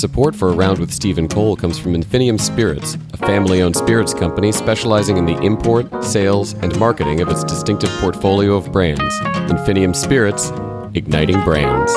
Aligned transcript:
Support 0.00 0.34
for 0.34 0.54
Around 0.54 0.78
with 0.78 0.90
Steve 0.90 1.18
and 1.18 1.28
Cole 1.28 1.56
comes 1.56 1.78
from 1.78 1.92
Infinium 1.92 2.40
Spirits, 2.40 2.96
a 3.12 3.18
family 3.18 3.60
owned 3.60 3.76
spirits 3.76 4.14
company 4.14 4.50
specializing 4.50 5.18
in 5.18 5.26
the 5.26 5.38
import, 5.42 6.02
sales, 6.02 6.54
and 6.54 6.74
marketing 6.78 7.20
of 7.20 7.28
its 7.28 7.44
distinctive 7.44 7.90
portfolio 8.00 8.54
of 8.54 8.72
brands. 8.72 9.14
Infinium 9.50 9.94
Spirits, 9.94 10.52
igniting 10.94 11.38
brands. 11.44 11.92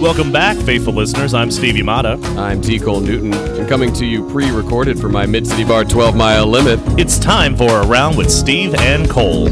Welcome 0.00 0.30
back, 0.30 0.56
faithful 0.58 0.92
listeners. 0.92 1.34
I'm 1.34 1.50
Steve 1.50 1.74
Yamada. 1.74 2.24
I'm 2.38 2.62
T. 2.62 2.78
Cole 2.78 3.00
Newton, 3.00 3.34
and 3.34 3.68
coming 3.68 3.92
to 3.94 4.06
you 4.06 4.30
pre 4.30 4.52
recorded 4.52 4.96
for 4.96 5.08
my 5.08 5.26
Mid 5.26 5.44
City 5.44 5.64
Bar 5.64 5.86
12 5.86 6.14
mile 6.14 6.46
limit. 6.46 6.78
It's 7.00 7.18
time 7.18 7.56
for 7.56 7.82
Around 7.82 8.16
with 8.16 8.30
Steve 8.30 8.76
and 8.76 9.10
Cole. 9.10 9.48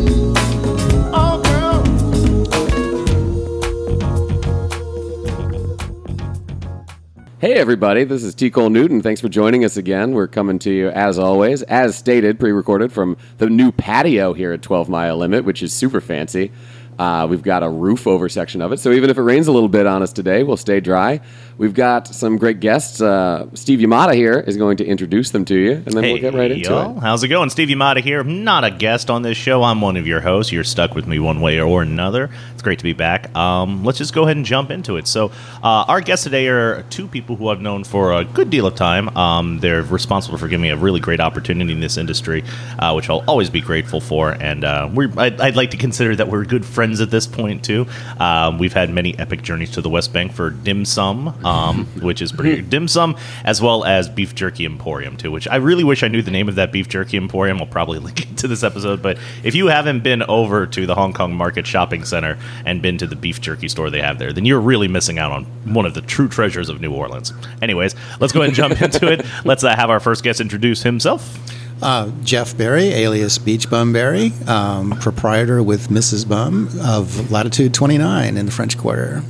Hey, 7.49 7.55
everybody, 7.55 8.05
this 8.05 8.23
is 8.25 8.35
T. 8.35 8.51
Cole 8.51 8.69
Newton. 8.69 9.01
Thanks 9.01 9.23
for 9.23 9.31
joining 9.31 9.65
us 9.65 9.79
again. 9.79 10.13
We're 10.13 10.29
coming 10.29 10.59
to 10.59 10.71
you, 10.71 10.91
as 10.91 11.19
always, 11.19 11.63
as 11.63 11.97
stated, 11.97 12.39
pre 12.39 12.53
recorded 12.53 12.93
from 12.93 13.17
the 13.39 13.49
new 13.49 13.73
patio 13.73 14.35
here 14.35 14.53
at 14.53 14.61
12 14.61 14.91
Mile 14.91 15.17
Limit, 15.17 15.47
which 15.47 15.63
is 15.63 15.73
super 15.73 16.03
fancy. 16.03 16.53
Uh, 16.99 17.27
we've 17.31 17.41
got 17.43 17.63
a 17.63 17.69
roof 17.71 18.07
over 18.07 18.29
section 18.29 18.61
of 18.61 18.71
it, 18.73 18.81
so 18.81 18.93
even 18.93 19.09
if 19.09 19.17
it 19.17 19.23
rains 19.23 19.47
a 19.47 19.53
little 19.53 19.71
bit 19.71 19.87
on 19.87 20.03
us 20.03 20.13
today, 20.13 20.43
we'll 20.43 20.59
stay 20.59 20.79
dry. 20.79 21.23
We've 21.59 21.75
got 21.75 22.07
some 22.07 22.37
great 22.37 22.61
guests. 22.61 23.03
Uh, 23.03 23.49
Steve 23.55 23.81
Yamada 23.81 24.15
here 24.15 24.39
is 24.39 24.57
going 24.57 24.77
to 24.77 24.87
introduce 24.87 25.33
them 25.33 25.45
to 25.47 25.57
you, 25.57 25.73
and 25.73 25.87
then 25.87 26.05
we'll 26.05 26.19
get 26.19 26.33
right 26.33 26.53
into 26.53 26.71
y'all. 26.71 26.97
it. 26.97 27.01
How's 27.01 27.25
it 27.25 27.29
going? 27.29 27.51
Steve 27.51 27.67
Yamada 27.69 28.01
here. 28.01 28.21
I'm 28.21 28.45
not 28.45 28.63
a 28.63 28.71
guest 28.71 29.11
on 29.11 29.23
this 29.23 29.37
show. 29.37 29.65
I'm 29.65 29.81
one 29.81 29.97
of 29.97 30.07
your 30.07 30.21
hosts. 30.21 30.53
You're 30.53 30.63
stuck 30.63 30.95
with 30.95 31.09
me 31.09 31.19
one 31.19 31.41
way 31.41 31.61
or 31.61 31.83
another. 31.83 32.31
It's 32.55 32.63
great 32.63 32.79
to 32.79 32.85
be 32.85 32.93
back. 32.93 33.35
Um, 33.37 33.85
let's 33.85 33.99
just 33.99 34.15
go 34.15 34.23
ahead 34.23 34.37
and 34.37 34.47
jump 34.47 34.71
into 34.71 34.99
it. 34.99 35.09
So, 35.09 35.33
uh, 35.61 35.85
our 35.89 36.01
guests 36.01 36.23
today 36.23 36.47
are 36.47 36.85
two 36.91 37.09
people 37.09 37.35
who 37.35 37.49
I've 37.49 37.61
known 37.61 37.83
for 37.83 38.13
a 38.13 38.25
good 38.25 38.51
deal 38.51 38.65
of 38.65 38.77
time. 38.77 39.09
Um, 39.17 39.59
they're 39.59 39.83
responsible 39.83 40.39
for 40.39 40.47
giving 40.47 40.63
me 40.63 40.71
a 40.71 40.77
really 40.77 41.01
great 41.01 41.19
opportunity 41.19 41.73
in 41.73 41.81
this 41.81 41.97
industry, 41.97 42.45
uh, 42.79 42.93
which 42.93 43.11
I'll 43.11 43.25
always 43.27 43.51
be 43.51 43.61
grateful 43.61 44.01
for. 44.01 44.31
And 44.31 44.63
uh, 44.63 44.89
we're, 44.95 45.11
I'd, 45.17 45.41
I'd 45.41 45.57
like 45.57 45.73
to 45.73 45.77
consider 45.77 46.15
that 46.15 46.29
we're 46.29 46.45
good 46.45 46.65
friends 46.65 47.01
at 47.01 47.11
this 47.11 47.27
point, 47.27 47.65
too. 47.65 47.89
Um, 48.21 48.59
we've 48.59 48.73
had 48.73 48.91
many 48.91 49.19
epic 49.19 49.43
journeys 49.43 49.73
to 49.73 49.81
the 49.81 49.91
West 49.91 50.13
Bank 50.13 50.31
for 50.33 50.51
dim 50.51 50.85
sum, 50.85 51.37
um, 51.49 51.87
which 52.03 52.21
is 52.21 52.31
pretty 52.31 52.61
dim 52.75 52.87
sum, 52.89 53.17
as 53.45 53.63
well 53.63 53.85
as 53.85 54.09
Beef 54.09 54.35
Jerky 54.35 54.67
Emporium, 54.67 55.17
too, 55.17 55.31
which 55.31 55.49
I 55.49 55.57
really 55.57 55.85
wish 55.85 56.03
I 56.03 56.09
knew 56.09 56.21
the 56.21 56.31
name 56.31 56.49
of 56.49 56.57
that 56.57 56.73
Beef 56.73 56.89
Jerky 56.89 57.17
Emporium. 57.17 57.59
I'll 57.59 57.67
probably 57.67 57.99
link 58.09 58.31
it 58.31 58.39
to 58.39 58.49
this 58.49 58.63
episode. 58.63 59.03
But 59.03 59.19
if 59.43 59.55
you 59.55 59.69
haven't 59.69 60.03
been 60.03 60.23
over 60.25 60.67
to 60.67 60.87
the 60.87 60.95
Hong 60.95 61.13
Kong 61.13 61.35
Market 61.35 61.67
Shopping 61.67 62.05
Center 62.05 62.39
and 62.67 62.83
been 62.83 62.99
to 62.99 63.07
the 63.07 63.17
beef 63.17 63.41
jerky 63.41 63.69
store 63.69 63.89
they 63.89 64.03
have 64.03 64.19
there, 64.19 64.33
then 64.33 64.45
you're 64.45 64.61
really 64.61 64.89
missing 64.89 65.19
out 65.19 65.33
on 65.33 65.45
one 65.73 65.87
of 65.87 65.95
the 65.95 66.03
true 66.03 66.29
treasures 66.29 66.69
of 66.69 66.81
New 66.81 66.93
Orleans. 66.93 67.33
Anyways, 67.63 67.95
let's 68.21 68.33
go 68.33 68.41
ahead 68.41 68.51
and 68.51 68.57
jump 68.57 68.83
into 68.83 69.11
it. 69.11 69.25
Let's 69.45 69.65
uh, 69.65 69.75
have 69.75 69.91
our 69.91 70.01
first 70.01 70.23
guest 70.23 70.41
introduce 70.41 70.83
himself. 70.83 71.39
Uh, 71.81 72.11
Jeff 72.25 72.57
Berry, 72.57 72.89
alias 72.89 73.39
Beach 73.39 73.71
Bum 73.71 73.93
Berry, 73.93 74.33
um, 74.49 74.91
proprietor 75.01 75.63
with 75.63 75.89
Mrs. 75.89 76.29
Bum 76.29 76.69
of 76.83 77.31
Latitude 77.31 77.73
29 77.73 78.37
in 78.37 78.47
the 78.47 78.53
French 78.53 78.77
Quarter. 78.77 79.23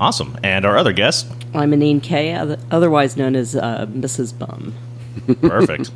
Awesome. 0.00 0.38
And 0.42 0.64
our 0.64 0.78
other 0.78 0.94
guest, 0.94 1.30
I'm 1.52 1.72
Annene 1.72 2.02
Kaye, 2.02 2.56
otherwise 2.70 3.18
known 3.18 3.36
as 3.36 3.54
uh, 3.54 3.86
Mrs. 3.90 4.36
Bum. 4.36 4.74
Perfect. 5.42 5.90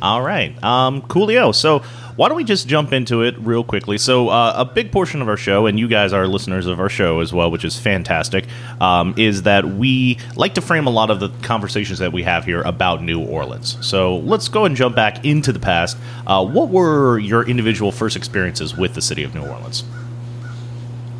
All 0.00 0.22
right. 0.22 0.62
Um, 0.62 1.02
coolio. 1.02 1.54
So, 1.54 1.80
why 2.16 2.28
don't 2.28 2.36
we 2.36 2.44
just 2.44 2.68
jump 2.68 2.92
into 2.92 3.22
it 3.22 3.36
real 3.38 3.64
quickly? 3.64 3.98
So, 3.98 4.28
uh, 4.28 4.54
a 4.56 4.64
big 4.64 4.92
portion 4.92 5.20
of 5.20 5.28
our 5.28 5.36
show, 5.36 5.66
and 5.66 5.78
you 5.78 5.88
guys 5.88 6.12
are 6.12 6.26
listeners 6.26 6.66
of 6.66 6.80
our 6.80 6.88
show 6.88 7.20
as 7.20 7.32
well, 7.32 7.50
which 7.50 7.64
is 7.64 7.78
fantastic, 7.78 8.46
um, 8.80 9.14
is 9.18 9.42
that 9.42 9.64
we 9.64 10.18
like 10.36 10.54
to 10.54 10.60
frame 10.60 10.86
a 10.86 10.90
lot 10.90 11.10
of 11.10 11.20
the 11.20 11.28
conversations 11.42 11.98
that 11.98 12.12
we 12.12 12.22
have 12.22 12.44
here 12.44 12.62
about 12.62 13.02
New 13.02 13.20
Orleans. 13.20 13.76
So, 13.86 14.18
let's 14.18 14.48
go 14.48 14.64
and 14.64 14.76
jump 14.76 14.96
back 14.96 15.24
into 15.24 15.52
the 15.52 15.60
past. 15.60 15.96
Uh, 16.26 16.46
what 16.46 16.68
were 16.68 17.18
your 17.18 17.46
individual 17.46 17.90
first 17.92 18.16
experiences 18.16 18.76
with 18.76 18.94
the 18.94 19.02
city 19.02 19.22
of 19.22 19.34
New 19.34 19.42
Orleans? 19.42 19.84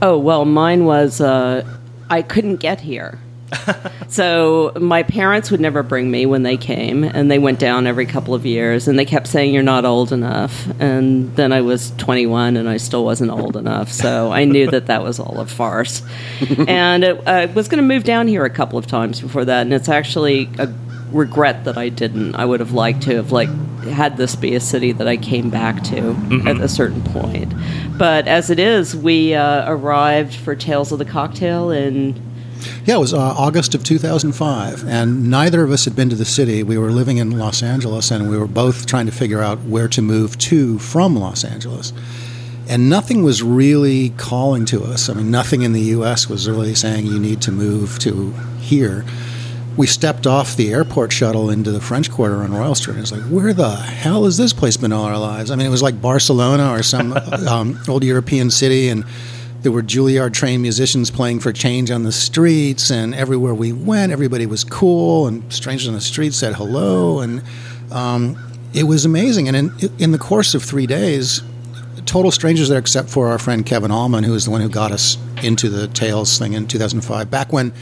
Oh, 0.01 0.19
well, 0.19 0.47
mine 0.47 0.87
was 0.87 1.21
uh, 1.21 1.67
I 2.11 2.23
couldn't 2.23 2.57
get 2.57 2.81
here. 2.81 3.19
so 4.09 4.73
my 4.81 5.03
parents 5.03 5.51
would 5.51 5.61
never 5.61 5.83
bring 5.83 6.11
me 6.11 6.27
when 6.27 6.43
they 6.43 6.57
came, 6.57 7.05
and 7.05 7.31
they 7.31 7.39
went 7.39 7.59
down 7.59 7.87
every 7.87 8.07
couple 8.07 8.35
of 8.35 8.47
years, 8.47 8.89
and 8.89 8.99
they 8.99 9.05
kept 9.05 9.27
saying 9.27 9.53
you're 9.53 9.63
not 9.63 9.85
old 9.85 10.13
enough. 10.13 10.69
And 10.81 11.35
then 11.37 11.53
I 11.53 11.61
was 11.61 11.93
21, 11.93 12.57
and 12.57 12.69
I 12.69 12.77
still 12.77 13.05
wasn't 13.05 13.31
old 13.31 13.57
enough, 13.57 13.91
so 13.91 14.31
I 14.31 14.45
knew 14.45 14.71
that 14.71 14.87
that 14.87 15.03
was 15.03 15.19
all 15.19 15.41
a 15.41 15.47
farce. 15.47 16.03
and 16.69 17.05
it, 17.05 17.27
I 17.27 17.47
was 17.47 17.69
going 17.69 17.83
to 17.83 17.87
move 17.87 18.05
down 18.05 18.29
here 18.29 18.45
a 18.45 18.51
couple 18.51 18.79
of 18.79 18.87
times 18.87 19.21
before 19.21 19.45
that, 19.45 19.63
and 19.63 19.73
it's 19.73 19.89
actually 19.89 20.49
a 20.59 20.73
regret 21.13 21.65
that 21.65 21.77
I 21.77 21.89
didn't. 21.89 22.35
I 22.35 22.45
would 22.45 22.61
have 22.61 22.73
liked 22.73 23.03
to 23.03 23.17
have 23.17 23.33
like 23.33 23.49
had 23.85 24.17
this 24.17 24.37
be 24.37 24.55
a 24.55 24.61
city 24.61 24.93
that 24.93 25.09
I 25.09 25.17
came 25.17 25.51
back 25.51 25.83
to 25.85 26.17
at 26.47 26.61
a 26.61 26.69
certain 26.69 27.03
point. 27.03 27.53
But 27.99 28.29
as 28.29 28.51
it 28.51 28.59
is, 28.59 28.97
we 28.97 29.35
uh, 29.35 29.71
arrived 29.71 30.35
for 30.35 30.55
Tales 30.55 30.93
of 30.93 30.99
the 30.99 31.05
Cocktail 31.05 31.71
in 31.71 32.15
Yeah, 32.85 32.97
it 32.97 33.01
was 33.01 33.15
uh, 33.15 33.19
August 33.19 33.75
of 33.75 33.83
2005, 33.85 34.87
and 34.87 35.31
neither 35.31 35.63
of 35.63 35.71
us 35.71 35.85
had 35.85 35.97
been 35.97 36.11
to 36.11 36.17
the 36.17 36.25
city. 36.25 36.63
We 36.63 36.79
were 36.79 36.91
living 36.91 37.19
in 37.19 37.39
Los 37.39 37.63
Angeles, 37.63 38.11
and 38.11 38.31
we 38.31 38.37
were 38.39 38.47
both 38.47 38.87
trying 38.87 39.07
to 39.07 39.13
figure 39.13 39.41
out 39.41 39.61
where 39.61 39.89
to 39.89 40.03
move 40.03 40.37
to 40.39 40.79
from 40.79 41.17
Los 41.17 41.45
Angeles. 41.45 41.93
And 42.69 42.89
nothing 42.89 43.25
was 43.25 43.43
really 43.43 44.11
calling 44.11 44.65
to 44.67 44.85
us. 44.85 45.09
I 45.09 45.15
mean, 45.15 45.31
nothing 45.31 45.63
in 45.63 45.73
the 45.73 45.81
U.S. 45.81 46.29
was 46.29 46.49
really 46.49 46.77
saying 46.77 47.07
you 47.07 47.19
need 47.19 47.43
to 47.43 47.51
move 47.51 47.99
to 48.01 48.33
here. 48.61 49.05
We 49.77 49.87
stepped 49.87 50.27
off 50.27 50.57
the 50.57 50.73
airport 50.73 51.13
shuttle 51.13 51.51
into 51.51 51.71
the 51.71 51.81
French 51.81 52.11
Quarter 52.11 52.43
on 52.43 52.53
Royal 52.53 52.75
Street. 52.75 52.95
And 52.95 53.03
it's 53.03 53.13
like, 53.13 53.23
where 53.23 53.53
the 53.53 53.75
hell 53.77 54.25
has 54.25 54.37
this 54.37 54.53
place 54.53 54.77
been 54.77 54.93
all 54.93 55.05
our 55.05 55.19
lives? 55.19 55.51
I 55.51 55.57
mean, 55.57 55.67
it 55.67 55.71
was 55.71 55.83
like 55.83 56.01
Barcelona 56.03 56.73
or 56.73 56.83
some 56.83 57.13
um, 57.49 57.81
old 57.89 58.05
European 58.05 58.51
city, 58.51 58.89
and 58.89 59.05
there 59.63 59.73
were 59.73 59.83
Juilliard 59.83 60.33
trained 60.33 60.63
musicians 60.63 61.11
playing 61.11 61.41
for 61.41 61.53
change 61.53 61.91
on 61.91 62.03
the 62.03 62.13
streets, 62.13 62.91
and 62.91 63.15
everywhere 63.15 63.55
we 63.55 63.73
went, 63.73 64.13
everybody 64.13 64.47
was 64.47 64.65
cool, 64.65 65.27
and 65.27 65.51
strangers 65.53 65.89
on 65.89 65.95
the 65.95 66.01
street 66.01 66.35
said 66.35 66.55
hello, 66.55 67.21
and 67.21 67.43
um, 67.91 68.39
it 68.75 68.85
was 68.85 69.05
amazing. 69.05 69.49
And 69.49 69.57
in, 69.57 69.91
in 69.99 70.13
the 70.13 70.19
course 70.19 70.55
of 70.55 70.63
three 70.63 70.87
days, 70.87 71.43
total 72.07 72.31
strangers 72.31 72.69
there, 72.69 72.79
except 72.79 73.09
for 73.09 73.29
our 73.29 73.39
friend 73.39 73.65
Kevin 73.65 73.91
Allman, 73.91 74.25
who 74.25 74.33
was 74.33 74.45
the 74.45 74.51
one 74.51 74.61
who 74.61 74.69
got 74.69 74.93
us 74.93 75.17
into 75.43 75.69
the 75.69 75.89
Tales 75.89 76.39
thing 76.39 76.55
in 76.55 76.67
2005, 76.67 77.31
back 77.31 77.53
when 77.53 77.73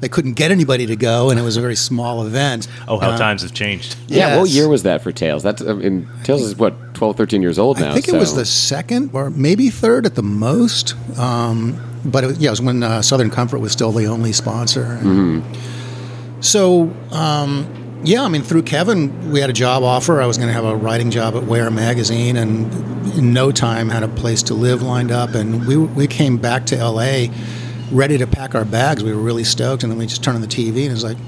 they 0.00 0.08
couldn't 0.08 0.34
get 0.34 0.50
anybody 0.50 0.86
to 0.86 0.96
go, 0.96 1.30
and 1.30 1.38
it 1.40 1.42
was 1.42 1.56
a 1.56 1.60
very 1.60 1.76
small 1.76 2.26
event. 2.26 2.68
Oh, 2.86 2.98
how 2.98 3.10
Uh, 3.10 3.16
times 3.18 3.42
have 3.42 3.54
changed. 3.54 3.96
Yeah, 4.08 4.38
what 4.38 4.48
year 4.50 4.68
was 4.68 4.82
that 4.82 5.02
for 5.02 5.12
Tales? 5.12 5.42
That's 5.42 5.62
I 5.62 5.72
mean, 5.72 6.08
Tales 6.24 6.42
is 6.42 6.56
what 6.56 6.94
12, 6.94 7.16
13 7.16 7.42
years 7.42 7.58
old 7.58 7.78
now. 7.80 7.90
I 7.90 7.94
think 7.94 8.08
it 8.08 8.14
was 8.14 8.34
the 8.34 8.44
second 8.44 9.10
or 9.12 9.30
maybe 9.30 9.70
third 9.70 10.06
at 10.06 10.14
the 10.14 10.22
most. 10.22 10.94
Um, 11.18 11.80
but 12.04 12.24
it, 12.24 12.36
yeah, 12.38 12.48
it 12.48 12.52
was 12.52 12.60
when 12.62 12.82
uh, 12.82 13.02
Southern 13.02 13.30
Comfort 13.30 13.58
was 13.58 13.72
still 13.72 13.90
the 13.92 14.06
only 14.06 14.32
sponsor. 14.32 14.98
So, 16.40 16.90
um, 17.12 17.66
yeah, 18.04 18.22
I 18.22 18.28
mean, 18.28 18.42
through 18.42 18.62
Kevin, 18.62 19.32
we 19.32 19.40
had 19.40 19.50
a 19.50 19.54
job 19.54 19.82
offer. 19.82 20.20
I 20.20 20.26
was 20.26 20.36
going 20.36 20.48
to 20.48 20.52
have 20.52 20.64
a 20.64 20.76
writing 20.76 21.10
job 21.10 21.34
at 21.34 21.44
Where 21.44 21.70
Magazine, 21.70 22.36
and 22.36 22.72
in 23.16 23.32
no 23.32 23.50
time 23.50 23.88
had 23.88 24.02
a 24.02 24.08
place 24.08 24.42
to 24.44 24.54
live 24.54 24.82
lined 24.82 25.10
up. 25.10 25.34
And 25.34 25.66
we, 25.66 25.76
we 25.76 26.06
came 26.06 26.36
back 26.36 26.66
to 26.66 26.76
LA 26.76 27.26
ready 27.90 28.18
to 28.18 28.26
pack 28.26 28.54
our 28.54 28.64
bags. 28.64 29.02
We 29.02 29.12
were 29.12 29.20
really 29.20 29.44
stoked. 29.44 29.82
And 29.82 29.92
then 29.92 29.98
we 29.98 30.06
just 30.06 30.22
turned 30.22 30.36
on 30.36 30.42
the 30.42 30.48
TV, 30.48 30.82
and 30.82 30.86
it 30.86 30.90
was 30.90 31.04
like, 31.04 31.18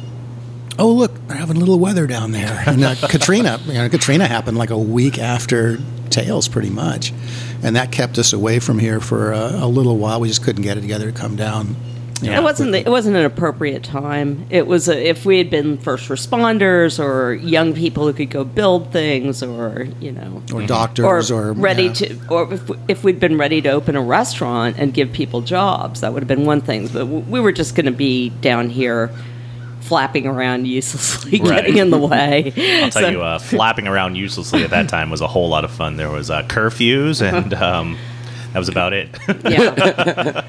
oh 0.79 0.93
look, 0.93 1.15
they're 1.27 1.37
having 1.37 1.57
a 1.57 1.61
little 1.61 1.79
weather 1.79 2.07
down 2.07 2.33
there. 2.33 2.65
And 2.67 2.85
uh, 2.85 2.95
Katrina, 3.09 3.61
you 3.67 3.75
know, 3.75 3.89
Katrina 3.89 4.27
happened 4.27 4.59
like 4.59 4.71
a 4.71 4.79
week 4.79 5.19
after 5.19 5.79
Tales, 6.11 6.49
pretty 6.49 6.71
much, 6.71 7.13
and 7.63 7.77
that 7.77 7.93
kept 7.93 8.19
us 8.19 8.33
away 8.33 8.61
from 8.61 8.79
here 8.79 9.01
for 9.01 9.33
a, 9.33 9.65
a 9.65 9.67
little 9.67 9.97
while. 9.99 10.21
We 10.21 10.29
just 10.29 10.43
couldn't 10.43 10.63
get 10.63 10.79
it 10.79 10.83
together 10.83 11.11
to 11.11 11.19
come 11.19 11.37
down. 11.37 11.77
You 12.23 12.31
know, 12.31 12.41
It 12.41 12.43
wasn't. 12.43 12.73
The, 12.73 12.81
it 12.81 12.89
wasn't 12.89 13.17
an 13.17 13.25
appropriate 13.25 13.83
time. 13.83 14.47
It 14.51 14.67
was 14.67 14.89
a, 14.89 15.09
if 15.09 15.25
we 15.25 15.39
had 15.39 15.51
been 15.51 15.79
first 15.79 16.09
responders 16.09 17.03
or 17.03 17.35
young 17.35 17.75
people 17.75 18.07
who 18.07 18.13
could 18.13 18.31
go 18.31 18.45
build 18.45 18.93
things, 18.93 19.43
or 19.43 19.87
you 20.01 20.13
know, 20.13 20.43
or 20.53 20.67
doctors, 20.67 21.31
or, 21.31 21.53
ready 21.53 21.85
yeah. 21.85 21.93
to, 21.93 22.21
or 22.29 22.53
if, 22.55 22.71
if 22.89 23.05
we'd 23.05 23.21
been 23.21 23.39
ready 23.39 23.61
to 23.63 23.71
open 23.71 23.97
a 23.97 24.03
restaurant 24.03 24.77
and 24.79 24.93
give 24.95 25.13
people 25.13 25.41
jobs, 25.41 26.01
that 26.01 26.13
would 26.13 26.23
have 26.23 26.29
been 26.29 26.45
one 26.45 26.61
thing. 26.61 26.89
But 26.89 27.07
we 27.07 27.41
were 27.41 27.53
just 27.53 27.75
going 27.75 27.87
to 27.87 27.93
be 27.93 28.31
down 28.31 28.71
here, 28.71 29.11
flapping 29.81 30.27
around 30.27 30.67
uselessly, 30.67 31.41
Right. 31.41 31.63
getting 31.63 31.79
in 31.79 31.91
the 31.91 31.99
way. 31.99 32.53
I'll 32.83 32.91
tell 32.91 33.03
So- 33.03 33.09
you, 33.09 33.23
uh, 33.23 33.39
flapping 33.39 33.87
around 33.87 34.17
uselessly 34.17 34.65
at 34.65 34.71
that 34.71 34.89
time 34.97 35.11
was 35.11 35.21
a 35.21 35.27
whole 35.29 35.49
lot 35.49 35.65
of 35.65 35.71
fun. 35.71 35.97
There 35.97 36.11
was 36.11 36.31
uh, 36.31 36.43
curfews, 36.45 37.23
and 37.23 37.55
um, 37.69 37.97
that 38.53 38.59
was 38.59 38.69
about 38.69 38.93
it. 38.93 39.09
yeah. 39.45 40.45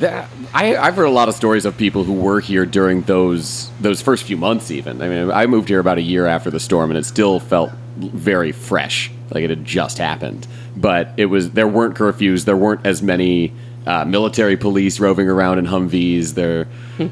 That, 0.00 0.30
I, 0.54 0.76
I've 0.76 0.96
heard 0.96 1.04
a 1.04 1.10
lot 1.10 1.28
of 1.28 1.34
stories 1.34 1.66
of 1.66 1.76
people 1.76 2.04
who 2.04 2.14
were 2.14 2.40
here 2.40 2.64
during 2.64 3.02
those 3.02 3.70
those 3.80 4.00
first 4.00 4.24
few 4.24 4.36
months. 4.36 4.70
Even 4.70 5.02
I 5.02 5.08
mean, 5.08 5.30
I 5.30 5.46
moved 5.46 5.68
here 5.68 5.78
about 5.78 5.98
a 5.98 6.02
year 6.02 6.26
after 6.26 6.50
the 6.50 6.60
storm, 6.60 6.90
and 6.90 6.98
it 6.98 7.04
still 7.04 7.38
felt 7.38 7.70
very 7.98 8.50
fresh, 8.50 9.10
like 9.30 9.44
it 9.44 9.50
had 9.50 9.64
just 9.64 9.98
happened. 9.98 10.46
But 10.74 11.10
it 11.18 11.26
was 11.26 11.50
there 11.50 11.68
weren't 11.68 11.96
curfews, 11.96 12.46
there 12.46 12.56
weren't 12.56 12.86
as 12.86 13.02
many 13.02 13.52
uh, 13.86 14.06
military 14.06 14.56
police 14.56 15.00
roving 15.00 15.28
around 15.28 15.58
in 15.58 15.66
Humvees. 15.66 16.34
There, 16.34 16.66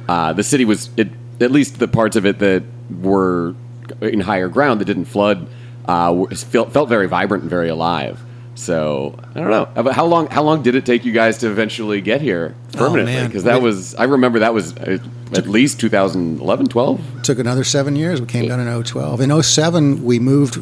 uh, 0.09 0.33
the 0.33 0.43
city 0.43 0.65
was 0.65 0.89
it, 0.97 1.09
at 1.41 1.51
least 1.51 1.79
the 1.79 1.89
parts 1.89 2.17
of 2.17 2.25
it 2.25 2.39
that 2.39 2.63
were 3.03 3.55
in 4.01 4.21
higher 4.21 4.49
ground 4.49 4.81
that 4.81 4.87
didn't 4.87 5.07
flood 5.07 5.47
uh, 5.87 6.25
felt 6.35 6.73
felt 6.73 6.89
very 6.89 7.07
vibrant 7.07 7.43
and 7.43 7.51
very 7.51 7.69
alive. 7.69 8.23
So 8.59 9.15
I 9.37 9.41
don't 9.41 9.51
know. 9.51 9.93
How 9.93 10.05
long? 10.05 10.27
How 10.27 10.43
long 10.43 10.63
did 10.65 10.75
it 10.75 10.85
take 10.85 11.05
you 11.05 11.13
guys 11.13 11.39
to 11.39 11.47
eventually 11.49 12.01
get 12.01 12.21
here 12.21 12.57
permanently? 12.73 13.15
man. 13.15 13.27
Because 13.29 13.45
that 13.45 13.59
We- 13.63 13.69
was 13.69 13.95
I 13.95 14.05
remember 14.05 14.41
that 14.41 14.53
was 14.53 14.77
uh, 14.77 14.99
at 15.33 15.47
least 15.47 15.79
2011, 15.79 16.67
12. 16.67 17.01
took 17.23 17.39
another 17.39 17.63
seven 17.63 17.95
years. 17.95 18.21
We 18.21 18.27
came 18.27 18.49
down 18.49 18.59
in 18.59 18.67
012. 18.83 19.21
In 19.21 19.31
07, 19.43 20.05
we 20.05 20.19
moved 20.19 20.59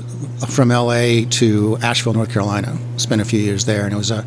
from 0.48 0.68
LA 0.68 1.24
to 1.30 1.78
Asheville, 1.82 2.12
North 2.12 2.30
Carolina. 2.32 2.76
Spent 2.98 3.22
a 3.22 3.24
few 3.24 3.40
years 3.40 3.64
there, 3.64 3.84
and 3.86 3.94
it 3.94 3.96
was 3.96 4.10
a 4.10 4.26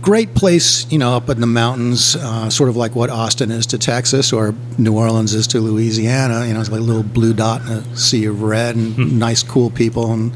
great 0.00 0.34
place, 0.34 0.90
you 0.90 0.98
know, 0.98 1.14
up 1.14 1.28
in 1.28 1.40
the 1.42 1.46
mountains, 1.46 2.16
uh, 2.16 2.48
sort 2.48 2.68
of 2.70 2.76
like 2.76 2.94
what 2.94 3.10
Austin 3.10 3.50
is 3.50 3.66
to 3.66 3.78
Texas 3.78 4.32
or 4.32 4.54
New 4.78 4.96
Orleans 4.96 5.34
is 5.34 5.46
to 5.48 5.60
Louisiana. 5.60 6.46
You 6.46 6.54
know, 6.54 6.60
it's 6.60 6.70
like 6.70 6.80
a 6.80 6.84
little 6.84 7.02
blue 7.02 7.34
dot 7.34 7.60
in 7.62 7.68
a 7.68 7.96
sea 7.96 8.24
of 8.24 8.42
red 8.42 8.76
and 8.76 9.18
nice, 9.18 9.42
cool 9.42 9.68
people. 9.70 10.10
And 10.12 10.32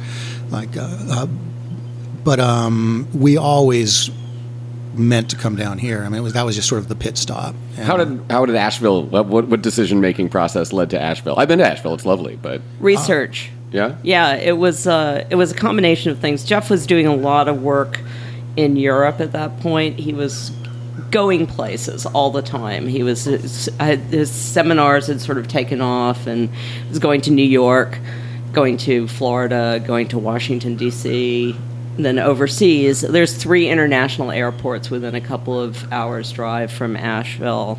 like, 0.51 0.77
uh, 0.77 0.83
uh, 1.11 1.27
but 2.29 2.41
um, 2.41 3.09
we 3.15 3.39
always 3.39 4.11
meant 4.93 5.31
to 5.31 5.37
come 5.37 5.57
down 5.57 5.79
here. 5.79 6.03
I 6.05 6.11
mean, 6.11 6.17
it 6.21 6.23
was, 6.23 6.35
that 6.35 6.45
was 6.45 6.57
just 6.57 6.69
sort 6.69 6.83
of 6.83 6.89
the 6.89 6.95
pit 6.95 7.17
stop. 7.17 7.55
And- 7.79 7.87
How 7.87 7.97
did 7.97 8.21
how 8.29 8.45
did 8.45 8.55
Asheville? 8.55 9.05
What 9.05 9.25
what, 9.25 9.49
what 9.49 9.63
decision 9.63 10.03
making 10.03 10.29
process 10.29 10.71
led 10.71 10.91
to 10.91 11.01
Asheville? 11.01 11.39
I've 11.39 11.49
been 11.49 11.61
to 11.61 11.67
Asheville; 11.67 11.95
it's 11.95 12.05
lovely, 12.05 12.37
but 12.37 12.61
Research. 12.81 13.51
yeah, 13.73 13.97
Yeah, 14.03 14.35
it 14.35 14.59
was 14.59 14.87
uh, 14.87 15.27
it 15.31 15.37
was 15.37 15.53
a 15.53 15.55
combination 15.55 16.11
of 16.13 16.19
things. 16.19 16.45
Jeff 16.45 16.69
was 16.69 16.87
doing 16.87 17.07
a 17.07 17.17
lot 17.17 17.49
of 17.49 17.63
work 17.63 17.99
in 18.57 18.77
Europe 18.77 19.21
at 19.21 19.33
that 19.33 19.61
point. 19.61 19.99
He 19.99 20.13
was 20.13 20.51
going 21.11 21.47
places 21.47 22.05
all 22.05 22.31
the 22.31 22.43
time. 22.43 22.89
He 22.89 23.03
was 23.03 23.25
his, 23.25 23.71
his 24.11 24.31
seminars 24.31 25.07
had 25.07 25.23
sort 25.23 25.39
of 25.39 25.49
taken 25.49 25.81
off, 25.81 26.27
and 26.27 26.51
was 26.91 26.99
going 26.99 27.23
to 27.23 27.31
New 27.31 27.43
York, 27.43 27.99
going 28.53 28.77
to 28.77 29.09
Florida, 29.09 29.83
going 29.87 30.09
to 30.09 30.19
Washington 30.19 30.77
D.C. 30.77 31.57
and 31.99 32.07
Then 32.07 32.19
overseas, 32.21 33.01
there's 33.03 33.35
three 33.37 33.69
international 33.69 34.31
airports 34.31 34.89
within 34.89 35.15
a 35.15 35.21
couple 35.21 35.61
of 35.61 35.93
hours 35.93 36.31
drive 36.33 36.71
from 36.73 36.97
Asheville, 36.97 37.77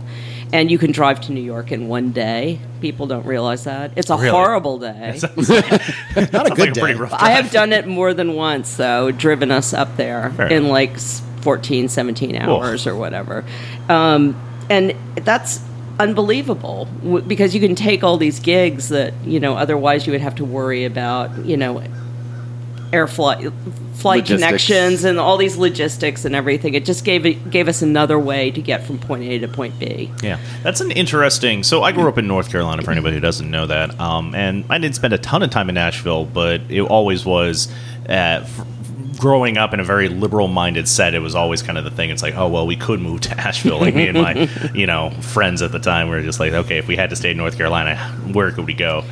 and 0.52 0.70
you 0.70 0.78
can 0.78 0.92
drive 0.92 1.22
to 1.22 1.32
New 1.32 1.40
York 1.42 1.72
in 1.72 1.88
one 1.88 2.12
day. 2.12 2.60
People 2.82 3.08
don't 3.08 3.26
realize 3.26 3.64
that 3.64 3.92
it's 3.96 4.10
a 4.10 4.16
Really? 4.18 4.30
horrible 4.30 4.78
day. 4.90 5.20
not 5.24 6.52
a 6.52 6.56
good 6.56 6.74
pretty 6.74 6.74
day. 6.76 6.94
rough 6.96 7.14
I 7.14 7.32
have 7.32 7.50
done 7.52 7.72
it 7.72 7.88
more 7.88 8.14
than 8.14 8.34
once, 8.34 8.76
though, 8.76 9.10
driven 9.12 9.52
us 9.52 9.74
up 9.74 9.96
there 9.96 10.32
Fair 10.32 10.48
in 10.48 10.68
like 10.68 10.92
s- 10.96 11.22
14, 11.42 11.88
17 11.88 12.36
hours 12.36 12.86
or 12.86 12.96
whatever. 12.98 13.46
Um, 13.88 14.36
and 14.70 14.96
that's 15.16 15.62
unbelievable 15.98 16.90
because 17.26 17.54
you 17.56 17.62
can 17.62 17.76
take 17.76 18.04
all 18.04 18.18
these 18.18 18.40
gigs 18.42 18.90
that, 18.90 19.14
you 19.26 19.40
know, 19.40 19.56
otherwise 19.56 20.06
you 20.06 20.12
would 20.12 20.22
have 20.22 20.36
to 20.36 20.44
worry 20.46 20.84
about, 20.84 21.46
you 21.46 21.56
know, 21.56 21.82
air 22.92 23.08
flight, 23.08 23.52
flight 23.94 24.22
Logistics. 24.22 24.44
connections 24.46 25.04
and 25.04 25.20
all 25.20 25.38
these 25.38 25.58
logistics 25.58 26.26
and 26.26 26.36
everything. 26.36 26.74
It 26.74 26.86
just 26.86 27.06
gave 27.06 27.26
it, 27.26 27.52
gave 27.52 27.68
us 27.68 27.82
another 27.82 28.18
way 28.18 28.52
to 28.52 28.62
get 28.62 28.84
from 28.84 28.98
point 29.00 29.24
A 29.24 29.40
to 29.40 29.48
point 29.48 29.78
B. 29.80 30.12
Yeah, 30.24 30.40
that's 30.64 30.82
an 30.82 30.92
interesting. 30.92 31.64
So 31.64 31.84
I 31.84 31.92
grew 31.92 32.08
up 32.08 32.18
in 32.18 32.28
North 32.28 32.50
Carolina. 32.52 32.82
For 32.82 32.92
anybody 32.92 33.16
who 33.16 33.22
doesn't 33.22 33.50
know 33.50 33.68
that, 33.68 34.00
um, 34.00 34.34
and 34.36 34.66
I 34.70 34.78
didn't 34.78 34.96
spend 34.96 35.14
a 35.14 35.18
ton 35.18 35.44
of 35.44 35.50
time 35.50 35.70
in 35.70 35.78
Asheville, 35.78 36.26
but 36.26 36.62
it 36.70 36.82
always 36.82 37.26
was. 37.26 37.72
Uh, 38.08 38.42
f- 38.44 38.66
growing 39.18 39.58
up 39.58 39.74
in 39.74 39.82
a 39.82 39.84
very 39.84 40.08
liberal-minded 40.08 40.88
set, 40.88 41.14
it 41.14 41.20
was 41.20 41.36
always 41.36 41.62
kind 41.62 41.78
of 41.78 41.84
the 41.84 41.92
thing. 41.92 42.10
It's 42.10 42.24
like, 42.24 42.36
oh 42.38 42.48
well, 42.48 42.66
we 42.66 42.78
could 42.78 43.02
move 43.02 43.20
to 43.22 43.38
Asheville. 43.40 43.80
Like 43.80 43.94
me 43.94 44.08
and 44.08 44.18
my, 44.18 44.50
you 44.74 44.88
know, 44.88 45.10
friends 45.22 45.62
at 45.62 45.72
the 45.74 45.80
time 45.80 46.10
we 46.10 46.16
were 46.16 46.24
just 46.24 46.40
like, 46.40 46.54
okay, 46.54 46.78
if 46.78 46.88
we 46.88 46.96
had 46.96 47.10
to 47.10 47.16
stay 47.18 47.32
in 47.32 47.38
North 47.38 47.58
Carolina, 47.58 47.98
where 48.32 48.50
could 48.52 48.66
we 48.66 48.74
go? 48.74 49.04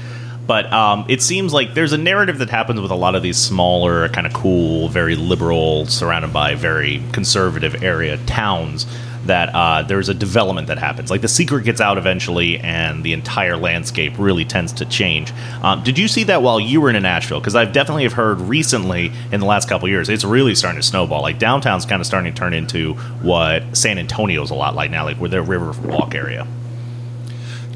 But 0.47 0.71
um, 0.71 1.05
it 1.09 1.21
seems 1.21 1.53
like 1.53 1.73
there's 1.73 1.91
a 1.91 1.97
narrative 1.97 2.37
that 2.39 2.49
happens 2.49 2.79
with 2.79 2.89
a 2.89 2.95
lot 2.95 3.15
of 3.15 3.21
these 3.21 3.37
smaller, 3.37 4.07
kind 4.09 4.25
of 4.25 4.33
cool, 4.33 4.87
very 4.87 5.15
liberal, 5.15 5.85
surrounded 5.87 6.31
by 6.31 6.55
very 6.55 7.03
conservative 7.11 7.83
area 7.83 8.17
towns. 8.25 8.87
That 9.25 9.49
uh, 9.53 9.81
there's 9.81 10.07
a 10.07 10.13
development 10.13 10.67
that 10.67 10.77
happens. 10.77 11.11
Like 11.11 11.19
the 11.19 11.27
secret 11.27 11.65
gets 11.65 11.81
out 11.81 11.97
eventually, 11.97 12.59
and 12.59 13.03
the 13.03 13.11
entire 13.11 13.57
landscape 13.57 14.13
really 14.17 14.45
tends 14.45 14.71
to 14.73 14.85
change. 14.85 15.33
Um, 15.61 15.83
did 15.83 15.99
you 15.99 16.07
see 16.07 16.23
that 16.25 16.41
while 16.41 16.61
you 16.61 16.79
were 16.79 16.89
in 16.89 17.05
Asheville? 17.05 17.41
Because 17.41 17.53
I've 17.53 17.73
definitely 17.73 18.03
have 18.03 18.13
heard 18.13 18.39
recently 18.39 19.11
in 19.33 19.41
the 19.41 19.45
last 19.45 19.67
couple 19.67 19.89
years, 19.89 20.07
it's 20.07 20.23
really 20.23 20.55
starting 20.55 20.79
to 20.79 20.87
snowball. 20.87 21.21
Like 21.21 21.39
downtown's 21.39 21.85
kind 21.85 21.99
of 21.99 22.05
starting 22.05 22.33
to 22.33 22.39
turn 22.39 22.53
into 22.53 22.93
what 23.21 23.75
San 23.75 23.97
Antonio's 23.97 24.49
a 24.49 24.55
lot 24.55 24.75
like 24.75 24.91
now, 24.91 25.03
like 25.03 25.19
with 25.19 25.31
their 25.31 25.43
Riverwalk 25.43 26.15
area. 26.15 26.47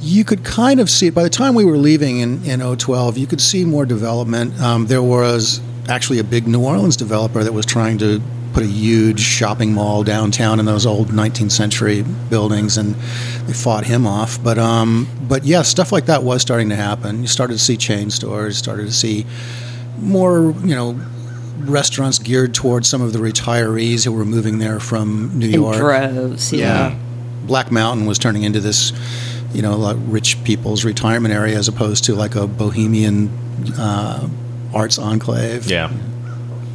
You 0.02 0.24
could 0.26 0.44
kind 0.44 0.80
of 0.80 0.90
see 0.90 1.08
it 1.08 1.14
by 1.16 1.24
the 1.24 1.30
time 1.30 1.54
we 1.56 1.64
were 1.66 1.78
leaving 1.78 2.20
in, 2.20 2.44
in 2.44 2.60
012 2.78 3.18
you 3.18 3.28
could 3.28 3.42
see 3.42 3.66
more 3.66 3.86
development. 3.86 4.60
Um, 4.60 4.88
there 4.88 5.04
was 5.04 5.62
actually 5.90 6.20
a 6.20 6.24
big 6.24 6.48
new 6.48 6.62
orleans 6.62 6.96
developer 6.98 7.44
that 7.44 7.54
was 7.54 7.66
trying 7.66 7.98
to 8.00 8.22
put 8.54 8.64
a 8.64 8.68
huge 8.68 9.20
shopping 9.22 9.72
mall 9.74 10.04
downtown 10.04 10.60
in 10.60 10.66
those 10.66 10.86
old 10.86 11.08
19th 11.08 11.52
century 11.52 12.04
buildings 12.30 12.78
and 12.78 12.96
they 13.46 13.54
fought 13.54 13.86
him 13.86 14.06
off. 14.06 14.42
But 14.44 14.58
um, 14.58 15.08
but 15.28 15.46
yeah 15.46 15.62
stuff 15.62 15.92
like 15.92 16.08
that 16.08 16.24
was 16.24 16.42
starting 16.42 16.70
to 16.70 16.76
happen. 16.76 17.22
You 17.22 17.28
started 17.28 17.54
to 17.54 17.60
see 17.60 17.78
chain 17.78 18.10
stores 18.10 18.58
started 18.58 18.88
to 18.88 18.92
see 18.94 19.26
more 20.00 20.54
you 20.64 20.76
know 20.76 21.00
restaurants 21.60 22.18
geared 22.20 22.54
towards 22.54 22.90
some 22.90 23.02
of 23.02 23.14
the 23.14 23.20
retirees 23.20 24.04
who 24.04 24.12
were 24.12 24.26
moving 24.26 24.58
there 24.58 24.80
from 24.80 25.38
new 25.38 25.48
In 25.48 25.54
york. 25.54 25.78
droves, 25.78 26.52
yeah. 26.52 26.98
Black 27.44 27.72
Mountain 27.72 28.06
was 28.06 28.20
turning 28.20 28.44
into 28.44 28.60
this, 28.60 28.92
you 29.54 29.62
know, 29.62 29.78
like 29.78 29.98
rich 30.02 30.44
people's 30.44 30.86
retirement 30.86 31.34
area 31.34 31.58
as 31.58 31.68
opposed 31.68 32.04
to 32.06 32.16
like 32.16 32.36
a 32.36 32.48
bohemian 32.48 33.30
uh, 33.78 34.28
arts 34.74 34.98
enclave. 34.98 35.70
Yeah. 35.70 35.92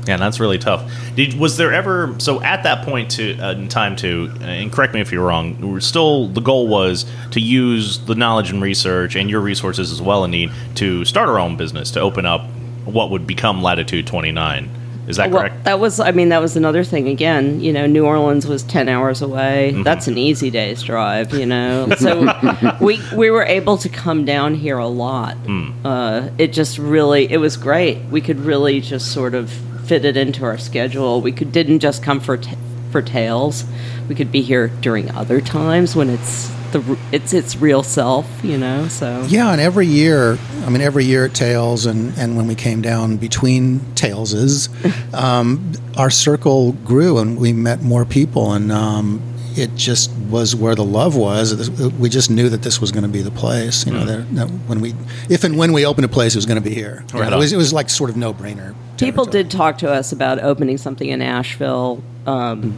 Yeah, 0.06 0.14
and 0.14 0.22
that's 0.22 0.38
really 0.38 0.58
tough. 0.58 0.88
Did 1.16 1.34
was 1.34 1.56
there 1.56 1.72
ever 1.72 2.14
so 2.18 2.40
at 2.40 2.62
that 2.62 2.84
point 2.84 3.10
to 3.12 3.36
uh, 3.38 3.52
in 3.54 3.68
time 3.68 3.96
to 3.96 4.32
and 4.40 4.72
correct 4.72 4.94
me 4.94 5.00
if 5.00 5.10
you're 5.10 5.26
wrong. 5.26 5.60
we 5.60 5.66
were 5.66 5.80
Still, 5.80 6.28
the 6.28 6.40
goal 6.40 6.68
was 6.68 7.06
to 7.32 7.40
use 7.40 7.98
the 7.98 8.14
knowledge 8.14 8.50
and 8.50 8.62
research 8.62 9.16
and 9.16 9.28
your 9.28 9.40
resources 9.40 9.90
as 9.90 10.00
well, 10.00 10.22
Annene, 10.22 10.52
to 10.76 11.04
start 11.04 11.28
our 11.28 11.40
own 11.40 11.56
business 11.56 11.90
to 11.92 12.00
open 12.00 12.24
up 12.24 12.48
what 12.84 13.10
would 13.10 13.26
become 13.26 13.62
Latitude 13.62 14.06
29. 14.06 14.70
Is 15.08 15.16
that 15.18 15.30
Well, 15.30 15.42
correct? 15.42 15.64
that 15.64 15.78
was, 15.78 16.00
I 16.00 16.10
mean, 16.10 16.30
that 16.30 16.40
was 16.40 16.56
another 16.56 16.82
thing. 16.84 17.08
Again, 17.08 17.60
you 17.60 17.72
know, 17.72 17.86
New 17.86 18.04
Orleans 18.04 18.46
was 18.46 18.62
10 18.64 18.88
hours 18.88 19.22
away. 19.22 19.70
Mm-hmm. 19.72 19.82
That's 19.84 20.08
an 20.08 20.18
easy 20.18 20.50
day's 20.50 20.82
drive, 20.82 21.32
you 21.32 21.46
know. 21.46 21.88
So 21.98 22.76
we, 22.80 23.00
we 23.14 23.30
were 23.30 23.44
able 23.44 23.76
to 23.78 23.88
come 23.88 24.24
down 24.24 24.54
here 24.54 24.78
a 24.78 24.88
lot. 24.88 25.34
Hmm. 25.36 25.70
Uh, 25.86 26.28
it 26.38 26.52
just 26.52 26.78
really, 26.78 27.30
it 27.30 27.38
was 27.38 27.56
great. 27.56 27.98
We 28.10 28.20
could 28.20 28.40
really 28.40 28.80
just 28.80 29.12
sort 29.12 29.34
of 29.34 29.50
fit 29.86 30.04
it 30.04 30.16
into 30.16 30.44
our 30.44 30.58
schedule. 30.58 31.20
We 31.20 31.30
could 31.32 31.52
didn't 31.52 31.78
just 31.78 32.02
come 32.02 32.18
for, 32.20 32.36
t- 32.36 32.56
for 32.96 33.02
Tales. 33.02 33.66
We 34.08 34.14
could 34.14 34.32
be 34.32 34.40
here 34.40 34.68
during 34.68 35.10
other 35.10 35.42
times 35.42 35.94
when 35.94 36.08
it's 36.08 36.48
the 36.72 36.98
it's 37.12 37.34
its 37.34 37.54
real 37.54 37.82
self, 37.82 38.26
you 38.42 38.56
know. 38.56 38.88
So 38.88 39.26
Yeah, 39.28 39.52
and 39.52 39.60
every 39.60 39.86
year, 39.86 40.38
I 40.64 40.70
mean, 40.70 40.80
every 40.80 41.04
year 41.04 41.26
at 41.26 41.34
Tales, 41.34 41.84
and, 41.84 42.16
and 42.16 42.38
when 42.38 42.46
we 42.46 42.54
came 42.54 42.80
down 42.80 43.18
between 43.18 43.80
Taleses, 43.96 44.70
um, 45.14 45.72
our 45.98 46.08
circle 46.08 46.72
grew 46.72 47.18
and 47.18 47.38
we 47.38 47.52
met 47.52 47.82
more 47.82 48.06
people, 48.06 48.54
and 48.54 48.72
um, 48.72 49.20
it 49.58 49.74
just 49.74 50.10
was 50.30 50.56
where 50.56 50.74
the 50.74 50.84
love 50.84 51.16
was. 51.16 51.70
We 51.98 52.08
just 52.08 52.30
knew 52.30 52.48
that 52.48 52.62
this 52.62 52.80
was 52.80 52.92
going 52.92 53.04
to 53.04 53.10
be 53.10 53.20
the 53.20 53.30
place. 53.30 53.84
You 53.84 53.92
know, 53.92 54.06
that, 54.06 54.34
that 54.36 54.48
when 54.68 54.80
we, 54.80 54.94
if 55.28 55.44
and 55.44 55.58
when 55.58 55.74
we 55.74 55.84
opened 55.84 56.06
a 56.06 56.08
place, 56.08 56.34
it 56.34 56.38
was 56.38 56.46
going 56.46 56.62
to 56.62 56.66
be 56.66 56.74
here. 56.74 57.04
Right 57.12 57.28
know, 57.28 57.36
it, 57.36 57.40
was, 57.40 57.52
it 57.52 57.56
was 57.56 57.74
like 57.74 57.90
sort 57.90 58.08
of 58.08 58.16
no 58.16 58.32
brainer. 58.32 58.74
people 58.98 59.26
did 59.26 59.50
talk 59.50 59.76
to 59.78 59.90
us 59.90 60.12
about 60.12 60.42
opening 60.42 60.78
something 60.78 61.08
in 61.08 61.20
Asheville, 61.20 62.02
um, 62.26 62.76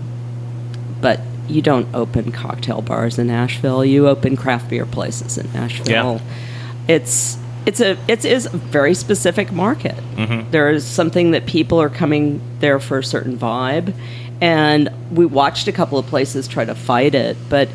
but 1.00 1.20
you 1.48 1.62
don't 1.62 1.92
open 1.94 2.30
cocktail 2.30 2.82
bars 2.82 3.18
in 3.18 3.30
Asheville. 3.30 3.84
You 3.84 4.08
open 4.08 4.36
craft 4.36 4.68
beer 4.68 4.86
places 4.86 5.38
in 5.38 5.46
Asheville. 5.56 6.14
Yeah. 6.14 6.94
It's 6.94 7.38
it's 7.66 7.80
a 7.80 7.96
it 8.06 8.24
is 8.24 8.46
a 8.46 8.50
very 8.50 8.94
specific 8.94 9.52
market. 9.52 9.96
There 10.50 10.70
is 10.70 10.84
something 10.86 11.32
that 11.32 11.46
people 11.46 11.80
are 11.80 11.90
coming 11.90 12.40
there 12.60 12.80
for 12.80 12.98
a 12.98 13.04
certain 13.04 13.36
vibe, 13.38 13.94
and 14.40 14.90
we 15.10 15.26
watched 15.26 15.68
a 15.68 15.72
couple 15.72 15.98
of 15.98 16.06
places 16.06 16.48
try 16.48 16.64
to 16.64 16.74
fight 16.74 17.14
it, 17.14 17.36
but 17.48 17.68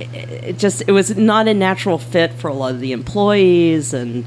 it, 0.00 0.14
it 0.14 0.58
just 0.58 0.82
it 0.86 0.92
was 0.92 1.16
not 1.16 1.48
a 1.48 1.54
natural 1.54 1.98
fit 1.98 2.32
for 2.34 2.48
a 2.48 2.54
lot 2.54 2.72
of 2.72 2.80
the 2.80 2.92
employees 2.92 3.92
and. 3.94 4.24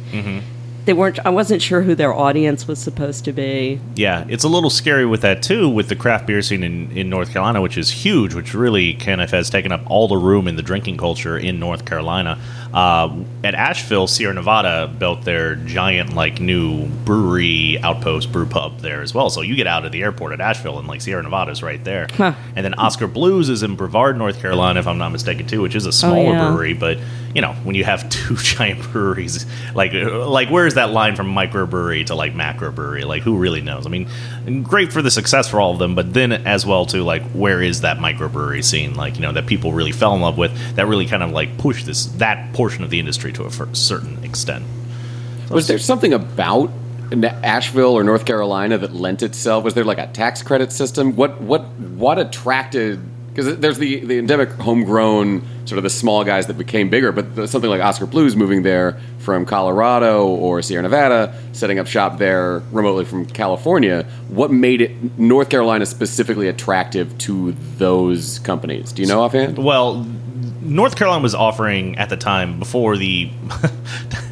They 0.85 0.93
weren't. 0.93 1.19
I 1.25 1.29
wasn't 1.29 1.61
sure 1.61 1.81
who 1.81 1.95
their 1.95 2.13
audience 2.13 2.67
was 2.67 2.79
supposed 2.79 3.25
to 3.25 3.31
be. 3.31 3.79
Yeah, 3.95 4.25
it's 4.27 4.43
a 4.43 4.47
little 4.47 4.69
scary 4.69 5.05
with 5.05 5.21
that 5.21 5.43
too, 5.43 5.69
with 5.69 5.89
the 5.89 5.95
craft 5.95 6.25
beer 6.25 6.41
scene 6.41 6.63
in, 6.63 6.91
in 6.91 7.09
North 7.09 7.31
Carolina, 7.31 7.61
which 7.61 7.77
is 7.77 7.91
huge, 7.91 8.33
which 8.33 8.53
really 8.53 8.95
kind 8.95 9.21
of 9.21 9.29
has 9.31 9.49
taken 9.49 9.71
up 9.71 9.81
all 9.85 10.07
the 10.07 10.17
room 10.17 10.47
in 10.47 10.55
the 10.55 10.63
drinking 10.63 10.97
culture 10.97 11.37
in 11.37 11.59
North 11.59 11.85
Carolina. 11.85 12.39
Uh, 12.73 13.23
at 13.43 13.55
Asheville, 13.55 14.07
Sierra 14.07 14.33
Nevada 14.33 14.87
built 14.87 15.23
their 15.23 15.55
giant 15.55 16.13
like 16.13 16.39
new 16.39 16.85
brewery 16.87 17.79
outpost 17.81 18.31
brew 18.31 18.45
pub 18.45 18.79
there 18.79 19.01
as 19.01 19.13
well. 19.13 19.29
So 19.29 19.41
you 19.41 19.55
get 19.55 19.67
out 19.67 19.85
of 19.85 19.91
the 19.91 20.03
airport 20.03 20.33
at 20.33 20.41
Asheville 20.41 20.79
and 20.79 20.87
like 20.87 21.01
Sierra 21.01 21.23
Nevada 21.23 21.51
is 21.51 21.61
right 21.61 21.83
there. 21.83 22.07
Huh. 22.13 22.33
And 22.55 22.63
then 22.63 22.75
Oskar 22.75 23.07
Blues 23.07 23.49
is 23.49 23.63
in 23.63 23.75
Brevard, 23.75 24.17
North 24.17 24.39
Carolina, 24.39 24.79
if 24.79 24.87
I'm 24.87 24.97
not 24.97 25.09
mistaken 25.09 25.47
too, 25.47 25.61
which 25.61 25.75
is 25.75 25.85
a 25.85 25.91
smaller 25.91 26.33
yeah. 26.33 26.49
brewery. 26.49 26.73
But 26.73 26.99
you 27.33 27.41
know, 27.41 27.53
when 27.63 27.75
you 27.75 27.83
have 27.83 28.09
two 28.09 28.35
giant 28.37 28.81
breweries, 28.91 29.45
like 29.73 29.93
like 29.93 30.49
where 30.49 30.67
is 30.67 30.75
that 30.75 30.91
line 30.91 31.15
from 31.15 31.33
microbrewery 31.33 32.05
to 32.07 32.15
like 32.15 32.33
macrobrewery? 32.33 33.05
Like 33.05 33.23
who 33.23 33.37
really 33.37 33.61
knows? 33.61 33.85
I 33.85 33.89
mean, 33.89 34.07
great 34.63 34.93
for 34.93 35.01
the 35.01 35.11
success 35.11 35.49
for 35.49 35.59
all 35.59 35.73
of 35.73 35.79
them, 35.79 35.95
but 35.95 36.13
then 36.13 36.31
as 36.31 36.65
well 36.65 36.85
too, 36.85 37.03
like 37.03 37.23
where 37.31 37.61
is 37.61 37.81
that 37.81 37.97
microbrewery 37.97 38.63
scene? 38.63 38.95
Like 38.95 39.15
you 39.15 39.21
know 39.21 39.33
that 39.33 39.47
people 39.47 39.73
really 39.73 39.91
fell 39.91 40.15
in 40.15 40.21
love 40.21 40.37
with 40.37 40.51
that 40.75 40.87
really 40.87 41.05
kind 41.05 41.23
of 41.23 41.31
like 41.31 41.57
pushed 41.57 41.85
this 41.85 42.05
that 42.17 42.53
portion 42.61 42.83
of 42.83 42.91
the 42.91 42.99
industry 42.99 43.33
to 43.33 43.43
a 43.43 43.75
certain 43.75 44.23
extent. 44.23 44.63
Was 45.49 45.65
there 45.65 45.79
something 45.79 46.13
about 46.13 46.69
Asheville 47.11 47.97
or 47.97 48.03
North 48.03 48.25
Carolina 48.25 48.77
that 48.77 48.93
lent 48.93 49.23
itself? 49.23 49.63
Was 49.63 49.73
there 49.73 49.83
like 49.83 49.97
a 49.97 50.05
tax 50.05 50.43
credit 50.43 50.71
system? 50.71 51.15
What 51.15 51.41
what 51.41 51.63
what 51.97 52.19
attracted? 52.19 52.99
Because 53.29 53.57
there's 53.57 53.79
the 53.79 54.05
the 54.05 54.19
endemic 54.19 54.49
homegrown 54.51 55.41
sort 55.65 55.79
of 55.79 55.83
the 55.83 55.89
small 55.89 56.23
guys 56.23 56.45
that 56.47 56.57
became 56.59 56.91
bigger, 56.91 57.11
but 57.11 57.49
something 57.49 57.69
like 57.69 57.81
Oskar 57.81 58.05
Blues 58.05 58.35
moving 58.35 58.61
there 58.61 58.99
from 59.17 59.47
Colorado 59.47 60.27
or 60.27 60.61
Sierra 60.61 60.83
Nevada, 60.83 61.33
setting 61.53 61.79
up 61.79 61.87
shop 61.87 62.19
there 62.19 62.61
remotely 62.71 63.05
from 63.05 63.25
California. 63.25 64.05
What 64.27 64.51
made 64.51 64.81
it 64.81 65.17
North 65.17 65.49
Carolina 65.49 65.87
specifically 65.87 66.47
attractive 66.47 67.17
to 67.25 67.53
those 67.77 68.37
companies? 68.37 68.91
Do 68.91 69.01
you 69.01 69.07
know 69.07 69.23
offhand? 69.23 69.57
Well, 69.57 70.05
North 70.61 70.95
Carolina 70.95 71.23
was 71.23 71.33
offering 71.33 71.97
at 71.97 72.09
the 72.09 72.17
time 72.17 72.59
before 72.59 72.95
the, 72.97 73.31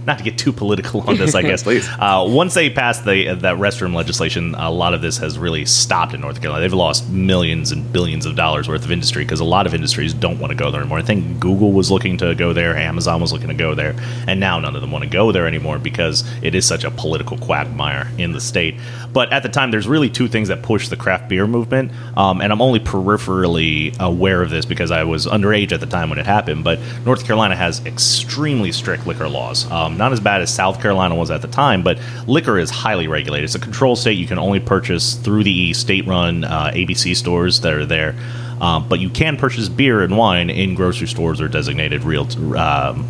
not 0.05 0.17
to 0.17 0.23
get 0.23 0.37
too 0.37 0.51
political 0.51 1.01
on 1.01 1.17
this, 1.17 1.35
I 1.35 1.41
guess. 1.41 1.63
Please. 1.69 1.87
Uh, 1.87 2.25
once 2.27 2.53
they 2.53 2.69
passed 2.69 3.05
the 3.05 3.35
that 3.35 3.57
restroom 3.57 3.93
legislation, 3.93 4.55
a 4.55 4.71
lot 4.71 4.93
of 4.93 5.01
this 5.01 5.17
has 5.17 5.37
really 5.37 5.65
stopped 5.65 6.13
in 6.13 6.21
North 6.21 6.41
Carolina. 6.41 6.61
They've 6.61 6.73
lost 6.73 7.09
millions 7.09 7.71
and 7.71 7.91
billions 7.91 8.25
of 8.25 8.35
dollars 8.35 8.67
worth 8.67 8.83
of 8.83 8.91
industry 8.91 9.23
because 9.23 9.39
a 9.39 9.45
lot 9.45 9.67
of 9.67 9.73
industries 9.73 10.13
don't 10.13 10.39
want 10.39 10.51
to 10.51 10.55
go 10.57 10.71
there 10.71 10.81
anymore. 10.81 10.99
I 10.99 11.03
think 11.03 11.39
Google 11.39 11.71
was 11.71 11.91
looking 11.91 12.17
to 12.17 12.35
go 12.35 12.53
there, 12.53 12.75
Amazon 12.75 13.21
was 13.21 13.31
looking 13.33 13.49
to 13.49 13.53
go 13.53 13.75
there, 13.75 13.95
and 14.27 14.39
now 14.39 14.59
none 14.59 14.75
of 14.75 14.81
them 14.81 14.91
want 14.91 15.03
to 15.03 15.09
go 15.09 15.31
there 15.31 15.47
anymore 15.47 15.79
because 15.79 16.23
it 16.43 16.55
is 16.55 16.65
such 16.65 16.83
a 16.83 16.91
political 16.91 17.37
quagmire 17.37 18.09
in 18.17 18.31
the 18.31 18.41
state. 18.41 18.75
But 19.11 19.31
at 19.33 19.43
the 19.43 19.49
time, 19.49 19.71
there's 19.71 19.87
really 19.87 20.09
two 20.09 20.27
things 20.27 20.49
that 20.49 20.61
push 20.61 20.87
the 20.87 20.95
craft 20.95 21.29
beer 21.29 21.47
movement, 21.47 21.91
um, 22.15 22.41
and 22.41 22.51
I'm 22.51 22.61
only 22.61 22.79
peripherally 22.79 23.97
aware 23.99 24.41
of 24.41 24.49
this 24.49 24.65
because 24.65 24.91
I 24.91 25.03
was 25.03 25.25
underage 25.25 25.71
at 25.71 25.79
the 25.79 25.85
time 25.85 26.09
when 26.09 26.19
it 26.19 26.25
happened. 26.25 26.63
But 26.63 26.79
North 27.05 27.25
Carolina 27.25 27.55
has 27.55 27.83
extremely 27.85 28.71
strict 28.71 29.07
liquor 29.07 29.27
laws. 29.27 29.69
Um, 29.71 29.88
not 29.98 30.13
as 30.13 30.19
bad 30.19 30.41
as 30.41 30.53
South 30.53 30.81
Carolina 30.81 31.15
was 31.15 31.31
at 31.31 31.41
the 31.41 31.48
time, 31.48 31.84
but 31.84 32.00
liquor 32.27 32.58
is 32.58 32.69
highly 32.69 33.08
regulated. 33.08 33.46
It's 33.46 33.55
a 33.55 33.60
control 33.60 33.96
state. 33.96 34.17
You 34.17 34.27
can 34.27 34.39
only 34.39 34.60
purchase 34.60 35.15
through 35.15 35.43
the 35.43 35.74
state-run 35.74 36.43
uh, 36.43 36.72
ABC 36.74 37.15
stores 37.15 37.62
that 37.62 37.74
are 37.74 37.86
there. 37.86 38.15
Um, 38.62 38.88
but 38.89 39.00
you 39.00 39.10
can 39.10 39.38
purchase 39.38 39.69
beer 39.69 40.01
and 40.01 40.17
wine 40.17 40.50
in 40.50 40.75
grocery 40.75 41.08
stores 41.08 41.39
or 41.39 41.48
designated 41.48 42.03
real 42.03 42.27
um, 42.58 43.08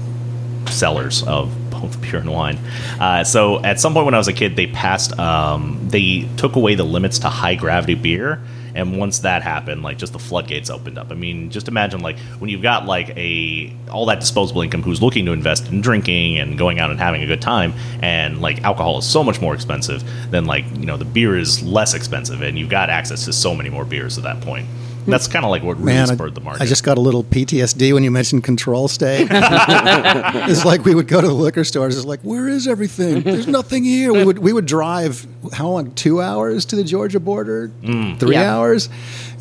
sellers 0.67 1.23
of 1.23 1.51
both 1.71 1.99
beer 2.01 2.17
and 2.17 2.31
wine. 2.31 2.57
Uh, 2.99 3.23
so 3.23 3.63
at 3.63 3.79
some 3.79 3.93
point 3.93 4.05
when 4.05 4.13
I 4.13 4.17
was 4.17 4.27
a 4.27 4.33
kid, 4.33 4.55
they 4.55 4.67
passed, 4.67 5.17
um, 5.17 5.79
they 5.89 6.27
took 6.37 6.55
away 6.55 6.75
the 6.75 6.83
limits 6.83 7.19
to 7.19 7.29
high 7.29 7.55
gravity 7.55 7.95
beer. 7.95 8.41
And 8.75 8.97
once 8.97 9.19
that 9.19 9.41
happened, 9.41 9.83
like 9.83 9.97
just 9.97 10.13
the 10.13 10.19
floodgates 10.19 10.69
opened 10.69 10.97
up. 10.97 11.11
I 11.11 11.15
mean, 11.15 11.49
just 11.49 11.67
imagine 11.67 12.01
like 12.01 12.19
when 12.39 12.49
you've 12.49 12.61
got 12.61 12.85
like 12.85 13.09
a 13.17 13.73
all 13.91 14.05
that 14.07 14.19
disposable 14.19 14.61
income 14.61 14.83
who's 14.83 15.01
looking 15.01 15.25
to 15.25 15.31
invest 15.31 15.67
in 15.67 15.81
drinking 15.81 16.37
and 16.37 16.57
going 16.57 16.79
out 16.79 16.91
and 16.91 16.99
having 16.99 17.23
a 17.23 17.27
good 17.27 17.41
time, 17.41 17.73
and 18.01 18.41
like 18.41 18.63
alcohol 18.63 18.99
is 18.99 19.05
so 19.05 19.23
much 19.23 19.41
more 19.41 19.53
expensive 19.53 20.03
than 20.31 20.45
like 20.45 20.65
you 20.77 20.85
know 20.85 20.97
the 20.97 21.05
beer 21.05 21.37
is 21.37 21.63
less 21.63 21.93
expensive, 21.93 22.41
and 22.41 22.57
you've 22.57 22.69
got 22.69 22.89
access 22.89 23.25
to 23.25 23.33
so 23.33 23.55
many 23.55 23.69
more 23.69 23.85
beers 23.85 24.17
at 24.17 24.23
that 24.23 24.41
point. 24.41 24.67
That's 25.09 25.27
kind 25.27 25.45
of 25.45 25.51
like 25.51 25.63
what 25.63 25.77
really 25.77 25.85
Man, 25.93 26.07
spurred 26.07 26.35
the 26.35 26.41
market. 26.41 26.61
I 26.61 26.65
just 26.65 26.83
got 26.83 26.97
a 26.97 27.01
little 27.01 27.23
PTSD 27.23 27.93
when 27.93 28.03
you 28.03 28.11
mentioned 28.11 28.43
control 28.43 28.87
state. 28.87 29.27
it's 29.31 30.65
like 30.65 30.85
we 30.85 30.95
would 30.95 31.07
go 31.07 31.21
to 31.21 31.27
the 31.27 31.33
liquor 31.33 31.63
stores. 31.63 31.97
It's 31.97 32.05
like, 32.05 32.21
where 32.21 32.47
is 32.47 32.67
everything? 32.67 33.21
There's 33.21 33.47
nothing 33.47 33.83
here. 33.83 34.13
We 34.13 34.23
would 34.23 34.39
we 34.39 34.53
would 34.53 34.65
drive 34.65 35.25
how 35.53 35.69
long? 35.69 35.93
Two 35.95 36.21
hours 36.21 36.65
to 36.65 36.75
the 36.75 36.83
Georgia 36.83 37.19
border, 37.19 37.71
mm. 37.81 38.19
three 38.19 38.35
Yeah. 38.35 38.55
hours, 38.55 38.89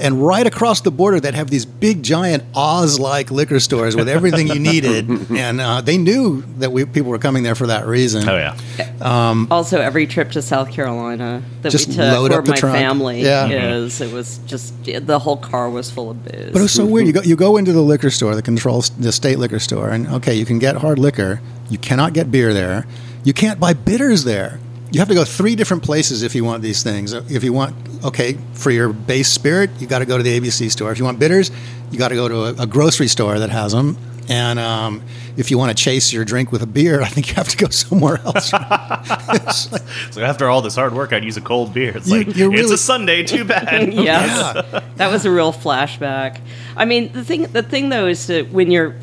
and 0.00 0.24
right 0.24 0.46
across 0.46 0.80
the 0.82 0.90
border, 0.90 1.20
they'd 1.20 1.34
have 1.34 1.50
these 1.50 1.64
big, 1.66 2.02
giant 2.02 2.44
Oz-like 2.54 3.30
liquor 3.30 3.60
stores 3.60 3.96
with 3.96 4.08
everything 4.08 4.48
you 4.48 4.58
needed, 4.58 5.08
and 5.30 5.60
uh, 5.60 5.80
they 5.80 5.98
knew 5.98 6.42
that 6.58 6.70
we 6.72 6.84
people 6.84 7.10
were 7.10 7.18
coming 7.18 7.42
there 7.42 7.54
for 7.54 7.66
that 7.66 7.86
reason. 7.86 8.28
oh 8.28 8.36
yeah. 8.36 9.46
Also, 9.50 9.80
every 9.80 10.06
trip 10.06 10.30
to 10.32 10.42
South 10.42 10.70
Carolina 10.70 11.42
that 11.62 11.70
Just 11.72 11.88
we 11.88 11.94
took, 11.94 12.30
where 12.30 12.42
my 12.42 12.56
trunk. 12.56 12.76
family 12.76 13.22
Yeah. 13.22 13.48
is, 13.48 14.00
it 14.00 14.12
was 14.12 14.38
just 14.46 14.72
the 14.84 15.18
whole 15.18 15.36
car 15.36 15.70
was 15.70 15.90
full 15.90 16.10
of 16.10 16.24
booze. 16.24 16.50
But 16.52 16.58
it 16.58 16.62
was 16.62 16.72
so 16.72 16.86
weird. 16.86 17.06
You 17.06 17.12
go, 17.12 17.22
you 17.22 17.36
go 17.36 17.56
into 17.56 17.72
the 17.72 17.82
liquor 17.82 18.10
store, 18.10 18.34
the 18.34 18.42
control, 18.42 18.82
the 18.98 19.12
state 19.12 19.38
liquor 19.38 19.58
store, 19.58 19.90
and 19.90 20.06
okay, 20.08 20.34
you 20.34 20.44
can 20.44 20.58
get 20.58 20.76
hard 20.76 20.98
liquor. 20.98 21.40
You 21.70 21.78
cannot 21.78 22.12
get 22.12 22.30
beer 22.30 22.54
there. 22.54 22.86
You 23.24 23.32
can't 23.32 23.60
buy 23.60 23.72
bitters 23.74 24.24
there. 24.24 24.58
You 24.90 25.00
have 25.00 25.08
to 25.08 25.14
go 25.14 25.24
three 25.24 25.54
different 25.54 25.82
places 25.82 26.22
if 26.22 26.34
you 26.34 26.44
want 26.44 26.62
these 26.62 26.82
things. 26.82 27.12
If 27.12 27.44
you 27.44 27.52
want, 27.52 27.74
okay, 28.04 28.38
for 28.54 28.70
your 28.70 28.92
base 28.92 29.28
spirit, 29.28 29.70
you 29.78 29.86
got 29.86 29.98
to 29.98 30.06
go 30.06 30.16
to 30.16 30.22
the 30.22 30.40
ABC 30.40 30.70
store. 30.70 30.90
If 30.92 30.98
you 30.98 31.04
want 31.04 31.18
bitters, 31.18 31.50
you 31.90 31.98
got 31.98 32.08
to 32.08 32.14
go 32.14 32.26
to 32.28 32.44
a, 32.44 32.62
a 32.62 32.66
grocery 32.66 33.08
store 33.08 33.38
that 33.38 33.50
has 33.50 33.72
them. 33.72 33.98
And 34.30 34.58
um, 34.58 35.02
if 35.38 35.50
you 35.50 35.56
want 35.58 35.76
to 35.76 35.82
chase 35.82 36.12
your 36.12 36.24
drink 36.24 36.52
with 36.52 36.62
a 36.62 36.66
beer, 36.66 37.00
I 37.02 37.08
think 37.08 37.28
you 37.28 37.34
have 37.34 37.48
to 37.48 37.56
go 37.58 37.68
somewhere 37.68 38.18
else. 38.24 38.52
Like- 38.52 39.82
So 40.10 40.22
after 40.22 40.48
all 40.48 40.62
this 40.62 40.74
hard 40.74 40.94
work, 40.94 41.12
I'd 41.12 41.24
use 41.24 41.36
a 41.36 41.40
cold 41.42 41.74
beer. 41.74 41.94
It's 41.96 42.08
You- 42.08 42.24
like 42.24 42.36
you're 42.36 42.54
it's 42.54 42.70
a 42.70 42.78
Sunday. 42.78 43.24
Too 43.24 43.44
bad. 43.44 43.92
yes, 43.92 44.54
Yeah. 44.72 44.80
that 44.96 45.10
was 45.12 45.24
a 45.26 45.30
real 45.30 45.52
flashback. 45.52 46.40
I 46.76 46.86
mean, 46.86 47.12
the 47.12 47.24
thing, 47.24 47.42
the 47.42 47.62
thing 47.62 47.90
though, 47.90 48.06
is 48.06 48.26
that 48.28 48.50
when 48.52 48.70
you're 48.70 48.94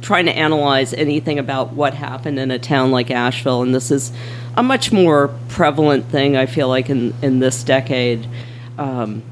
trying 0.00 0.26
to 0.26 0.36
analyze 0.36 0.94
anything 0.94 1.38
about 1.38 1.72
what 1.72 1.94
happened 1.94 2.38
in 2.38 2.50
a 2.50 2.58
town 2.58 2.90
like 2.90 3.10
Asheville, 3.10 3.62
and 3.62 3.74
this 3.74 3.90
is 3.90 4.12
a 4.56 4.62
much 4.62 4.92
more 4.92 5.28
prevalent 5.48 6.06
thing, 6.06 6.36
I 6.36 6.46
feel 6.46 6.68
like 6.68 6.90
in 6.90 7.14
in 7.22 7.38
this 7.40 7.62
decade. 7.64 8.26
Um, 8.76 9.22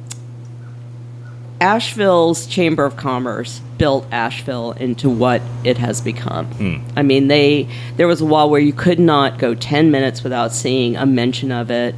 Asheville's 1.61 2.47
Chamber 2.47 2.85
of 2.85 2.97
Commerce 2.97 3.61
built 3.79 4.07
Asheville 4.13 4.73
into 4.73 5.09
what 5.09 5.41
it 5.65 5.79
has 5.79 6.01
become. 6.01 6.49
I 6.97 7.03
mean, 7.03 7.29
they 7.29 7.69
there 7.97 8.07
was 8.07 8.21
a 8.21 8.27
while 8.27 8.51
where 8.51 8.61
you 8.61 8.73
could 8.73 8.99
not 8.99 9.39
go 9.39 9.55
10 9.55 9.91
minutes 9.91 10.23
without 10.23 10.53
seeing 10.53 10.97
a 10.97 11.07
mention 11.07 11.51
of 11.53 11.71
it 11.71 11.95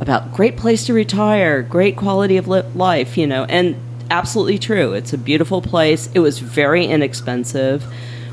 about 0.00 0.32
great 0.32 0.56
place 0.56 0.86
to 0.86 0.94
retire, 0.94 1.62
great 1.62 1.96
quality 1.96 2.36
of 2.36 2.48
li- 2.48 2.62
life, 2.74 3.16
you 3.18 3.26
know, 3.26 3.44
and 3.44 3.76
absolutely 4.10 4.58
true. 4.58 4.94
It's 4.94 5.12
a 5.12 5.18
beautiful 5.18 5.62
place. 5.62 6.08
It 6.14 6.20
was 6.20 6.38
very 6.38 6.86
inexpensive 6.86 7.84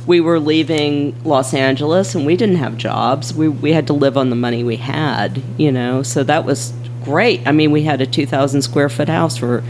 we 0.09 0.19
were 0.19 0.39
leaving 0.39 1.15
Los 1.23 1.53
Angeles 1.53 2.15
and 2.15 2.25
we 2.25 2.35
didn't 2.35 2.55
have 2.55 2.75
jobs. 2.77 3.31
We 3.31 3.47
we 3.47 3.73
had 3.73 3.85
to 3.87 3.93
live 3.93 4.17
on 4.17 4.31
the 4.31 4.35
money 4.35 4.63
we 4.63 4.77
had, 4.77 5.39
you 5.55 5.71
know. 5.71 6.01
So 6.01 6.23
that 6.23 6.45
was 6.45 6.73
great. 7.03 7.47
I 7.47 7.51
mean, 7.51 7.69
we 7.69 7.83
had 7.83 8.01
a 8.01 8.07
2000 8.07 8.63
square 8.63 8.89
foot 8.89 9.07
house 9.07 9.37
for 9.37 9.63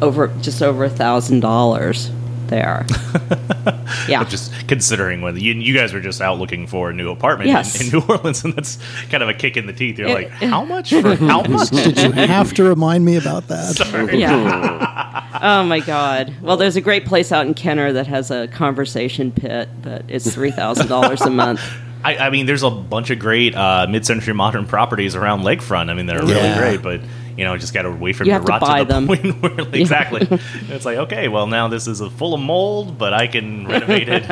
over 0.00 0.28
just 0.40 0.62
over 0.62 0.84
a 0.84 0.90
$1000. 0.90 2.23
They 2.48 2.62
are. 2.62 2.84
yeah. 4.08 4.22
But 4.22 4.28
just 4.28 4.52
considering 4.68 5.22
when 5.22 5.36
you, 5.36 5.54
you, 5.54 5.74
guys 5.74 5.92
were 5.92 6.00
just 6.00 6.20
out 6.20 6.38
looking 6.38 6.66
for 6.66 6.90
a 6.90 6.92
new 6.92 7.10
apartment 7.10 7.50
yes. 7.50 7.80
in, 7.80 7.86
in, 7.86 7.92
New 7.92 8.06
Orleans, 8.06 8.44
and 8.44 8.54
that's 8.54 8.78
kind 9.10 9.22
of 9.22 9.28
a 9.28 9.34
kick 9.34 9.56
in 9.56 9.66
the 9.66 9.72
teeth. 9.72 9.98
You're 9.98 10.08
it, 10.08 10.14
like, 10.14 10.28
how 10.30 10.64
much 10.64 10.90
for 10.90 11.14
how 11.16 11.42
much? 11.42 11.70
Did 11.70 11.98
you 11.98 12.12
have 12.12 12.52
to 12.54 12.64
remind 12.64 13.04
me 13.04 13.16
about 13.16 13.48
that? 13.48 13.76
Sorry. 13.76 14.18
Yeah. 14.18 15.40
oh 15.42 15.64
my 15.64 15.80
God. 15.80 16.34
Well, 16.42 16.56
there's 16.56 16.76
a 16.76 16.80
great 16.80 17.06
place 17.06 17.32
out 17.32 17.46
in 17.46 17.54
Kenner 17.54 17.92
that 17.92 18.06
has 18.06 18.30
a 18.30 18.48
conversation 18.48 19.32
pit, 19.32 19.68
but 19.82 20.04
it's 20.08 20.32
three 20.32 20.50
thousand 20.50 20.88
dollars 20.88 21.22
a 21.22 21.30
month. 21.30 21.60
I, 22.04 22.18
I, 22.18 22.30
mean, 22.30 22.44
there's 22.44 22.62
a 22.62 22.70
bunch 22.70 23.08
of 23.08 23.18
great 23.18 23.54
uh, 23.54 23.86
mid-century 23.88 24.34
modern 24.34 24.66
properties 24.66 25.16
around 25.16 25.40
Lakefront. 25.40 25.88
I 25.88 25.94
mean, 25.94 26.04
they're 26.04 26.22
yeah. 26.22 26.34
really 26.34 26.58
great, 26.58 26.82
but 26.82 27.00
you 27.36 27.44
know, 27.44 27.56
just 27.56 27.74
got 27.74 27.82
to 27.82 27.90
wait 27.90 28.14
for 28.16 28.24
You 28.24 28.32
them 28.32 28.42
to 28.42 28.46
to 28.46 28.50
rot 28.52 28.60
buy 28.60 28.78
to 28.80 28.84
the 28.84 28.94
them. 28.94 29.06
point 29.06 29.24
where 29.42 29.54
like, 29.64 29.74
exactly. 29.74 30.26
it's 30.68 30.84
like, 30.84 30.98
okay, 30.98 31.28
well, 31.28 31.46
now 31.46 31.68
this 31.68 31.86
is 31.86 32.00
a 32.00 32.10
full 32.10 32.34
of 32.34 32.40
mold, 32.40 32.98
but 32.98 33.12
I 33.12 33.26
can 33.26 33.66
renovate 33.66 34.08
it. 34.08 34.24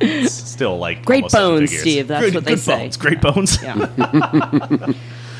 it's 0.00 0.32
still 0.52 0.78
like 0.78 1.04
Great 1.04 1.28
bones. 1.30 1.76
Steve, 1.78 2.08
that's 2.08 2.26
Good- 2.26 2.34
what 2.34 2.44
they 2.44 2.56
say. 2.56 2.78
Bones, 2.84 2.96
great 2.96 3.20
bones. 3.20 3.62
Yeah. 3.62 4.92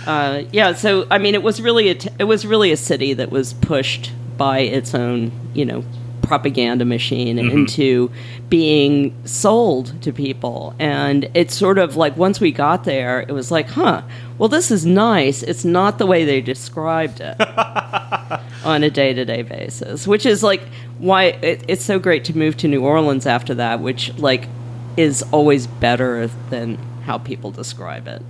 uh, 0.07 0.43
yeah. 0.52 0.73
So 0.73 1.07
I 1.11 1.19
mean, 1.19 1.35
it 1.35 1.43
was 1.43 1.61
really 1.61 1.88
a 1.88 1.95
t- 1.95 2.11
it 2.19 2.25
was 2.25 2.47
really 2.47 2.73
a 2.73 2.76
city 2.76 3.12
that 3.14 3.31
was 3.31 3.52
pushed 3.55 4.12
by 4.37 4.61
its 4.61 4.95
own 4.95 5.31
you 5.55 5.64
know 5.64 5.85
propaganda 6.23 6.85
machine 6.85 7.38
into 7.38 8.11
being 8.49 9.14
sold 9.26 10.00
to 10.02 10.12
people 10.12 10.75
and 10.79 11.29
it's 11.35 11.55
sort 11.55 11.76
of 11.79 11.97
like 11.97 12.17
once 12.17 12.41
we 12.41 12.50
got 12.52 12.85
there 12.85 13.21
it 13.21 13.33
was 13.33 13.50
like 13.50 13.69
huh 13.69 14.00
well 14.42 14.49
this 14.49 14.72
is 14.72 14.84
nice 14.84 15.44
it's 15.44 15.64
not 15.64 15.99
the 15.99 16.06
way 16.06 16.25
they 16.25 16.40
described 16.40 17.20
it 17.20 17.40
on 18.64 18.82
a 18.82 18.90
day-to-day 18.90 19.42
basis 19.42 20.06
which 20.06 20.26
is 20.26 20.42
like 20.42 20.62
why 20.99 21.26
it, 21.26 21.64
it's 21.68 21.84
so 21.84 22.00
great 22.00 22.25
to 22.25 22.37
move 22.37 22.56
to 22.56 22.66
new 22.66 22.84
orleans 22.84 23.25
after 23.25 23.54
that 23.54 23.78
which 23.78 24.12
like 24.18 24.49
is 24.96 25.22
always 25.32 25.66
better 25.66 26.26
than 26.50 26.76
how 27.04 27.18
people 27.18 27.50
describe 27.50 28.06
it. 28.06 28.22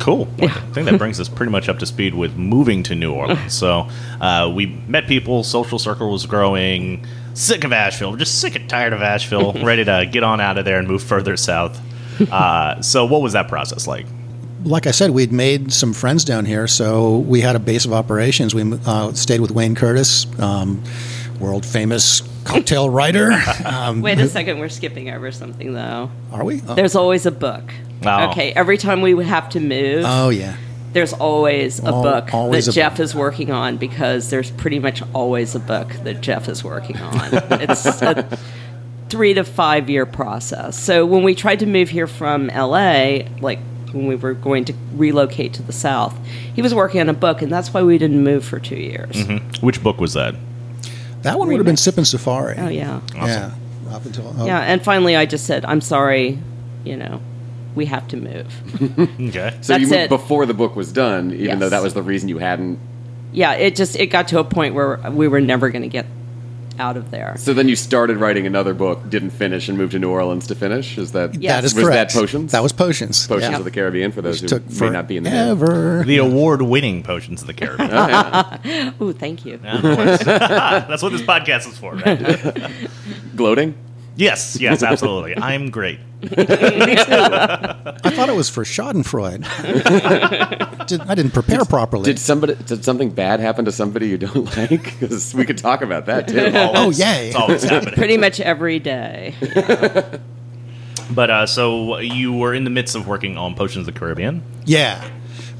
Cool. 0.00 0.28
Well, 0.38 0.50
I 0.50 0.72
think 0.72 0.88
that 0.90 0.98
brings 0.98 1.20
us 1.20 1.28
pretty 1.28 1.52
much 1.52 1.68
up 1.68 1.78
to 1.78 1.86
speed 1.86 2.14
with 2.14 2.36
moving 2.36 2.82
to 2.84 2.94
New 2.94 3.12
Orleans. 3.12 3.54
So 3.54 3.88
uh, 4.20 4.52
we 4.54 4.66
met 4.66 5.06
people, 5.06 5.44
social 5.44 5.78
circle 5.78 6.10
was 6.10 6.26
growing, 6.26 7.06
sick 7.32 7.64
of 7.64 7.72
Asheville, 7.72 8.16
just 8.16 8.40
sick 8.40 8.56
and 8.56 8.68
tired 8.68 8.92
of 8.92 9.02
Asheville, 9.02 9.52
ready 9.64 9.84
to 9.84 10.08
get 10.10 10.24
on 10.24 10.40
out 10.40 10.58
of 10.58 10.64
there 10.64 10.78
and 10.78 10.88
move 10.88 11.02
further 11.02 11.36
south. 11.36 11.80
Uh, 12.30 12.80
so 12.82 13.04
what 13.04 13.22
was 13.22 13.32
that 13.34 13.48
process 13.48 13.86
like? 13.86 14.06
like 14.64 14.86
I 14.86 14.92
said, 14.92 15.10
we'd 15.10 15.30
made 15.30 15.74
some 15.74 15.92
friends 15.92 16.24
down 16.24 16.46
here, 16.46 16.66
so 16.66 17.18
we 17.18 17.42
had 17.42 17.54
a 17.54 17.58
base 17.58 17.84
of 17.84 17.92
operations. 17.92 18.54
We 18.54 18.62
uh, 18.86 19.12
stayed 19.12 19.40
with 19.40 19.50
Wayne 19.50 19.74
Curtis, 19.74 20.26
um, 20.40 20.82
world 21.38 21.66
famous 21.66 22.22
cocktail 22.44 22.88
writer. 22.98 23.30
Um, 23.64 24.00
Wait 24.00 24.18
a 24.18 24.26
second, 24.28 24.58
we're 24.60 24.70
skipping 24.70 25.10
over 25.10 25.30
something 25.32 25.74
though. 25.74 26.10
are 26.32 26.44
we? 26.44 26.62
Oh, 26.66 26.74
There's 26.74 26.94
always 26.96 27.26
a 27.26 27.30
book. 27.30 27.74
Oh. 28.06 28.30
Okay, 28.30 28.52
every 28.54 28.78
time 28.78 29.02
we 29.02 29.12
would 29.12 29.26
have 29.26 29.50
to 29.50 29.60
move, 29.60 30.04
oh, 30.06 30.30
yeah. 30.30 30.56
there's 30.94 31.12
always 31.12 31.80
a 31.80 31.86
Al- 31.88 32.02
book 32.02 32.32
always 32.32 32.64
that 32.64 32.72
a 32.72 32.74
Jeff 32.74 32.92
book. 32.96 33.04
is 33.04 33.14
working 33.14 33.50
on 33.50 33.76
because 33.76 34.30
there's 34.30 34.50
pretty 34.50 34.78
much 34.78 35.02
always 35.12 35.54
a 35.54 35.60
book 35.60 35.90
that 36.04 36.22
Jeff 36.22 36.48
is 36.48 36.64
working 36.64 36.96
on. 36.98 37.20
it's 37.60 37.84
a 37.84 38.38
three 39.08 39.34
to 39.34 39.44
five 39.44 39.88
year 39.90 40.06
process. 40.06 40.78
So 40.78 41.04
when 41.06 41.22
we 41.22 41.34
tried 41.34 41.60
to 41.60 41.66
move 41.66 41.88
here 41.90 42.06
from 42.06 42.48
LA, 42.48 43.20
like 43.40 43.58
when 43.92 44.06
we 44.06 44.16
were 44.16 44.34
going 44.34 44.64
to 44.66 44.74
relocate 44.94 45.52
to 45.54 45.62
the 45.62 45.72
South, 45.72 46.16
he 46.54 46.62
was 46.62 46.74
working 46.74 47.00
on 47.00 47.08
a 47.08 47.12
book, 47.14 47.42
and 47.42 47.52
that's 47.52 47.72
why 47.72 47.82
we 47.82 47.96
didn't 47.98 48.24
move 48.24 48.44
for 48.44 48.58
two 48.58 48.76
years. 48.76 49.14
Mm-hmm. 49.14 49.64
Which 49.64 49.82
book 49.82 50.00
was 50.00 50.14
that? 50.14 50.34
That 51.22 51.38
one 51.38 51.48
would 51.48 51.56
have 51.58 51.66
been 51.66 51.76
Sipping 51.76 52.04
Safari. 52.04 52.56
Oh 52.58 52.68
yeah, 52.68 53.00
Yeah. 53.14 53.52
Up 53.90 54.04
until, 54.04 54.34
oh, 54.38 54.46
yeah. 54.46 54.60
And 54.60 54.82
finally, 54.82 55.14
I 55.14 55.24
just 55.26 55.46
said, 55.46 55.64
"I'm 55.64 55.80
sorry, 55.80 56.38
you 56.84 56.96
know, 56.96 57.20
we 57.76 57.86
have 57.86 58.08
to 58.08 58.16
move." 58.16 58.52
Okay. 59.28 59.56
So 59.60 59.76
you 59.76 59.86
moved 59.86 59.92
it. 59.92 60.08
before 60.08 60.46
the 60.46 60.54
book 60.54 60.74
was 60.74 60.92
done, 60.92 61.32
even 61.32 61.44
Yes. 61.44 61.58
though 61.60 61.68
that 61.68 61.82
was 61.82 61.94
the 61.94 62.02
reason 62.02 62.28
you 62.28 62.38
hadn't. 62.38 62.78
yeah, 63.32 63.52
it 63.52 63.76
just 63.76 63.94
it 63.96 64.06
got 64.08 64.28
to 64.28 64.38
a 64.40 64.44
point 64.44 64.74
where 64.74 64.96
we 65.10 65.28
were 65.28 65.40
never 65.40 65.70
going 65.70 65.82
to 65.82 65.88
get 65.88 66.06
out 66.78 66.96
of 66.96 67.10
there. 67.10 67.34
So 67.38 67.54
then 67.54 67.68
you 67.68 67.76
started 67.76 68.16
writing 68.18 68.46
another 68.46 68.74
book, 68.74 69.08
didn't 69.08 69.30
finish, 69.30 69.68
and 69.68 69.78
moved 69.78 69.92
to 69.92 69.98
New 69.98 70.10
Orleans 70.10 70.46
to 70.48 70.54
finish. 70.54 70.98
Is 70.98 71.12
that 71.12 71.34
Yes. 71.40 71.54
That 71.56 71.64
is 71.64 71.74
was 71.74 71.84
correct. 71.84 72.12
that 72.12 72.18
potions? 72.20 72.52
That 72.52 72.62
was 72.62 72.72
potions. 72.72 73.26
Potions 73.26 73.50
Yeah. 73.52 73.58
of 73.58 73.64
the 73.64 73.70
Caribbean 73.70 74.12
for 74.12 74.22
those 74.22 74.40
Which 74.42 74.50
who 74.50 74.58
took 74.60 74.80
may 74.80 74.90
not 74.90 75.06
be 75.08 75.16
in 75.16 75.22
the 75.24 75.30
know. 75.30 75.56
forever. 75.56 76.04
The 76.06 76.18
award-winning 76.18 77.02
Potions 77.02 77.40
of 77.42 77.46
the 77.46 77.54
Caribbean. 77.54 77.90
Oh, 77.92 78.06
yeah. 78.64 78.92
Oh, 79.00 79.12
thank 79.12 79.44
you. 79.44 79.58
Yeah. 79.62 79.80
That's 80.88 81.02
what 81.02 81.12
this 81.12 81.22
podcast 81.22 81.68
is 81.68 81.78
for, 81.78 81.94
right? 81.94 82.72
Gloating. 83.36 83.74
Yes, 84.16 84.58
yes, 84.60 84.82
absolutely. 84.84 85.36
I'm 85.36 85.70
great. 85.70 85.98
I 86.22 88.10
thought 88.10 88.28
it 88.28 88.34
was 88.34 88.48
for 88.48 88.64
Schadenfreude. 88.64 89.44
Did, 90.86 91.00
I 91.02 91.14
didn't 91.14 91.32
prepare 91.32 91.64
properly. 91.64 92.04
Did 92.04 92.18
somebody? 92.18 92.54
Did 92.54 92.84
something 92.84 93.10
bad 93.10 93.40
happen 93.40 93.64
to 93.66 93.72
somebody 93.72 94.08
you 94.08 94.18
don't 94.18 94.56
like? 94.56 94.70
Because 94.98 95.34
we 95.34 95.44
could 95.44 95.58
talk 95.58 95.82
about 95.82 96.06
that 96.06 96.28
too. 96.28 96.50
oh, 96.54 96.90
yay. 96.90 97.28
It's 97.28 97.36
always 97.36 97.62
happening. 97.62 97.94
Pretty 97.94 98.16
much 98.16 98.40
every 98.40 98.78
day. 98.78 99.34
But 101.10 101.30
uh, 101.30 101.46
so 101.46 101.98
you 101.98 102.32
were 102.32 102.54
in 102.54 102.64
the 102.64 102.70
midst 102.70 102.96
of 102.96 103.06
working 103.06 103.36
on 103.36 103.54
Potions 103.54 103.86
of 103.86 103.94
the 103.94 103.98
Caribbean. 103.98 104.42
Yeah, 104.64 105.06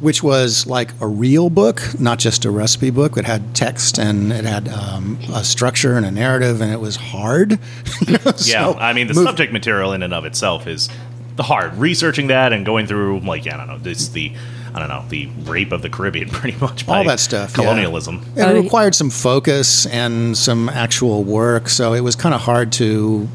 which 0.01 0.23
was 0.23 0.67
like 0.67 0.91
a 1.01 1.07
real 1.07 1.49
book, 1.51 1.81
not 1.99 2.19
just 2.19 2.45
a 2.45 2.51
recipe 2.51 2.91
book. 2.91 3.17
It 3.17 3.25
had 3.25 3.55
text 3.55 3.99
and 3.99 4.33
it 4.33 4.45
had 4.45 4.69
um, 4.69 5.19
a 5.33 5.43
structure 5.45 5.97
and 5.97 6.05
a 6.05 6.11
narrative, 6.11 6.61
and 6.61 6.73
it 6.73 6.81
was 6.81 6.97
hard. 6.97 7.59
Yeah, 8.07 8.33
So, 8.35 8.75
I 8.79 8.93
mean 8.93 9.07
the 9.07 9.15
move- 9.15 9.25
subject 9.25 9.53
material 9.53 9.93
in 9.93 10.03
and 10.03 10.13
of 10.13 10.25
itself 10.25 10.67
is 10.67 10.89
the 11.37 11.43
hard. 11.45 11.77
Researching 11.77 12.27
that 12.29 12.53
and 12.53 12.65
going 12.67 12.87
through 12.87 13.21
like 13.21 13.45
yeah, 13.45 13.55
I 13.55 13.57
don't 13.59 13.67
know, 13.69 13.79
this 13.79 14.09
the 14.09 14.33
I 14.75 14.79
don't 14.81 14.89
know 14.89 15.05
the 15.09 15.27
rape 15.45 15.71
of 15.73 15.83
the 15.83 15.89
Caribbean, 15.89 16.29
pretty 16.31 16.59
much 16.59 16.87
by 16.87 16.99
all 16.99 17.05
that 17.05 17.21
stuff, 17.21 17.51
yeah. 17.51 17.63
colonialism. 17.63 18.25
It 18.37 18.43
Oh, 18.43 18.61
required 18.61 18.95
some 18.95 19.09
focus 19.11 19.87
and 19.87 20.37
some 20.37 20.69
actual 20.69 21.23
work, 21.25 21.69
so 21.69 21.93
it 21.95 22.01
was 22.01 22.17
kind 22.17 22.35
of 22.35 22.41
hard 22.43 22.73
to 22.73 23.29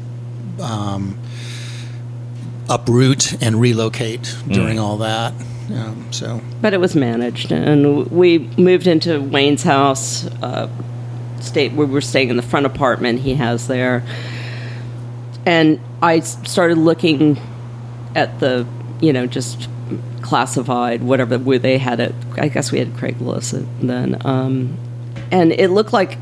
um, 0.62 1.18
uproot 2.68 3.42
and 3.42 3.60
relocate 3.60 4.36
during 4.48 4.78
all 4.78 4.98
that. 4.98 5.32
Um, 5.72 6.12
so 6.12 6.40
But 6.60 6.74
it 6.74 6.80
was 6.80 6.94
managed, 6.94 7.52
and 7.52 8.10
we 8.10 8.38
moved 8.38 8.86
into 8.86 9.20
Wayne's 9.20 9.62
house. 9.62 10.26
Uh, 10.42 10.68
stayed, 11.40 11.76
we 11.76 11.84
were 11.84 12.00
staying 12.00 12.30
in 12.30 12.36
the 12.36 12.42
front 12.42 12.66
apartment 12.66 13.20
he 13.20 13.34
has 13.34 13.68
there, 13.68 14.04
and 15.46 15.80
I 16.02 16.20
started 16.20 16.78
looking 16.78 17.38
at 18.14 18.40
the, 18.40 18.66
you 19.00 19.12
know, 19.12 19.26
just 19.26 19.68
classified 20.22 21.02
whatever 21.02 21.38
where 21.38 21.58
they 21.58 21.78
had 21.78 22.00
it. 22.00 22.14
I 22.36 22.48
guess 22.48 22.72
we 22.72 22.78
had 22.78 22.88
Craigslist 22.94 23.66
then, 23.80 24.20
um, 24.24 24.76
and 25.30 25.52
it 25.52 25.68
looked 25.68 25.92
like 25.92 26.18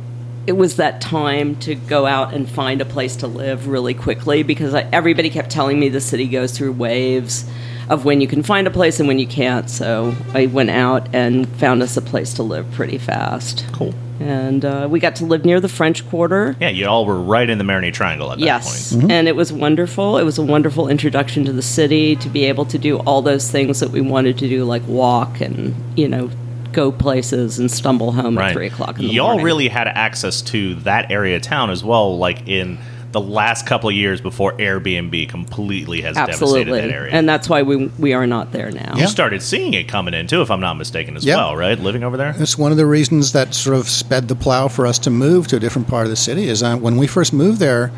it 0.47 0.57
was 0.57 0.77
that 0.77 1.01
time 1.03 1.57
to 1.57 1.75
go 1.75 2.07
out 2.07 2.33
and 2.33 2.49
find 2.49 2.81
a 2.81 2.85
place 2.87 3.17
to 3.17 3.27
live 3.27 3.69
really 3.69 3.93
quickly 3.93 4.43
because 4.43 4.73
I, 4.73 4.89
everybody 4.93 5.29
kept 5.29 5.51
telling 5.51 5.79
me 5.79 5.91
the 5.91 6.01
city 6.01 6.27
goes 6.27 6.57
through 6.57 6.73
waves 6.73 7.45
of 7.90 8.05
when 8.05 8.20
you 8.20 8.27
can 8.29 8.42
find 8.42 8.66
a 8.66 8.70
place 8.70 8.98
and 9.01 9.09
when 9.09 9.18
you 9.18 9.27
can't. 9.27 9.68
So 9.70 10.14
I 10.35 10.46
went 10.46 10.70
out 10.70 11.09
and 11.14 11.48
found 11.57 11.83
us 11.83 11.96
a 11.96 12.03
place 12.03 12.35
to 12.35 12.42
live 12.42 12.70
pretty 12.72 12.98
fast. 12.98 13.64
Cool. 13.72 13.94
And 14.20 14.64
uh, 14.64 14.88
we 14.90 14.98
got 14.98 15.14
to 15.16 15.24
live 15.24 15.44
near 15.44 15.61
the 15.61 15.68
French 15.68 16.07
Quarter. 16.11 16.57
Yeah, 16.61 16.70
you 16.70 16.87
all 16.88 17.07
were 17.07 17.20
right 17.20 17.48
in 17.48 17.59
the 17.59 17.64
Marigny 17.64 17.92
Triangle 17.92 18.33
at 18.33 18.38
that 18.40 18.44
Yes, 18.44 18.92
point. 18.94 19.12
and 19.12 19.29
it 19.29 19.37
was 19.37 19.53
wonderful. 19.53 20.18
It 20.18 20.24
was 20.24 20.38
a 20.38 20.42
wonderful 20.42 20.88
introduction 20.88 21.44
to 21.44 21.53
the 21.53 21.62
city 21.62 22.16
to 22.16 22.29
be 22.29 22.44
able 22.46 22.64
to 22.66 22.79
do 22.79 22.98
all 23.01 23.22
those 23.22 23.48
things 23.51 23.79
that 23.79 23.90
we 23.90 24.01
wanted 24.01 24.37
to 24.38 24.48
do, 24.48 24.64
like 24.64 24.83
walk 24.88 25.40
and 25.40 25.72
you 25.96 26.09
know 26.09 26.31
go 26.72 26.90
places 26.92 27.59
and 27.61 27.70
stumble 27.70 28.11
home 28.12 28.37
at 28.38 28.53
three 28.53 28.66
o'clock 28.66 28.98
in 28.98 29.07
the 29.07 29.12
Y'all 29.12 29.29
morning. 29.29 29.44
really 29.46 29.68
had 29.68 29.87
access 29.87 30.42
to 30.42 30.74
that 30.81 31.11
area 31.12 31.37
of 31.37 31.42
town 31.42 31.70
as 31.70 31.85
well, 31.85 32.18
like 32.18 32.46
in 32.48 32.77
the 33.12 33.21
last 33.21 33.64
couple 33.66 33.88
of 33.88 33.94
years 33.97 34.21
before 34.21 34.53
Airbnb 34.55 35.29
completely 35.31 36.03
has 36.03 36.14
devastated 36.14 36.73
that 36.75 36.90
area. 36.90 37.12
and 37.12 37.27
that's 37.29 37.49
why 37.49 37.62
we 37.62 37.87
we 37.99 38.12
are 38.12 38.27
not 38.27 38.53
there 38.53 38.71
now. 38.71 38.94
you 38.97 39.07
started 39.07 39.42
seeing 39.42 39.73
it 39.75 39.88
coming 39.88 40.12
in 40.14 40.27
too, 40.27 40.42
if 40.42 40.51
I'm 40.51 40.61
not 40.61 40.75
mistaken, 40.75 41.16
as 41.16 41.25
Yeah. 41.25 41.37
well, 41.37 41.57
right? 41.57 41.79
Living 41.79 42.05
over 42.05 42.16
there. 42.16 42.35
It's 42.38 42.59
one 42.59 42.71
of 42.71 42.77
the 42.77 42.87
reasons 42.87 43.33
that 43.33 43.55
sort 43.55 43.77
of 43.77 43.88
sped 43.88 44.29
the 44.29 44.35
plow 44.35 44.68
for 44.68 44.87
us 44.87 44.99
to 45.01 45.11
move 45.11 45.47
to 45.49 45.57
a 45.57 45.61
different 45.61 45.88
part 45.88 46.05
of 46.05 46.11
the 46.11 46.16
city. 46.16 46.49
Is 46.49 46.61
that 46.61 46.81
when 46.81 46.97
we 46.99 47.07
first 47.07 47.33
moved 47.33 47.61
there, 47.61 47.90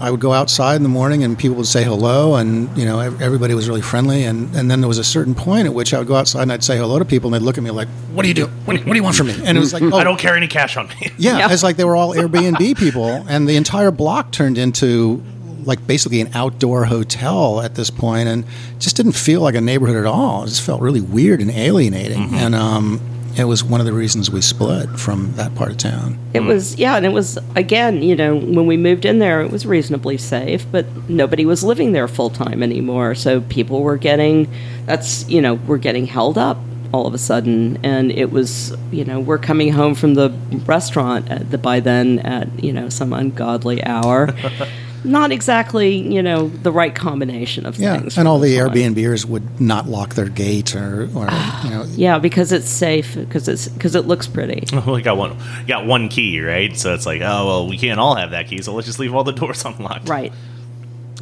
I 0.00 0.10
would 0.10 0.20
go 0.20 0.32
outside 0.32 0.76
in 0.76 0.82
the 0.82 0.88
morning 0.88 1.22
and 1.22 1.38
people 1.38 1.56
would 1.58 1.66
say 1.66 1.84
hello, 1.84 2.34
and 2.36 2.74
you 2.76 2.84
know 2.86 3.00
everybody 3.00 3.52
was 3.54 3.68
really 3.68 3.82
friendly. 3.82 4.24
And, 4.24 4.54
and 4.56 4.70
then 4.70 4.80
there 4.80 4.88
was 4.88 4.98
a 4.98 5.04
certain 5.04 5.34
point 5.34 5.66
at 5.66 5.74
which 5.74 5.92
I 5.92 5.98
would 5.98 6.08
go 6.08 6.14
outside 6.16 6.42
and 6.42 6.52
I'd 6.52 6.64
say 6.64 6.78
hello 6.78 6.98
to 6.98 7.04
people, 7.04 7.28
and 7.32 7.34
they'd 7.40 7.44
look 7.44 7.58
at 7.58 7.64
me 7.64 7.70
like, 7.70 7.88
"What 8.14 8.22
do 8.22 8.28
you 8.28 8.34
do? 8.34 8.46
What 8.46 8.74
do 8.74 8.80
you, 8.80 8.86
what 8.86 8.92
do 8.94 8.96
you 8.98 9.02
want 9.04 9.16
from 9.16 9.26
me?" 9.26 9.34
And 9.44 9.56
it 9.56 9.60
was 9.60 9.72
like, 9.74 9.82
oh, 9.92 9.96
I 9.96 10.04
don't 10.04 10.18
carry 10.18 10.38
any 10.38 10.48
cash 10.48 10.76
on 10.76 10.88
me. 10.88 11.10
Yeah, 11.18 11.38
Yeah. 11.38 11.52
it's 11.52 11.62
like 11.62 11.76
they 11.76 11.84
were 11.84 11.96
all 11.96 12.14
Airbnb 12.14 12.78
people, 12.78 13.08
and 13.28 13.46
the 13.48 13.56
entire 13.56 13.90
block 13.90 14.32
turned 14.32 14.56
into 14.58 15.22
like 15.64 15.86
basically 15.86 16.22
an 16.22 16.30
outdoor 16.32 16.86
hotel 16.86 17.60
at 17.60 17.74
this 17.74 17.90
point, 17.90 18.26
and 18.28 18.44
just 18.78 18.96
didn't 18.96 19.12
feel 19.12 19.42
like 19.42 19.54
a 19.54 19.60
neighborhood 19.60 19.96
at 19.96 20.06
all. 20.06 20.44
It 20.44 20.46
just 20.48 20.62
felt 20.62 20.80
really 20.80 21.02
weird 21.02 21.42
and 21.42 21.50
alienating, 21.50 22.34
and 22.34 22.54
um, 22.54 22.98
it 23.36 23.44
was 23.44 23.62
one 23.62 23.80
of 23.80 23.86
the 23.86 23.92
reasons 23.92 24.30
we 24.30 24.40
split 24.40 24.88
from 24.98 25.32
that 25.34 25.54
part 25.54 25.70
of 25.70 25.78
town. 25.78 26.18
It 26.34 26.40
was 26.40 26.76
yeah, 26.76 26.96
and 26.96 27.06
it 27.06 27.12
was 27.12 27.38
again, 27.56 28.02
you 28.02 28.16
know, 28.16 28.36
when 28.36 28.66
we 28.66 28.76
moved 28.76 29.04
in 29.04 29.18
there, 29.18 29.40
it 29.40 29.50
was 29.50 29.66
reasonably 29.66 30.18
safe, 30.18 30.64
but 30.70 30.86
nobody 31.08 31.46
was 31.46 31.62
living 31.62 31.92
there 31.92 32.08
full 32.08 32.30
time 32.30 32.62
anymore. 32.62 33.14
So 33.14 33.40
people 33.42 33.82
were 33.82 33.96
getting 33.96 34.50
that's 34.86 35.28
you 35.28 35.40
know 35.40 35.54
were 35.54 35.78
getting 35.78 36.06
held 36.06 36.38
up 36.38 36.58
all 36.92 37.06
of 37.06 37.14
a 37.14 37.18
sudden, 37.18 37.78
and 37.84 38.10
it 38.10 38.30
was 38.30 38.74
you 38.90 39.04
know 39.04 39.20
we're 39.20 39.38
coming 39.38 39.72
home 39.72 39.94
from 39.94 40.14
the 40.14 40.30
restaurant 40.66 41.30
at 41.30 41.50
the 41.50 41.58
by 41.58 41.80
then 41.80 42.18
at 42.20 42.62
you 42.62 42.72
know 42.72 42.88
some 42.88 43.12
ungodly 43.12 43.82
hour. 43.84 44.34
Not 45.02 45.32
exactly, 45.32 45.94
you 45.96 46.22
know, 46.22 46.48
the 46.48 46.70
right 46.70 46.94
combination 46.94 47.64
of 47.66 47.78
Yeah, 47.78 47.98
things. 47.98 48.18
and 48.18 48.28
all 48.28 48.38
the 48.38 48.56
time. 48.56 48.70
Airbnbers 48.70 49.24
would 49.24 49.60
not 49.60 49.88
lock 49.88 50.14
their 50.14 50.28
gate, 50.28 50.74
or, 50.76 51.04
or 51.14 51.26
ah, 51.30 51.64
you 51.64 51.70
know, 51.70 51.84
Yeah, 51.96 52.18
because 52.18 52.52
it's 52.52 52.68
safe, 52.68 53.14
because 53.14 53.48
it's 53.48 53.68
because 53.68 53.94
it 53.94 54.06
looks 54.06 54.26
pretty. 54.26 54.64
we 54.86 55.02
got 55.02 55.16
one, 55.16 55.36
got 55.66 55.86
one 55.86 56.08
key, 56.08 56.40
right? 56.40 56.76
So 56.76 56.92
it's 56.94 57.06
like, 57.06 57.22
oh 57.22 57.46
well, 57.46 57.68
we 57.68 57.78
can't 57.78 57.98
all 57.98 58.14
have 58.14 58.32
that 58.32 58.48
key, 58.48 58.60
so 58.62 58.74
let's 58.74 58.86
just 58.86 58.98
leave 58.98 59.14
all 59.14 59.24
the 59.24 59.32
doors 59.40 59.64
unlocked. 59.64 60.08
Right. 60.08 60.32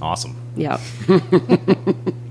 Awesome. 0.03 0.37
Yeah. 0.57 0.81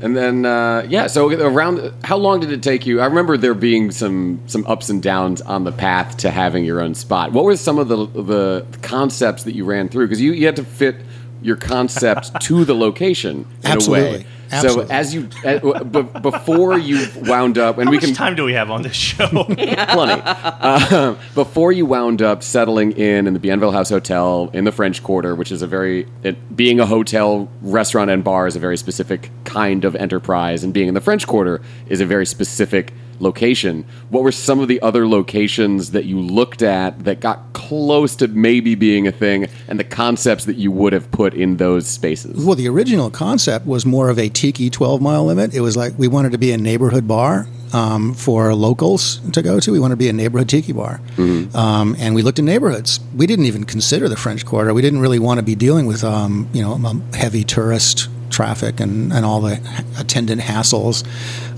And 0.00 0.16
then, 0.16 0.46
uh, 0.46 0.86
yeah. 0.88 1.08
So 1.08 1.30
around, 1.30 1.92
how 2.04 2.16
long 2.16 2.40
did 2.40 2.52
it 2.52 2.62
take 2.62 2.86
you? 2.86 3.00
I 3.00 3.06
remember 3.06 3.36
there 3.36 3.54
being 3.54 3.90
some 3.90 4.40
some 4.46 4.66
ups 4.66 4.88
and 4.88 5.02
downs 5.02 5.40
on 5.42 5.64
the 5.64 5.72
path 5.72 6.18
to 6.18 6.30
having 6.30 6.64
your 6.64 6.80
own 6.80 6.94
spot. 6.94 7.32
What 7.32 7.44
were 7.44 7.56
some 7.56 7.78
of 7.78 7.88
the 7.88 8.06
the 8.06 8.66
concepts 8.82 9.44
that 9.44 9.54
you 9.54 9.64
ran 9.64 9.88
through? 9.88 10.06
Because 10.06 10.20
you, 10.20 10.32
you 10.32 10.46
had 10.46 10.56
to 10.56 10.64
fit 10.64 10.96
your 11.42 11.56
concept 11.56 12.40
to 12.42 12.64
the 12.64 12.74
location 12.74 13.46
in 13.64 13.82
a 13.82 13.90
way. 13.90 14.26
Absolutely. 14.50 14.86
So 14.86 14.92
as 14.92 15.14
you 15.14 15.28
uh, 15.44 15.84
b- 15.84 16.20
before 16.20 16.78
you 16.78 17.06
wound 17.22 17.58
up, 17.58 17.78
and 17.78 17.84
How 17.86 17.90
we 17.90 17.96
much 17.96 18.04
can 18.04 18.14
time 18.14 18.34
do 18.34 18.44
we 18.44 18.52
have 18.54 18.70
on 18.70 18.82
this 18.82 18.94
show? 18.94 19.26
plenty. 19.44 20.22
Uh, 20.24 21.16
before 21.34 21.72
you 21.72 21.86
wound 21.86 22.22
up 22.22 22.42
settling 22.42 22.92
in 22.92 23.26
in 23.26 23.34
the 23.34 23.40
Bienville 23.40 23.72
House 23.72 23.90
Hotel 23.90 24.50
in 24.52 24.64
the 24.64 24.72
French 24.72 25.02
Quarter, 25.02 25.34
which 25.34 25.52
is 25.52 25.62
a 25.62 25.66
very, 25.66 26.06
it, 26.22 26.56
being 26.56 26.80
a 26.80 26.86
hotel, 26.86 27.48
restaurant, 27.62 28.10
and 28.10 28.24
bar 28.24 28.46
is 28.46 28.56
a 28.56 28.60
very 28.60 28.76
specific 28.76 29.30
kind 29.44 29.84
of 29.84 29.94
enterprise, 29.96 30.64
and 30.64 30.72
being 30.72 30.88
in 30.88 30.94
the 30.94 31.00
French 31.00 31.26
Quarter 31.26 31.60
is 31.88 32.00
a 32.00 32.06
very 32.06 32.26
specific 32.26 32.92
location. 33.20 33.84
What 34.10 34.22
were 34.22 34.32
some 34.32 34.60
of 34.60 34.68
the 34.68 34.80
other 34.80 35.08
locations 35.08 35.90
that 35.90 36.04
you 36.04 36.20
looked 36.20 36.62
at 36.62 37.04
that 37.04 37.20
got 37.20 37.52
close 37.52 38.14
to 38.16 38.28
maybe 38.28 38.74
being 38.74 39.06
a 39.06 39.12
thing, 39.12 39.48
and 39.66 39.78
the 39.78 39.84
concepts 39.84 40.44
that 40.44 40.56
you 40.56 40.70
would 40.70 40.92
have 40.92 41.10
put 41.10 41.34
in 41.34 41.56
those 41.56 41.86
spaces? 41.86 42.44
Well, 42.44 42.54
the 42.54 42.68
original 42.68 43.10
concept 43.10 43.66
was 43.66 43.84
more 43.84 44.08
of 44.08 44.18
a 44.18 44.28
tiki 44.38 44.70
12 44.70 45.02
mile 45.02 45.24
limit. 45.24 45.52
It 45.52 45.60
was 45.60 45.76
like 45.76 45.98
we 45.98 46.06
wanted 46.06 46.30
to 46.30 46.38
be 46.38 46.52
a 46.52 46.56
neighborhood 46.56 47.08
bar 47.08 47.48
um, 47.72 48.14
for 48.14 48.54
locals 48.54 49.18
to 49.32 49.42
go 49.42 49.58
to. 49.58 49.72
We 49.72 49.80
wanted 49.80 49.94
to 49.94 49.98
be 49.98 50.08
a 50.08 50.12
neighborhood 50.12 50.48
tiki 50.48 50.72
bar. 50.72 51.00
Um, 51.54 51.96
and 51.98 52.14
we 52.14 52.22
looked 52.22 52.38
in 52.38 52.44
neighborhoods. 52.44 53.00
We 53.16 53.26
didn't 53.26 53.46
even 53.46 53.64
consider 53.64 54.08
the 54.08 54.16
French 54.16 54.46
Quarter. 54.46 54.72
We 54.72 54.80
didn't 54.80 55.00
really 55.00 55.18
want 55.18 55.38
to 55.38 55.42
be 55.42 55.56
dealing 55.56 55.86
with, 55.86 56.04
um, 56.04 56.48
you 56.52 56.62
know, 56.62 56.74
um, 56.74 57.02
heavy 57.12 57.42
tourist 57.42 58.08
traffic 58.30 58.78
and, 58.78 59.12
and 59.12 59.26
all 59.26 59.40
the 59.40 59.60
attendant 59.98 60.40
hassles 60.42 61.04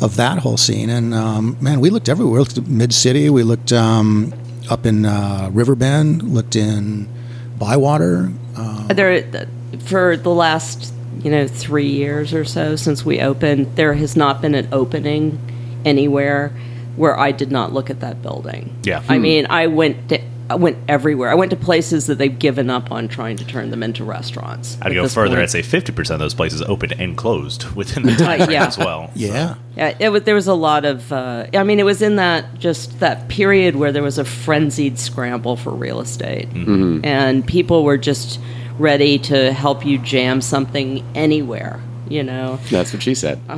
of 0.02 0.16
that 0.16 0.38
whole 0.38 0.56
scene. 0.56 0.88
And 0.88 1.12
um, 1.12 1.58
man, 1.60 1.80
we 1.80 1.90
looked 1.90 2.08
everywhere. 2.08 2.32
We 2.32 2.38
looked 2.38 2.56
at 2.56 2.66
Mid 2.66 2.94
City. 2.94 3.28
We 3.28 3.42
looked 3.42 3.74
um, 3.74 4.32
up 4.70 4.86
in 4.86 5.04
uh, 5.04 5.50
Riverbend. 5.52 6.22
Looked 6.22 6.56
in 6.56 7.10
Bywater. 7.58 8.32
Uh, 8.56 8.94
there 8.94 9.46
for 9.84 10.16
the 10.16 10.30
last 10.30 10.94
you 11.22 11.30
know 11.30 11.46
three 11.46 11.88
years 11.88 12.32
or 12.32 12.44
so 12.44 12.76
since 12.76 13.04
we 13.04 13.20
opened 13.20 13.74
there 13.76 13.94
has 13.94 14.16
not 14.16 14.40
been 14.40 14.54
an 14.54 14.68
opening 14.72 15.38
anywhere 15.84 16.52
where 16.96 17.18
i 17.18 17.32
did 17.32 17.50
not 17.50 17.72
look 17.72 17.90
at 17.90 18.00
that 18.00 18.22
building 18.22 18.74
Yeah. 18.84 19.02
i 19.08 19.18
mean 19.18 19.46
i 19.50 19.66
went 19.66 20.08
to, 20.10 20.20
i 20.48 20.54
went 20.54 20.76
everywhere 20.88 21.28
i 21.30 21.34
went 21.34 21.50
to 21.50 21.56
places 21.56 22.06
that 22.06 22.18
they've 22.18 22.38
given 22.38 22.70
up 22.70 22.90
on 22.92 23.08
trying 23.08 23.36
to 23.38 23.44
turn 23.46 23.70
them 23.70 23.82
into 23.82 24.04
restaurants 24.04 24.76
I'd 24.82 24.94
go 24.94 25.08
further. 25.08 25.36
point. 25.36 25.42
I'd 25.42 25.50
say 25.50 25.62
50% 25.62 26.10
of 26.10 26.18
those 26.20 26.34
places 26.34 26.62
opened 26.62 26.92
and 26.98 27.16
closed 27.16 27.64
within 27.76 28.04
the 28.04 28.14
time 28.16 28.38
frame 28.40 28.50
yeah. 28.52 28.66
as 28.66 28.78
well. 28.78 29.10
yeah. 29.14 29.54
Yeah, 29.76 29.96
it 29.98 30.08
was, 30.10 30.24
there 30.24 30.34
was 30.34 30.48
a 30.48 30.54
lot 30.54 30.84
of. 30.84 31.10
Uh, 31.12 31.46
I 31.54 31.62
mean, 31.62 31.78
it 31.78 31.84
was 31.84 32.02
in 32.02 32.16
that 32.16 32.58
just 32.58 32.98
that 33.00 33.28
period 33.28 33.76
where 33.76 33.92
there 33.92 34.02
was 34.02 34.18
a 34.18 34.24
frenzied 34.24 34.98
scramble 34.98 35.56
for 35.56 35.70
real 35.70 36.00
estate, 36.00 36.48
and 36.52 37.46
people 37.46 37.84
were 37.84 37.96
just 37.96 38.40
ready 38.80 39.18
to 39.18 39.52
help 39.52 39.84
you 39.84 39.98
jam 39.98 40.40
something 40.40 41.04
anywhere. 41.14 41.80
You 42.08 42.24
know, 42.24 42.58
That's 42.72 42.92
what 42.92 43.04
she 43.04 43.14
said. 43.14 43.38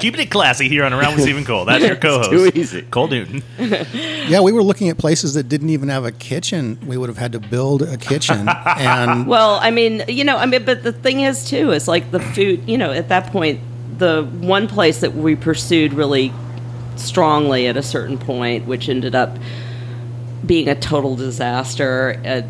Keeping 0.00 0.20
it 0.20 0.30
classy 0.32 0.68
here 0.68 0.84
on 0.84 0.92
Around 0.92 1.14
with 1.14 1.22
Steve 1.22 1.36
and 1.36 1.46
Cole. 1.46 1.64
That's 1.64 1.84
your 1.84 1.94
co-host. 1.94 2.30
too 2.30 2.50
easy. 2.58 2.82
Cole 2.82 3.06
Newton. 3.06 3.44
Yeah, 4.26 4.40
we 4.40 4.50
were 4.50 4.64
looking 4.64 4.88
at 4.88 4.98
places 4.98 5.34
that 5.34 5.44
didn't 5.48 5.70
even 5.70 5.90
have 5.90 6.04
a 6.04 6.10
kitchen. 6.10 6.76
We 6.84 6.96
would 6.96 7.08
have 7.08 7.18
had 7.18 7.30
to 7.32 7.38
build 7.38 7.82
a 7.82 7.96
kitchen, 7.96 8.48
and 8.48 9.26
Well, 9.28 9.60
I 9.62 9.70
mean, 9.70 10.02
you 10.08 10.24
know, 10.24 10.36
I 10.36 10.46
mean, 10.46 10.64
but 10.64 10.82
the 10.82 10.90
thing 10.92 11.20
is 11.20 11.48
too 11.48 11.70
is 11.70 11.86
like 11.86 12.10
the 12.10 12.18
food. 12.18 12.68
You 12.68 12.78
know, 12.78 12.90
at 12.90 13.10
that 13.10 13.30
point, 13.30 13.60
the 13.98 14.24
one 14.24 14.66
place 14.66 15.00
that 15.02 15.14
we 15.14 15.36
pursued 15.36 15.92
really 15.92 16.32
strongly 16.96 17.68
at 17.68 17.76
a 17.76 17.82
certain 17.82 18.18
point, 18.18 18.66
which 18.66 18.88
ended 18.88 19.14
up 19.14 19.38
being 20.44 20.68
a 20.68 20.74
total 20.74 21.14
disaster. 21.14 22.20
Uh, 22.24 22.42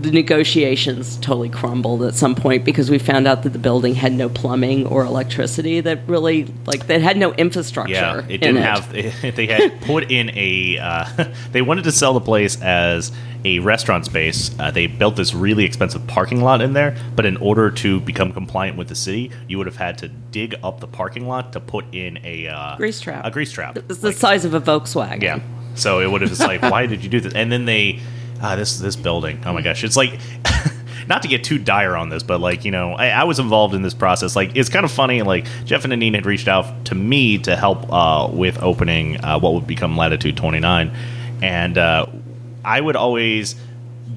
the 0.00 0.10
negotiations 0.10 1.16
totally 1.18 1.48
crumbled 1.48 2.02
at 2.02 2.14
some 2.14 2.34
point 2.34 2.64
because 2.64 2.90
we 2.90 2.98
found 2.98 3.26
out 3.26 3.42
that 3.42 3.50
the 3.52 3.58
building 3.58 3.94
had 3.94 4.12
no 4.12 4.28
plumbing 4.28 4.86
or 4.86 5.04
electricity. 5.04 5.80
That 5.80 6.00
really, 6.06 6.44
like, 6.66 6.86
that 6.86 7.00
had 7.02 7.16
no 7.16 7.32
infrastructure. 7.34 7.92
Yeah, 7.92 8.24
it 8.28 8.38
didn't 8.38 8.62
have. 8.62 8.92
They 9.38 9.46
had 9.46 9.80
put 9.82 10.10
in 10.10 10.30
a. 10.36 10.78
Uh, 10.78 11.24
they 11.52 11.62
wanted 11.62 11.84
to 11.84 11.92
sell 11.92 12.14
the 12.14 12.20
place 12.20 12.60
as 12.62 13.12
a 13.44 13.58
restaurant 13.60 14.04
space. 14.04 14.50
Uh, 14.58 14.70
they 14.70 14.86
built 14.86 15.16
this 15.16 15.32
really 15.34 15.64
expensive 15.64 16.06
parking 16.06 16.40
lot 16.40 16.60
in 16.60 16.72
there, 16.72 16.96
but 17.14 17.24
in 17.26 17.36
order 17.36 17.70
to 17.70 18.00
become 18.00 18.32
compliant 18.32 18.76
with 18.76 18.88
the 18.88 18.94
city, 18.94 19.30
you 19.46 19.58
would 19.58 19.66
have 19.66 19.76
had 19.76 19.98
to 19.98 20.08
dig 20.08 20.54
up 20.62 20.80
the 20.80 20.86
parking 20.88 21.26
lot 21.28 21.52
to 21.52 21.60
put 21.60 21.84
in 21.94 22.18
a 22.24 22.48
uh, 22.48 22.76
Grease 22.76 23.00
trap. 23.00 23.24
A 23.24 23.30
grease 23.30 23.52
trap. 23.52 23.76
It's 23.76 23.98
the 23.98 24.08
Like, 24.08 24.16
size 24.16 24.44
of 24.44 24.54
a 24.54 24.60
Volkswagen. 24.60 25.22
yeah. 25.22 25.40
So 25.74 26.00
it 26.00 26.10
would 26.10 26.22
have 26.22 26.30
just 26.30 26.42
like, 26.42 26.60
why 26.62 26.86
did 26.86 27.04
you 27.04 27.08
do 27.08 27.20
this? 27.20 27.32
And 27.34 27.52
then 27.52 27.64
they, 27.64 28.00
ah, 28.42 28.56
this 28.56 28.78
this 28.78 28.96
building. 28.96 29.40
Oh 29.44 29.52
my 29.52 29.62
gosh, 29.62 29.84
it's 29.84 29.96
like. 29.96 30.18
Not 31.06 31.22
to 31.22 31.28
get 31.28 31.42
too 31.42 31.56
dire 31.56 31.96
on 31.96 32.10
this, 32.10 32.22
but 32.22 32.38
like 32.38 32.66
you 32.66 32.70
know, 32.70 32.92
I, 32.92 33.08
I 33.08 33.24
was 33.24 33.38
involved 33.38 33.74
in 33.74 33.80
this 33.80 33.94
process. 33.94 34.36
Like 34.36 34.54
it's 34.54 34.68
kind 34.68 34.84
of 34.84 34.92
funny. 34.92 35.22
Like 35.22 35.46
Jeff 35.64 35.84
and 35.84 35.92
Annene 35.92 36.14
had 36.14 36.26
reached 36.26 36.48
out 36.48 36.84
to 36.84 36.94
me 36.94 37.38
to 37.38 37.56
help 37.56 37.90
uh, 37.90 38.28
with 38.30 38.62
opening 38.62 39.24
uh, 39.24 39.38
what 39.38 39.54
would 39.54 39.66
become 39.66 39.96
Latitude 39.96 40.36
Twenty 40.36 40.60
Nine, 40.60 40.94
and 41.40 41.78
uh, 41.78 42.04
I 42.62 42.82
would 42.82 42.94
always 42.94 43.56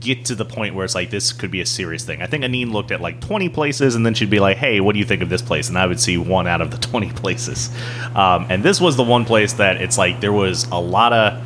get 0.01 0.25
to 0.25 0.35
the 0.35 0.43
point 0.45 0.75
where 0.75 0.83
it's 0.83 0.95
like 0.95 1.09
this 1.09 1.31
could 1.31 1.51
be 1.51 1.61
a 1.61 1.65
serious 1.65 2.03
thing. 2.03 2.21
I 2.21 2.25
think 2.25 2.43
Annene 2.43 2.71
looked 2.71 2.91
at 2.91 3.01
like 3.01 3.21
20 3.21 3.49
places 3.49 3.95
and 3.95 4.05
then 4.05 4.13
she'd 4.13 4.29
be 4.29 4.39
like, 4.39 4.57
"Hey, 4.57 4.81
what 4.81 4.93
do 4.93 4.99
you 4.99 5.05
think 5.05 5.21
of 5.21 5.29
this 5.29 5.41
place?" 5.41 5.69
And 5.69 5.77
I 5.77 5.85
would 5.85 5.99
see 5.99 6.17
one 6.17 6.47
out 6.47 6.61
of 6.61 6.71
the 6.71 6.77
20 6.89 7.11
places. 7.13 7.69
Um, 8.15 8.47
and 8.49 8.63
this 8.63 8.81
was 8.81 8.97
the 8.97 9.03
one 9.03 9.25
place 9.25 9.53
that 9.53 9.77
it's 9.81 9.97
like 9.97 10.19
there 10.19 10.33
was 10.33 10.67
a 10.71 10.79
lot 10.79 11.13
of 11.13 11.41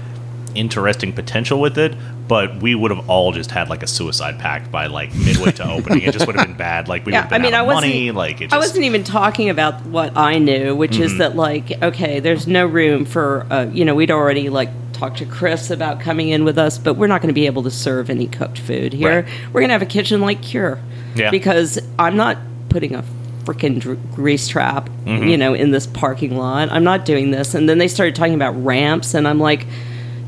interesting 0.55 1.13
potential 1.13 1.59
with 1.61 1.77
it, 1.77 1.95
but 2.27 2.61
we 2.61 2.73
would 2.75 2.91
have 2.91 3.09
all 3.09 3.31
just 3.31 3.51
had 3.51 3.69
like 3.69 3.83
a 3.83 3.87
suicide 3.87 4.39
pact 4.39 4.71
by 4.71 4.87
like 4.87 5.13
midway 5.15 5.51
to 5.53 5.69
opening. 5.69 6.01
It 6.03 6.13
just 6.13 6.25
would 6.27 6.35
have 6.35 6.47
been 6.47 6.57
bad. 6.57 6.87
Like 6.87 7.05
we 7.05 7.11
would 7.11 7.15
have 7.21 7.29
been 7.29 7.41
I 7.41 7.43
mean, 7.43 7.53
out 7.53 7.59
I 7.59 7.67
wasn't. 7.67 7.93
money. 7.93 8.11
Like 8.11 8.35
it 8.41 8.45
just, 8.45 8.53
I 8.53 8.57
wasn't 8.57 8.85
even 8.85 9.03
talking 9.03 9.49
about 9.49 9.85
what 9.85 10.15
I 10.17 10.37
knew, 10.39 10.75
which 10.75 10.91
Mm-hmm. 10.93 11.03
is 11.03 11.17
that 11.19 11.35
like, 11.35 11.71
okay, 11.83 12.19
there's 12.19 12.47
no 12.47 12.65
room 12.65 13.05
for, 13.05 13.45
uh, 13.51 13.65
you 13.65 13.85
know, 13.85 13.93
we'd 13.95 14.11
already 14.11 14.49
like 14.49 14.69
talked 14.93 15.17
to 15.17 15.25
Chris 15.25 15.69
about 15.71 15.99
coming 15.99 16.29
in 16.29 16.45
with 16.45 16.57
us, 16.57 16.77
but 16.77 16.93
we're 16.95 17.07
not 17.07 17.21
going 17.21 17.27
to 17.27 17.33
be 17.33 17.45
able 17.47 17.63
to 17.63 17.71
serve 17.71 18.09
any 18.09 18.27
cooked 18.27 18.57
food 18.59 18.93
here. 18.93 19.23
Right. 19.23 19.33
We're 19.53 19.59
going 19.61 19.69
to 19.69 19.73
have 19.73 19.81
a 19.81 19.85
kitchen 19.85 20.21
like 20.21 20.41
Cure, 20.41 20.79
Yeah. 21.15 21.31
because 21.31 21.77
I'm 21.99 22.15
not 22.15 22.37
putting 22.69 22.95
a 22.95 23.03
freaking 23.43 23.79
dr- 23.79 23.99
grease 24.15 24.47
trap, 24.47 24.89
Mm-hmm. 25.05 25.27
you 25.27 25.37
know, 25.37 25.53
in 25.53 25.69
this 25.71 25.85
parking 25.85 26.35
lot. 26.37 26.69
I'm 26.71 26.83
not 26.85 27.05
doing 27.05 27.29
this. 27.29 27.53
And 27.53 27.67
then 27.69 27.77
they 27.77 27.87
started 27.89 28.15
talking 28.15 28.33
about 28.33 28.51
ramps, 28.63 29.13
and 29.13 29.27
I'm 29.27 29.39
like, 29.39 29.67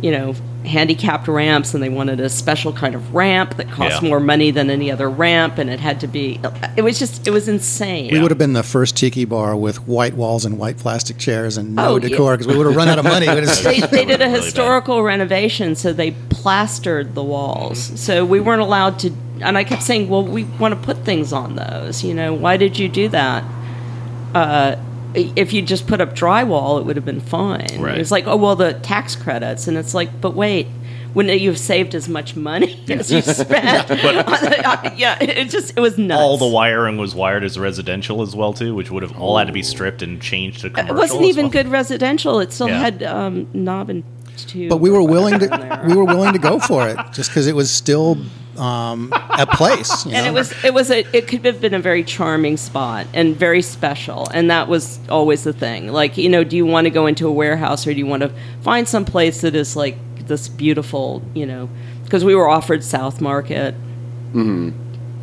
you 0.01 0.11
know. 0.11 0.35
Handicapped 0.65 1.29
ramps, 1.29 1.73
and 1.73 1.81
they 1.81 1.87
wanted 1.87 2.19
a 2.19 2.27
special 2.27 2.73
kind 2.73 2.93
of 2.93 3.15
ramp 3.15 3.55
that 3.55 3.71
cost 3.71 4.01
Yeah. 4.03 4.09
more 4.09 4.19
money 4.19 4.51
than 4.51 4.69
any 4.69 4.91
other 4.91 5.09
ramp, 5.09 5.57
and 5.59 5.69
it 5.69 5.79
had 5.79 6.01
to 6.01 6.07
be. 6.07 6.41
It 6.75 6.81
was 6.81 6.99
just, 6.99 7.25
it 7.25 7.31
was 7.31 7.47
insane. 7.47 8.09
we 8.11 8.17
Yeah. 8.17 8.21
would 8.23 8.31
have 8.31 8.37
been 8.37 8.51
the 8.51 8.63
first 8.63 8.97
tiki 8.97 9.23
bar 9.23 9.55
with 9.55 9.87
white 9.87 10.15
walls 10.15 10.43
and 10.43 10.59
white 10.59 10.75
plastic 10.77 11.17
chairs 11.17 11.55
and 11.55 11.73
no 11.73 11.93
Oh, 11.93 11.99
decor 11.99 12.33
because 12.35 12.47
we 12.47 12.57
would 12.57 12.65
have 12.67 12.75
run 12.75 12.89
out 12.89 12.99
of 12.99 13.05
money. 13.05 13.27
They, 13.63 13.79
they 13.91 14.03
did 14.03 14.19
a 14.21 14.25
Really 14.25 14.41
historical 14.41 15.03
renovation, 15.03 15.73
so 15.75 15.93
they 15.93 16.11
plastered 16.11 17.15
the 17.15 17.23
walls. 17.23 17.91
So 17.95 18.25
we 18.25 18.41
weren't 18.41 18.61
allowed 18.61 18.99
to. 18.99 19.13
And 19.39 19.57
I 19.57 19.63
kept 19.63 19.83
saying, 19.83 20.09
"Well, 20.09 20.23
we 20.23 20.43
want 20.43 20.73
to 20.73 20.79
put 20.85 21.05
things 21.05 21.31
on 21.31 21.55
those. 21.55 22.03
You 22.03 22.13
know, 22.13 22.33
why 22.33 22.57
did 22.57 22.77
you 22.77 22.89
do 22.89 23.07
that? 23.09 23.45
Uh, 24.35 24.75
if 25.35 25.53
you 25.53 25.61
just 25.61 25.87
put 25.87 25.99
up 26.01 26.13
drywall, 26.15 26.79
it 26.79 26.85
would 26.85 26.95
have 26.95 27.05
been 27.05 27.19
fine. 27.21 27.79
Right. 27.79 27.97
It's 27.97 28.11
like, 28.11 28.27
oh 28.27 28.35
well, 28.37 28.55
the 28.55 28.73
tax 28.73 29.15
credits, 29.15 29.67
and 29.67 29.77
it's 29.77 29.93
like, 29.93 30.21
but 30.21 30.31
wait." 30.35 30.67
Wouldn't 31.13 31.39
you've 31.39 31.57
saved 31.57 31.95
as 31.95 32.07
much 32.07 32.35
money 32.35 32.79
as 32.89 33.11
you 33.11 33.23
spent? 33.23 33.89
yeah, 34.99 35.17
it 35.19 35.49
just 35.49 35.75
it 35.75 35.79
was 35.79 35.97
nuts. 35.97 36.21
all 36.21 36.37
the 36.37 36.45
wiring 36.45 36.97
was 36.97 37.15
wired 37.15 37.43
as 37.43 37.57
residential 37.57 38.21
as 38.21 38.35
well 38.35 38.53
too, 38.53 38.75
which 38.75 38.91
would 38.91 39.01
have 39.01 39.17
all 39.19 39.35
had 39.37 39.47
to 39.47 39.53
be 39.53 39.63
stripped 39.63 40.03
and 40.03 40.21
changed 40.21 40.61
to 40.61 40.69
commercial. 40.69 40.95
it 40.95 40.99
wasn't 40.99 41.21
as 41.23 41.27
even 41.29 41.45
well. 41.45 41.51
good 41.53 41.67
residential. 41.69 42.39
It 42.39 42.51
still 42.53 42.67
Yeah. 42.67 42.79
had 42.79 43.01
um, 43.03 43.47
knob 43.53 43.89
and 43.89 44.03
tube. 44.35 44.69
but 44.69 44.77
we 44.77 44.91
were 44.91 45.01
willing 45.01 45.39
to 45.39 45.81
we 45.87 45.95
were 45.95 46.05
willing 46.05 46.33
to 46.33 46.39
go 46.39 46.59
for 46.59 46.87
it 46.87 46.97
just 47.13 47.31
because 47.31 47.47
it 47.47 47.55
was 47.55 47.71
still 47.71 48.17
um, 48.57 49.11
a 49.13 49.45
place. 49.45 50.05
you 50.05 50.13
and 50.13 50.25
know? 50.25 50.31
it 50.31 50.33
was 50.33 50.63
it 50.63 50.73
was 50.73 50.91
a 50.91 51.05
it 51.15 51.27
could 51.27 51.45
have 51.45 51.61
been 51.61 51.73
a 51.73 51.79
very 51.79 52.03
charming 52.03 52.57
spot 52.57 53.07
and 53.13 53.35
very 53.35 53.61
special 53.61 54.27
and 54.29 54.49
that 54.49 54.67
was 54.67 54.99
always 55.09 55.43
the 55.43 55.53
thing 55.53 55.91
like 55.91 56.17
you 56.17 56.29
know 56.29 56.43
do 56.43 56.55
you 56.55 56.65
want 56.65 56.85
to 56.85 56.89
go 56.89 57.05
into 57.07 57.27
a 57.27 57.31
warehouse 57.31 57.85
or 57.85 57.93
do 57.93 57.99
you 57.99 58.05
want 58.05 58.23
to 58.23 58.31
find 58.61 58.87
some 58.87 59.05
place 59.05 59.41
that 59.41 59.55
is 59.55 59.75
like 59.75 59.95
this 60.27 60.47
beautiful 60.49 61.21
you 61.33 61.45
know 61.45 61.69
because 62.03 62.23
we 62.25 62.35
were 62.35 62.49
offered 62.49 62.83
south 62.83 63.21
market 63.21 63.75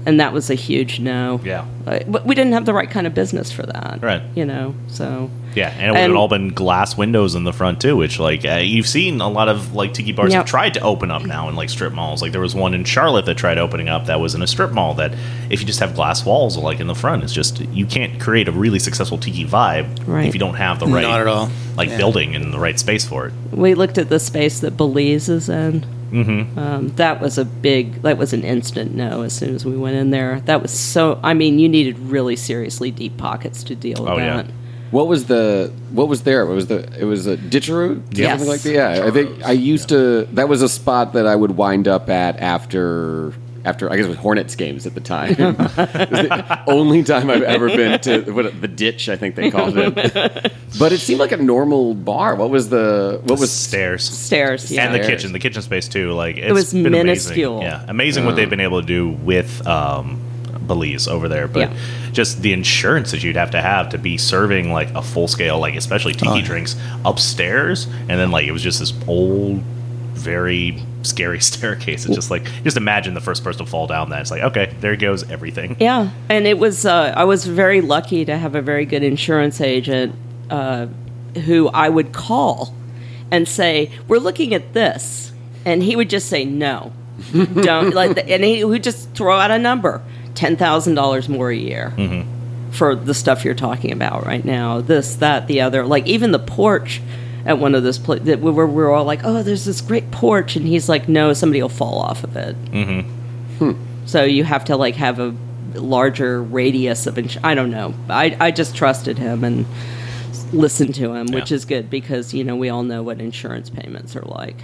and 0.07 0.21
that 0.21 0.33
was 0.33 0.51
a 0.51 0.55
huge 0.55 1.01
no 1.01 1.41
Yeah. 1.45 1.65
Uh, 1.87 2.01
but 2.07 2.27
we 2.27 2.35
didn't 2.35 2.53
have 2.55 2.65
the 2.67 2.75
right 2.75 2.91
kind 2.91 3.07
of 3.07 3.15
business 3.15 3.51
for 3.53 3.65
that 3.65 3.99
Right. 4.03 4.23
you 4.35 4.45
know 4.45 4.75
so 4.89 5.31
Yeah, 5.55 5.69
and 5.79 5.89
it 5.89 5.91
would 5.93 5.99
have 6.01 6.17
all 6.17 6.29
been 6.29 6.49
glass 6.49 6.97
windows 6.97 7.35
in 7.35 7.45
the 7.45 7.53
front 7.53 7.81
too, 7.81 7.97
which 7.97 8.19
like 8.19 8.45
uh, 8.45 8.57
you've 8.57 8.89
seen 8.89 9.21
a 9.21 9.29
lot 9.29 9.49
of 9.49 9.75
like 9.75 9.93
tiki 9.95 10.13
bars 10.13 10.33
Yep. 10.33 10.39
have 10.41 10.47
tried 10.47 10.75
to 10.75 10.81
open 10.81 11.11
up 11.11 11.25
now 11.25 11.49
in 11.49 11.55
like 11.57 11.69
strip 11.71 11.93
malls. 11.93 12.23
Like 12.23 12.33
there 12.33 12.41
was 12.41 12.55
one 12.55 12.75
in 12.75 12.85
Charlotte 12.85 13.25
that 13.27 13.37
tried 13.37 13.59
opening 13.59 13.89
up 13.89 14.07
that 14.07 14.19
was 14.21 14.35
in 14.35 14.43
a 14.43 14.47
strip 14.47 14.73
mall 14.73 14.95
that 14.95 15.13
if 15.51 15.61
you 15.61 15.67
just 15.67 15.81
have 15.81 15.95
glass 15.95 16.25
walls 16.27 16.57
like 16.57 16.81
in 16.81 16.87
the 16.89 16.95
front, 16.95 17.23
it's 17.23 17.33
just 17.33 17.61
you 17.67 17.87
can't 17.87 18.21
create 18.21 18.49
a 18.49 18.53
really 18.53 18.79
successful 18.81 19.17
tiki 19.19 19.45
vibe 19.47 19.87
Right. 20.07 20.27
if 20.27 20.35
you 20.35 20.41
don't 20.41 20.55
have 20.57 20.81
the 20.81 20.87
right 20.87 21.03
Not 21.03 21.21
at 21.21 21.27
all. 21.29 21.51
like 21.77 21.89
Yeah. 21.91 21.97
building 21.99 22.35
and 22.35 22.53
the 22.53 22.59
right 22.59 22.79
space 22.79 23.05
for 23.05 23.27
it. 23.29 23.33
we 23.53 23.75
looked 23.75 23.97
at 23.99 24.09
the 24.09 24.19
space 24.19 24.59
that 24.61 24.77
belize 24.77 25.29
is 25.29 25.49
in 25.49 25.85
Mm-hmm. 26.15 26.59
Um, 26.59 26.89
that 26.97 27.21
was 27.21 27.39
a 27.39 27.45
big. 27.45 28.03
That 28.03 28.17
was 28.19 28.33
an 28.33 28.45
instant 28.45 28.95
no. 28.95 29.23
As 29.23 29.33
soon 29.37 29.55
as 29.55 29.65
we 29.65 29.77
went 29.77 29.97
in 29.97 30.11
there, 30.11 30.41
that 30.43 30.63
was 30.63 30.71
so. 30.73 31.19
I 31.23 31.35
mean, 31.35 31.59
you 31.59 31.69
needed 31.69 31.99
really 31.99 32.37
seriously 32.37 32.91
deep 32.91 33.17
pockets 33.17 33.65
to 33.65 33.75
deal 33.75 34.03
with 34.03 34.13
Oh, 34.13 34.17
yeah. 34.19 34.43
that. 34.43 34.47
What 34.93 35.09
was 35.09 35.25
the 35.27 35.73
what 35.91 36.07
was 36.09 36.23
there? 36.23 36.47
What 36.47 36.55
was 36.55 36.69
the 36.69 36.89
it 37.01 37.05
was 37.05 37.27
a 37.27 37.37
ditcheroo? 37.37 38.01
Yes. 38.13 38.31
Something 38.39 38.49
like 38.49 38.61
that. 38.63 38.73
Yeah. 38.73 39.07
I 39.07 39.11
think 39.11 39.43
I 39.45 39.51
used 39.51 39.89
to 39.89 40.27
that 40.35 40.49
was 40.49 40.63
a 40.63 40.69
spot 40.69 41.15
that 41.15 41.27
I 41.27 41.35
would 41.35 41.57
wind 41.57 41.89
up 41.89 42.09
at 42.09 42.39
after 42.39 43.33
after 43.65 43.91
I 43.91 43.97
guess 43.97 44.07
it 44.07 44.11
was 44.11 44.19
Hornets 44.19 44.55
games 44.57 44.87
at 44.87 44.95
the 44.95 45.01
time. 45.01 45.31
it 45.39 45.39
was 45.39 45.57
the 45.57 46.65
only 46.67 47.03
time 47.03 47.31
I've 47.31 47.43
ever 47.43 47.69
been 47.69 48.01
to 48.01 48.31
what, 48.33 48.61
the 48.61 48.69
ditch, 48.69 49.09
I 49.09 49.17
think 49.17 49.35
they 49.35 49.51
called 49.51 49.77
it. 49.77 49.95
but 50.79 50.93
it 50.93 50.99
seemed 51.01 51.21
like 51.21 51.33
a 51.33 51.37
normal 51.37 51.95
bar. 51.95 52.35
What 52.37 52.51
was 52.51 52.69
the 52.69 53.21
what 53.25 53.39
was 53.41 53.53
stairs. 53.53 54.09
Stairs, 54.09 54.71
yeah. 54.71 54.85
and 54.85 54.95
the 54.95 55.07
kitchen, 55.07 55.33
the 55.33 55.39
kitchen 55.39 55.63
space 55.63 55.89
too. 55.89 56.13
Like 56.13 56.37
it's 56.37 56.53
was 56.53 56.73
been 56.73 56.93
minuscule. 56.93 57.59
Amazing. 57.59 57.81
Yeah, 57.81 57.91
amazing 57.91 58.25
what 58.27 58.37
they've 58.37 58.51
been 58.51 58.61
able 58.61 58.81
to 58.81 58.87
do 58.87 59.11
with 59.11 59.67
um, 59.67 60.21
Belize 60.67 61.09
over 61.09 61.29
there. 61.29 61.49
But 61.49 61.71
Yeah. 61.71 61.77
just 62.13 62.43
the 62.43 62.53
insurance 62.53 63.11
that 63.11 63.23
you'd 63.23 63.37
have 63.37 63.51
to 63.53 63.61
have 63.63 63.91
to 63.91 63.99
be 63.99 64.17
serving 64.19 64.73
like 64.73 64.91
a 64.95 65.03
full 65.03 65.29
scale, 65.29 65.59
like 65.59 65.75
especially 65.75 66.13
tiki 66.13 66.29
Oh, 66.29 66.35
yeah. 66.37 66.45
drinks 66.45 66.77
upstairs, 67.05 67.87
and 68.09 68.19
then 68.21 68.31
like 68.31 68.47
it 68.47 68.53
was 68.53 68.63
just 68.63 68.81
this 68.81 68.93
old, 69.07 69.63
very 70.15 70.83
scary 71.03 71.41
staircase. 71.53 72.07
It's 72.07 72.15
just 72.15 72.31
like 72.31 72.45
just 72.63 72.77
imagine 72.77 73.15
the 73.15 73.21
first 73.21 73.45
person 73.45 73.65
to 73.65 73.71
fall 73.71 73.87
down 73.87 74.11
that. 74.11 74.23
It's 74.23 74.31
like 74.31 74.43
okay, 74.43 74.75
there 74.81 74.97
goes 74.97 75.29
everything. 75.31 75.77
Yeah, 75.81 76.11
and 76.29 76.47
it 76.47 76.59
was. 76.59 76.87
Uh, 76.87 77.13
I 77.17 77.25
was 77.25 77.47
very 77.47 77.81
lucky 77.81 78.25
to 78.25 78.37
have 78.37 78.55
a 78.55 78.63
very 78.63 78.87
good 78.87 79.03
insurance 79.03 79.61
agent 79.61 80.15
uh, 80.51 80.87
who 81.45 81.69
I 81.69 81.89
would 81.89 82.13
call 82.13 82.75
and 83.31 83.49
say, 83.49 83.91
"We're 84.09 84.19
looking 84.19 84.55
at 84.55 84.73
this," 84.73 85.33
and 85.65 85.83
he 85.83 85.97
would 85.97 86.11
just 86.11 86.29
say, 86.29 86.45
"No, 86.45 86.93
don't." 87.33 87.95
like, 87.95 88.29
and 88.29 88.45
he 88.45 88.65
would 88.65 88.83
just 88.83 89.11
throw 89.15 89.39
out 89.39 89.51
a 89.51 89.59
number, 89.59 90.03
ten 90.35 90.57
thousand 90.57 90.95
dollars 90.95 91.29
more 91.29 91.51
a 91.51 91.57
year. 91.57 91.93
For 92.71 92.97
the 92.97 93.15
stuff 93.15 93.45
you're 93.45 93.55
talking 93.55 93.93
about 93.93 94.27
right 94.27 94.45
now, 94.45 94.81
this, 94.81 95.15
that, 95.17 95.47
the 95.47 95.61
other, 95.61 95.87
like 95.87 96.09
even 96.09 96.33
the 96.33 96.41
porch 96.41 97.01
at 97.47 97.59
one 97.59 97.75
of 97.75 97.83
those 97.83 97.99
places, 97.99 98.27
that 98.27 98.41
we 98.41 98.51
were, 98.51 98.67
we 98.67 98.75
were 98.75 98.91
all 98.91 99.05
like, 99.05 99.21
"Oh, 99.25 99.43
there's 99.43 99.65
this 99.65 99.81
great 99.81 100.11
porch," 100.11 100.57
and 100.57 100.67
he's 100.67 100.89
like, 100.89 101.09
"No, 101.09 101.33
somebody 101.33 101.61
will 101.61 101.69
fall 101.69 101.99
off 101.99 102.25
of 102.25 102.37
it." 102.37 102.57
Mm-hmm. 102.67 103.09
Hmm. 103.59 104.07
So 104.07 104.25
you 104.25 104.45
have 104.45 104.65
to 104.67 104.77
like 104.77 104.97
have 104.97 105.19
a 105.21 105.35
larger 105.75 106.43
radius 106.43 107.07
of 107.07 107.19
ins- 107.19 107.39
I 107.43 107.55
don't 107.55 107.71
know. 107.71 107.95
I 108.09 108.37
I 108.41 108.51
just 108.51 108.75
trusted 108.77 109.19
him 109.19 109.45
and 109.45 109.67
listened 110.53 110.95
to 110.97 111.15
him, 111.15 111.29
which 111.29 111.51
is 111.53 111.65
good 111.65 111.91
because 111.91 112.33
you 112.33 112.45
know 112.45 112.57
we 112.57 112.69
all 112.69 112.83
know 112.83 113.03
what 113.03 113.21
insurance 113.21 113.71
payments 113.71 114.15
are 114.17 114.23
like. 114.23 114.57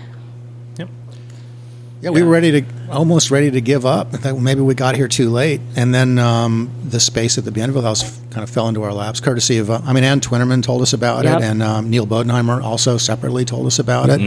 Yeah, 2.03 2.11
we 2.11 2.23
were 2.23 2.31
ready 2.31 2.63
to 2.63 2.67
almost 2.91 3.31
ready 3.31 3.51
to 3.51 3.61
give 3.61 3.85
up. 3.85 4.09
Maybe 4.25 4.63
we 4.63 4.75
got 4.75 4.97
here 4.97 5.07
too 5.09 5.29
late, 5.29 5.61
and 5.77 5.95
then 5.95 6.19
um, 6.19 6.71
the 6.83 6.99
space 6.99 7.37
at 7.37 7.45
the 7.45 7.51
Bienville 7.53 7.83
House 7.83 8.19
kind 8.31 8.43
of 8.43 8.49
fell 8.49 8.69
into 8.69 8.83
our 8.83 8.93
laps, 8.95 9.21
courtesy 9.21 9.59
of 9.59 9.71
uh, 9.71 9.81
I 9.85 9.93
mean, 9.93 10.03
Ann 10.05 10.21
Tuennerman 10.21 10.63
told 10.63 10.81
us 10.81 10.93
about 10.95 11.25
Yep. 11.25 11.41
it, 11.41 11.45
and 11.45 11.63
um, 11.63 11.91
Neal 11.91 12.07
Bodenheimer 12.07 12.63
also 12.63 12.97
separately 12.97 13.45
told 13.45 13.67
us 13.67 13.79
about 13.79 14.09
it, 14.09 14.21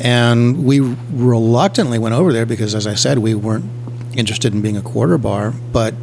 and 0.00 0.64
we 0.64 0.78
reluctantly 0.80 1.98
went 1.98 2.14
over 2.14 2.32
there 2.32 2.46
because, 2.46 2.74
as 2.74 2.86
I 2.86 2.94
said, 2.94 3.18
we 3.18 3.34
weren't 3.34 3.64
interested 4.14 4.54
in 4.54 4.60
being 4.62 4.76
a 4.76 4.82
quarter 4.82 5.18
bar, 5.18 5.52
but 5.72 5.94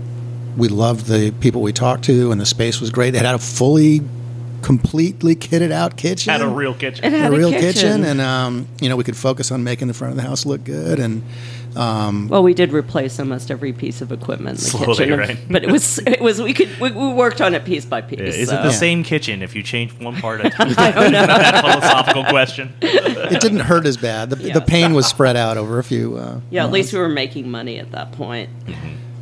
we 0.58 0.68
loved 0.68 1.06
the 1.06 1.32
people 1.40 1.62
we 1.62 1.72
talked 1.72 2.04
to, 2.06 2.32
and 2.32 2.42
the 2.42 2.46
space 2.46 2.82
was 2.82 2.90
great. 2.90 3.16
It 3.16 3.24
had 3.24 3.36
a 3.36 3.40
fully, 3.40 4.02
completely 4.62 5.36
kitted 5.36 5.72
out 5.72 5.98
kitchen 5.98 6.32
Had 6.32 6.42
a 6.42 6.48
real 6.48 6.74
kitchen. 6.74 7.06
It 7.06 7.14
had 7.14 7.32
a 7.32 7.36
a 7.36 7.38
real 7.38 7.50
kitchen. 7.52 7.74
kitchen, 7.74 8.04
and 8.06 8.22
um, 8.22 8.68
you 8.82 8.90
know 8.90 8.96
we 8.96 9.04
could 9.04 9.18
focus 9.18 9.52
on 9.52 9.64
making 9.64 9.88
the 9.88 9.94
front 9.94 10.12
of 10.12 10.16
the 10.18 10.24
house 10.24 10.46
look 10.46 10.64
good 10.64 11.00
and 11.00 11.24
Well, 11.76 12.44
we 12.44 12.54
did 12.54 12.74
replace 12.74 13.20
almost 13.20 13.52
every 13.52 13.72
piece 13.74 14.02
of 14.02 14.12
equipment 14.12 14.58
in 14.60 14.64
the 14.64 14.70
Slowly, 14.70 14.96
kitchen, 14.98 15.20
right? 15.20 15.38
but 15.50 15.64
it 15.64 15.72
was 15.72 16.00
it 16.00 16.20
was 16.22 16.42
we 16.42 16.54
could 16.54 16.70
we, 16.80 16.92
we 16.92 17.14
worked 17.14 17.42
on 17.42 17.54
it 17.56 17.64
piece 17.66 17.86
by 17.86 18.02
piece. 18.02 18.20
Yeah, 18.20 18.26
Is 18.28 18.50
so. 18.50 18.56
it 18.56 18.64
the 18.64 18.70
Yeah. 18.70 18.74
same 18.76 19.04
kitchen 19.04 19.42
if 19.42 19.56
you 19.56 19.64
change 19.64 19.92
one 20.00 20.16
part 20.18 20.42
at 20.42 20.48
a 20.48 20.50
time? 20.58 20.74
I 20.78 20.92
don't 20.92 21.12
know. 21.12 21.26
that 21.28 21.62
philosophical 21.64 22.24
question. 22.26 22.74
it 22.82 23.40
didn't 23.42 23.60
hurt 23.62 23.86
as 23.86 23.98
bad. 23.98 24.30
The, 24.32 24.44
Yeah. 24.48 24.54
the 24.56 24.62
pain 24.62 24.94
was 24.94 25.06
spread 25.08 25.36
out 25.38 25.58
over 25.58 25.80
a 25.80 25.84
few. 25.84 26.18
Uh, 26.18 26.40
Yeah, 26.50 26.66
at 26.66 26.72
least 26.72 26.92
we 26.94 27.00
were 27.00 27.10
making 27.10 27.50
money 27.50 27.78
at 27.80 27.92
that 27.92 28.12
point. 28.14 28.50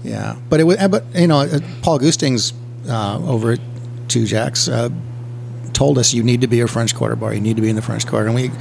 yeah, 0.03 0.35
but 0.49 0.59
it 0.59 0.63
was. 0.63 0.77
But 0.89 1.03
you 1.15 1.27
know, 1.27 1.39
uh, 1.41 1.59
Paul 1.81 1.99
Gustings 1.99 2.53
uh, 2.89 3.19
over 3.27 3.51
at 3.53 3.59
Tujague's 4.07 4.69
uh, 4.69 4.89
told 5.73 5.97
us 5.97 6.13
you 6.13 6.23
need 6.23 6.41
to 6.41 6.47
be 6.47 6.61
a 6.61 6.67
French 6.67 6.95
Quarter 6.95 7.15
bar. 7.15 7.33
You 7.33 7.41
need 7.41 7.55
to 7.55 7.61
be 7.61 7.69
in 7.69 7.75
the 7.75 7.81
French 7.81 8.05
Quarter, 8.07 8.27
and 8.27 8.35
we. 8.35 8.51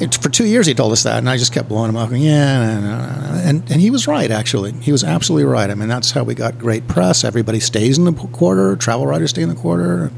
It, 0.00 0.14
for 0.14 0.28
two 0.28 0.46
years, 0.46 0.66
he 0.66 0.74
told 0.74 0.92
us 0.92 1.02
that, 1.02 1.18
and 1.18 1.28
I 1.28 1.36
just 1.36 1.52
kept 1.52 1.68
blowing 1.68 1.88
him 1.88 1.96
off. 1.96 2.10
Going, 2.10 2.22
yeah, 2.22 2.80
no, 2.80 2.80
no, 2.80 2.96
no." 2.98 3.40
and 3.44 3.68
and 3.70 3.80
he 3.80 3.90
was 3.90 4.06
right. 4.06 4.30
Actually, 4.30 4.72
he 4.74 4.92
was 4.92 5.02
absolutely 5.02 5.44
right. 5.44 5.70
I 5.70 5.74
mean, 5.74 5.88
that's 5.88 6.12
how 6.12 6.22
we 6.22 6.34
got 6.34 6.58
great 6.58 6.86
press. 6.86 7.24
Everybody 7.24 7.58
stays 7.58 7.98
in 7.98 8.04
the 8.04 8.12
quarter. 8.12 8.76
Travel 8.76 9.06
writers 9.06 9.30
stay 9.30 9.42
in 9.42 9.48
the 9.48 9.56
quarter. 9.56 10.12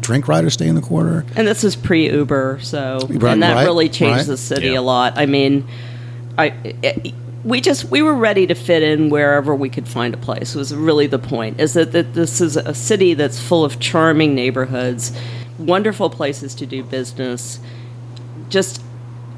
Drink 0.00 0.26
writers 0.28 0.54
stay 0.54 0.68
in 0.68 0.74
the 0.74 0.80
quarter. 0.80 1.26
And 1.34 1.46
this 1.46 1.64
is 1.64 1.76
pre 1.76 2.10
Uber, 2.10 2.60
so 2.62 3.00
Right, 3.10 3.32
and 3.32 3.42
that 3.42 3.54
right, 3.54 3.64
really 3.64 3.88
changed 3.88 4.20
right. 4.20 4.26
the 4.26 4.36
city 4.36 4.68
Yeah. 4.68 4.78
a 4.78 4.80
lot. 4.80 5.18
I 5.18 5.26
mean, 5.26 5.66
I 6.38 6.54
it, 6.64 7.14
we 7.44 7.60
just 7.60 7.84
we 7.86 8.02
were 8.02 8.14
ready 8.14 8.46
to 8.46 8.54
fit 8.54 8.82
in 8.82 9.10
wherever 9.10 9.54
we 9.54 9.68
could 9.68 9.86
find 9.86 10.14
a 10.14 10.16
place. 10.16 10.54
Was 10.54 10.74
really 10.74 11.06
the 11.06 11.18
point. 11.18 11.60
Is 11.60 11.74
that, 11.74 11.92
that 11.92 12.14
this 12.14 12.40
is 12.40 12.56
a 12.56 12.74
city 12.74 13.14
that's 13.14 13.40
full 13.40 13.64
of 13.64 13.78
charming 13.80 14.34
neighborhoods, 14.34 15.12
wonderful 15.58 16.10
places 16.10 16.54
to 16.56 16.66
do 16.66 16.82
business. 16.82 17.58
Just 18.48 18.82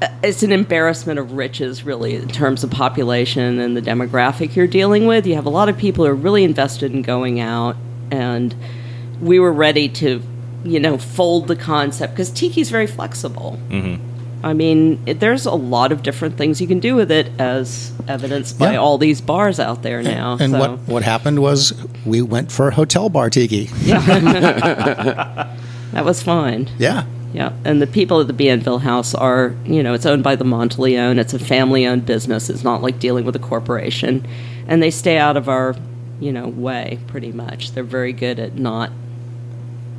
uh, 0.01 0.07
it's 0.23 0.43
an 0.43 0.51
embarrassment 0.51 1.19
of 1.19 1.33
riches, 1.33 1.83
really, 1.83 2.15
in 2.15 2.27
terms 2.29 2.63
of 2.63 2.71
population 2.71 3.59
and 3.59 3.75
the 3.75 3.81
demographic 3.81 4.55
you're 4.55 4.67
dealing 4.67 5.05
with. 5.07 5.25
You 5.25 5.35
have 5.35 5.45
a 5.45 5.49
lot 5.49 5.69
of 5.69 5.77
people 5.77 6.05
who 6.05 6.11
are 6.11 6.15
really 6.15 6.43
invested 6.43 6.93
in 6.93 7.01
going 7.01 7.39
out, 7.39 7.75
and 8.11 8.55
we 9.21 9.39
were 9.39 9.51
ready 9.51 9.89
to, 9.89 10.21
you 10.63 10.79
know, 10.79 10.97
fold 10.97 11.47
the 11.47 11.55
concept 11.55 12.13
because 12.13 12.29
tiki's 12.31 12.69
very 12.69 12.87
flexible. 12.87 13.59
Mm-hmm. 13.69 14.05
I 14.41 14.53
mean, 14.53 15.03
it, 15.05 15.19
there's 15.19 15.45
a 15.45 15.53
lot 15.53 15.91
of 15.91 16.01
different 16.01 16.37
things 16.37 16.61
you 16.61 16.67
can 16.67 16.79
do 16.79 16.95
with 16.95 17.11
it, 17.11 17.29
as 17.37 17.91
evidenced 18.07 18.57
by 18.57 18.71
Yeah. 18.71 18.77
all 18.77 18.97
these 18.97 19.19
bars 19.19 19.59
out 19.59 19.83
there 19.83 20.01
now. 20.01 20.37
And 20.39 20.53
so. 20.53 20.59
what, 20.59 20.79
what 20.87 21.03
happened 21.03 21.41
was 21.41 21.73
we 22.05 22.21
went 22.21 22.49
for 22.49 22.69
a 22.69 22.73
hotel 22.73 23.09
bar 23.09 23.29
tiki. 23.29 23.69
that 25.93 26.05
was 26.05 26.21
fine. 26.21 26.69
Yeah. 26.77 27.05
Yeah, 27.31 27.53
and 27.63 27.79
the 27.79 27.85
people 27.85 28.19
at 28.21 28.27
the 28.27 28.33
Bienville 28.33 28.79
House 28.79 29.13
are, 29.13 29.53
you 29.63 29.83
know, 29.83 29.93
it's 29.93 30.07
owned 30.07 30.23
by 30.23 30.35
the 30.35 30.45
Monteleone. 30.45 31.19
It's 31.19 31.33
a 31.33 31.39
family-owned 31.39 32.03
business. 32.05 32.49
It's 32.49 32.63
not 32.63 32.81
like 32.81 32.99
dealing 32.99 33.23
with 33.23 33.35
a 33.35 33.39
corporation, 33.39 34.25
and 34.67 34.81
they 34.81 34.89
stay 34.89 35.19
out 35.19 35.37
of 35.37 35.47
our, 35.47 35.75
you 36.19 36.31
know, 36.31 36.47
way 36.47 36.97
pretty 37.05 37.31
much. 37.31 37.73
They're 37.73 37.83
very 37.83 38.13
good 38.13 38.39
at 38.39 38.55
not. 38.55 38.91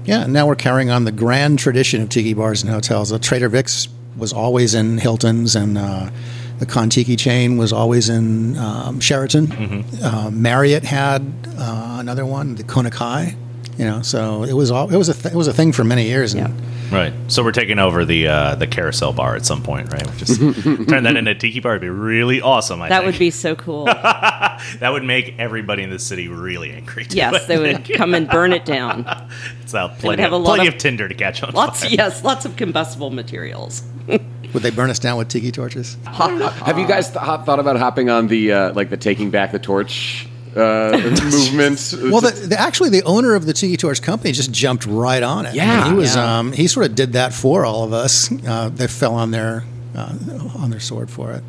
Yeah, 0.05 0.25
and 0.25 0.33
now 0.33 0.49
we're 0.49 0.57
carrying 0.57 0.91
on 0.91 1.05
the 1.05 1.13
grand 1.13 1.61
tradition 1.61 2.03
of 2.03 2.09
tiki 2.09 2.35
bars 2.35 2.63
and 2.63 2.71
hotels. 2.73 3.11
The 3.11 3.21
Trader 3.21 3.49
Vic's 3.49 3.87
was 4.17 4.33
always 4.33 4.75
in 4.75 4.99
Hilton's, 4.99 5.55
and 5.55 5.79
uh, 5.79 6.11
the 6.59 6.67
Kon-Tiki 6.67 7.15
chain 7.15 7.59
was 7.59 7.73
always 7.73 8.09
in 8.09 8.59
um, 8.59 8.99
Sheraton. 8.99 9.85
Uh, 10.03 10.31
Marriott 10.33 10.83
had 10.83 11.23
uh, 11.57 11.99
another 12.01 12.27
one, 12.27 12.57
the 12.57 12.65
Kona 12.65 12.91
Kai. 12.91 13.37
You 13.79 13.85
know, 13.87 14.03
so 14.03 14.43
it 14.43 14.53
was 14.53 14.71
all 14.71 14.93
it 14.93 14.97
was 14.97 15.09
a 15.09 15.15
th- 15.15 15.33
it 15.33 15.37
was 15.37 15.49
a 15.49 15.53
thing 15.55 15.73
for 15.73 15.85
many 15.85 16.05
years. 16.07 16.35
And 16.35 16.49
Yeah. 16.49 16.67
Right. 16.93 17.13
So 17.29 17.43
we're 17.45 17.53
taking 17.53 17.79
over 17.79 18.05
the 18.05 18.27
uh, 18.27 18.55
the 18.57 18.67
carousel 18.67 19.13
bar 19.13 19.37
at 19.37 19.47
some 19.47 19.63
point, 19.63 19.93
right? 19.93 20.05
We're 20.07 20.17
just 20.17 20.39
turn 20.89 21.05
that 21.05 21.17
into 21.17 21.31
a 21.31 21.35
tiki 21.35 21.61
bar. 21.61 21.73
It'd 21.77 21.81
be 21.83 21.89
really 21.89 22.41
awesome. 22.43 22.83
I 22.83 22.89
That 22.89 23.03
think. 23.03 23.13
would 23.13 23.19
be 23.19 23.31
so 23.31 23.55
cool. 23.55 23.85
that 23.85 24.91
would 24.91 25.05
make 25.05 25.39
everybody 25.39 25.83
in 25.83 25.91
the 25.91 25.99
city 26.01 26.29
really 26.29 26.73
angry. 26.73 27.05
too, 27.05 27.17
yes, 27.17 27.35
I 27.35 27.47
they 27.47 27.59
would 27.59 27.89
come 27.95 28.13
and 28.15 28.29
burn 28.29 28.53
it 28.53 28.65
down. 28.65 29.07
It's 29.63 29.73
would 29.73 29.91
plenty, 30.01 30.23
have 30.23 30.33
of, 30.33 30.41
a 30.41 30.45
lot 30.45 30.57
plenty 30.57 30.67
of- 30.69 30.75
of 30.75 30.81
Tinder 30.81 31.07
to 31.09 31.15
catch 31.15 31.45
on 31.45 31.53
Lots, 31.55 31.83
fire. 31.83 31.91
yes, 31.93 32.25
lots 32.25 32.45
of 32.45 32.57
combustible 32.57 33.11
materials. 33.11 33.85
would 34.09 34.63
they 34.63 34.71
burn 34.71 34.91
us 34.91 34.99
down 34.99 35.17
with 35.17 35.29
tiki 35.29 35.53
torches? 35.53 35.97
Have 36.07 36.77
you 36.77 36.89
guys 36.89 37.07
th- 37.13 37.21
thought 37.25 37.61
about 37.61 37.77
hopping 37.77 38.11
on 38.11 38.27
the 38.27 38.53
uh, 38.53 38.73
like 38.75 38.91
the 38.91 38.97
taking 38.97 39.31
back 39.31 39.53
the 39.53 39.61
torch 39.61 40.27
uh, 40.57 40.93
movement? 41.25 41.95
Well, 42.11 42.21
the, 42.21 42.47
the, 42.49 42.57
actually, 42.59 42.91
the 42.91 43.03
owner 43.05 43.35
of 43.35 43.47
the 43.47 43.53
Tiki 43.53 43.77
Torch 43.77 44.03
company 44.03 44.33
just 44.33 44.53
jumped 44.53 44.87
right 44.87 45.23
on 45.23 45.47
it. 45.47 45.55
Yeah. 45.55 45.89
he 45.89 45.95
was. 45.95 46.17
Yeah. 46.17 46.39
Um, 46.39 46.53
he 46.53 46.67
sort 46.67 46.87
of 46.87 46.95
did 46.95 47.13
that 47.15 47.33
for 47.33 47.65
all 47.65 47.85
of 47.85 47.93
us. 47.93 48.31
Uh, 48.47 48.69
they 48.69 48.87
fell 48.87 49.15
on 49.15 49.31
their 49.31 49.65
uh, 49.95 50.15
on 50.57 50.71
their 50.71 50.81
sword 50.81 51.11
for 51.11 51.33
it. 51.33 51.45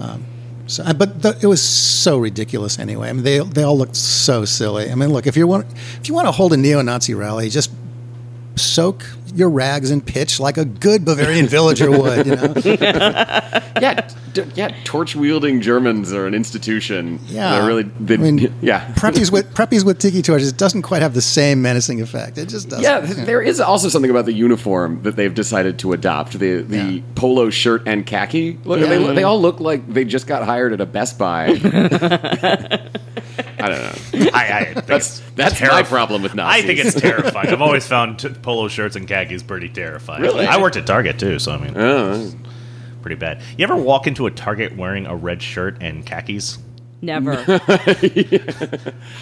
Um, 0.00 0.24
so, 0.66 0.82
uh, 0.82 0.92
but 0.92 1.22
the, 1.22 1.38
it 1.40 1.46
was 1.46 1.62
so 1.62 2.18
ridiculous 2.18 2.78
anyway. 2.78 3.08
I 3.08 3.12
mean, 3.12 3.24
they 3.24 3.38
they 3.38 3.62
all 3.62 3.78
looked 3.78 3.96
so 3.96 4.44
silly. 4.44 4.90
I 4.90 4.94
mean, 4.94 5.12
look 5.12 5.26
if 5.26 5.36
you 5.36 5.46
want 5.46 5.66
if 6.00 6.08
you 6.08 6.14
want 6.14 6.26
to 6.26 6.32
hold 6.32 6.52
a 6.52 6.56
neo-Nazi 6.56 7.14
rally, 7.14 7.48
just 7.48 7.70
soak 8.56 9.04
your 9.34 9.50
rags 9.50 9.90
and 9.90 10.04
pitch 10.04 10.38
like 10.40 10.56
a 10.56 10.64
good 10.64 11.04
Bavarian 11.04 11.46
villager 11.46 11.90
would. 11.90 12.26
You 12.26 12.36
know? 12.36 12.54
yeah, 13.80 14.08
d- 14.32 14.44
yeah. 14.54 14.74
Torch 14.84 15.14
wielding 15.16 15.60
Germans 15.60 16.12
are 16.12 16.26
an 16.26 16.34
institution. 16.34 17.18
Yeah, 17.26 17.50
They're 17.58 17.66
really. 17.66 17.82
They, 17.84 18.14
I 18.14 18.16
mean, 18.18 18.54
yeah. 18.62 18.92
preppies 18.94 19.30
with 19.32 19.52
preppies 19.54 19.84
with 19.84 19.98
tiki 19.98 20.22
torches 20.22 20.52
doesn't 20.52 20.82
quite 20.82 21.02
have 21.02 21.14
the 21.14 21.20
same 21.22 21.62
menacing 21.62 22.00
effect. 22.00 22.38
It 22.38 22.48
just 22.48 22.68
doesn't. 22.68 22.84
Yeah, 22.84 23.00
th- 23.00 23.26
there 23.26 23.42
is 23.42 23.60
also 23.60 23.88
something 23.88 24.10
about 24.10 24.24
the 24.26 24.32
uniform 24.32 25.02
that 25.02 25.16
they've 25.16 25.34
decided 25.34 25.78
to 25.80 25.92
adopt. 25.92 26.38
The 26.38 26.62
the 26.62 26.76
Yeah. 26.78 27.00
polo 27.14 27.50
shirt 27.50 27.82
and 27.86 28.06
khaki. 28.06 28.58
Look, 28.64 28.80
Yeah. 28.80 28.86
they, 28.86 29.14
they 29.14 29.22
all 29.24 29.40
look 29.40 29.60
like 29.60 29.92
they 29.92 30.04
just 30.04 30.26
got 30.26 30.44
hired 30.44 30.72
at 30.72 30.80
a 30.80 30.86
Best 30.86 31.18
Buy. 31.18 31.46
I 33.58 33.68
don't 33.70 33.80
know. 34.22 34.30
I, 34.32 34.52
I 34.60 34.64
think 34.74 34.86
That's 34.86 35.18
it's 35.18 35.30
that's 35.34 35.60
my 35.60 35.82
problem 35.82 36.22
with 36.22 36.34
Nazis. 36.34 36.62
I 36.64 36.66
think 36.66 36.78
it's 36.80 36.94
terrifying. 37.00 37.48
I've 37.48 37.62
always 37.62 37.86
found 37.86 38.18
t- 38.18 38.28
polo 38.28 38.68
shirts 38.68 38.96
and 38.96 39.06
khakis 39.16 39.42
pretty 39.42 39.68
terrifying. 39.68 40.22
Really? 40.22 40.46
I 40.46 40.60
worked 40.60 40.76
at 40.76 40.86
Target 40.86 41.18
too, 41.18 41.38
so 41.38 41.52
I 41.52 41.58
mean, 41.58 41.76
Oh, 41.76 42.32
pretty 43.02 43.16
bad. 43.16 43.40
You 43.56 43.64
ever 43.64 43.76
walk 43.76 44.06
into 44.06 44.26
a 44.26 44.30
Target 44.30 44.76
wearing 44.76 45.06
a 45.06 45.16
red 45.16 45.42
shirt 45.42 45.78
and 45.80 46.04
khakis? 46.04 46.58
Never. 47.02 47.32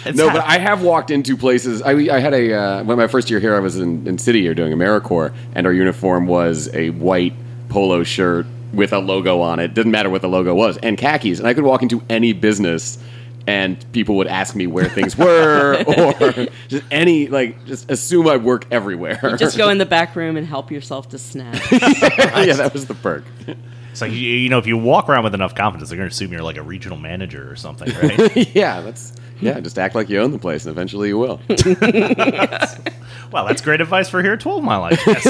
It's 0.05 0.17
no, 0.17 0.29
but 0.31 0.43
I 0.45 0.57
have 0.59 0.81
walked 0.83 1.11
into 1.11 1.35
places. 1.35 1.81
I, 1.81 1.91
I 1.91 2.19
had 2.19 2.33
a 2.33 2.53
uh, 2.53 2.83
when 2.83 2.97
my 2.97 3.07
first 3.07 3.29
year 3.29 3.39
here, 3.39 3.55
I 3.55 3.59
was 3.59 3.77
in, 3.77 4.07
in 4.07 4.17
City 4.17 4.41
here 4.41 4.53
doing 4.53 4.71
AmeriCorps, 4.71 5.33
and 5.55 5.65
our 5.65 5.73
uniform 5.73 6.27
was 6.27 6.73
a 6.75 6.91
white 6.91 7.33
polo 7.69 8.03
shirt 8.03 8.45
with 8.73 8.93
a 8.93 8.99
logo 8.99 9.41
on 9.41 9.59
it. 9.59 9.73
Didn't 9.73 9.91
matter 9.91 10.09
what 10.09 10.21
the 10.21 10.29
logo 10.29 10.53
was, 10.53 10.77
and 10.77 10.97
khakis. 10.97 11.39
And 11.39 11.47
I 11.47 11.53
could 11.53 11.63
walk 11.63 11.81
into 11.81 12.01
any 12.09 12.33
business, 12.33 12.97
and 13.47 13.91
people 13.91 14.15
would 14.17 14.27
ask 14.27 14.55
me 14.55 14.67
where 14.67 14.89
things 14.89 15.17
were, 15.17 15.83
or 15.87 16.47
just 16.67 16.83
any 16.91 17.27
like 17.27 17.65
just 17.65 17.89
assume 17.91 18.27
I 18.27 18.37
work 18.37 18.65
everywhere. 18.71 19.35
Just 19.37 19.57
go 19.57 19.69
in 19.69 19.77
the 19.77 19.85
back 19.85 20.15
room 20.15 20.37
and 20.37 20.45
help 20.47 20.71
yourself 20.71 21.09
to 21.09 21.17
snacks. 21.17 21.71
yeah, 21.71 22.53
that 22.53 22.71
was 22.73 22.87
the 22.87 22.95
perk. 22.95 23.23
It's 23.95 24.01
like 24.01 24.11
you, 24.11 24.17
you 24.17 24.49
know, 24.49 24.57
if 24.57 24.67
you 24.67 24.77
walk 24.77 25.07
around 25.07 25.23
with 25.23 25.33
enough 25.33 25.55
confidence, 25.55 25.89
they're 25.89 25.97
going 25.97 26.09
to 26.09 26.13
assume 26.13 26.33
you're 26.33 26.41
like 26.41 26.57
a 26.57 26.61
regional 26.61 26.97
manager 26.97 27.49
or 27.49 27.55
something, 27.55 27.93
right? 27.95 28.35
yeah, 28.55 28.81
that's 28.81 29.13
yeah. 29.41 29.59
Just 29.59 29.77
act 29.77 29.95
like 29.95 30.09
you 30.09 30.19
own 30.19 30.31
the 30.31 30.39
place, 30.39 30.65
and 30.65 30.71
eventually 30.71 31.09
you 31.09 31.17
will. 31.17 31.39
well, 33.31 33.45
that's 33.45 33.61
great 33.61 33.81
advice 33.81 34.09
for 34.09 34.21
here 34.21 34.33
at 34.33 34.39
12 34.39 34.63
Mile, 34.63 34.83
I 34.83 34.89
guess. 34.95 35.25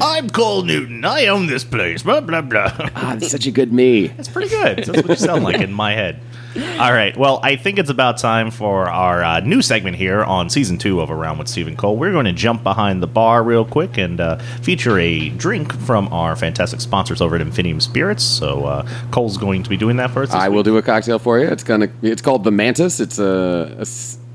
I'm 0.00 0.30
Cole 0.30 0.62
Newton. 0.62 1.04
I 1.04 1.26
own 1.26 1.46
this 1.46 1.64
place. 1.64 2.02
Blah 2.02 2.20
blah 2.20 2.42
blah. 2.42 2.72
ah, 2.94 3.16
that's 3.18 3.30
such 3.30 3.46
a 3.46 3.50
good 3.50 3.72
me. 3.72 4.08
That's 4.08 4.28
pretty 4.28 4.48
good. 4.48 4.78
That's 4.78 5.02
what 5.02 5.08
you 5.08 5.16
sound 5.16 5.44
like 5.44 5.60
in 5.60 5.72
my 5.72 5.92
head. 5.92 6.20
All 6.56 6.92
right. 6.92 7.16
Well, 7.16 7.40
I 7.42 7.56
think 7.56 7.78
it's 7.78 7.90
about 7.90 8.18
time 8.18 8.50
for 8.50 8.88
our 8.88 9.22
uh, 9.22 9.40
new 9.40 9.62
segment 9.62 9.96
here 9.96 10.22
on 10.22 10.48
season 10.50 10.78
two 10.78 11.00
of 11.00 11.10
Around 11.10 11.38
with 11.38 11.48
Steve 11.48 11.68
and 11.68 11.76
Cole. 11.76 11.96
We're 11.96 12.12
going 12.12 12.26
to 12.26 12.32
jump 12.32 12.62
behind 12.62 13.02
the 13.02 13.06
bar 13.06 13.42
real 13.42 13.64
quick 13.64 13.98
and 13.98 14.20
uh, 14.20 14.38
feature 14.62 14.98
a 14.98 15.30
drink 15.30 15.72
from 15.80 16.12
our 16.12 16.36
fantastic 16.36 16.80
sponsors 16.80 17.20
over 17.20 17.36
at 17.36 17.42
Infinium 17.46 17.80
Spirits. 17.80 18.24
So 18.24 18.64
uh, 18.64 18.88
Cole's 19.10 19.36
going 19.36 19.62
to 19.62 19.70
be 19.70 19.76
doing 19.76 19.96
that 19.96 20.10
for 20.10 20.22
us. 20.22 20.32
I 20.32 20.48
week. 20.48 20.56
will 20.56 20.62
do 20.62 20.76
a 20.76 20.82
cocktail 20.82 21.18
for 21.18 21.38
you. 21.38 21.46
It's 21.46 21.64
gonna. 21.64 21.88
It's 22.02 22.22
called 22.22 22.44
the 22.44 22.52
Mantis. 22.52 23.00
It's 23.00 23.18
a. 23.18 23.84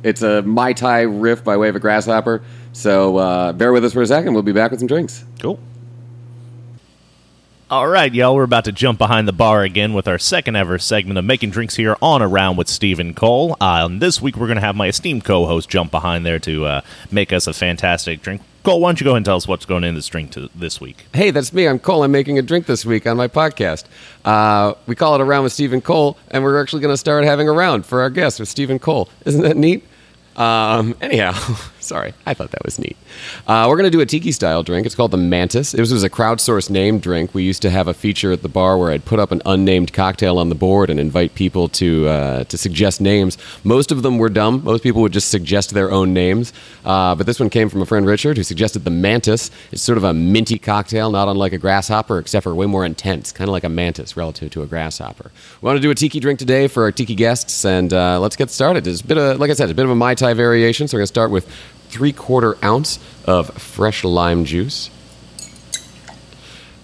it's 0.04 0.22
a 0.22 0.42
mai 0.42 0.74
tai 0.74 1.02
riff 1.02 1.44
by 1.44 1.58
way 1.58 1.70
of 1.70 1.76
a 1.76 1.80
grasshopper. 1.80 2.44
So 2.74 3.18
uh, 3.18 3.54
bear 3.54 3.72
with 3.72 3.86
us 3.86 3.94
for 3.94 4.02
a 4.02 4.08
second. 4.08 4.34
We'll 4.34 4.44
be 4.44 4.54
back 4.54 4.72
with 4.72 4.80
some 4.80 4.88
drinks. 4.88 5.26
Cool. 5.40 5.60
All 7.72 7.88
right, 7.88 8.14
y'all, 8.14 8.36
we're 8.36 8.44
about 8.44 8.66
to 8.66 8.74
jump 8.74 9.00
behind 9.00 9.30
the 9.30 9.32
bar 9.32 9.64
again 9.64 9.94
with 9.94 10.06
our 10.06 10.20
second 10.20 10.58
ever 10.58 10.78
segment 10.78 11.18
of 11.18 11.24
making 11.24 11.52
drinks 11.52 11.78
here 11.78 11.96
on 12.02 12.22
Around 12.22 12.58
with 12.58 12.68
Steve 12.68 13.00
and 13.00 13.16
Cole. 13.16 13.56
Uh, 13.62 13.86
and 13.86 14.02
this 14.02 14.22
week, 14.22 14.36
we're 14.36 14.48
going 14.48 14.58
to 14.58 14.62
have 14.62 14.76
my 14.76 14.90
esteemed 14.90 15.24
co 15.24 15.46
host 15.46 15.70
jump 15.70 15.90
behind 15.90 16.26
there 16.26 16.38
to 16.40 16.66
uh, 16.66 16.82
make 17.12 17.32
us 17.32 17.48
a 17.48 17.54
fantastic 17.54 18.22
drink. 18.22 18.42
Cole, 18.64 18.82
why 18.82 18.90
don't 18.90 19.00
you 19.00 19.06
go 19.06 19.12
ahead 19.12 19.18
and 19.20 19.26
tell 19.26 19.38
us 19.38 19.48
what's 19.48 19.64
going 19.64 19.86
in 19.86 19.96
this 19.96 20.08
drink 20.08 20.32
to, 20.32 20.50
this 20.54 20.82
week? 20.82 21.06
Hey, 21.14 21.32
that's 21.32 21.54
me. 21.54 21.66
I'm 21.66 21.80
Cole. 21.80 22.04
I'm 22.04 22.12
making 22.12 22.38
a 22.38 22.42
drink 22.42 22.66
this 22.66 22.86
week 22.86 23.08
on 23.08 23.16
my 23.16 23.30
podcast. 23.30 23.86
Uh, 24.26 24.74
we 24.86 24.94
call 24.94 25.16
it 25.16 25.22
Around 25.22 25.44
with 25.44 25.54
Steve 25.54 25.72
and 25.72 25.82
Cole, 25.82 26.18
and 26.30 26.44
we're 26.44 26.62
actually 26.62 26.82
going 26.82 26.94
to 26.94 26.98
start 26.98 27.24
having 27.24 27.48
a 27.48 27.54
round 27.54 27.86
for 27.86 28.02
our 28.02 28.10
guest 28.10 28.42
with 28.42 28.50
Steve 28.50 28.70
and 28.70 28.82
Cole. 28.82 29.08
Isn't 29.24 29.44
that 29.44 29.56
neat? 29.56 29.86
Um, 30.36 30.96
anyhow, 31.00 31.32
sorry, 31.82 32.14
I 32.26 32.34
thought 32.34 32.52
that 32.52 32.64
was 32.64 32.80
neat. 32.80 32.98
Uh, 33.48 33.66
we're 33.70 33.76
going 33.76 33.92
to 33.92 33.96
do 33.96 34.02
a 34.02 34.06
tiki 34.06 34.32
style 34.32 34.64
drink. 34.64 34.86
It's 34.86 34.96
called 34.96 35.12
the 35.12 35.18
Mantis. 35.18 35.72
This 35.74 35.92
was 35.92 36.04
a 36.04 36.10
crowdsourced 36.10 36.70
name 36.70 37.00
drink. 37.00 37.34
We 37.34 37.44
used 37.44 37.62
to 37.64 37.70
have 37.70 37.88
a 37.88 37.94
feature 37.94 38.32
at 38.32 38.42
the 38.42 38.50
bar 38.50 38.78
where 38.78 38.92
I'd 38.92 39.06
put 39.06 39.20
up 39.20 39.32
an 39.32 39.42
unnamed 39.46 39.94
cocktail 39.94 40.38
on 40.38 40.50
the 40.50 40.56
board 40.56 40.90
and 40.90 41.00
invite 41.00 41.36
people 41.36 41.68
to 41.70 42.08
uh, 42.08 42.44
to 42.46 42.58
suggest 42.58 43.02
names. 43.02 43.38
Most 43.64 43.92
of 43.92 44.04
them 44.04 44.18
were 44.18 44.30
dumb. 44.30 44.64
Most 44.64 44.84
people 44.84 45.02
would 45.02 45.14
just 45.14 45.30
suggest 45.30 45.72
their 45.72 45.92
own 45.92 46.14
names. 46.14 46.54
Uh, 46.86 47.16
but 47.16 47.26
this 47.26 47.40
one 47.40 47.50
came 47.50 47.70
from 47.70 47.82
a 47.82 47.86
friend 47.86 48.06
Richard 48.06 48.38
who 48.38 48.44
suggested 48.44 48.84
the 48.84 48.92
Mantis. 48.92 49.52
It's 49.72 49.82
sort 49.82 49.98
of 49.98 50.04
a 50.04 50.14
minty 50.14 50.58
cocktail, 50.60 51.12
not 51.12 51.28
unlike 51.28 51.54
a 51.54 51.58
grasshopper, 51.58 52.20
except 52.20 52.44
for 52.44 52.56
way 52.56 52.66
more 52.66 52.86
intense, 52.86 53.32
kind 53.32 53.48
of 53.48 53.52
like 53.52 53.64
a 53.64 53.70
mantis 53.70 54.16
relative 54.16 54.52
to 54.52 54.62
a 54.62 54.66
grasshopper. 54.66 55.32
We 55.62 55.66
want 55.66 55.78
to 55.78 55.82
do 55.82 55.92
a 55.92 55.96
tiki 55.96 56.20
drink 56.20 56.40
today 56.40 56.68
for 56.68 56.84
our 56.84 56.92
tiki 56.92 57.16
guests, 57.16 57.66
and 57.66 57.94
uh, 57.94 58.20
let's 58.20 58.36
get 58.36 58.50
started. 58.50 58.88
It's 58.88 59.02
a 59.02 59.06
bit 59.06 59.18
of, 59.18 59.40
like 59.40 59.50
I 59.50 59.54
said, 59.54 59.70
a 59.70 59.74
bit 59.74 59.86
of 59.86 59.92
a 59.92 59.96
mai 59.96 60.16
tai 60.16 60.34
variation. 60.34 60.88
So 60.88 60.96
we're 60.96 61.00
going 61.00 61.04
to 61.04 61.08
start 61.08 61.32
with 61.32 61.48
three 61.92 62.14
quarter 62.14 62.58
ounce 62.64 63.00
of 63.26 63.50
fresh 63.56 64.04
lime 64.04 64.46
juice. 64.46 64.90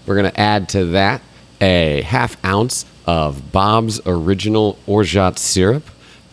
We're 0.06 0.14
going 0.14 0.30
to 0.30 0.40
add 0.40 0.68
to 0.70 0.86
that 0.86 1.22
a 1.60 2.02
half 2.02 2.42
ounce 2.44 2.84
of 3.06 3.52
Bob's 3.52 4.00
original 4.06 4.78
orgeat 4.86 5.38
syrup. 5.38 5.84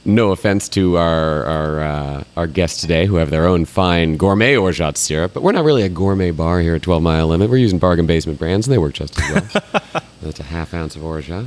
No 0.07 0.31
offense 0.31 0.69
to 0.69 0.97
our 0.97 1.45
our, 1.45 1.79
uh, 1.81 2.23
our 2.37 2.47
guests 2.47 2.79
today 2.81 3.05
who 3.07 3.15
have 3.15 3.31
their 3.31 3.47
own 3.47 3.65
fine 3.65 4.17
gourmet 4.17 4.55
orgeat 4.55 4.97
syrup, 4.97 5.33
but 5.33 5.41
we're 5.41 5.51
not 5.51 5.63
really 5.65 5.81
a 5.81 5.89
gourmet 5.89 6.29
bar 6.31 6.59
here 6.59 6.75
at 6.75 6.83
12 6.83 7.01
Mile 7.01 7.27
Limit. 7.27 7.49
We're 7.49 7.57
using 7.57 7.79
bargain 7.79 8.05
basement 8.05 8.37
brands, 8.37 8.67
and 8.67 8.73
they 8.73 8.77
work 8.77 8.93
just 8.93 9.19
as 9.19 9.51
well. 9.53 10.01
That's 10.21 10.39
a 10.39 10.43
half 10.43 10.73
ounce 10.73 10.95
of 10.95 11.03
orgeat. 11.03 11.45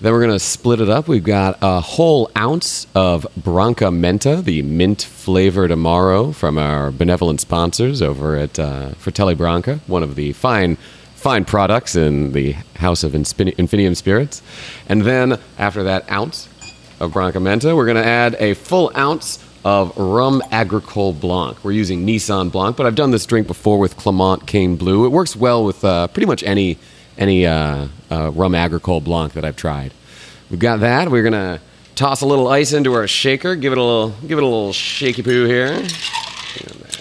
Then 0.00 0.12
we're 0.12 0.20
going 0.20 0.30
to 0.30 0.38
split 0.38 0.80
it 0.80 0.88
up. 0.88 1.08
We've 1.08 1.24
got 1.24 1.58
a 1.60 1.80
whole 1.80 2.30
ounce 2.36 2.86
of 2.94 3.26
Branca 3.36 3.86
Menta, 3.86 4.44
the 4.44 4.62
mint 4.62 5.02
flavored 5.02 5.72
Amaro 5.72 6.32
from 6.32 6.56
our 6.56 6.92
benevolent 6.92 7.40
sponsors 7.40 8.00
over 8.00 8.36
at 8.36 8.60
uh, 8.60 8.90
Fratelli 8.90 9.34
Branca, 9.34 9.80
one 9.88 10.04
of 10.04 10.14
the 10.14 10.32
fine 10.34 10.76
fine 11.16 11.44
products 11.44 11.96
in 11.96 12.30
the 12.30 12.52
house 12.76 13.02
of 13.02 13.10
Inspin- 13.10 13.56
Infinium 13.56 13.96
Spirits. 13.96 14.40
And 14.88 15.02
then 15.02 15.36
after 15.58 15.82
that 15.82 16.08
ounce 16.12 16.48
of 17.00 17.12
Branca 17.12 17.38
Menta, 17.38 17.74
we're 17.74 17.86
going 17.86 17.96
to 17.96 18.06
add 18.06 18.36
a 18.38 18.54
full 18.54 18.92
ounce 18.96 19.44
of 19.64 19.96
rum 19.98 20.40
agricole 20.52 21.12
blanc. 21.12 21.64
We're 21.64 21.72
using 21.72 22.06
Neisson 22.06 22.52
Blanc, 22.52 22.76
but 22.76 22.86
I've 22.86 22.94
done 22.94 23.10
this 23.10 23.26
drink 23.26 23.48
before 23.48 23.80
with 23.80 23.96
Clément 23.96 24.46
Canne 24.46 24.78
Bleue. 24.78 25.06
It 25.06 25.08
works 25.08 25.34
well 25.34 25.64
with 25.64 25.84
uh, 25.84 26.06
pretty 26.06 26.26
much 26.26 26.44
any 26.44 26.78
any 27.18 27.44
uh, 27.44 27.88
uh, 28.10 28.30
rum 28.30 28.54
agricole 28.54 29.00
blanc 29.00 29.34
that 29.34 29.44
I've 29.44 29.56
tried. 29.56 29.92
We've 30.50 30.60
got 30.60 30.80
that. 30.80 31.10
We're 31.10 31.24
gonna 31.24 31.60
toss 31.94 32.22
a 32.22 32.26
little 32.26 32.48
ice 32.48 32.72
into 32.72 32.94
our 32.94 33.06
shaker. 33.06 33.56
Give 33.56 33.72
it 33.72 33.78
a 33.78 33.82
little 33.82 34.10
give 34.26 34.38
it 34.38 34.42
a 34.42 34.46
little 34.46 34.72
shaky 34.72 35.22
poo 35.22 35.44
here. 35.44 35.86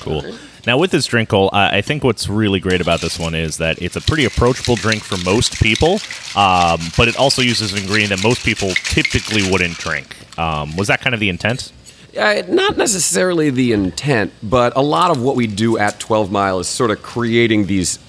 Cool. 0.01 0.37
Now, 0.65 0.77
with 0.77 0.91
this 0.91 1.05
drink, 1.05 1.29
Cole, 1.29 1.49
I 1.53 1.77
I 1.77 1.81
think 1.81 2.03
what's 2.03 2.27
really 2.27 2.59
great 2.59 2.81
about 2.81 2.99
this 2.99 3.17
one 3.17 3.35
is 3.35 3.57
that 3.57 3.81
it's 3.81 3.95
a 3.95 4.01
pretty 4.01 4.25
approachable 4.25 4.75
drink 4.75 5.01
for 5.03 5.17
most 5.23 5.61
people, 5.61 5.99
um, 6.35 6.79
but 6.97 7.07
it 7.07 7.15
also 7.15 7.41
uses 7.41 7.71
an 7.71 7.79
ingredient 7.79 8.09
that 8.09 8.21
most 8.21 8.43
people 8.43 8.71
typically 8.83 9.49
wouldn't 9.49 9.77
drink. 9.77 10.17
Um, 10.37 10.75
was 10.75 10.89
that 10.89 10.99
kind 10.99 11.13
of 11.13 11.21
the 11.21 11.29
intent? 11.29 11.71
Uh, 12.17 12.41
not 12.49 12.77
necessarily 12.77 13.49
the 13.49 13.71
intent, 13.71 14.33
but 14.41 14.73
a 14.75 14.81
lot 14.81 15.11
of 15.11 15.21
what 15.21 15.35
we 15.35 15.45
do 15.47 15.77
at 15.77 15.99
12 15.99 16.31
Mile 16.31 16.59
is 16.59 16.67
sort 16.67 16.89
of 16.89 17.01
creating 17.01 17.67
these 17.67 17.99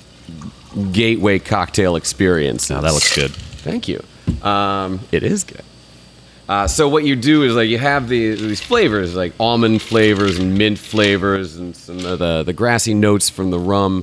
gateway 0.92 1.38
cocktail 1.38 1.96
experience. 1.96 2.70
Now, 2.70 2.80
that 2.80 2.92
looks 2.92 3.14
good. 3.14 3.30
Thank 3.30 3.88
you. 3.88 4.02
Um, 4.42 5.00
it 5.12 5.22
is 5.22 5.44
good. 5.44 5.62
Uh, 6.48 6.66
so 6.66 6.88
what 6.88 7.04
you 7.04 7.14
do 7.14 7.42
is 7.42 7.54
like 7.54 7.68
you 7.68 7.76
have 7.76 8.08
the, 8.08 8.34
these 8.34 8.60
flavors 8.60 9.14
like 9.14 9.34
almond 9.38 9.82
flavors 9.82 10.38
and 10.38 10.56
mint 10.56 10.78
flavors 10.78 11.56
and 11.56 11.76
some 11.76 12.04
of 12.06 12.18
the, 12.18 12.42
the 12.42 12.54
grassy 12.54 12.94
notes 12.94 13.28
from 13.28 13.50
the 13.50 13.58
rum, 13.58 14.02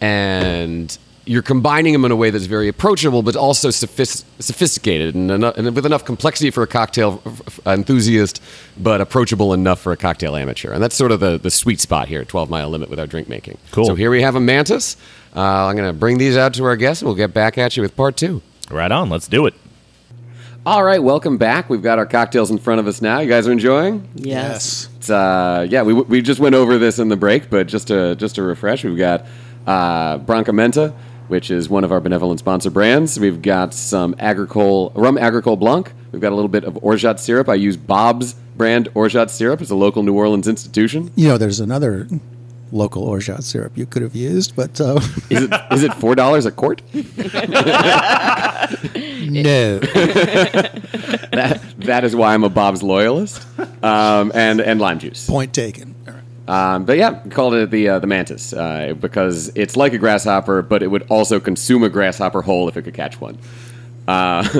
and 0.00 0.98
you're 1.26 1.42
combining 1.42 1.92
them 1.92 2.04
in 2.04 2.12
a 2.12 2.16
way 2.16 2.30
that's 2.30 2.46
very 2.46 2.68
approachable 2.68 3.22
but 3.22 3.34
also 3.36 3.68
sophis- 3.68 4.24
sophisticated 4.38 5.14
and, 5.14 5.30
eno- 5.30 5.52
and 5.56 5.74
with 5.74 5.84
enough 5.84 6.04
complexity 6.04 6.50
for 6.50 6.62
a 6.62 6.66
cocktail 6.66 7.20
f- 7.26 7.42
f- 7.46 7.60
enthusiast, 7.66 8.40
but 8.78 9.00
approachable 9.00 9.52
enough 9.52 9.80
for 9.80 9.92
a 9.92 9.96
cocktail 9.96 10.36
amateur. 10.36 10.72
And 10.72 10.82
that's 10.82 10.94
sort 10.94 11.10
of 11.12 11.20
the, 11.20 11.36
the 11.38 11.50
sweet 11.50 11.80
spot 11.80 12.08
here 12.08 12.20
at 12.20 12.28
12 12.28 12.48
Mile 12.48 12.70
Limit 12.70 12.88
with 12.90 13.00
our 13.00 13.06
drink 13.06 13.28
making. 13.28 13.58
Cool. 13.72 13.86
So 13.86 13.94
here 13.96 14.10
we 14.10 14.22
have 14.22 14.36
a 14.36 14.40
mantis. 14.40 14.96
Uh, 15.34 15.66
I'm 15.66 15.76
going 15.76 15.88
to 15.88 15.92
bring 15.98 16.16
these 16.18 16.36
out 16.36 16.54
to 16.54 16.64
our 16.64 16.76
guests, 16.76 17.02
and 17.02 17.06
we'll 17.08 17.16
get 17.16 17.34
back 17.34 17.58
at 17.58 17.76
you 17.76 17.82
with 17.82 17.94
part 17.96 18.16
two. 18.16 18.40
Right 18.70 18.90
on. 18.90 19.10
Let's 19.10 19.28
do 19.28 19.46
it. 19.46 19.54
All 20.64 20.82
right, 20.82 21.00
welcome 21.00 21.38
back. 21.38 21.70
We've 21.70 21.82
got 21.82 21.98
our 21.98 22.06
cocktails 22.06 22.50
in 22.50 22.58
front 22.58 22.80
of 22.80 22.86
us 22.88 23.00
now. 23.00 23.20
You 23.20 23.28
guys 23.28 23.46
are 23.46 23.52
enjoying? 23.52 24.08
Yes. 24.16 24.88
It's, 24.96 25.10
uh, 25.10 25.66
yeah, 25.70 25.82
we, 25.82 25.92
we 25.92 26.22
just 26.22 26.40
went 26.40 26.54
over 26.56 26.76
this 26.78 26.98
in 26.98 27.08
the 27.08 27.16
break, 27.16 27.50
but 27.50 27.68
just 27.68 27.86
to 27.88 28.16
just 28.16 28.34
to 28.34 28.42
refresh, 28.42 28.82
we've 28.82 28.98
got 28.98 29.26
uh, 29.64 30.18
Branca 30.18 30.50
Menta, 30.50 30.92
which 31.28 31.50
is 31.50 31.68
one 31.68 31.84
of 31.84 31.92
our 31.92 32.00
benevolent 32.00 32.40
sponsor 32.40 32.70
brands. 32.70 33.18
We've 33.18 33.42
got 33.42 33.74
some 33.74 34.14
agricole 34.18 34.92
rum 34.94 35.18
agricole 35.18 35.56
blanc. 35.56 35.92
We've 36.12 36.22
got 36.22 36.32
a 36.32 36.34
little 36.34 36.48
bit 36.48 36.64
of 36.64 36.78
orgeat 36.82 37.20
syrup. 37.20 37.48
I 37.48 37.54
use 37.54 37.76
Bob's 37.76 38.34
brand 38.56 38.88
orgeat 38.94 39.30
syrup. 39.30 39.60
It's 39.60 39.70
a 39.70 39.74
local 39.74 40.02
New 40.02 40.14
Orleans 40.14 40.48
institution. 40.48 41.10
You 41.16 41.28
know, 41.28 41.38
there's 41.38 41.60
another 41.60 42.08
local 42.72 43.04
orgeat 43.04 43.44
syrup 43.44 43.76
you 43.76 43.86
could 43.86 44.02
have 44.02 44.14
used, 44.14 44.56
but 44.56 44.80
uh, 44.80 45.00
Is 45.30 45.44
it 45.44 45.52
is 45.72 45.82
it 45.82 45.94
four 45.94 46.14
dollars 46.14 46.46
a 46.46 46.52
quart? 46.52 46.82
no. 46.94 47.02
That 51.32 51.60
that 51.78 52.04
is 52.04 52.14
why 52.14 52.34
I'm 52.34 52.44
a 52.44 52.48
Bob's 52.48 52.82
loyalist. 52.82 53.44
Um, 53.82 54.30
and 54.34 54.60
and 54.60 54.80
lime 54.80 55.00
juice. 55.00 55.26
Point 55.26 55.52
taken. 55.52 55.95
Um, 56.48 56.84
but 56.84 56.96
yeah, 56.96 57.20
called 57.30 57.54
it 57.54 57.70
the 57.70 57.88
uh, 57.88 57.98
the 57.98 58.06
mantis 58.06 58.52
uh, 58.52 58.94
because 59.00 59.50
it's 59.56 59.76
like 59.76 59.92
a 59.92 59.98
grasshopper, 59.98 60.62
but 60.62 60.82
it 60.82 60.86
would 60.88 61.06
also 61.10 61.40
consume 61.40 61.82
a 61.82 61.88
grasshopper 61.88 62.42
whole 62.42 62.68
if 62.68 62.76
it 62.76 62.82
could 62.82 62.94
catch 62.94 63.20
one. 63.20 63.38
Uh, 64.06 64.42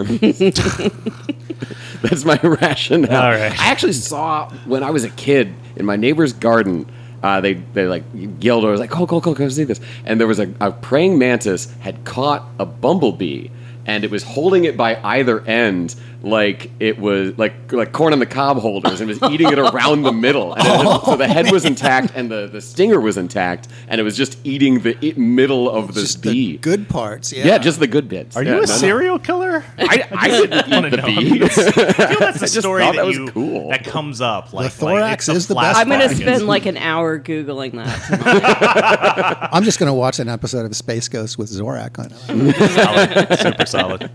that's 2.02 2.24
my 2.24 2.36
rationale. 2.42 3.30
Right. 3.30 3.52
I 3.52 3.70
actually 3.70 3.92
saw 3.92 4.50
when 4.64 4.82
I 4.82 4.90
was 4.90 5.04
a 5.04 5.10
kid 5.10 5.54
in 5.76 5.86
my 5.86 5.96
neighbor's 5.96 6.32
garden. 6.32 6.90
Uh, 7.22 7.40
they 7.40 7.54
they 7.54 7.86
like 7.86 8.02
yelled. 8.40 8.64
I 8.64 8.70
was 8.70 8.80
like, 8.80 8.90
"Go 8.90 9.06
go 9.06 9.20
go 9.20 9.34
go 9.34 9.48
see 9.48 9.64
this!" 9.64 9.80
And 10.04 10.18
there 10.20 10.26
was 10.26 10.40
a, 10.40 10.52
a 10.60 10.72
praying 10.72 11.18
mantis 11.18 11.72
had 11.80 12.04
caught 12.04 12.48
a 12.58 12.66
bumblebee, 12.66 13.48
and 13.86 14.02
it 14.04 14.10
was 14.10 14.24
holding 14.24 14.64
it 14.64 14.76
by 14.76 15.00
either 15.02 15.40
end, 15.42 15.94
like 16.22 16.70
it 16.80 16.98
was 16.98 17.36
like 17.38 17.72
like 17.72 17.92
corn 17.92 18.12
on 18.12 18.18
the 18.18 18.26
cob 18.26 18.58
holders, 18.58 19.00
and 19.00 19.08
was 19.08 19.22
eating 19.30 19.50
it 19.52 19.58
around 19.58 20.02
the 20.02 20.12
middle. 20.12 20.54
And 20.54 20.66
it- 20.66 21.04
so 21.04 21.16
the 21.16 21.28
head 21.28 21.50
was 21.52 21.64
intact, 21.64 22.12
and 22.14 22.30
the, 22.30 22.46
the 22.48 22.60
stinger 22.60 23.00
was 23.00 23.16
intact, 23.16 23.68
and 23.88 24.00
it 24.00 24.04
was 24.04 24.16
just 24.16 24.38
eating 24.44 24.80
the 24.80 24.96
i- 25.02 25.18
middle 25.18 25.70
of 25.70 25.94
this 25.94 26.12
Just 26.14 26.22
bee. 26.22 26.52
the 26.52 26.58
good 26.58 26.88
parts. 26.88 27.32
Yeah. 27.32 27.46
yeah. 27.46 27.58
just 27.58 27.78
the 27.80 27.86
good 27.86 28.08
bits. 28.08 28.36
Are 28.36 28.42
Yeah, 28.42 28.52
you 28.52 28.56
a 28.58 28.60
no. 28.60 28.66
serial 28.66 29.18
killer? 29.18 29.64
I, 29.78 30.08
I 30.10 30.28
didn't 30.28 30.70
wanna 30.70 30.88
eat 30.88 30.90
the 30.90 30.96
know. 30.96 31.06
bees. 31.06 31.58
I 31.58 31.70
feel 31.72 32.18
that's 32.18 32.36
a 32.38 32.40
just 32.40 32.58
story 32.60 32.82
thought 32.82 32.94
that, 32.96 33.00
that 33.02 33.06
was 33.06 33.16
you 33.16 33.28
cool. 33.28 33.68
that 33.70 33.84
comes 33.84 34.20
up. 34.20 34.52
Like 34.52 34.72
thorax 34.72 35.28
like, 35.28 35.36
is 35.36 35.46
the 35.46 35.54
best 35.54 35.78
I'm 35.78 35.88
going 35.88 36.08
to 36.08 36.14
spend 36.14 36.46
like 36.46 36.66
an 36.66 36.76
hour 36.76 37.18
googling 37.18 37.72
that. 37.72 39.48
I'm 39.52 39.62
just 39.64 39.78
going 39.78 39.88
to 39.88 39.94
watch 39.94 40.18
an 40.18 40.28
episode 40.28 40.64
of 40.66 40.74
Space 40.76 41.08
Ghost 41.08 41.38
with 41.38 41.50
Zorak 41.50 41.98
on 41.98 42.06
it. 42.12 42.56
solid, 42.70 43.38
super 43.38 43.66
solid. 43.66 44.10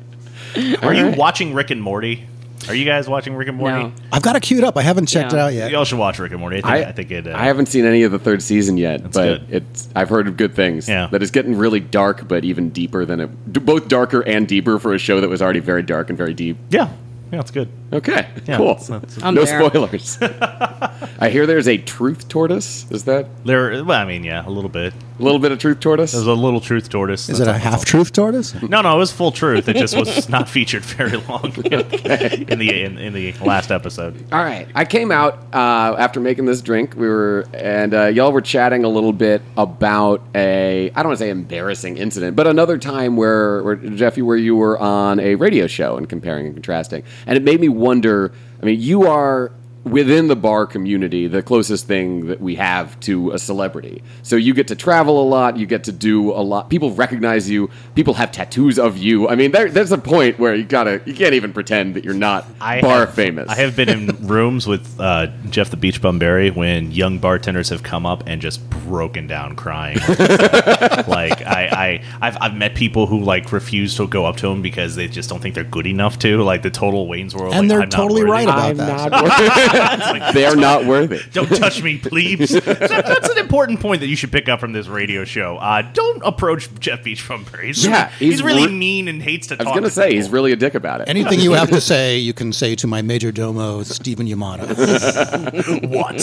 Are 0.82 0.94
you 0.94 1.12
watching 1.18 1.54
Rick 1.54 1.72
and 1.72 1.82
Morty? 1.82 2.28
Are 2.68 2.76
you 2.76 2.86
guys 2.86 3.08
watching 3.10 3.34
Rick 3.34 3.48
and 3.48 3.58
Morty? 3.58 3.84
No. 3.86 3.92
I've 4.12 4.22
got 4.22 4.36
it 4.36 4.44
queued 4.44 4.64
up. 4.64 4.78
I 4.78 4.84
haven't 4.84 5.08
checked 5.08 5.34
Yeah. 5.34 5.40
it 5.40 5.42
out 5.42 5.54
yet. 5.54 5.72
Y'all 5.72 5.84
should 5.84 5.98
watch 5.98 6.20
Rick 6.20 6.32
and 6.32 6.40
Morty. 6.40 6.58
I 6.58 6.62
think, 6.62 6.88
I, 6.88 6.92
think 6.92 7.12
it. 7.12 7.28
Uh, 7.28 7.36
I 7.36 7.46
haven't 7.46 7.66
seen 7.68 7.86
any 7.86 8.04
of 8.04 8.12
the 8.12 8.20
third 8.20 8.44
season 8.44 8.78
yet, 8.78 9.02
but 9.12 9.12
good. 9.14 9.46
it's 9.50 9.90
I've 9.96 10.10
heard 10.10 10.28
of 10.28 10.38
good 10.38 10.54
things. 10.54 10.88
Yeah. 10.88 11.08
that 11.08 11.24
it's 11.24 11.32
getting 11.32 11.56
really 11.58 11.80
dark, 11.80 12.28
but 12.28 12.46
even 12.46 12.70
deeper 12.70 13.04
than 13.04 13.20
it. 13.20 13.52
d- 13.54 13.60
Both 13.62 13.88
darker 13.88 14.22
and 14.22 14.48
deeper 14.48 14.78
for 14.78 14.94
a 14.94 15.00
show 15.00 15.22
that 15.22 15.30
was 15.30 15.42
already 15.42 15.60
very 15.60 15.82
dark 15.82 16.10
and 16.10 16.18
very 16.18 16.36
deep. 16.36 16.56
Yeah, 16.70 16.90
yeah, 17.32 17.40
it's 17.40 17.50
good. 17.50 17.68
Okay, 17.94 18.28
Yeah, 18.46 18.58
cool. 18.58 18.72
it's- 18.72 18.90
it's- 18.92 19.18
I'm 19.24 19.34
no 19.34 19.44
there. 19.44 19.60
spoilers. 19.68 20.20
I 21.20 21.30
hear 21.32 21.48
there's 21.48 21.68
a 21.68 21.78
truth 21.78 22.28
tortoise. 22.30 22.86
Is 22.92 23.06
that 23.06 23.28
There, 23.44 23.84
well, 23.84 24.00
I 24.00 24.06
mean, 24.06 24.24
yeah, 24.24 24.46
a 24.48 24.50
little 24.52 24.70
bit. 24.70 24.94
A 25.22 25.24
little 25.24 25.40
bit 25.40 25.52
of 25.52 25.60
truth 25.60 25.80
tortoise? 25.80 26.12
There's 26.12 26.26
a 26.28 26.34
little 26.34 26.60
truth 26.60 26.90
tortoise. 26.90 27.30
Is 27.30 27.40
it 27.40 27.48
a 27.48 27.58
half 27.58 27.86
truth 27.86 28.12
tortoise? 28.12 28.54
No, 28.62 28.82
no, 28.82 28.96
it 28.96 29.00
was 29.00 29.12
full 29.12 29.32
truth. 29.32 29.68
It 29.70 29.78
just 29.78 29.96
was 29.96 30.28
not 30.30 30.50
featured 30.50 30.84
very 30.84 31.18
long 31.18 31.46
in 31.56 32.60
the 32.60 32.84
in, 32.84 32.98
in 32.98 33.14
the 33.14 33.34
last 33.44 33.72
episode. 33.72 34.16
All 34.32 34.44
right. 34.44 34.68
I 34.76 34.86
came 34.86 35.12
out 35.12 35.40
uh, 35.54 35.96
after 35.98 36.20
making 36.20 36.46
this 36.46 36.62
drink. 36.62 36.96
We 36.96 37.08
were 37.08 37.46
and 37.54 37.94
uh, 37.94 38.06
y'all 38.08 38.32
were 38.32 38.42
chatting 38.42 38.84
a 38.84 38.90
little 38.90 39.14
bit 39.14 39.42
about 39.58 40.22
a 40.36 40.90
I 40.90 41.04
don't 41.04 41.10
want 41.10 41.20
to 41.20 41.26
say 41.26 41.30
embarrassing 41.30 41.98
incident, 41.98 42.36
but 42.36 42.48
another 42.48 42.78
time 42.78 43.16
where, 43.16 43.64
where 43.64 43.76
Jeffy, 43.76 44.22
where 44.22 44.38
you 44.38 44.56
were 44.56 44.80
on 44.80 45.20
a 45.20 45.36
radio 45.36 45.68
show 45.68 45.98
and 45.98 46.10
comparing 46.10 46.46
and 46.48 46.56
contrasting, 46.56 47.04
and 47.26 47.38
it 47.38 47.44
made 47.44 47.62
me 47.62 47.70
wonder. 47.70 48.32
I 48.62 48.66
mean, 48.66 48.80
you 48.80 49.08
are 49.08 49.52
within 49.84 50.28
the 50.28 50.36
bar 50.36 50.68
community 50.68 51.28
the 51.28 51.42
closest 51.42 51.88
thing 51.88 52.28
that 52.28 52.40
we 52.40 52.56
have 52.56 53.00
to 53.00 53.32
a 53.32 53.40
celebrity. 53.40 54.04
So 54.22 54.36
you 54.36 54.54
get 54.54 54.68
to 54.68 54.76
travel 54.76 55.22
a 55.22 55.28
lot, 55.28 55.58
you 55.58 55.66
get 55.66 55.84
to 55.86 55.92
do 55.92 56.32
a 56.32 56.42
lot. 56.42 56.70
People 56.70 56.92
recognize 56.92 57.50
you. 57.50 57.70
People 57.96 58.14
have 58.16 58.32
tattoos 58.32 58.78
of 58.78 58.98
you. 58.98 59.28
I 59.28 59.36
mean, 59.36 59.52
there, 59.52 59.70
there's 59.70 59.92
a 59.92 59.98
point 59.98 60.38
where 60.40 60.54
you 60.54 60.64
gotta 60.64 61.02
you 61.06 61.14
can't 61.14 61.34
even 61.34 61.52
pretend 61.52 61.96
that 61.96 62.04
you're 62.04 62.14
not 62.14 62.46
I 62.60 62.82
bar 62.82 63.02
have, 63.02 63.14
famous. 63.14 63.50
I 63.50 63.56
have 63.56 63.76
been 63.76 63.90
in 63.90 64.08
rooms 64.28 64.68
with 64.68 65.00
uh, 65.00 65.28
Jeff 65.50 65.72
the 65.72 65.78
Beach 65.78 66.02
Bum 66.02 66.20
Berry 66.20 66.52
when 66.52 66.92
young 66.92 67.18
bartenders 67.18 67.70
have 67.70 67.82
come 67.82 68.06
up 68.06 68.24
and 68.28 68.42
just 68.42 68.68
broken 68.70 69.26
down 69.26 69.56
crying. 69.56 69.98
like 70.08 71.42
I, 71.42 71.70
I 71.72 72.04
I've, 72.22 72.38
I've 72.40 72.56
met 72.56 72.76
people 72.76 73.08
who 73.08 73.20
like 73.20 73.52
refuse 73.52 73.96
to 73.98 74.08
go 74.08 74.26
up 74.26 74.38
to 74.38 74.48
him 74.48 74.62
because 74.62 74.96
they 74.96 75.08
just 75.08 75.30
don't 75.30 75.42
think 75.42 75.56
they're 75.56 75.64
good 75.64 75.88
enough 75.88 76.20
to. 76.20 76.44
Like 76.44 76.62
the 76.62 76.72
total 76.72 77.08
Wayne's 77.08 77.34
World. 77.36 77.54
And 77.54 77.68
like, 77.68 77.70
they're 77.70 77.82
I'm 77.84 77.90
totally 77.90 78.24
worthy. 78.24 78.32
right 78.32 78.44
about 78.44 78.70
I'm 78.70 78.78
that. 78.78 79.71
not 79.74 80.00
worthy. 80.00 80.16
It's 80.16 80.20
like, 80.22 80.34
They're 80.34 80.56
not 80.56 80.86
worth 80.86 81.12
it. 81.12 81.34
Don't 81.34 81.48
touch 81.56 81.82
me, 81.84 81.98
please. 81.98 82.52
So 82.62 82.88
that's 82.88 83.30
an 83.30 83.38
important 83.38 83.80
point 83.80 84.02
that 84.02 84.08
you 84.08 84.16
should 84.16 84.32
pick 84.32 84.50
up 84.50 84.60
from 84.60 84.72
this 84.74 84.88
radio 84.88 85.24
show. 85.26 85.58
Uh, 85.58 85.82
don't 85.82 86.22
approach 86.24 86.70
Jeff 86.80 87.04
Beach 87.04 87.28
Bum 87.28 87.44
Berry. 87.52 87.68
He's, 87.68 87.86
Yeah, 87.86 88.10
he's, 88.12 88.34
he's 88.34 88.44
really 88.44 88.68
re- 88.68 88.74
mean 88.74 89.08
and 89.08 89.22
hates 89.22 89.48
to 89.48 89.58
talk. 89.58 89.68
I 89.68 89.70
was 89.70 89.76
gonna 89.80 89.90
say 89.90 90.08
people. 90.10 90.22
he's 90.22 90.30
really 90.30 90.52
a 90.52 90.56
dick 90.56 90.76
about 90.76 91.02
it. 91.02 91.10
Anything 91.10 91.40
you 91.40 91.52
have 91.62 91.70
to 91.70 91.82
say, 91.82 92.18
you 92.18 92.34
can 92.34 92.54
say 92.54 92.76
to 92.76 92.88
my 92.88 93.02
major 93.02 93.32
domo, 93.32 93.84
Stephen 93.84 94.28
Yamada. 94.28 94.68
what? 95.90 96.18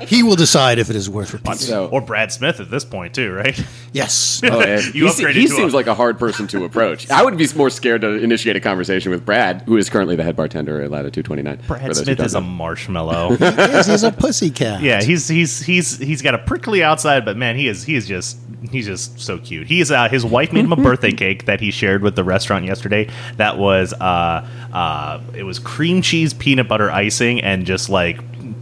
he 0.06 0.22
will 0.22 0.36
decide 0.36 0.78
if 0.78 0.90
it 0.90 0.96
is 0.96 1.08
worth 1.10 1.32
repeating. 1.32 1.58
so, 1.58 1.88
or 1.88 2.00
Brad 2.00 2.30
Smith 2.32 2.60
at 2.60 2.70
this 2.70 2.84
point 2.84 3.14
too, 3.14 3.32
right? 3.32 3.58
Yes. 3.92 4.40
oh, 4.44 4.60
yeah. 4.60 4.80
You 4.94 5.06
he, 5.06 5.10
se- 5.10 5.22
upgraded 5.24 5.34
he 5.34 5.42
to 5.46 5.48
seems 5.48 5.72
a- 5.72 5.76
like 5.76 5.86
a 5.86 5.94
hard 5.94 6.18
person 6.18 6.46
to 6.48 6.64
approach. 6.64 7.10
I 7.10 7.22
would 7.24 7.36
be 7.36 7.46
more 7.56 7.70
scared 7.70 8.02
to 8.02 8.08
initiate 8.14 8.56
a 8.56 8.60
conversation 8.60 9.10
with 9.10 9.24
Brad, 9.24 9.62
who 9.62 9.76
is 9.76 9.88
currently 9.90 10.16
the 10.16 10.24
head 10.24 10.36
bartender 10.36 10.80
at 10.82 10.90
Latitude 10.90 11.24
29. 11.24 11.60
Brad 11.66 11.96
Smith 11.96 12.16
don't 12.18 12.26
is 12.26 12.34
a 12.34 12.40
know. 12.40 12.46
marshmallow. 12.46 13.36
Yes, 13.68 13.86
he's 13.86 14.02
a 14.02 14.12
pussycat. 14.12 14.82
yeah, 14.82 15.02
he's 15.02 15.28
he's 15.28 15.60
he's 15.62 15.98
he's 15.98 16.22
got 16.22 16.34
a 16.34 16.38
prickly 16.38 16.82
outside, 16.82 17.24
but 17.24 17.36
man, 17.36 17.56
he 17.56 17.68
is 17.68 17.84
he 17.84 17.94
is 17.94 18.06
just 18.06 18.38
he's 18.70 18.86
just 18.86 19.18
so 19.20 19.38
cute. 19.38 19.66
He's 19.66 19.90
uh, 19.90 20.08
his 20.08 20.24
wife 20.24 20.52
made 20.52 20.64
him 20.64 20.72
a 20.72 20.76
birthday 20.76 21.12
cake 21.12 21.46
that 21.46 21.60
he 21.60 21.70
shared 21.70 22.02
with 22.02 22.16
the 22.16 22.24
restaurant 22.24 22.64
yesterday. 22.64 23.08
That 23.36 23.58
was 23.58 23.92
uh 23.94 24.46
uh 24.72 25.20
it 25.34 25.42
was 25.44 25.58
cream 25.58 26.02
cheese 26.02 26.34
peanut 26.34 26.68
butter 26.68 26.90
icing 26.90 27.40
and 27.40 27.66
just 27.66 27.88
like 27.88 28.18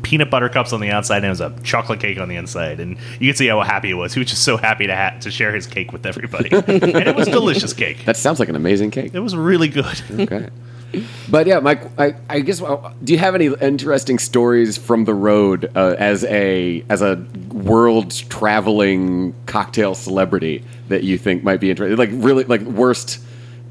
peanut 0.07 0.30
butter 0.30 0.48
cups 0.48 0.72
on 0.72 0.80
the 0.80 0.88
outside 0.88 1.16
and 1.16 1.26
it 1.26 1.28
was 1.30 1.40
a 1.40 1.52
chocolate 1.64 1.98
cake 1.98 2.16
on 2.16 2.28
the 2.28 2.36
inside 2.36 2.78
and 2.78 2.96
you 3.18 3.28
could 3.28 3.36
see 3.36 3.48
how 3.48 3.61
happy 3.62 3.88
he 3.88 3.94
was 3.94 4.14
he 4.14 4.20
was 4.20 4.28
just 4.28 4.44
so 4.44 4.57
happy 4.57 4.86
to 4.86 4.94
ha- 4.94 5.16
to 5.20 5.32
share 5.32 5.52
his 5.52 5.66
cake 5.66 5.90
with 5.92 6.07
everybody 6.07 6.48
and 6.52 6.68
it 7.09 7.16
was 7.16 7.26
delicious 7.26 7.72
cake 7.72 8.04
That 8.04 8.16
sounds 8.16 8.38
like 8.38 8.48
an 8.48 8.54
amazing 8.54 8.92
cake. 8.92 9.14
it 9.14 9.18
was 9.20 9.34
really 9.34 9.68
good 9.68 10.00
Okay. 10.12 10.48
But 11.28 11.48
yeah, 11.48 11.59
Mike, 11.59 11.82
I, 11.98 12.14
I 12.30 12.40
guess 12.40 12.61
do 13.02 13.12
you 13.12 13.18
have 13.18 13.34
any 13.34 13.46
interesting 13.61 14.18
stories 14.20 14.78
from 14.78 15.04
the 15.04 15.12
road 15.14 15.70
uh, 15.76 15.96
as 15.98 16.24
a 16.24 16.84
as 16.88 17.02
a 17.02 17.16
world 17.52 18.12
traveling 18.30 19.34
cocktail 19.46 19.94
celebrity 19.96 20.64
that 20.88 21.02
you 21.02 21.18
think 21.18 21.42
might 21.42 21.61
be 21.61 21.70
interesting? 21.70 21.98
Like 21.98 22.11
really, 22.12 22.44
like 22.44 22.62
worst 22.62 23.18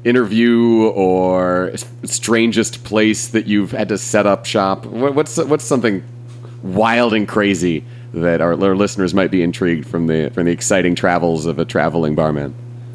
interview 0.04 0.84
or 0.94 1.72
strangest 2.04 2.84
place 2.84 3.28
that 3.28 3.46
you've 3.46 3.72
had 3.72 3.88
to 3.88 3.98
set 3.98 4.26
up 4.26 4.44
shop. 4.44 4.84
What, 4.86 5.14
what's 5.14 5.36
what's 5.38 5.64
something 5.64 6.04
wild 6.74 7.12
and 7.14 7.26
crazy 7.28 7.84
that 8.14 8.40
our, 8.40 8.52
our 8.52 8.76
listeners 8.76 9.12
might 9.14 9.30
be 9.30 9.42
intrigued 9.42 9.86
from 9.86 10.06
the 10.06 10.30
from 10.34 10.46
the 10.46 10.52
exciting 10.52 10.94
travels 10.94 11.46
of 11.46 11.58
a 11.58 11.64
traveling 11.64 12.14
barman? 12.14 12.54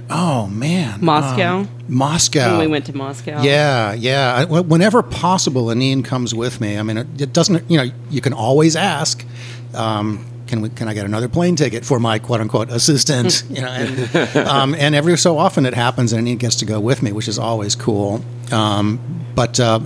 Oh 0.10 0.48
man. 0.48 1.00
Moscow? 1.04 1.60
Um, 1.60 1.70
Moscow. 1.88 2.58
When 2.58 2.60
we 2.60 2.68
went 2.68 2.86
to 2.88 2.96
Moscow. 2.98 3.42
Yeah, 3.42 3.94
yeah. 3.94 4.46
I- 4.50 4.60
Whenever 4.62 5.02
possible, 5.04 5.66
Annene 5.68 6.04
comes 6.04 6.36
with 6.36 6.60
me. 6.60 6.78
I 6.78 6.84
mean, 6.84 6.98
it, 6.98 7.22
it 7.22 7.34
doesn't. 7.34 7.70
You 7.72 7.78
know, 7.78 7.92
you 8.10 8.20
can 8.22 8.34
always 8.34 8.76
ask. 8.76 9.26
Um, 9.74 10.26
can 10.48 10.60
we? 10.60 10.68
Can 10.70 10.90
I 10.90 10.94
get 10.94 11.06
another 11.06 11.30
plane 11.30 11.56
ticket 11.56 11.86
for 11.86 11.98
my 11.98 12.20
quote 12.20 12.42
unquote 12.42 12.70
assistant? 12.72 13.44
you 13.50 13.62
know, 13.62 13.70
and, 13.70 14.36
um, 14.48 14.76
and 14.76 14.96
every 14.96 15.18
so 15.18 15.38
often 15.38 15.66
it 15.66 15.74
happens, 15.74 16.12
and 16.12 16.28
Annene 16.28 16.40
gets 16.40 16.58
to 16.58 16.66
go 16.66 16.80
with 16.82 17.02
me, 17.02 17.14
which 17.14 17.30
is 17.30 17.40
always 17.40 17.74
cool. 17.76 18.22
Um, 18.52 19.00
but 19.34 19.62
uh, 19.62 19.80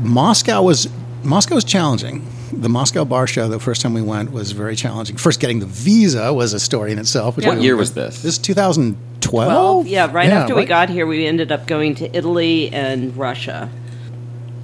Moscow 0.00 0.62
was 0.62 0.88
Moscow 1.22 1.54
was 1.54 1.64
challenging. 1.64 2.26
The 2.52 2.68
Moscow 2.68 3.04
Bar 3.04 3.26
Show, 3.26 3.48
the 3.48 3.58
first 3.58 3.80
time 3.80 3.94
we 3.94 4.02
went, 4.02 4.30
was 4.32 4.52
very 4.52 4.76
challenging. 4.76 5.16
First, 5.16 5.40
getting 5.40 5.60
the 5.60 5.66
visa 5.66 6.32
was 6.34 6.52
a 6.52 6.60
story 6.60 6.92
in 6.92 6.98
itself. 6.98 7.36
which 7.36 7.46
What 7.46 7.58
we- 7.58 7.64
year 7.64 7.76
was 7.76 7.92
this? 7.94 8.22
This 8.22 8.34
is 8.34 8.38
2012. 8.38 9.48
Well, 9.48 9.84
yeah, 9.86 10.10
right 10.12 10.28
after 10.30 10.54
we 10.54 10.64
got 10.66 10.90
here, 10.90 11.06
we 11.06 11.26
ended 11.26 11.50
up 11.50 11.66
going 11.66 11.94
to 11.96 12.14
Italy 12.16 12.70
and 12.72 13.16
Russia. 13.16 13.70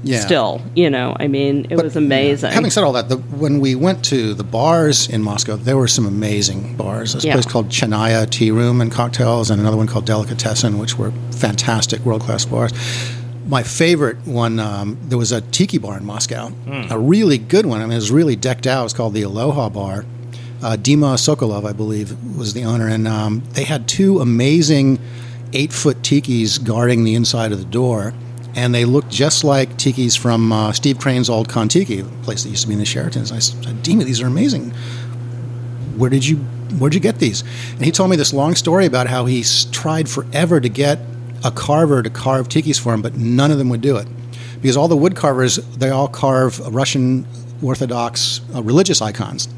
yeah. 0.04 0.20
Still, 0.20 0.60
you 0.76 0.88
know, 0.90 1.16
I 1.18 1.26
mean, 1.28 1.66
it 1.70 1.76
But, 1.76 1.84
was 1.86 1.96
amazing. 1.96 2.52
Having 2.52 2.70
said 2.70 2.84
all 2.84 2.92
that, 2.92 3.08
the, 3.08 3.16
when 3.16 3.58
we 3.58 3.74
went 3.74 4.04
to 4.06 4.32
the 4.32 4.44
bars 4.44 5.08
in 5.08 5.22
Moscow, 5.22 5.56
there 5.56 5.76
were 5.76 5.88
some 5.88 6.06
amazing 6.06 6.76
bars. 6.76 7.14
This 7.14 7.24
Yeah. 7.24 7.32
place 7.32 7.46
called 7.46 7.68
Chainaya 7.70 8.28
Tea 8.30 8.50
Room 8.52 8.80
and 8.80 8.92
Cocktails, 8.92 9.50
and 9.50 9.60
another 9.60 9.76
one 9.76 9.86
called 9.88 10.04
Delicatessen, 10.04 10.78
which 10.78 10.96
were 10.98 11.12
fantastic 11.32 12.04
world 12.04 12.20
class 12.20 12.44
bars. 12.44 12.72
My 13.48 13.62
favorite 13.62 14.18
one, 14.26 14.60
um, 14.60 14.98
there 15.04 15.16
was 15.16 15.32
a 15.32 15.40
tiki 15.40 15.78
bar 15.78 15.96
in 15.96 16.04
Moscow, 16.04 16.52
a 16.90 16.98
really 16.98 17.38
good 17.38 17.64
one. 17.64 17.80
I 17.80 17.84
mean, 17.84 17.92
it 17.92 17.96
was 17.96 18.10
really 18.12 18.36
decked 18.36 18.66
out. 18.66 18.80
It 18.80 18.84
was 18.84 18.92
called 18.92 19.14
the 19.14 19.22
Aloha 19.22 19.70
Bar. 19.70 20.04
Uh, 20.62 20.76
Dima 20.76 21.14
Sokolov, 21.16 21.64
I 21.66 21.72
believe, 21.72 22.14
was 22.36 22.52
the 22.52 22.64
owner, 22.64 22.86
and 22.88 23.08
um, 23.08 23.42
they 23.52 23.64
had 23.64 23.88
two 23.88 24.20
amazing 24.20 24.98
eight 25.54 25.72
foot 25.72 26.02
tikis 26.02 26.62
guarding 26.62 27.04
the 27.04 27.14
inside 27.14 27.52
of 27.52 27.58
the 27.58 27.64
door. 27.64 28.12
And 28.54 28.74
they 28.74 28.84
looked 28.84 29.08
just 29.10 29.44
like 29.44 29.70
tikis 29.78 30.18
from 30.18 30.52
uh, 30.52 30.72
Steve 30.72 30.98
Crane's 30.98 31.30
old 31.30 31.48
Kon-Tiki, 31.48 32.02
place 32.22 32.42
that 32.42 32.50
used 32.50 32.62
to 32.62 32.68
be 32.68 32.74
in 32.74 32.80
the 32.80 32.84
Sheratons. 32.84 33.32
I 33.32 33.38
said, 33.38 33.62
Dima, 33.84 34.04
these 34.04 34.20
are 34.20 34.26
amazing. 34.26 34.70
where 35.96 36.10
did 36.10 36.26
you 36.26 36.36
where'd 36.78 36.92
you 36.92 37.00
get 37.00 37.18
these? 37.18 37.42
And 37.72 37.84
he 37.84 37.90
told 37.92 38.10
me 38.10 38.16
this 38.16 38.32
long 38.34 38.54
story 38.54 38.84
about 38.84 39.06
how 39.06 39.24
he 39.24 39.42
tried 39.72 40.08
forever 40.08 40.60
to 40.60 40.68
get 40.68 40.98
a 41.44 41.50
carver 41.50 42.02
to 42.02 42.10
carve 42.10 42.48
tikis 42.48 42.80
for 42.80 42.92
him, 42.94 43.02
but 43.02 43.16
none 43.16 43.50
of 43.50 43.58
them 43.58 43.68
would 43.68 43.80
do 43.80 43.96
it. 43.96 44.06
Because 44.60 44.76
all 44.76 44.88
the 44.88 44.96
wood 44.96 45.14
carvers 45.14 45.56
they 45.76 45.90
all 45.90 46.08
carve 46.08 46.58
Russian 46.74 47.26
Orthodox 47.62 48.40
uh, 48.54 48.62
religious 48.62 49.00
icons, 49.00 49.48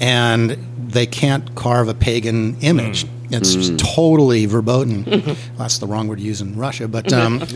and 0.00 0.50
they 0.88 1.06
can't 1.06 1.54
carve 1.54 1.88
a 1.88 1.94
pagan 1.94 2.58
image. 2.60 3.06
It's 3.30 3.70
totally 3.82 4.46
verboten. 4.46 5.04
Well, 5.04 5.36
that's 5.58 5.78
the 5.78 5.86
wrong 5.86 6.06
word 6.06 6.18
to 6.18 6.24
use 6.24 6.40
in 6.40 6.56
Russia, 6.56 6.86
but 6.86 7.12
um, 7.12 7.38
but 7.48 7.52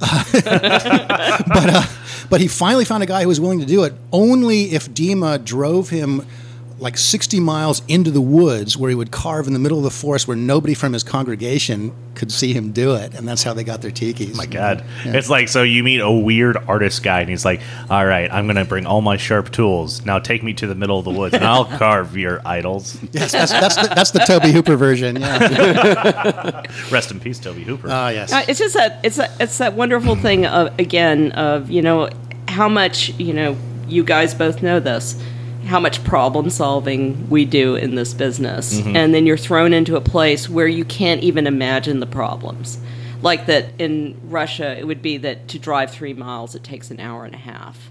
uh, 0.00 1.86
but 2.28 2.40
he 2.40 2.48
finally 2.48 2.84
found 2.84 3.02
a 3.02 3.06
guy 3.06 3.22
who 3.22 3.28
was 3.28 3.40
willing 3.40 3.60
to 3.60 3.66
do 3.66 3.84
it. 3.84 3.94
Only 4.12 4.72
if 4.72 4.90
Dima 4.90 5.42
drove 5.42 5.88
him 5.88 6.26
like 6.78 6.98
60 6.98 7.40
miles 7.40 7.80
into 7.88 8.10
the 8.10 8.20
woods 8.20 8.76
where 8.76 8.90
he 8.90 8.94
would 8.94 9.10
carve 9.10 9.46
in 9.46 9.54
the 9.54 9.58
middle 9.58 9.78
of 9.78 9.84
the 9.84 9.90
forest 9.90 10.28
where 10.28 10.36
nobody 10.36 10.74
from 10.74 10.92
his 10.92 11.02
congregation 11.02 11.90
could 12.14 12.30
see 12.30 12.52
him 12.52 12.70
do 12.72 12.94
it 12.94 13.14
and 13.14 13.26
that's 13.26 13.42
how 13.42 13.54
they 13.54 13.64
got 13.64 13.80
their 13.80 13.90
tikis 13.90 14.34
my 14.36 14.44
God. 14.44 14.84
It's 15.04 15.30
like, 15.30 15.48
so 15.48 15.62
you 15.62 15.82
meet 15.82 16.00
a 16.00 16.10
weird 16.10 16.56
artist 16.56 17.02
guy, 17.02 17.20
and 17.20 17.30
he's 17.30 17.44
like, 17.46 17.60
all 17.88 18.04
right, 18.04 18.30
I'm 18.30 18.46
going 18.46 18.56
to 18.56 18.64
bring 18.66 18.84
all 18.86 19.00
my 19.00 19.16
sharp 19.16 19.50
tools. 19.52 20.04
Now 20.04 20.18
take 20.18 20.42
me 20.42 20.52
to 20.54 20.66
the 20.66 20.74
middle 20.74 20.98
of 20.98 21.04
the 21.06 21.10
woods, 21.12 21.34
and 21.34 21.44
I'll 21.44 21.64
carve 21.78 22.16
your 22.16 22.40
idols. 22.46 22.98
yes 23.12 23.32
that's, 23.32 23.52
that's, 23.52 23.76
the, 23.76 23.94
that's 23.94 24.10
the 24.10 24.18
Tobe 24.20 24.42
Hooper 24.44 24.76
version 24.76 25.16
yeah 25.16 26.62
Rest 26.90 27.10
in 27.10 27.20
peace, 27.20 27.38
Tobe 27.38 27.56
Hooper. 27.58 27.88
ah 27.90 28.08
yes 28.10 28.32
Uh, 28.32 28.44
it's 28.48 28.58
just 28.58 28.74
that 28.74 29.00
it's 29.02 29.16
that 29.16 29.30
it's 29.40 29.58
that 29.58 29.72
wonderful 29.74 30.14
thing 30.16 30.44
of 30.46 30.78
again 30.78 31.32
of 31.32 31.70
you 31.70 31.80
know 31.82 32.10
how 32.48 32.68
much 32.68 33.10
you 33.18 33.32
know 33.32 33.56
you 33.88 34.04
guys 34.04 34.34
both 34.34 34.62
know 34.62 34.78
this 34.80 35.22
how 35.66 35.80
much 35.80 36.02
problem 36.04 36.48
solving 36.48 37.28
we 37.28 37.44
do 37.44 37.74
in 37.74 37.94
this 37.94 38.14
business. 38.14 38.80
Mm-hmm. 38.80 38.96
And 38.96 39.14
then 39.14 39.26
you're 39.26 39.36
thrown 39.36 39.72
into 39.72 39.96
a 39.96 40.00
place 40.00 40.48
where 40.48 40.68
you 40.68 40.84
can't 40.84 41.22
even 41.22 41.46
imagine 41.46 42.00
the 42.00 42.06
problems. 42.06 42.78
Like 43.22 43.46
that 43.46 43.66
in 43.78 44.16
Russia 44.24 44.78
it 44.78 44.86
would 44.86 45.02
be 45.02 45.16
that 45.18 45.48
to 45.48 45.58
drive 45.58 45.90
3 45.90 46.14
miles 46.14 46.54
it 46.54 46.62
takes 46.62 46.90
an 46.90 47.00
hour 47.00 47.24
and 47.24 47.34
a 47.34 47.38
half. 47.38 47.90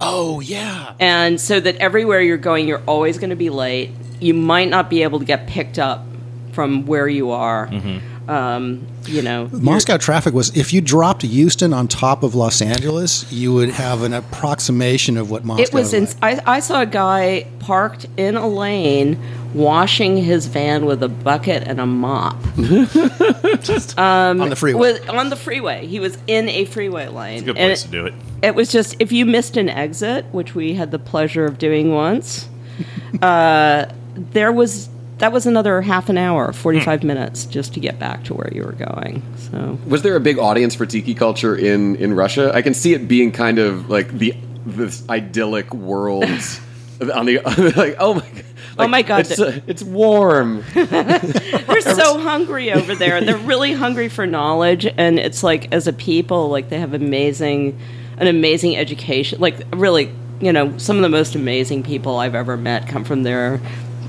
Oh 0.00 0.40
yeah. 0.40 0.94
And 0.98 1.40
so 1.40 1.60
that 1.60 1.76
everywhere 1.76 2.20
you're 2.20 2.36
going 2.36 2.66
you're 2.66 2.82
always 2.86 3.18
going 3.18 3.30
to 3.30 3.36
be 3.36 3.50
late. 3.50 3.90
You 4.20 4.34
might 4.34 4.68
not 4.68 4.88
be 4.88 5.02
able 5.02 5.18
to 5.18 5.24
get 5.24 5.46
picked 5.46 5.78
up 5.78 6.06
from 6.52 6.86
where 6.86 7.08
you 7.08 7.30
are 7.32 7.66
mm-hmm. 7.66 7.98
Um, 8.28 8.86
you 9.06 9.22
know 9.22 9.46
you're- 9.46 9.60
Moscow 9.60 9.96
traffic 9.96 10.32
was 10.34 10.56
if 10.56 10.72
you 10.72 10.80
dropped 10.80 11.22
Houston 11.22 11.72
on 11.72 11.88
top 11.88 12.22
of 12.22 12.34
Los 12.34 12.62
Angeles, 12.62 13.30
you 13.32 13.52
would 13.52 13.70
have 13.70 14.02
an 14.02 14.12
approximation 14.12 15.16
of 15.16 15.30
what 15.30 15.44
Moscow 15.44 15.62
It 15.62 15.72
was. 15.72 15.92
like. 15.92 16.16
I, 16.22 16.56
I 16.56 16.60
saw 16.60 16.80
a 16.82 16.86
guy 16.86 17.46
parked 17.60 18.06
in 18.16 18.36
a 18.36 18.46
lane, 18.48 19.18
washing 19.52 20.16
his 20.16 20.46
van 20.46 20.84
with 20.86 21.02
a 21.02 21.08
bucket 21.08 21.64
and 21.66 21.80
a 21.80 21.86
mop 21.86 22.36
on 22.56 24.48
the 24.48 24.56
freeway. 24.56 24.80
with, 24.80 25.08
on 25.08 25.30
the 25.30 25.36
freeway. 25.36 25.86
He 25.86 26.00
was 26.00 26.16
in 26.26 26.48
a 26.48 26.64
freeway 26.64 27.08
lane. 27.08 27.44
Good 27.44 27.56
place 27.56 27.82
it, 27.82 27.86
to 27.86 27.90
do 27.90 28.06
it. 28.06 28.14
it 28.42 28.54
was 28.54 28.70
just 28.70 28.96
if 29.00 29.12
you 29.12 29.26
missed 29.26 29.56
an 29.56 29.68
exit, 29.68 30.26
which 30.32 30.54
we 30.54 30.74
had 30.74 30.90
the 30.90 30.98
pleasure 30.98 31.44
of 31.44 31.58
doing 31.58 31.92
once. 31.92 32.48
uh, 33.22 33.86
there 34.16 34.52
was 34.52 34.88
that 35.18 35.32
was 35.32 35.46
another 35.46 35.80
half 35.82 36.08
an 36.08 36.18
hour, 36.18 36.52
forty 36.52 36.80
five 36.80 37.00
Hmm. 37.02 37.08
minutes 37.08 37.44
just 37.46 37.74
to 37.74 37.80
get 37.80 37.98
back 37.98 38.24
to 38.24 38.34
where 38.34 38.50
you 38.52 38.62
were 38.64 38.72
going. 38.72 39.22
So 39.50 39.78
Was 39.86 40.02
there 40.02 40.16
a 40.16 40.20
big 40.20 40.38
audience 40.38 40.74
for 40.74 40.86
tiki 40.86 41.14
culture 41.14 41.54
in 41.56 41.96
in 41.96 42.14
Russia? 42.14 42.50
I 42.54 42.62
can 42.62 42.74
see 42.74 42.94
it 42.94 43.06
being 43.08 43.32
kind 43.32 43.58
of 43.58 43.88
like 43.90 44.16
the 44.18 44.34
this 44.66 45.08
idyllic 45.08 45.72
world 45.74 46.24
on 47.14 47.26
the 47.26 47.40
like 47.76 47.96
oh 47.98 48.14
my 48.14 48.20
god. 48.20 48.44
Oh 48.76 48.88
my 48.88 49.02
God, 49.02 49.20
It's, 49.20 49.38
uh, 49.38 49.60
it's 49.68 49.84
warm. 49.84 50.64
they're 50.74 51.80
so 51.80 52.18
hungry 52.18 52.72
over 52.72 52.96
there. 52.96 53.20
They're 53.20 53.36
really 53.36 53.72
hungry 53.72 54.08
for 54.08 54.26
knowledge, 54.26 54.84
and 54.84 55.16
it's 55.20 55.44
like 55.44 55.72
as 55.72 55.86
a 55.86 55.92
people, 55.92 56.48
like 56.48 56.70
they 56.70 56.80
have 56.80 56.92
amazing, 56.92 57.78
an 58.18 58.26
amazing 58.26 58.76
education. 58.76 59.38
Like 59.40 59.60
really, 59.72 60.10
you 60.40 60.52
know, 60.52 60.76
some 60.78 60.96
of 60.96 61.02
the 61.02 61.08
most 61.08 61.36
amazing 61.36 61.84
people 61.84 62.16
I've 62.18 62.34
ever 62.34 62.56
met 62.56 62.88
come 62.88 63.04
from 63.04 63.22
there. 63.22 63.60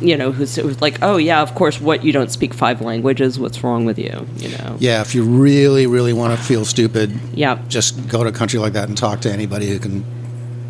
You 0.02 0.18
know, 0.18 0.32
who's, 0.32 0.56
who's 0.56 0.82
like, 0.82 1.00
oh 1.02 1.18
yeah, 1.18 1.42
of 1.42 1.56
course. 1.56 1.80
What 1.80 2.04
you 2.04 2.12
don't 2.12 2.32
speak 2.32 2.54
five 2.54 2.82
languages? 2.82 3.40
What's 3.40 3.64
wrong 3.64 3.86
with 3.86 3.98
you? 4.00 4.28
You 4.38 4.50
know? 4.58 4.78
yeah, 4.80 5.02
if 5.02 5.16
you 5.16 5.24
really, 5.24 5.88
really 5.88 6.14
want 6.14 6.38
to 6.38 6.44
feel 6.46 6.66
stupid, 6.66 7.12
Yeah. 7.34 7.60
just 7.68 8.08
go 8.08 8.24
to 8.24 8.30
a 8.30 8.34
country 8.34 8.60
like 8.60 8.74
that 8.74 8.88
and 8.88 8.98
talk 8.98 9.22
to 9.22 9.32
anybody 9.32 9.68
who 9.70 9.80
can. 9.80 10.06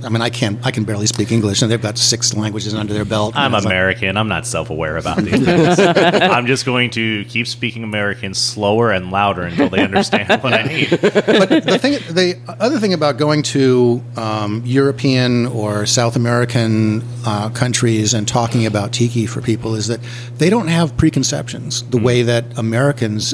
I 0.06 0.10
mean, 0.10 0.22
I 0.22 0.30
can't. 0.30 0.64
I 0.66 0.72
can 0.72 0.84
barely 0.84 1.08
speak 1.08 1.32
English, 1.32 1.62
and 1.62 1.72
they've 1.72 1.82
got 1.82 1.98
six 1.98 2.34
languages 2.36 2.74
under 2.76 2.94
their 2.94 3.06
belt. 3.06 3.36
I'm 3.36 3.46
And 3.48 3.56
it's 3.56 3.66
like- 3.66 3.72
American. 3.74 4.18
I'm 4.18 4.28
not 4.28 4.46
self 4.46 4.70
aware 4.70 4.98
about 4.98 5.18
these 5.18 5.40
things. 5.46 5.80
I'm 5.80 6.46
just 6.46 6.66
going 6.66 6.92
to 6.92 7.26
keep 7.26 7.48
speaking 7.48 7.84
American 7.84 8.34
slower 8.34 8.92
and 8.92 9.12
louder 9.12 9.42
until 9.44 9.70
they 9.70 9.84
understand 9.84 10.30
what 10.44 10.54
I 10.54 10.64
need. 10.64 10.90
But 10.92 11.50
the 11.50 11.78
thing, 11.82 11.94
the 12.14 12.40
other 12.60 12.80
thing 12.80 12.94
about 12.94 13.18
going 13.18 13.42
to 13.44 14.04
um, 14.16 14.62
European 14.66 15.48
or 15.48 15.86
South 15.86 16.16
American 16.16 17.04
uh, 17.26 17.50
countries 17.50 18.14
and 18.14 18.28
talking 18.28 18.66
about 18.66 18.94
tiki 18.94 19.26
for 19.26 19.42
people 19.42 19.76
is 19.76 19.88
that 19.88 20.00
they 20.38 20.50
don't 20.50 20.68
have 20.68 20.96
preconceptions 20.98 21.82
the 21.90 21.98
way 21.98 22.22
that 22.24 22.46
Americans 22.58 23.34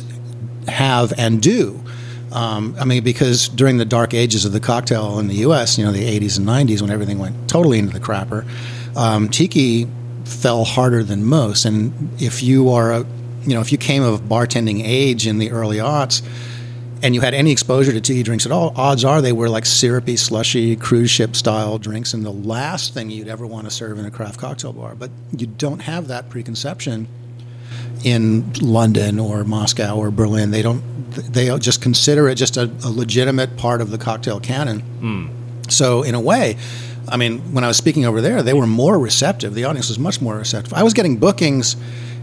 have 0.68 1.12
and 1.18 1.42
do. 1.42 1.84
Um, 2.32 2.76
I 2.80 2.86
mean, 2.86 3.04
because 3.04 3.50
during 3.50 3.78
the 3.78 3.86
dark 3.86 4.14
ages 4.14 4.46
of 4.46 4.54
the 4.54 4.60
cocktail 4.60 5.20
in 5.20 5.28
the 5.28 5.36
U.S., 5.36 5.78
you 5.78 5.86
know, 5.86 5.92
the 5.92 6.20
80s 6.20 6.38
and 6.38 6.48
90s, 6.48 6.82
when 6.82 6.90
everything 6.90 7.20
went 7.20 7.50
totally 7.50 7.78
into 7.78 7.92
the 7.92 8.00
crapper, 8.00 8.46
um, 8.96 9.30
tiki 9.30 9.88
fell 10.24 10.64
harder 10.64 11.04
than 11.04 11.24
most. 11.26 11.66
And 11.66 12.10
if 12.22 12.42
you 12.42 12.70
are, 12.70 12.92
a, 12.92 13.00
you 13.44 13.54
know, 13.54 13.62
if 13.62 13.72
you 13.72 13.78
came 13.78 14.04
of 14.04 14.22
bartending 14.22 14.82
age 14.84 15.28
in 15.28 15.40
the 15.40 15.52
early 15.52 15.78
aughts, 15.78 16.22
and 17.04 17.16
you 17.16 17.22
had 17.22 17.34
any 17.34 17.52
exposure 17.52 17.92
to 17.92 18.00
tiki 18.00 18.24
drinks 18.24 18.46
at 18.46 18.52
all, 18.52 18.74
odds 18.76 19.04
are 19.04 19.22
they 19.22 19.32
were 19.32 19.50
like 19.50 19.66
syrupy, 19.66 20.16
slushy, 20.16 20.76
cruise 20.76 21.10
ship 21.10 21.36
style 21.36 21.78
drinks, 21.80 22.14
and 22.14 22.24
the 22.24 22.32
last 22.32 22.94
thing 22.94 23.10
you'd 23.10 23.28
ever 23.28 23.46
want 23.46 23.66
to 23.66 23.72
serve 23.72 23.98
in 23.98 24.06
a 24.06 24.12
craft 24.12 24.40
cocktail 24.40 24.72
bar. 24.72 24.96
But 24.96 25.10
you 25.36 25.48
don't 25.48 25.80
have 25.80 26.08
that 26.08 26.30
preconception 26.30 27.08
in 28.04 28.52
London 28.62 29.20
or 29.20 29.44
Moscow 29.44 29.98
or 29.98 30.12
Berlin. 30.12 30.52
They 30.52 30.62
don't. 30.62 30.82
They 31.12 31.58
just 31.60 31.82
consider 31.82 32.30
it 32.30 32.36
just 32.36 32.56
a, 32.58 32.72
a 32.86 32.90
legitimate 32.90 33.58
part 33.58 33.82
of 33.82 33.92
the 33.92 33.98
cocktail 33.98 34.40
canon. 34.40 34.82
So 35.70 36.04
in 36.04 36.16
a 36.16 36.22
way, 36.22 36.58
I 37.10 37.18
mean, 37.18 37.40
when 37.54 37.64
I 37.64 37.68
was 37.68 37.78
speaking 37.78 38.06
over 38.06 38.22
there, 38.22 38.42
they 38.42 38.54
were 38.54 38.68
more 38.68 38.98
receptive. 38.98 39.54
The 39.54 39.66
audience 39.66 39.90
was 39.90 40.00
much 40.00 40.22
more 40.22 40.38
receptive. 40.38 40.74
I 40.74 40.84
was 40.84 40.94
getting 40.94 41.18
bookings 41.18 41.76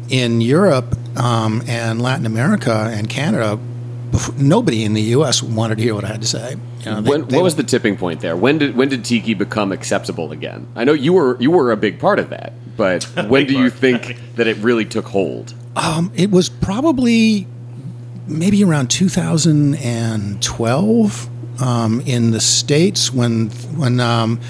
in 0.09 0.41
Europe 0.41 0.97
um, 1.18 1.62
and 1.66 2.01
Latin 2.01 2.24
America 2.24 2.91
and 2.93 3.11
Canada. 3.11 3.59
Before, 4.11 4.35
nobody 4.37 4.85
in 4.85 4.95
the 4.95 5.03
U.S. 5.03 5.43
wanted 5.43 5.77
to 5.79 5.85
hear 5.85 5.95
what 5.95 6.05
I 6.05 6.09
had 6.09 6.21
to 6.23 6.27
say. 6.27 6.57
You 6.81 6.85
know, 6.91 7.01
they- 7.01 7.11
when, 7.11 7.25
they- 7.27 7.37
what 7.37 7.43
was 7.45 7.57
the 7.57 7.63
tipping 7.63 7.97
point 7.97 8.21
there? 8.21 8.37
When 8.37 8.59
did 8.59 8.77
when 8.77 8.89
did 8.89 9.05
tiki 9.05 9.35
become 9.35 9.73
acceptable 9.73 10.33
again? 10.33 10.67
I 10.77 10.85
know 10.85 10.93
you 10.95 11.13
were 11.13 11.37
you 11.41 11.51
were 11.51 11.71
a 11.73 11.77
big 11.77 11.99
part 11.99 12.19
of 12.19 12.31
that, 12.31 12.53
but 12.77 13.05
when 13.29 13.47
do 13.47 13.59
you 13.59 13.71
think 13.71 14.17
that 14.37 14.47
it 14.47 14.57
really 14.59 14.85
took 14.85 15.07
hold? 15.07 15.55
Um, 15.77 16.11
it 16.17 16.31
was 16.31 16.49
probably 16.49 17.47
maybe 18.27 18.63
around 18.65 18.91
2012 18.91 21.63
um, 21.63 22.01
in 22.03 22.31
the 22.31 22.41
states 22.41 23.13
when 23.13 23.49
when 23.77 24.01
um, 24.01 24.41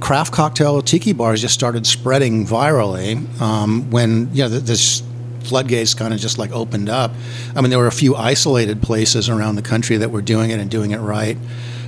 craft 0.00 0.32
cocktail 0.32 0.80
tiki 0.82 1.12
bars 1.12 1.40
just 1.40 1.54
started 1.54 1.86
spreading 1.86 2.46
virally. 2.46 3.16
Um, 3.40 3.90
when 3.90 4.30
you 4.34 4.42
know 4.44 4.48
this 4.48 5.02
floodgates 5.42 5.94
kind 5.94 6.14
of 6.14 6.20
just 6.20 6.38
like 6.38 6.52
opened 6.52 6.88
up. 6.88 7.12
I 7.54 7.60
mean, 7.60 7.70
there 7.70 7.78
were 7.78 7.86
a 7.86 7.92
few 7.92 8.14
isolated 8.16 8.82
places 8.82 9.28
around 9.28 9.56
the 9.56 9.62
country 9.62 9.96
that 9.98 10.10
were 10.10 10.22
doing 10.22 10.50
it 10.50 10.58
and 10.58 10.70
doing 10.70 10.90
it 10.90 10.98
right. 10.98 11.36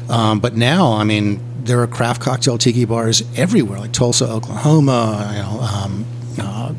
Um, 0.08 0.40
but 0.40 0.56
now, 0.56 0.94
I 0.94 1.04
mean, 1.04 1.40
there 1.64 1.80
are 1.82 1.86
craft 1.86 2.20
cocktail 2.20 2.58
tiki 2.58 2.84
bars 2.84 3.22
everywhere, 3.36 3.78
like 3.78 3.92
Tulsa, 3.92 4.28
Oklahoma, 4.28 5.30
you 5.32 5.42
know, 5.42 5.60
um, 5.60 6.04
uh, 6.38 6.74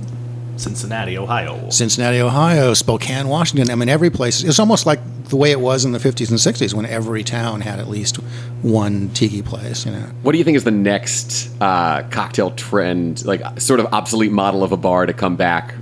Cincinnati, 0.57 1.17
Ohio. 1.17 1.69
Cincinnati, 1.69 2.19
Ohio, 2.19 2.73
Spokane, 2.73 3.27
Washington. 3.27 3.71
I 3.71 3.75
mean, 3.75 3.89
every 3.89 4.09
place. 4.09 4.43
It's 4.43 4.59
almost 4.59 4.85
like 4.85 4.99
the 5.25 5.35
way 5.35 5.51
it 5.51 5.59
was 5.59 5.85
in 5.85 5.91
the 5.91 5.97
50s 5.97 6.29
and 6.29 6.37
60s 6.37 6.73
when 6.73 6.85
every 6.85 7.23
town 7.23 7.61
had 7.61 7.79
at 7.79 7.87
least 7.87 8.17
one 8.61 9.09
tiki 9.09 9.41
place, 9.41 9.85
you 9.85 9.91
know. 9.91 10.05
What 10.21 10.33
do 10.33 10.37
you 10.37 10.43
think 10.43 10.57
is 10.57 10.63
the 10.63 10.71
next 10.71 11.49
uh, 11.61 12.03
cocktail 12.09 12.51
trend, 12.51 13.25
like 13.25 13.59
sort 13.59 13.79
of 13.79 13.87
obsolete 13.87 14.31
model 14.31 14.63
of 14.63 14.71
a 14.71 14.77
bar 14.77 15.05
to 15.05 15.13
come 15.13 15.35
back? 15.35 15.73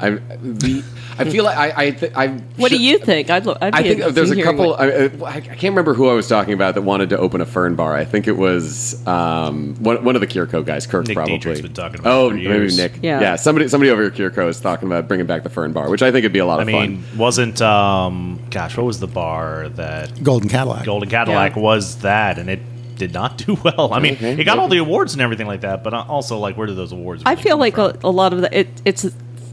I 0.00 0.10
the 0.10 0.82
I 1.18 1.24
feel 1.24 1.44
like 1.44 1.56
I 1.56 1.72
I, 1.86 1.90
th- 1.92 2.12
I 2.16 2.26
What 2.56 2.70
do 2.70 2.82
you 2.82 2.98
think? 2.98 3.30
I'd, 3.30 3.46
lo- 3.46 3.56
I'd 3.60 3.72
be 3.72 3.78
I 3.78 3.82
think 3.82 4.14
there's 4.14 4.30
a 4.30 4.42
couple. 4.42 4.70
what- 4.70 4.80
I, 4.80 5.04
I 5.06 5.08
I 5.36 5.40
can't 5.40 5.62
remember 5.72 5.94
who 5.94 6.08
I 6.08 6.14
was 6.14 6.28
talking 6.28 6.52
about 6.54 6.74
that 6.74 6.82
wanted 6.82 7.10
to 7.10 7.18
open 7.18 7.40
a 7.40 7.46
fern 7.46 7.76
bar. 7.76 7.94
I 7.94 8.04
think 8.04 8.26
it 8.26 8.36
was 8.36 9.06
um, 9.06 9.74
one, 9.76 10.02
one 10.04 10.14
of 10.16 10.20
the 10.20 10.26
Kirko 10.26 10.64
guys, 10.64 10.86
Kirk 10.86 11.06
Nick 11.06 11.16
probably. 11.16 11.38
Detrich's 11.38 11.60
been 11.62 11.72
talking 11.74 12.00
about 12.00 12.12
Oh, 12.12 12.30
maybe 12.30 12.42
years. 12.42 12.76
Nick. 12.76 12.98
Yeah. 13.02 13.20
yeah. 13.20 13.36
Somebody, 13.36 13.68
somebody 13.68 13.90
over 13.90 14.02
here, 14.10 14.30
Kirko 14.30 14.48
is 14.48 14.60
talking 14.60 14.88
about 14.88 15.06
bringing 15.08 15.26
back 15.26 15.42
the 15.44 15.50
fern 15.50 15.72
bar, 15.72 15.88
which 15.90 16.02
I 16.02 16.10
think 16.10 16.24
would 16.24 16.32
be 16.32 16.38
a 16.40 16.46
lot 16.46 16.60
of 16.60 16.66
fun. 16.66 16.74
I 16.74 16.86
mean, 16.88 17.02
fun. 17.02 17.18
wasn't 17.18 17.62
um, 17.62 18.40
gosh, 18.50 18.76
what 18.76 18.84
was 18.86 18.98
the 19.00 19.06
bar 19.06 19.68
that 19.70 20.22
Golden 20.22 20.48
Cadillac. 20.48 20.84
Golden 20.84 21.08
Cadillac 21.08 21.54
Yeah. 21.56 21.62
was 21.62 21.98
that, 21.98 22.38
and 22.38 22.50
it 22.50 22.60
did 22.96 23.12
not 23.12 23.38
do 23.46 23.56
well. 23.64 23.92
I 23.92 23.98
mean, 24.00 24.14
Okay, 24.14 24.32
it 24.40 24.44
got 24.44 24.58
all 24.58 24.68
the 24.68 24.78
awards 24.78 25.14
and 25.14 25.22
everything 25.22 25.46
like 25.46 25.62
that, 25.62 25.82
but 25.84 25.94
uh, 25.94 26.04
also 26.08 26.38
like 26.38 26.56
where 26.56 26.66
do 26.66 26.74
those 26.74 26.92
awards? 26.92 27.22
Go? 27.24 27.30
I 27.30 27.36
feel 27.36 27.52
come 27.52 27.60
like 27.60 27.74
from? 27.74 27.96
a, 28.04 28.08
a 28.08 28.10
lot 28.10 28.32
of 28.32 28.40
the 28.40 28.56
it, 28.58 28.68
it's 28.84 29.04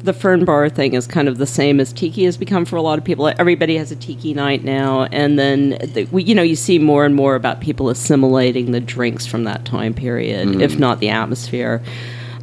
the 0.03 0.13
fern 0.13 0.45
bar 0.45 0.69
thing 0.69 0.93
is 0.93 1.07
kind 1.07 1.27
of 1.27 1.37
the 1.37 1.45
same 1.45 1.79
as 1.79 1.93
tiki 1.93 2.23
has 2.25 2.37
become 2.37 2.65
for 2.65 2.75
a 2.75 2.81
lot 2.81 2.97
of 2.97 3.05
people. 3.05 3.31
Everybody 3.39 3.77
has 3.77 3.91
a 3.91 3.95
tiki 3.95 4.33
night 4.33 4.63
now, 4.63 5.03
and 5.05 5.37
then 5.37 5.69
the, 5.93 6.07
we, 6.11 6.23
you 6.23 6.35
know 6.35 6.41
you 6.41 6.55
see 6.55 6.79
more 6.79 7.05
and 7.05 7.15
more 7.15 7.35
about 7.35 7.61
people 7.61 7.89
assimilating 7.89 8.71
the 8.71 8.79
drinks 8.79 9.25
from 9.25 9.43
that 9.45 9.65
time 9.65 9.93
period, 9.93 10.61
if 10.61 10.77
not 10.77 10.99
the 10.99 11.09
atmosphere, 11.09 11.81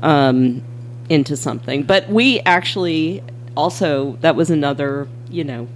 um, 0.02 0.62
into 1.08 1.36
something. 1.36 1.82
But 1.82 2.08
we 2.08 2.40
actually 2.40 3.22
also 3.56 4.16
that 4.20 4.36
was 4.36 4.50
another 4.50 5.08
you 5.30 5.44
know 5.44 5.68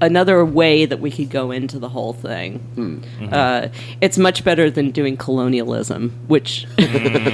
another 0.00 0.44
way 0.44 0.86
that 0.86 0.98
we 1.00 1.10
could 1.10 1.28
go 1.30 1.50
into 1.50 1.78
the 1.78 1.88
whole 1.88 2.12
thing. 2.12 3.04
Uh, 3.30 3.68
it's 4.00 4.16
much 4.18 4.44
better 4.44 4.70
than 4.70 4.90
doing 4.90 5.16
colonialism, 5.16 6.10
which 6.26 6.66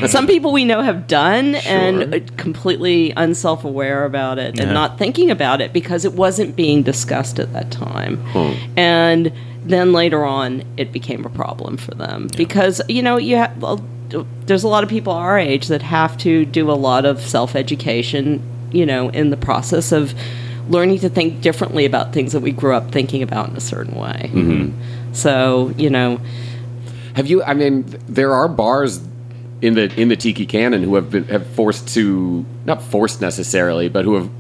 some 0.09 0.27
people 0.27 0.53
we 0.53 0.65
know 0.65 0.83
have 0.83 1.07
done 1.07 1.55
and 1.57 2.15
uh, 2.15 2.19
completely 2.37 3.13
unself-aware 3.17 4.05
about 4.05 4.39
it 4.39 4.59
and 4.59 4.69
Yeah. 4.69 4.73
not 4.73 4.99
thinking 4.99 5.31
about 5.31 5.61
it 5.61 5.73
because 5.73 6.05
it 6.05 6.15
wasn't 6.15 6.57
being 6.57 6.83
discussed 6.83 7.39
at 7.39 7.53
that 7.53 7.71
time. 7.71 8.21
And 8.77 9.33
then 9.65 9.93
later 9.93 10.25
on, 10.25 10.63
it 10.77 10.93
became 10.93 11.25
a 11.25 11.31
problem 11.31 11.77
for 11.77 11.93
them 11.95 12.29
because 12.37 12.81
you 12.89 13.03
know 13.03 13.17
you 13.17 13.37
have. 13.37 13.57
well, 13.63 13.85
There's 14.47 14.63
a 14.65 14.69
lot 14.69 14.85
of 14.85 14.91
people 14.91 15.13
our 15.13 15.39
age 15.39 15.67
that 15.69 15.83
have 15.83 16.17
to 16.19 16.45
do 16.45 16.71
a 16.71 16.79
lot 16.89 17.05
of 17.05 17.21
self-education, 17.21 18.41
you 18.73 18.87
know, 18.87 19.09
in 19.09 19.31
the 19.31 19.37
process 19.37 19.91
of 19.93 20.15
learning 20.69 20.99
to 21.01 21.09
think 21.09 21.41
differently 21.41 21.85
about 21.85 22.13
things 22.13 22.33
that 22.33 22.41
we 22.41 22.53
grew 22.53 22.75
up 22.75 22.91
thinking 22.93 23.23
about 23.23 23.49
in 23.49 23.57
a 23.57 23.61
certain 23.61 23.95
way. 23.95 24.31
Mm-hmm. 24.33 25.13
So, 25.13 25.73
you 25.77 25.91
know, 25.91 26.21
Have 27.15 27.27
you? 27.27 27.43
I 27.43 27.55
mean, 27.55 27.87
there 28.07 28.35
are 28.35 28.49
bars 28.49 29.01
in 29.63 29.75
the 29.75 29.93
in 29.99 30.09
the 30.09 30.17
tiki 30.17 30.45
canon 30.45 30.83
who 30.83 30.97
have 30.97 31.11
been 31.11 31.25
have 31.25 31.47
forced 31.47 31.89
to 31.95 32.45
not 32.67 32.83
forced 32.83 33.23
necessarily, 33.23 33.89
but 33.89 34.05
who 34.05 34.15
have 34.15 34.31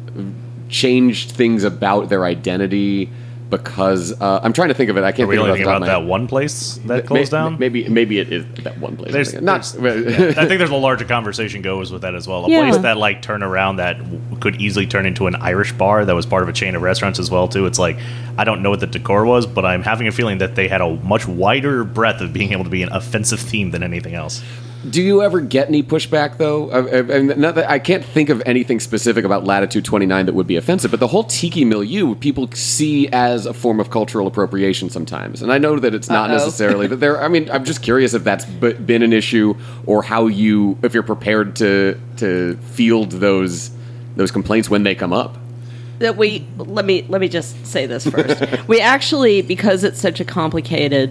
changed 0.68 1.30
things 1.30 1.64
about 1.64 2.08
their 2.08 2.24
identity 2.24 3.08
because 3.50 4.12
uh, 4.20 4.40
I'm 4.42 4.52
trying 4.52 4.68
to 4.68 4.74
think 4.74 4.90
of 4.90 4.96
it. 4.96 5.04
I 5.04 5.12
can't 5.12 5.26
Are 5.26 5.28
we 5.28 5.36
think 5.36 5.42
only 5.42 5.50
of 5.50 5.54
it 5.56 5.58
thinking 5.64 5.76
about 5.76 5.86
top 5.86 6.02
that 6.02 6.08
one 6.08 6.26
place 6.26 6.78
that 6.86 6.94
head. 6.96 7.06
closed 7.06 7.32
May- 7.32 7.38
down? 7.38 7.58
Maybe 7.58 7.88
maybe 7.88 8.18
it 8.18 8.32
is 8.32 8.44
that 8.64 8.78
one 8.78 8.96
place. 8.96 9.12
There's, 9.12 9.34
not. 9.40 9.64
there's- 9.78 10.36
I 10.38 10.46
think 10.46 10.58
there's 10.58 10.70
a 10.70 10.74
larger 10.76 11.04
conversation 11.04 11.62
goes 11.62 11.92
with 11.92 12.02
that 12.02 12.14
as 12.14 12.26
well. 12.26 12.46
A 12.46 12.50
Yeah. 12.50 12.62
place 12.68 12.82
that 12.82 12.96
like 12.96 13.22
turn 13.22 13.42
around 13.42 13.76
that 13.76 13.98
w- 13.98 14.20
could 14.40 14.60
easily 14.60 14.86
turn 14.86 15.06
into 15.06 15.26
an 15.28 15.36
Irish 15.36 15.72
bar 15.72 16.04
that 16.04 16.14
was 16.14 16.26
part 16.26 16.42
of 16.42 16.48
a 16.48 16.52
chain 16.52 16.74
of 16.74 16.82
restaurants 16.82 17.18
as 17.18 17.30
well 17.30 17.46
too. 17.46 17.66
It's 17.66 17.78
like 17.78 17.96
I 18.36 18.44
don't 18.44 18.62
know 18.62 18.70
what 18.70 18.80
the 18.80 18.86
decor 18.88 19.24
was, 19.24 19.46
but 19.46 19.64
I'm 19.64 19.82
having 19.82 20.08
a 20.08 20.12
feeling 20.12 20.38
that 20.38 20.56
they 20.56 20.66
had 20.68 20.80
a 20.80 20.96
much 20.96 21.26
wider 21.28 21.84
breadth 21.84 22.20
of 22.20 22.32
being 22.32 22.52
able 22.52 22.64
to 22.64 22.70
be 22.70 22.82
an 22.82 22.90
offensive 22.92 23.38
theme 23.40 23.70
than 23.70 23.82
anything 23.82 24.14
else. 24.14 24.42
Do 24.88 25.02
you 25.02 25.22
ever 25.22 25.40
get 25.40 25.68
any 25.68 25.82
pushback 25.82 26.36
though? 26.36 26.70
I, 26.70 26.78
I, 26.78 27.16
and 27.18 27.36
not 27.38 27.54
that- 27.56 27.68
I 27.70 27.78
can't 27.78 28.04
think 28.04 28.28
of 28.28 28.42
anything 28.46 28.78
specific 28.80 29.24
about 29.24 29.44
Latitude 29.44 29.84
29 29.84 30.26
that 30.26 30.34
would 30.34 30.46
be 30.46 30.56
offensive, 30.56 30.90
but 30.90 31.00
the 31.00 31.06
whole 31.08 31.24
tiki 31.24 31.64
milieu 31.64 32.14
people 32.14 32.48
see 32.52 33.08
as 33.08 33.46
a 33.46 33.54
form 33.54 33.80
of 33.80 33.90
cultural 33.90 34.26
appropriation 34.26 34.88
sometimes. 34.90 35.42
And 35.42 35.52
I 35.52 35.58
know 35.58 35.78
that 35.78 35.94
it's 35.94 36.08
not 36.08 36.30
Uh-oh. 36.30 36.36
necessarily 36.38 36.86
that 36.86 36.96
there. 36.96 37.20
I 37.22 37.28
mean, 37.28 37.50
I'm 37.50 37.64
just 37.64 37.82
curious 37.82 38.14
if 38.14 38.22
that's 38.24 38.44
b- 38.44 38.74
been 38.74 39.02
an 39.02 39.12
issue 39.12 39.54
or 39.86 40.02
how 40.02 40.26
you, 40.26 40.78
if 40.82 40.94
you're 40.94 41.02
prepared 41.02 41.56
to 41.56 41.98
to 42.18 42.56
field 42.62 43.10
those 43.12 43.70
those 44.16 44.30
complaints 44.30 44.70
when 44.70 44.82
they 44.82 44.94
come 44.94 45.12
up. 45.12 45.36
that 45.98 46.16
we 46.16 46.46
let 46.58 46.84
me 46.84 47.04
let 47.08 47.20
me 47.20 47.28
just 47.28 47.66
say 47.66 47.86
this 47.86 48.06
first. 48.06 48.42
we 48.68 48.80
actually 48.80 49.42
because 49.42 49.84
it's 49.84 50.00
such 50.00 50.20
a 50.20 50.24
complicated 50.24 51.10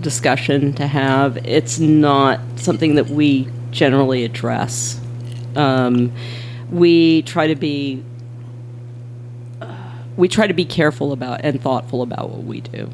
discussion 0.00 0.72
to 0.74 0.86
have, 0.86 1.36
it's 1.46 1.78
not 1.78 2.40
something 2.56 2.94
that 2.96 3.08
we 3.08 3.48
generally 3.70 4.24
address. 4.24 5.00
Um, 5.56 6.12
we 6.70 7.22
try 7.22 7.48
to 7.48 7.56
be 7.56 8.04
we 10.16 10.28
try 10.28 10.46
to 10.46 10.54
be 10.54 10.64
careful 10.64 11.12
about 11.12 11.40
and 11.44 11.60
thoughtful 11.60 12.02
about 12.02 12.30
what 12.30 12.44
we 12.44 12.60
do. 12.60 12.90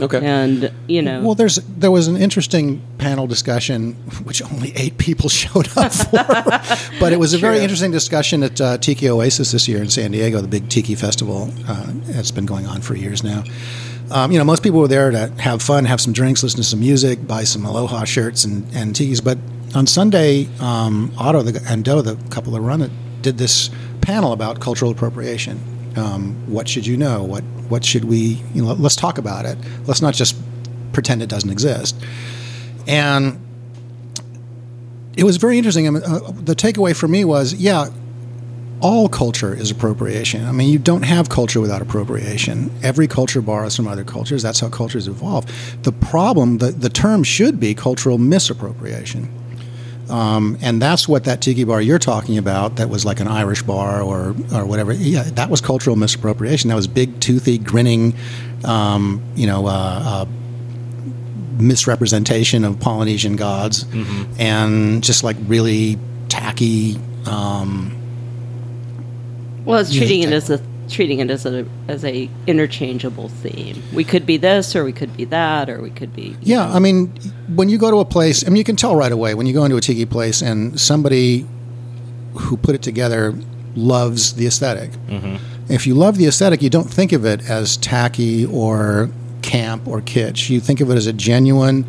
Okay. 0.00 0.24
And 0.24 0.72
you 0.88 1.02
know, 1.02 1.22
Well, 1.22 1.34
there's 1.34 1.56
there 1.56 1.90
was 1.90 2.08
an 2.08 2.16
interesting 2.16 2.82
panel 2.98 3.26
discussion, 3.28 3.92
which 4.24 4.42
only 4.42 4.72
eight 4.74 4.98
people 4.98 5.28
showed 5.42 5.68
up 5.76 5.92
for, 5.92 6.10
but 7.00 7.12
it 7.12 7.18
was 7.18 7.32
a 7.32 7.38
very 7.38 7.60
interesting 7.60 7.92
discussion 7.92 8.42
at 8.42 8.60
uh, 8.60 8.78
Tiki 8.78 9.08
Oasis 9.08 9.52
this 9.52 9.68
year 9.68 9.80
in 9.80 9.90
San 9.90 10.10
Diego, 10.10 10.40
the 10.40 10.48
big 10.48 10.68
Tiki 10.68 10.94
festival. 10.96 11.50
Uh, 11.68 11.92
it's 12.08 12.32
been 12.32 12.46
going 12.46 12.66
on 12.66 12.80
for 12.80 12.96
years 12.96 13.22
now. 13.22 13.44
Um, 14.10 14.32
you 14.32 14.38
know, 14.38 14.44
most 14.44 14.62
people 14.62 14.80
were 14.80 14.88
there 14.88 15.10
to 15.10 15.28
have 15.40 15.62
fun, 15.62 15.86
have 15.86 16.00
some 16.00 16.12
drinks, 16.12 16.42
listen 16.42 16.58
to 16.58 16.64
some 16.64 16.80
music, 16.80 17.26
buy 17.26 17.44
some 17.44 17.64
Aloha 17.64 18.04
shirts 18.04 18.44
and, 18.44 18.64
and 18.74 18.94
tikis. 18.94 19.22
But 19.24 19.38
on 19.74 19.86
Sunday, 19.86 20.48
um, 20.60 21.12
Otto 21.18 21.44
and 21.68 21.84
Doe, 21.84 22.02
the 22.02 22.16
couple 22.30 22.52
that 22.52 22.60
run 22.60 22.82
it, 22.82 22.90
did 23.22 23.38
this 23.38 23.70
panel 24.02 24.32
about 24.32 24.60
cultural 24.60 24.90
appropriation. 24.90 25.58
Um, 25.96 26.34
what 26.46 26.68
should 26.68 26.86
you 26.86 26.96
know? 26.96 27.22
What 27.22 27.44
what 27.68 27.84
should 27.84 28.04
we? 28.04 28.42
You 28.52 28.62
know, 28.62 28.72
let's 28.74 28.96
talk 28.96 29.16
about 29.16 29.46
it. 29.46 29.56
Let's 29.86 30.02
not 30.02 30.14
just 30.14 30.36
pretend 30.92 31.22
it 31.22 31.28
doesn't 31.28 31.50
exist. 31.50 31.96
And 32.86 33.40
it 35.16 35.24
was 35.24 35.36
very 35.36 35.56
interesting. 35.58 35.86
I 35.86 35.90
mean, 35.90 36.02
uh, 36.02 36.18
the 36.32 36.54
takeaway 36.54 36.94
for 36.94 37.08
me 37.08 37.24
was, 37.24 37.54
yeah, 37.54 37.88
all 38.80 39.08
culture 39.08 39.54
is 39.54 39.70
appropriation. 39.70 40.44
I 40.44 40.52
mean, 40.52 40.68
you 40.70 40.78
don't 40.78 41.04
have 41.04 41.28
culture 41.28 41.60
without 41.60 41.80
appropriation. 41.80 42.70
Every 42.82 43.06
culture 43.06 43.40
borrows 43.40 43.76
from 43.76 43.88
other 43.88 44.04
cultures. 44.04 44.42
That's 44.42 44.60
how 44.60 44.68
cultures 44.68 45.08
evolve. 45.08 45.46
The 45.82 45.92
problem, 45.92 46.58
the, 46.58 46.70
the 46.70 46.90
term 46.90 47.22
should 47.22 47.58
be 47.58 47.74
cultural 47.74 48.18
misappropriation. 48.18 49.28
Um, 50.10 50.58
and 50.60 50.82
that's 50.82 51.08
what 51.08 51.24
that 51.24 51.40
tiki 51.40 51.64
bar 51.64 51.80
you're 51.80 51.98
talking 51.98 52.36
about, 52.36 52.76
that 52.76 52.90
was 52.90 53.06
like 53.06 53.20
an 53.20 53.28
Irish 53.28 53.62
bar 53.62 54.02
or, 54.02 54.34
or 54.52 54.66
whatever. 54.66 54.92
Yeah, 54.92 55.22
that 55.22 55.48
was 55.48 55.62
cultural 55.62 55.96
misappropriation. 55.96 56.68
That 56.68 56.76
was 56.76 56.86
big, 56.86 57.20
toothy, 57.20 57.56
grinning, 57.56 58.14
um, 58.64 59.22
you 59.34 59.46
know, 59.46 59.66
uh, 59.66 59.70
uh, 59.70 60.24
misrepresentation 61.56 62.64
of 62.64 62.80
Polynesian 62.80 63.36
gods, 63.36 63.86
and 64.38 65.02
just 65.02 65.24
like 65.24 65.36
really 65.46 65.98
tacky. 66.28 66.98
Um, 67.24 67.96
well, 69.64 69.80
it's 69.80 69.94
treating 69.94 70.22
it 70.22 70.32
as 70.32 70.50
a 70.50 70.60
treating 70.88 71.20
it 71.20 71.30
as 71.30 71.46
a 71.46 71.66
as 71.88 72.04
a 72.04 72.28
interchangeable 72.46 73.28
theme. 73.28 73.82
We 73.92 74.04
could 74.04 74.26
be 74.26 74.36
this, 74.36 74.76
or 74.76 74.84
we 74.84 74.92
could 74.92 75.16
be 75.16 75.24
that, 75.26 75.70
or 75.70 75.80
we 75.80 75.90
could 75.90 76.14
be. 76.14 76.36
Yeah, 76.42 76.70
I 76.70 76.78
mean, 76.78 77.08
when 77.54 77.68
you 77.68 77.78
go 77.78 77.90
to 77.90 77.98
a 77.98 78.04
place, 78.04 78.44
I 78.44 78.48
mean, 78.48 78.56
you 78.56 78.64
can 78.64 78.76
tell 78.76 78.96
right 78.96 79.12
away 79.12 79.34
when 79.34 79.46
you 79.46 79.52
go 79.52 79.64
into 79.64 79.76
a 79.76 79.80
tiki 79.80 80.06
place 80.06 80.42
and 80.42 80.78
somebody 80.78 81.46
who 82.34 82.56
put 82.56 82.74
it 82.74 82.82
together 82.82 83.34
loves 83.76 84.34
the 84.34 84.46
esthetic 84.46 84.90
If 85.68 85.86
you 85.86 85.94
love 85.94 86.16
the 86.18 86.26
aesthetic, 86.26 86.62
you 86.62 86.70
don't 86.70 86.90
think 86.90 87.12
of 87.12 87.24
it 87.24 87.48
as 87.48 87.76
tacky 87.78 88.44
or 88.44 89.08
camp 89.42 89.88
or 89.88 90.00
kitsch. 90.00 90.50
You 90.50 90.60
think 90.60 90.80
of 90.80 90.90
it 90.90 90.96
as 90.96 91.06
a 91.06 91.12
genuine, 91.12 91.86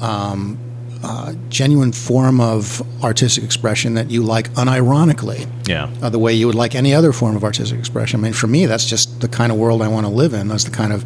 um, 0.00 0.58
uh, 1.04 1.34
genuine 1.50 1.92
form 1.92 2.40
of 2.40 2.82
artistic 3.04 3.44
expression 3.44 3.92
that 3.94 4.10
you 4.10 4.22
like 4.22 4.48
unironically. 4.54 5.46
Yeah. 5.68 5.90
uh, 6.00 6.08
the 6.08 6.18
way 6.18 6.32
you 6.32 6.46
would 6.46 6.54
like 6.54 6.74
any 6.74 6.94
other 6.94 7.12
form 7.12 7.36
of 7.36 7.44
artistic 7.44 7.78
expression. 7.78 8.20
I 8.20 8.22
mean, 8.22 8.32
for 8.32 8.46
me, 8.46 8.64
that's 8.64 8.86
just 8.86 9.20
the 9.20 9.28
kind 9.28 9.52
of 9.52 9.58
world 9.58 9.82
I 9.82 9.88
want 9.88 10.06
to 10.06 10.12
live 10.12 10.32
in. 10.32 10.48
That's 10.48 10.64
the 10.64 10.70
kind 10.70 10.92
of 10.94 11.04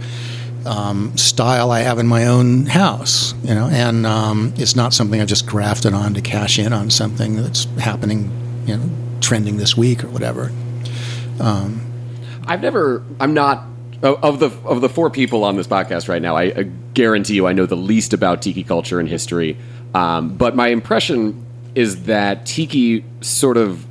um, 0.66 1.16
style 1.16 1.72
I 1.72 1.80
have 1.80 1.98
in 1.98 2.06
my 2.06 2.26
own 2.26 2.66
house, 2.66 3.34
you 3.42 3.54
know. 3.54 3.68
And 3.72 4.06
um, 4.06 4.54
it's 4.56 4.76
not 4.76 4.94
something 4.94 5.20
I 5.20 5.24
just 5.24 5.46
grafted 5.46 5.94
on 5.94 6.14
to 6.14 6.20
cash 6.20 6.58
in 6.58 6.72
on 6.72 6.90
something 6.90 7.36
that's 7.36 7.64
happening, 7.78 8.30
you 8.66 8.76
know, 8.76 8.88
trending 9.20 9.56
this 9.56 9.76
week 9.76 10.04
or 10.04 10.08
whatever. 10.08 10.52
I've 12.46 12.62
never. 12.62 13.02
I'm 13.18 13.34
not 13.34 13.64
of 14.02 14.22
of 14.22 14.38
the 14.38 14.50
of 14.64 14.80
the 14.80 14.88
four 14.88 15.10
people 15.10 15.44
on 15.44 15.56
this 15.56 15.66
podcast 15.66 16.08
right 16.08 16.22
now. 16.22 16.36
I, 16.36 16.42
I 16.44 16.62
guarantee 16.94 17.34
you, 17.34 17.46
I 17.46 17.52
know 17.52 17.66
the 17.66 17.76
least 17.76 18.12
about 18.12 18.42
tiki 18.42 18.64
culture 18.64 19.00
and 19.00 19.08
history. 19.08 19.56
Um, 19.94 20.36
but 20.36 20.54
my 20.54 20.68
impression 20.68 21.44
is 21.74 22.04
that 22.04 22.46
tiki 22.46 23.04
sort 23.20 23.56
of 23.56 23.86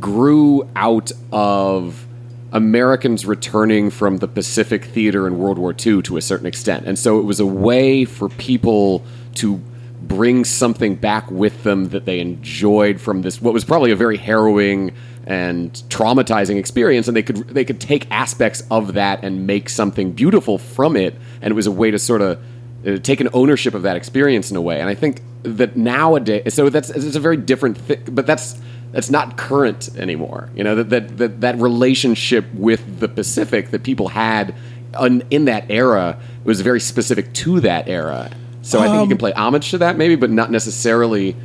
grew 0.00 0.68
out 0.74 1.12
of 1.32 2.06
Americans 2.52 3.26
returning 3.26 3.90
from 3.90 4.18
the 4.18 4.28
Pacific 4.28 4.84
theater 4.84 5.26
in 5.26 5.38
World 5.38 5.58
War 5.58 5.74
II 5.74 6.02
to 6.02 6.16
a 6.16 6.22
certain 6.22 6.46
extent, 6.46 6.86
and 6.86 6.98
so 6.98 7.18
it 7.18 7.24
was 7.24 7.40
a 7.40 7.46
way 7.46 8.04
for 8.04 8.28
people 8.28 9.04
to 9.36 9.60
bring 10.00 10.44
something 10.44 10.94
back 10.94 11.30
with 11.30 11.64
them 11.64 11.88
that 11.90 12.04
they 12.04 12.20
enjoyed 12.20 13.00
from 13.00 13.22
this 13.22 13.42
what 13.42 13.52
was 13.52 13.64
probably 13.64 13.90
a 13.90 13.96
very 13.96 14.16
harrowing 14.16 14.92
and 15.28 15.72
traumatizing 15.88 16.56
experience. 16.56 17.06
And 17.06 17.16
they 17.16 17.22
could 17.22 17.36
they 17.48 17.64
could 17.64 17.80
take 17.80 18.10
aspects 18.10 18.64
of 18.70 18.94
that 18.94 19.22
and 19.22 19.46
make 19.46 19.68
something 19.68 20.12
beautiful 20.12 20.58
from 20.58 20.96
it. 20.96 21.14
And 21.42 21.52
it 21.52 21.54
was 21.54 21.66
a 21.66 21.72
way 21.72 21.90
to 21.90 21.98
sort 21.98 22.22
of 22.22 22.42
uh, 22.86 22.96
take 22.98 23.20
an 23.20 23.28
ownership 23.32 23.74
of 23.74 23.82
that 23.82 23.96
experience 23.96 24.50
in 24.50 24.56
a 24.56 24.60
way. 24.60 24.80
And 24.80 24.88
i 24.88 24.94
think 24.94 25.22
that 25.42 25.76
nowadays 25.76 26.54
so 26.54 26.68
that's 26.68 26.90
it's 26.90 27.16
a 27.16 27.20
very 27.20 27.36
different 27.36 27.78
thing 27.78 28.02
but 28.10 28.26
that's 28.26 28.58
that's 28.92 29.10
not 29.10 29.36
current 29.36 29.90
anymore. 29.96 30.50
You 30.54 30.64
know 30.64 30.74
that 30.76 30.90
that 30.90 31.18
that, 31.18 31.40
that 31.42 31.58
relationship 31.58 32.46
with 32.54 33.00
the 33.00 33.08
pacific 33.08 33.70
that 33.70 33.82
people 33.82 34.08
had 34.08 34.54
on, 34.94 35.22
in 35.30 35.44
that 35.44 35.70
era 35.70 36.18
was 36.44 36.60
very 36.60 36.80
specific 36.80 37.32
to 37.34 37.60
that 37.60 37.88
era. 37.88 38.30
So 38.62 38.80
I 38.80 38.84
think 38.84 38.96
Um, 38.96 39.02
you 39.02 39.08
can 39.08 39.18
play 39.18 39.32
homage 39.32 39.70
to 39.70 39.78
that, 39.78 39.96
maybe, 39.96 40.16
but 40.16 40.30
not 40.30 40.50
necessarily 40.50 41.36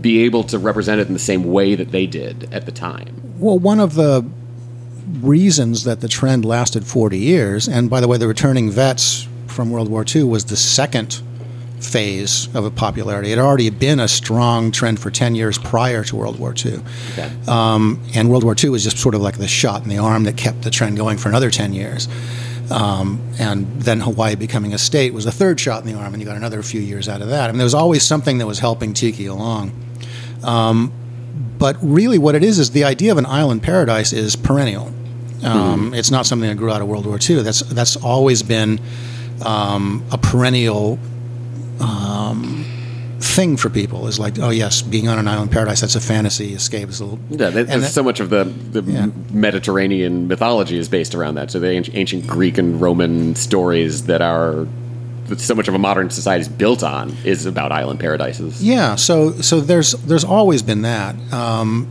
be 0.00 0.24
able 0.24 0.42
to 0.44 0.58
represent 0.58 1.00
it 1.00 1.06
in 1.06 1.12
the 1.12 1.18
same 1.18 1.44
way 1.44 1.74
that 1.74 1.90
they 1.90 2.06
did 2.06 2.48
at 2.52 2.66
the 2.66 2.72
time. 2.72 3.20
Well, 3.38 3.58
one 3.58 3.80
of 3.80 3.94
the 3.94 4.24
reasons 5.20 5.84
that 5.84 6.00
the 6.00 6.08
trend 6.08 6.44
lasted 6.44 6.86
40 6.86 7.18
years, 7.18 7.68
and 7.68 7.88
by 7.88 8.00
the 8.00 8.08
way, 8.08 8.18
the 8.18 8.28
returning 8.28 8.70
vets 8.70 9.28
from 9.56 9.70
World 9.70 9.88
War 9.88 10.04
II 10.14 10.24
was 10.24 10.44
the 10.44 10.56
second 10.56 11.20
phase 11.80 12.54
of 12.54 12.64
a 12.64 12.70
popularity. 12.70 13.32
It 13.32 13.38
had 13.38 13.44
already 13.44 13.70
been 13.70 13.98
a 14.00 14.06
strong 14.06 14.70
trend 14.70 15.00
for 15.00 15.10
10 15.10 15.34
years 15.34 15.56
prior 15.58 16.04
to 16.04 16.16
World 16.16 16.38
War 16.38 16.54
II. 16.54 16.80
Okay. 17.12 17.30
Um, 17.48 18.00
and 18.14 18.30
World 18.30 18.44
War 18.44 18.54
II 18.62 18.70
was 18.70 18.84
just 18.84 18.98
sort 18.98 19.14
of 19.14 19.22
like 19.22 19.38
the 19.38 19.48
shot 19.48 19.82
in 19.82 19.88
the 19.88 19.98
arm 19.98 20.24
that 20.24 20.36
kept 20.36 20.62
the 20.62 20.70
trend 20.70 20.96
going 20.98 21.16
for 21.16 21.28
another 21.30 21.50
10 21.50 21.72
years. 21.72 22.06
Um, 22.70 23.20
and 23.38 23.66
then 23.80 24.00
Hawaii 24.00 24.34
becoming 24.34 24.74
a 24.74 24.78
state 24.78 25.14
was 25.14 25.24
the 25.24 25.32
third 25.32 25.58
shot 25.58 25.82
in 25.82 25.88
the 25.90 25.98
arm, 25.98 26.12
and 26.12 26.22
you 26.22 26.26
got 26.28 26.36
another 26.36 26.62
few 26.62 26.80
years 26.80 27.08
out 27.08 27.22
of 27.22 27.28
that. 27.28 27.48
I 27.48 27.52
mean, 27.52 27.58
there 27.58 27.64
was 27.64 27.74
always 27.74 28.02
something 28.02 28.38
that 28.38 28.46
was 28.46 28.58
helping 28.58 28.92
Tiki 28.92 29.26
along. 29.26 29.72
Um, 30.42 30.92
but 31.58 31.76
really, 31.80 32.18
what 32.18 32.34
it 32.34 32.44
is 32.44 32.58
is 32.58 32.72
the 32.72 32.84
idea 32.84 33.12
of 33.12 33.18
an 33.18 33.26
island 33.26 33.62
paradise 33.62 34.12
is 34.12 34.36
perennial. 34.36 34.92
Um, 35.44 35.94
It's 35.94 36.10
not 36.10 36.26
something 36.26 36.48
that 36.48 36.56
grew 36.56 36.70
out 36.72 36.82
of 36.82 36.88
World 36.88 37.06
War 37.06 37.18
II. 37.20 37.42
That's 37.42 37.60
that's 37.60 37.96
always 37.96 38.42
been 38.42 38.80
um, 39.44 40.04
a 40.12 40.18
perennial 40.18 40.98
um, 41.80 42.64
thing 43.20 43.56
for 43.56 43.68
people. 43.70 44.06
Is 44.06 44.18
like, 44.18 44.38
oh 44.38 44.50
yes, 44.50 44.82
being 44.82 45.08
on 45.08 45.18
an 45.18 45.28
island 45.28 45.50
paradise. 45.52 45.80
That's 45.80 45.94
a 45.96 46.00
fantasy 46.00 46.54
escape. 46.54 46.88
A 46.88 46.92
little, 46.92 47.18
Yeah, 47.30 47.50
that, 47.50 47.82
so 47.90 48.02
much 48.02 48.20
of 48.20 48.30
the, 48.30 48.44
the 48.44 48.82
Yeah. 48.82 49.06
Mediterranean 49.30 50.28
mythology 50.28 50.78
is 50.78 50.88
based 50.88 51.14
around 51.14 51.34
that. 51.36 51.50
So 51.50 51.58
the 51.60 51.70
ancient, 51.70 52.26
Greek 52.26 52.58
and 52.58 52.80
Roman 52.80 53.34
stories 53.34 54.04
that 54.06 54.22
are 54.22 54.66
that 55.28 55.40
so 55.40 55.56
much 55.56 55.66
of 55.66 55.74
a 55.74 55.78
modern 55.78 56.08
society 56.08 56.42
is 56.42 56.48
built 56.48 56.84
on 56.84 57.12
is 57.24 57.46
about 57.46 57.72
island 57.72 57.98
paradises. 57.98 58.62
Yeah, 58.62 58.94
so 58.94 59.32
so 59.40 59.60
there's 59.60 59.92
there's 59.92 60.22
always 60.24 60.62
been 60.62 60.82
that, 60.82 61.16
um, 61.32 61.88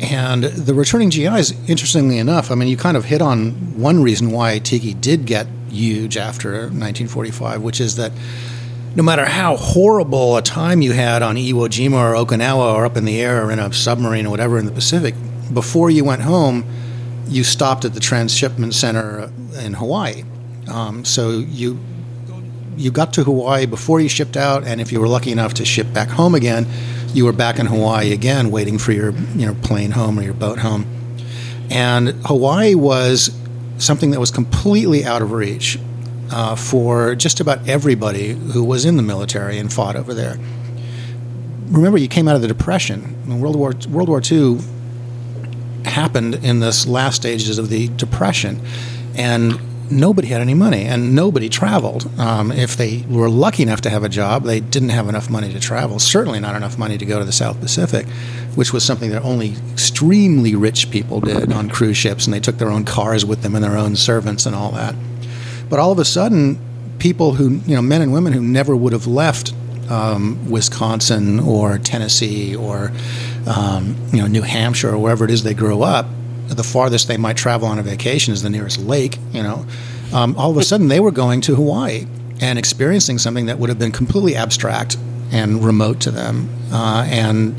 and 0.00 0.44
the 0.44 0.72
returning 0.72 1.10
GIs. 1.10 1.52
Interestingly 1.68 2.16
enough, 2.18 2.50
I 2.50 2.54
mean, 2.54 2.68
you 2.68 2.76
kind 2.78 2.96
of 2.96 3.04
hit 3.04 3.20
on 3.20 3.50
one 3.78 4.02
reason 4.02 4.30
why 4.30 4.58
Tiki 4.60 4.94
did 4.94 5.26
get 5.26 5.46
huge 5.72 6.16
after 6.16 6.52
1945, 6.52 7.62
which 7.62 7.80
is 7.80 7.96
that 7.96 8.12
no 8.94 9.02
matter 9.02 9.24
how 9.24 9.56
horrible 9.56 10.36
a 10.36 10.42
time 10.42 10.82
you 10.82 10.92
had 10.92 11.22
on 11.22 11.36
Iwo 11.36 11.68
Jima 11.68 11.94
or 11.94 12.26
Okinawa 12.26 12.74
or 12.74 12.84
up 12.84 12.96
in 12.96 13.04
the 13.04 13.20
air 13.20 13.44
or 13.44 13.50
in 13.50 13.58
a 13.58 13.72
submarine 13.72 14.26
or 14.26 14.30
whatever 14.30 14.58
in 14.58 14.66
the 14.66 14.72
Pacific, 14.72 15.14
before 15.52 15.90
you 15.90 16.04
went 16.04 16.22
home, 16.22 16.64
you 17.26 17.44
stopped 17.44 17.84
at 17.84 17.94
the 17.94 18.00
transshipment 18.00 18.74
center 18.74 19.30
in 19.60 19.74
Hawaii. 19.74 20.24
Um, 20.68 21.04
so 21.04 21.30
you 21.30 21.78
you 22.76 22.90
got 22.90 23.12
to 23.14 23.24
Hawaii 23.24 23.66
before 23.66 24.00
you 24.00 24.08
shipped 24.08 24.36
out, 24.36 24.64
and 24.64 24.80
if 24.80 24.92
you 24.92 25.00
were 25.00 25.08
lucky 25.08 25.30
enough 25.30 25.54
to 25.54 25.64
ship 25.64 25.92
back 25.92 26.08
home 26.08 26.34
again, 26.34 26.66
you 27.12 27.24
were 27.24 27.32
back 27.32 27.58
in 27.58 27.66
Hawaii 27.66 28.12
again, 28.12 28.50
waiting 28.50 28.78
for 28.78 28.92
your 28.92 29.12
you 29.34 29.46
know 29.46 29.54
plane 29.62 29.90
home 29.90 30.18
or 30.18 30.22
your 30.22 30.34
boat 30.34 30.58
home. 30.58 30.86
And 31.70 32.08
Hawaii 32.26 32.74
was 32.74 33.30
something 33.82 34.10
that 34.12 34.20
was 34.20 34.30
completely 34.30 35.04
out 35.04 35.22
of 35.22 35.32
reach 35.32 35.78
uh, 36.30 36.56
for 36.56 37.14
just 37.14 37.40
about 37.40 37.68
everybody 37.68 38.32
who 38.32 38.64
was 38.64 38.84
in 38.84 38.96
the 38.96 39.02
military 39.02 39.58
and 39.58 39.72
fought 39.72 39.96
over 39.96 40.14
there. 40.14 40.38
Remember, 41.66 41.98
you 41.98 42.08
came 42.08 42.28
out 42.28 42.36
of 42.36 42.42
the 42.42 42.48
Depression. 42.48 43.16
I 43.24 43.28
mean, 43.28 43.40
World 43.40 43.56
War 43.56 43.72
World 43.88 44.08
War 44.08 44.22
II 44.24 44.58
happened 45.84 46.36
in 46.36 46.60
this 46.60 46.86
last 46.86 47.16
stages 47.16 47.58
of 47.58 47.68
the 47.68 47.88
Depression, 47.88 48.60
and 49.14 49.58
nobody 49.92 50.28
had 50.28 50.40
any 50.40 50.54
money 50.54 50.84
and 50.84 51.14
nobody 51.14 51.48
traveled. 51.48 52.10
Um, 52.18 52.50
if 52.50 52.76
they 52.76 53.04
were 53.08 53.28
lucky 53.28 53.62
enough 53.62 53.80
to 53.82 53.90
have 53.90 54.04
a 54.04 54.08
job, 54.08 54.44
they 54.44 54.60
didn't 54.60 54.90
have 54.90 55.08
enough 55.08 55.30
money 55.30 55.52
to 55.52 55.60
travel. 55.60 55.98
Certainly 55.98 56.40
not 56.40 56.54
enough 56.56 56.78
money 56.78 56.98
to 56.98 57.06
go 57.06 57.18
to 57.18 57.24
the 57.24 57.32
South 57.32 57.60
Pacific, 57.60 58.06
which 58.54 58.72
was 58.72 58.84
something 58.84 59.10
that 59.10 59.22
only 59.22 59.54
extremely 59.72 60.54
rich 60.54 60.90
people 60.90 61.20
did 61.20 61.52
on 61.52 61.68
cruise 61.68 61.96
ships, 61.96 62.26
and 62.26 62.34
they 62.34 62.40
took 62.40 62.58
their 62.58 62.70
own 62.70 62.84
cars 62.84 63.24
with 63.24 63.42
them 63.42 63.54
and 63.54 63.64
their 63.64 63.76
own 63.76 63.96
servants 63.96 64.46
and 64.46 64.54
all 64.54 64.72
that. 64.72 64.94
But 65.68 65.78
all 65.78 65.92
of 65.92 65.98
a 65.98 66.04
sudden, 66.04 66.58
people 66.98 67.34
who, 67.34 67.60
you 67.66 67.74
know, 67.74 67.82
men 67.82 68.02
and 68.02 68.12
women 68.12 68.32
who 68.32 68.42
never 68.42 68.76
would 68.76 68.92
have 68.92 69.06
left 69.06 69.54
um, 69.90 70.50
Wisconsin 70.50 71.40
or 71.40 71.78
Tennessee 71.78 72.54
or, 72.54 72.92
um, 73.46 73.96
you 74.12 74.20
know, 74.20 74.26
New 74.26 74.42
Hampshire 74.42 74.90
or 74.90 74.98
wherever 74.98 75.24
it 75.24 75.30
is 75.30 75.42
they 75.42 75.54
grew 75.54 75.82
up, 75.82 76.06
the 76.48 76.62
farthest 76.62 77.08
they 77.08 77.16
might 77.16 77.36
travel 77.36 77.68
on 77.68 77.78
a 77.78 77.82
vacation 77.82 78.32
is 78.32 78.42
the 78.42 78.50
nearest 78.50 78.78
lake, 78.78 79.18
you 79.32 79.42
know. 79.42 79.66
Um, 80.12 80.36
all 80.36 80.50
of 80.50 80.56
a 80.56 80.62
sudden, 80.62 80.88
they 80.88 81.00
were 81.00 81.10
going 81.10 81.40
to 81.42 81.54
Hawaii 81.54 82.06
and 82.40 82.58
experiencing 82.58 83.18
something 83.18 83.46
that 83.46 83.58
would 83.58 83.68
have 83.68 83.78
been 83.78 83.92
completely 83.92 84.36
abstract 84.36 84.96
and 85.30 85.64
remote 85.64 86.00
to 86.00 86.10
them. 86.10 86.48
Uh, 86.72 87.06
and 87.08 87.58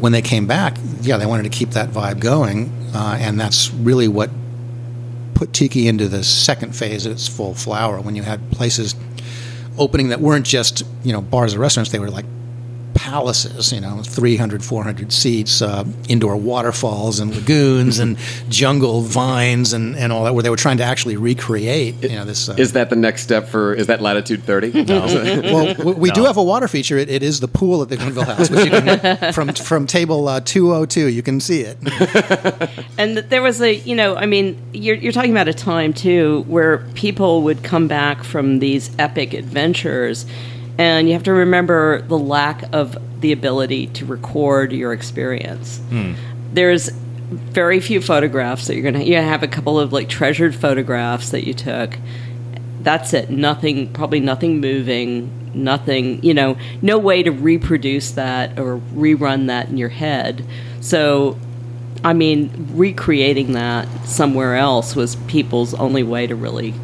when 0.00 0.12
they 0.12 0.22
came 0.22 0.46
back, 0.46 0.76
yeah, 1.00 1.16
they 1.16 1.26
wanted 1.26 1.44
to 1.44 1.48
keep 1.48 1.70
that 1.70 1.90
vibe 1.90 2.20
going. 2.20 2.70
Uh, 2.94 3.16
and 3.18 3.40
that's 3.40 3.72
really 3.72 4.08
what 4.08 4.30
put 5.34 5.52
Tiki 5.52 5.88
into 5.88 6.08
the 6.08 6.22
second 6.22 6.76
phase 6.76 7.06
of 7.06 7.12
its 7.12 7.26
full 7.26 7.54
flower 7.54 8.00
when 8.00 8.14
you 8.14 8.22
had 8.22 8.50
places 8.52 8.94
opening 9.78 10.08
that 10.08 10.20
weren't 10.20 10.46
just, 10.46 10.84
you 11.02 11.12
know, 11.12 11.20
bars 11.20 11.54
or 11.54 11.58
restaurants, 11.58 11.90
they 11.90 11.98
were 11.98 12.10
like 12.10 12.26
palaces, 12.94 13.72
you 13.72 13.80
know, 13.80 14.02
300, 14.02 14.64
400 14.64 15.12
seats, 15.12 15.62
uh, 15.62 15.84
indoor 16.08 16.36
waterfalls 16.36 17.20
and 17.20 17.34
lagoons 17.34 17.98
and 17.98 18.16
jungle 18.48 19.02
vines 19.02 19.72
and, 19.72 19.96
and 19.96 20.12
all 20.12 20.24
that, 20.24 20.34
where 20.34 20.42
they 20.42 20.50
were 20.50 20.56
trying 20.56 20.78
to 20.78 20.84
actually 20.84 21.16
recreate, 21.16 22.02
you 22.02 22.10
know, 22.10 22.24
this. 22.24 22.48
Uh, 22.48 22.54
Is 22.58 22.72
that 22.72 22.90
the 22.90 22.96
next 22.96 23.22
step 23.22 23.48
for? 23.48 23.74
Is 23.74 23.86
that 23.86 24.00
latitude 24.00 24.42
thirty? 24.44 24.84
No. 24.84 25.06
well, 25.06 25.74
we, 25.84 25.92
we 25.94 26.10
do 26.12 26.24
have 26.24 26.36
a 26.36 26.42
water 26.42 26.68
feature. 26.68 26.98
It, 26.98 27.10
it 27.10 27.22
is 27.22 27.40
the 27.40 27.48
pool 27.48 27.82
at 27.82 27.88
the 27.88 27.96
Bienville 27.96 28.24
House, 28.24 28.50
which 28.50 28.64
you 28.64 28.70
can, 28.70 29.32
from 29.32 29.52
from 29.54 29.86
table 29.86 30.28
uh, 30.28 30.40
202, 30.40 31.08
you 31.08 31.22
can 31.22 31.40
see 31.40 31.60
it. 31.62 31.78
And 32.98 33.16
there 33.18 33.42
was 33.42 33.60
a, 33.60 33.74
you 33.74 33.94
know, 33.94 34.16
I 34.16 34.26
mean, 34.26 34.60
you're, 34.72 34.96
you're 34.96 35.12
talking 35.12 35.30
about 35.30 35.48
a 35.48 35.54
time 35.54 35.92
too 35.92 36.44
where 36.46 36.78
people 36.94 37.42
would 37.42 37.62
come 37.62 37.88
back 37.88 38.24
from 38.24 38.58
these 38.58 38.90
epic 38.98 39.34
adventures, 39.34 40.26
and 40.82 41.06
you 41.06 41.14
have 41.14 41.22
to 41.22 41.32
remember 41.32 42.02
the 42.02 42.18
lack 42.18 42.64
of 42.74 42.98
the 43.20 43.30
ability 43.30 43.86
to 43.86 44.04
record 44.04 44.72
your 44.72 44.92
experience. 44.92 45.78
Hmm. 45.90 46.14
There's 46.52 46.88
very 46.88 47.78
few 47.78 48.00
photographs 48.00 48.66
that 48.66 48.74
you're 48.74 48.90
gonna. 48.90 49.04
You 49.04 49.14
have 49.14 49.44
a 49.44 49.48
couple 49.48 49.78
of 49.78 49.92
like 49.92 50.08
treasured 50.08 50.56
photographs 50.56 51.30
that 51.30 51.46
you 51.46 51.54
took. 51.54 51.96
That's 52.80 53.14
it. 53.14 53.30
Nothing. 53.30 53.92
Probably 53.92 54.18
nothing 54.18 54.60
moving. 54.60 55.52
Nothing. 55.54 56.20
You 56.24 56.34
know, 56.34 56.56
no 56.82 56.98
way 56.98 57.22
to 57.22 57.30
reproduce 57.30 58.10
that 58.12 58.58
or 58.58 58.78
rerun 58.92 59.46
that 59.46 59.68
in 59.68 59.76
your 59.76 59.90
head. 59.90 60.44
So 60.80 61.38
I 62.02 62.12
mean, 62.12 62.50
recreating 62.74 63.52
that 63.52 63.86
somewhere 64.04 64.56
else 64.56 64.96
was 64.96 65.14
people's 65.28 65.74
only 65.74 66.02
way 66.02 66.26
to 66.26 66.34
really, 66.34 66.74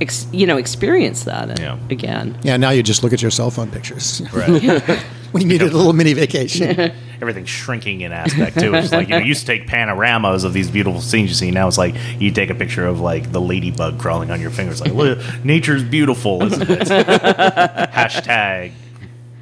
ex, 0.00 0.26
you 0.32 0.46
know, 0.46 0.56
experience 0.56 1.24
that 1.24 1.58
Yeah. 1.58 1.78
again. 1.90 2.36
Yeah, 2.42 2.56
now 2.56 2.70
you 2.70 2.82
just 2.82 3.02
look 3.02 3.12
at 3.12 3.22
your 3.22 3.30
cell 3.30 3.50
phone 3.50 3.70
pictures 3.70 4.22
Right. 4.32 4.62
when 5.32 5.42
you 5.42 5.48
needed 5.48 5.72
a 5.72 5.76
little 5.76 5.92
mini 5.92 6.12
vacation. 6.12 6.92
Everything's 7.20 7.48
shrinking 7.48 8.02
in 8.02 8.12
aspect 8.12 8.58
too. 8.60 8.74
It's 8.74 8.92
like 8.92 9.08
you 9.08 9.14
know, 9.14 9.20
you 9.20 9.26
used 9.28 9.40
to 9.40 9.46
take 9.46 9.66
panoramas 9.66 10.44
of 10.44 10.52
these 10.52 10.70
beautiful 10.70 11.00
scenes 11.00 11.30
you 11.30 11.34
see. 11.34 11.50
Now 11.50 11.66
it's 11.66 11.78
like 11.78 11.94
you 12.18 12.30
take 12.30 12.50
a 12.50 12.54
picture 12.54 12.86
of 12.86 13.00
like 13.00 13.32
the 13.32 13.40
ladybug 13.40 13.98
crawling 13.98 14.30
on 14.30 14.40
your 14.40 14.50
fingers. 14.50 14.80
Like, 14.82 14.92
look, 14.92 15.18
nature's 15.42 15.82
beautiful, 15.82 16.42
isn't 16.44 16.62
it? 16.68 16.80
Hashtag 17.90 18.72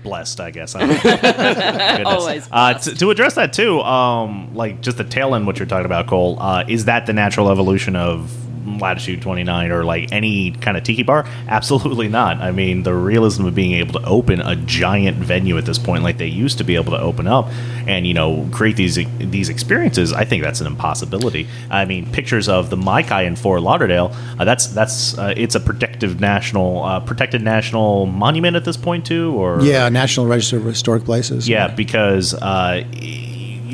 blessed, 0.05 0.39
I 0.41 0.51
guess. 0.51 0.75
I 0.75 0.81
don't 0.81 0.89
know. 0.91 0.95
Goodness. 1.03 2.07
Always 2.07 2.49
Uh, 2.53 2.75
to, 2.75 2.95
to 2.97 3.11
address 3.11 3.35
that 3.37 3.53
too, 3.53 3.81
um, 3.81 4.55
like 4.55 4.81
just 4.81 4.97
the 4.99 5.05
tail 5.05 5.35
end, 5.35 5.47
what 5.47 5.59
you're 5.59 5.67
talking 5.67 5.87
about, 5.87 6.07
Cole. 6.07 6.37
Uh, 6.41 6.65
is 6.69 6.85
that 6.85 7.07
the 7.07 7.13
natural 7.13 7.51
evolution 7.51 7.97
of 7.97 8.31
latitude 8.79 9.23
29 9.23 9.71
or 9.71 9.85
like 9.85 10.13
any 10.13 10.53
kind 10.53 10.77
of 10.77 10.83
tiki 10.85 11.03
bar? 11.03 11.27
Absolutely 11.49 12.09
not. 12.09 12.39
I 12.39 12.53
mean 12.53 12.83
the 12.83 12.95
realism 12.95 13.47
of 13.47 13.55
being 13.55 13.73
able 13.73 14.01
to 14.01 14.07
open 14.07 14.41
a 14.41 14.57
giant 14.57 15.17
venue 15.19 15.59
at 15.59 15.67
this 15.67 15.79
point 15.79 16.03
like 16.03 16.19
they 16.19 16.27
used 16.27 16.59
to 16.59 16.65
be 16.65 16.75
able 16.77 16.93
to 16.93 17.01
open 17.01 17.27
up 17.27 17.49
and 17.87 18.07
you 18.07 18.15
know 18.15 18.49
create 18.53 18.77
these 18.77 18.99
these 19.19 19.49
experiences 19.49 20.13
i 20.13 20.25
think 20.25 20.43
that's 20.43 20.61
an 20.61 20.67
impossibility. 20.67 21.47
I 21.71 21.85
mean 21.85 22.11
pictures 22.11 22.49
of 22.49 22.71
the 22.71 22.77
Mai-Kai 22.77 23.23
in 23.23 23.37
fort 23.37 23.63
lauderdale 23.63 24.15
uh, 24.39 24.45
that's 24.45 24.67
that's 24.69 25.17
uh, 25.19 25.35
it's 25.37 25.55
a 25.55 25.61
protective 25.61 26.21
national 26.21 26.83
uh, 26.85 27.01
protected 27.01 27.43
national 27.43 28.07
monument 28.07 28.57
at 28.57 28.65
this 28.65 28.77
point 28.77 29.07
too 29.07 29.33
or 29.35 29.63
yeah, 29.63 29.89
National 29.89 30.27
Register 30.27 30.59
of 30.59 30.65
Historic 30.65 31.05
Places. 31.05 31.49
yeah, 31.49 31.69
because 31.69 32.35
uh, 32.35 32.85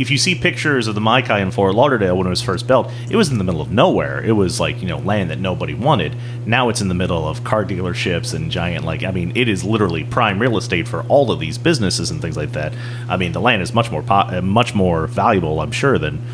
if 0.00 0.10
you 0.10 0.16
see 0.16 0.34
pictures 0.34 0.86
of 0.86 0.94
the 0.94 1.00
Mai-Kai 1.00 1.40
in 1.40 1.50
Fort 1.50 1.74
Lauderdale 1.74 2.16
when 2.16 2.26
it 2.26 2.30
was 2.30 2.40
first 2.40 2.66
built, 2.66 2.90
it 3.10 3.16
was 3.16 3.30
in 3.30 3.36
the 3.36 3.44
middle 3.44 3.60
of 3.60 3.70
nowhere. 3.70 4.24
It 4.24 4.32
was 4.32 4.58
like 4.58 4.80
you 4.80 4.88
know 4.88 4.98
land 4.98 5.30
that 5.30 5.38
nobody 5.38 5.74
wanted. 5.74 6.16
Now 6.46 6.70
it's 6.70 6.80
in 6.80 6.88
the 6.88 6.94
middle 6.94 7.28
of 7.28 7.44
car 7.44 7.66
dealerships 7.66 8.32
and 8.32 8.50
giant 8.50 8.84
like 8.84 9.04
I 9.04 9.10
mean 9.10 9.32
it 9.36 9.46
is 9.46 9.62
literally 9.62 10.04
prime 10.04 10.38
real 10.40 10.56
estate 10.56 10.88
for 10.88 11.02
all 11.02 11.30
of 11.30 11.38
these 11.38 11.58
businesses 11.58 12.10
and 12.10 12.22
things 12.22 12.36
like 12.36 12.52
that. 12.52 12.72
I 13.08 13.18
mean 13.18 13.32
the 13.32 13.40
land 13.40 13.60
is 13.60 13.74
much 13.74 13.90
more 13.90 14.02
po- 14.02 14.38
uh, 14.38 14.40
much 14.42 14.74
more 14.74 15.06
valuable, 15.06 15.60
I'm 15.60 15.72
sure, 15.72 15.98
than 15.98 16.24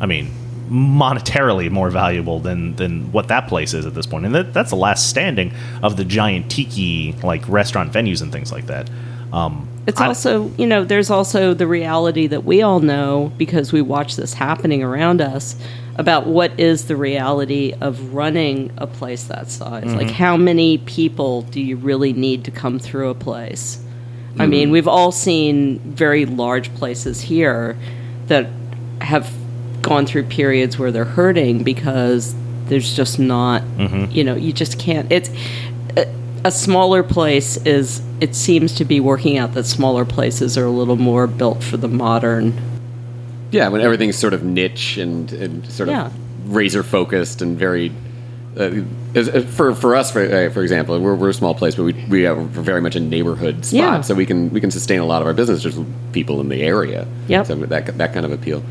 I 0.00 0.06
mean 0.06 0.30
monetarily 0.70 1.70
more 1.70 1.90
valuable 1.90 2.40
than 2.40 2.76
than 2.76 3.12
what 3.12 3.28
that 3.28 3.46
place 3.46 3.74
is 3.74 3.84
at 3.84 3.94
this 3.94 4.06
point. 4.06 4.24
And 4.24 4.34
that, 4.34 4.54
that's 4.54 4.70
the 4.70 4.76
last 4.76 5.10
standing 5.10 5.52
of 5.82 5.98
the 5.98 6.04
giant 6.04 6.50
tiki 6.50 7.12
like 7.22 7.46
restaurant 7.46 7.92
venues 7.92 8.22
and 8.22 8.32
things 8.32 8.50
like 8.50 8.66
that. 8.68 8.88
Um, 9.32 9.68
It's 9.86 10.00
I- 10.00 10.06
also, 10.06 10.50
you 10.56 10.66
know, 10.66 10.84
there's 10.84 11.10
also 11.10 11.54
the 11.54 11.66
reality 11.66 12.26
that 12.28 12.44
we 12.44 12.62
all 12.62 12.80
know 12.80 13.32
because 13.38 13.72
we 13.72 13.82
watch 13.82 14.16
this 14.16 14.34
happening 14.34 14.82
around 14.82 15.20
us 15.20 15.56
about 15.96 16.26
what 16.26 16.58
is 16.58 16.86
the 16.86 16.96
reality 16.96 17.74
of 17.80 18.14
running 18.14 18.70
a 18.78 18.86
place 18.86 19.24
that 19.24 19.50
size. 19.50 19.84
Mm-hmm. 19.84 19.96
Like, 19.96 20.10
how 20.10 20.36
many 20.36 20.78
people 20.78 21.42
do 21.42 21.60
you 21.60 21.76
really 21.76 22.12
need 22.12 22.44
to 22.44 22.50
come 22.50 22.78
through 22.78 23.10
a 23.10 23.14
place? 23.14 23.78
I 24.34 24.42
mm-hmm. 24.42 24.50
mean, 24.50 24.70
we've 24.70 24.88
all 24.88 25.12
seen 25.12 25.78
very 25.80 26.24
large 26.24 26.74
places 26.74 27.20
here 27.20 27.76
that 28.28 28.48
have 29.00 29.30
gone 29.82 30.06
through 30.06 30.24
periods 30.24 30.78
where 30.78 30.92
they're 30.92 31.04
hurting 31.04 31.64
because 31.64 32.34
there's 32.66 32.94
just 32.96 33.18
not, 33.18 33.62
mm-hmm. 33.62 34.10
you 34.10 34.24
know, 34.24 34.34
you 34.34 34.52
just 34.52 34.78
can't. 34.78 35.10
It's 35.12 35.28
a, 36.44 36.48
a 36.48 36.50
smaller 36.50 37.02
place 37.02 37.56
is. 37.64 38.02
It 38.20 38.34
seems 38.36 38.74
to 38.76 38.84
be 38.84 39.00
working 39.00 39.36
out 39.38 39.54
that 39.54 39.64
smaller 39.64 40.04
places 40.04 40.56
are 40.56 40.64
a 40.64 40.70
little 40.70 40.96
more 40.96 41.26
built 41.26 41.62
for 41.62 41.76
the 41.76 41.88
modern. 41.88 42.54
Yeah, 43.50 43.68
when 43.68 43.80
everything's 43.80 44.16
sort 44.16 44.32
of 44.32 44.42
niche 44.44 44.96
and, 44.96 45.30
and 45.32 45.66
sort 45.70 45.88
Yeah. 45.88 46.06
of 46.06 46.54
razor 46.54 46.82
focused 46.82 47.42
and 47.42 47.58
very. 47.58 47.92
Uh, 48.56 48.82
uh, 49.16 49.40
for 49.42 49.74
for 49.74 49.96
us, 49.96 50.10
for, 50.12 50.20
uh, 50.22 50.50
for 50.50 50.62
example, 50.62 50.98
we're, 51.00 51.14
we're 51.14 51.30
a 51.30 51.34
small 51.34 51.54
place, 51.54 51.74
but 51.74 51.84
we 51.84 51.94
we 52.08 52.26
are 52.26 52.34
very 52.34 52.80
much 52.82 52.94
a 52.96 53.00
neighborhood 53.00 53.64
spot, 53.64 53.72
Yeah. 53.78 54.00
so 54.02 54.14
we 54.14 54.26
can 54.26 54.50
we 54.50 54.60
can 54.60 54.70
sustain 54.70 55.00
a 55.00 55.06
lot 55.06 55.22
of 55.22 55.26
our 55.26 55.32
business 55.34 55.62
just 55.62 55.78
with 55.78 55.88
people 56.12 56.40
in 56.40 56.48
the 56.50 56.62
area. 56.62 57.06
Yep. 57.28 57.46
So 57.46 57.54
that 57.56 57.98
that 57.98 58.12
kind 58.12 58.26
of 58.26 58.32
appeal. 58.32 58.62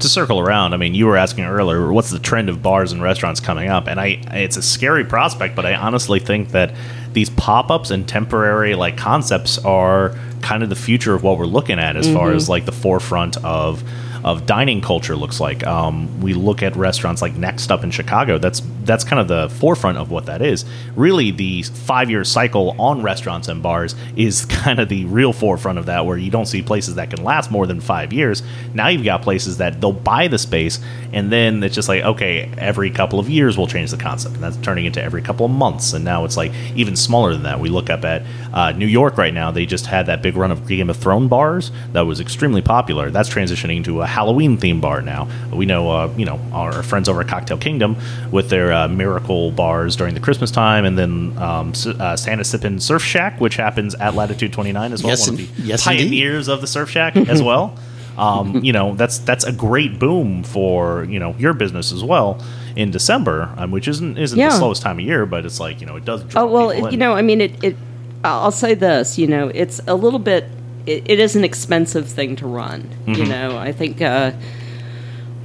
to 0.00 0.08
circle 0.08 0.40
around, 0.40 0.72
I 0.72 0.78
mean, 0.78 0.94
you 0.94 1.06
were 1.06 1.16
asking 1.18 1.44
earlier, 1.44 1.92
what's 1.92 2.10
the 2.10 2.18
trend 2.18 2.48
of 2.48 2.62
bars 2.62 2.92
and 2.92 3.02
restaurants 3.02 3.38
coming 3.40 3.68
up? 3.68 3.86
And 3.86 4.00
I, 4.00 4.22
it's 4.32 4.56
a 4.56 4.62
scary 4.62 5.04
prospect, 5.04 5.54
but 5.54 5.66
I 5.66 5.74
honestly 5.74 6.20
think 6.20 6.50
that 6.52 6.72
these 7.12 7.30
pop-ups 7.30 7.90
and 7.90 8.08
temporary 8.08 8.74
like 8.74 8.96
concepts 8.96 9.58
are 9.58 10.14
kind 10.42 10.62
of 10.62 10.68
the 10.68 10.76
future 10.76 11.14
of 11.14 11.22
what 11.22 11.38
we're 11.38 11.46
looking 11.46 11.78
at 11.78 11.96
as 11.96 12.06
far 12.12 12.28
mm-hmm. 12.28 12.36
as 12.36 12.48
like 12.48 12.64
the 12.64 12.72
forefront 12.72 13.36
of 13.44 13.82
of 14.24 14.46
dining 14.46 14.80
culture 14.80 15.16
looks 15.16 15.40
like. 15.40 15.66
Um, 15.66 16.20
we 16.20 16.34
look 16.34 16.62
at 16.62 16.76
restaurants 16.76 17.22
like 17.22 17.34
Next 17.36 17.70
Up 17.70 17.84
in 17.84 17.90
Chicago. 17.90 18.38
That's 18.38 18.62
that's 18.82 19.04
kind 19.04 19.20
of 19.20 19.28
the 19.28 19.48
forefront 19.56 19.98
of 19.98 20.10
what 20.10 20.26
that 20.26 20.42
is. 20.42 20.64
Really, 20.96 21.30
the 21.30 21.62
five-year 21.62 22.24
cycle 22.24 22.74
on 22.80 23.02
restaurants 23.02 23.48
and 23.48 23.62
bars 23.62 23.94
is 24.16 24.44
kind 24.46 24.78
of 24.80 24.88
the 24.88 25.04
real 25.06 25.32
forefront 25.32 25.78
of 25.78 25.86
that, 25.86 26.04
where 26.06 26.18
you 26.18 26.30
don't 26.30 26.46
see 26.46 26.62
places 26.62 26.96
that 26.96 27.10
can 27.10 27.22
last 27.22 27.50
more 27.50 27.66
than 27.66 27.80
five 27.80 28.12
years. 28.12 28.42
Now 28.74 28.88
you've 28.88 29.04
got 29.04 29.22
places 29.22 29.58
that 29.58 29.80
they'll 29.80 29.92
buy 29.92 30.28
the 30.28 30.38
space, 30.38 30.80
and 31.12 31.30
then 31.30 31.62
it's 31.62 31.74
just 31.74 31.88
like, 31.88 32.02
okay, 32.02 32.50
every 32.58 32.90
couple 32.90 33.18
of 33.18 33.30
years 33.30 33.56
we'll 33.56 33.66
change 33.66 33.90
the 33.90 33.96
concept, 33.96 34.34
and 34.34 34.44
that's 34.44 34.56
turning 34.58 34.86
into 34.86 35.02
every 35.02 35.22
couple 35.22 35.46
of 35.46 35.52
months. 35.52 35.92
And 35.92 36.04
now 36.04 36.24
it's 36.24 36.36
like 36.36 36.52
even 36.74 36.96
smaller 36.96 37.32
than 37.32 37.44
that. 37.44 37.60
We 37.60 37.68
look 37.68 37.90
up 37.90 38.04
at 38.04 38.22
uh, 38.52 38.72
New 38.72 38.86
York 38.86 39.16
right 39.16 39.32
now; 39.32 39.50
they 39.50 39.66
just 39.66 39.86
had 39.86 40.06
that 40.06 40.22
big 40.22 40.36
run 40.36 40.50
of 40.50 40.66
Game 40.66 40.90
of 40.90 40.96
Thrones 40.96 41.30
bars 41.30 41.70
that 41.92 42.02
was 42.02 42.20
extremely 42.20 42.62
popular. 42.62 43.10
That's 43.10 43.28
transitioning 43.28 43.84
to 43.84 44.02
a 44.02 44.06
Halloween 44.10 44.56
theme 44.58 44.80
bar 44.80 45.00
now. 45.02 45.28
We 45.52 45.64
know, 45.66 45.90
uh, 45.90 46.12
you 46.16 46.24
know, 46.26 46.38
our 46.52 46.82
friends 46.82 47.08
over 47.08 47.20
at 47.22 47.28
Cocktail 47.28 47.58
Kingdom 47.58 47.96
with 48.30 48.50
their 48.50 48.72
uh, 48.72 48.88
miracle 48.88 49.50
bars 49.52 49.96
during 49.96 50.14
the 50.14 50.20
Christmas 50.20 50.50
time, 50.50 50.84
and 50.84 50.98
then 50.98 51.38
um, 51.38 51.72
uh, 51.98 52.16
Santa 52.16 52.42
Sippin' 52.42 52.80
Surf 52.80 53.02
Shack, 53.02 53.40
which 53.40 53.56
happens 53.56 53.94
at 53.94 54.14
Latitude 54.14 54.52
29 54.52 54.92
as 54.92 55.02
well. 55.02 55.10
Yes, 55.10 55.30
one 55.30 55.40
of 55.40 55.56
the 55.56 55.62
yes, 55.62 55.86
indeed. 55.86 56.02
pioneers 56.04 56.48
of 56.48 56.60
the 56.60 56.66
Surf 56.66 56.90
Shack 56.90 57.16
as 57.34 57.42
well. 57.42 57.76
Um, 58.18 58.62
you 58.64 58.72
know, 58.72 58.94
that's 58.96 59.18
that's 59.18 59.44
a 59.44 59.52
great 59.52 59.98
boom 59.98 60.42
for 60.42 61.04
you 61.04 61.18
know 61.18 61.34
your 61.38 61.54
business 61.54 61.92
as 61.92 62.04
well 62.04 62.42
in 62.76 62.90
December, 62.90 63.54
um, 63.56 63.70
which 63.70 63.88
isn't 63.88 64.18
isn't 64.18 64.38
the 64.38 64.50
slowest 64.50 64.82
time 64.82 64.98
of 64.98 65.04
year, 65.04 65.24
but 65.24 65.46
it's 65.46 65.58
like 65.60 65.80
you 65.80 65.86
know 65.86 65.96
it 65.96 66.04
does. 66.04 66.22
Draw 66.24 66.42
Oh 66.42 66.46
well, 66.46 66.74
you 66.74 66.88
in. 66.88 66.98
know, 66.98 67.14
I 67.14 67.22
mean, 67.22 67.40
it. 67.40 67.64
it 67.64 67.76
I'll 68.22 68.52
say 68.52 68.74
this, 68.74 69.16
you 69.16 69.26
know, 69.26 69.50
it's 69.54 69.80
a 69.86 69.94
little 69.94 70.18
bit. 70.18 70.44
It, 70.86 71.04
it 71.10 71.20
is 71.20 71.36
an 71.36 71.44
expensive 71.44 72.08
thing 72.08 72.36
to 72.36 72.46
run. 72.46 72.88
You 73.06 73.14
Mm-hmm. 73.14 73.30
know, 73.30 73.58
I 73.58 73.72
think. 73.72 74.00
Uh, 74.00 74.32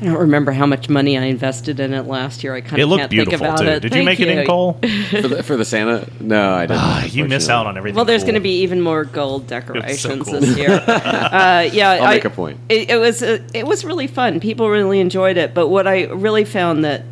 I 0.01 0.05
don't 0.07 0.17
remember 0.19 0.51
how 0.51 0.65
much 0.65 0.89
money 0.89 1.17
I 1.17 1.23
invested 1.23 1.79
in 1.79 1.93
it 1.93 2.01
last 2.05 2.43
year. 2.43 2.53
I 2.53 2.59
kind 2.59 2.81
of 2.81 2.89
can't 2.89 2.99
think 2.99 3.11
beautiful 3.11 3.47
about 3.47 3.59
too. 3.59 3.65
it. 3.67 3.79
Did 3.79 3.83
you 3.95 4.03
Thank 4.03 4.05
make 4.05 4.19
it 4.19 4.27
in 4.27 4.39
you. 4.39 4.45
Cole? 4.45 4.73
for 5.09 5.21
the 5.29 5.41
for 5.41 5.55
the 5.55 5.63
Santa. 5.63 6.05
No, 6.19 6.53
I 6.53 6.65
didn't. 6.67 6.79
Ah, 6.81 7.05
you 7.05 7.23
miss 7.25 7.47
out 7.47 7.65
on 7.65 7.77
everything. 7.77 7.95
Well, 7.95 8.03
there's 8.03 8.23
cool. 8.23 8.31
going 8.33 8.41
to 8.41 8.41
be 8.41 8.59
even 8.63 8.81
more 8.81 9.05
gold 9.05 9.47
decorations 9.57 10.25
cool. 10.27 10.41
this 10.41 10.57
year. 10.57 10.69
uh, 10.87 11.69
yeah, 11.71 11.91
I'll 11.91 12.03
I- 12.03 12.13
make 12.15 12.25
a 12.25 12.29
point. 12.29 12.59
It, 12.67 12.89
it 12.89 12.97
was 12.97 13.23
uh, 13.23 13.39
it 13.53 13.65
was 13.65 13.85
really 13.85 14.07
fun. 14.07 14.41
People 14.41 14.69
really 14.69 14.99
enjoyed 14.99 15.37
it. 15.37 15.53
But 15.53 15.69
what 15.69 15.87
I 15.87 16.03
really 16.07 16.43
found 16.43 16.83
that 16.83 17.03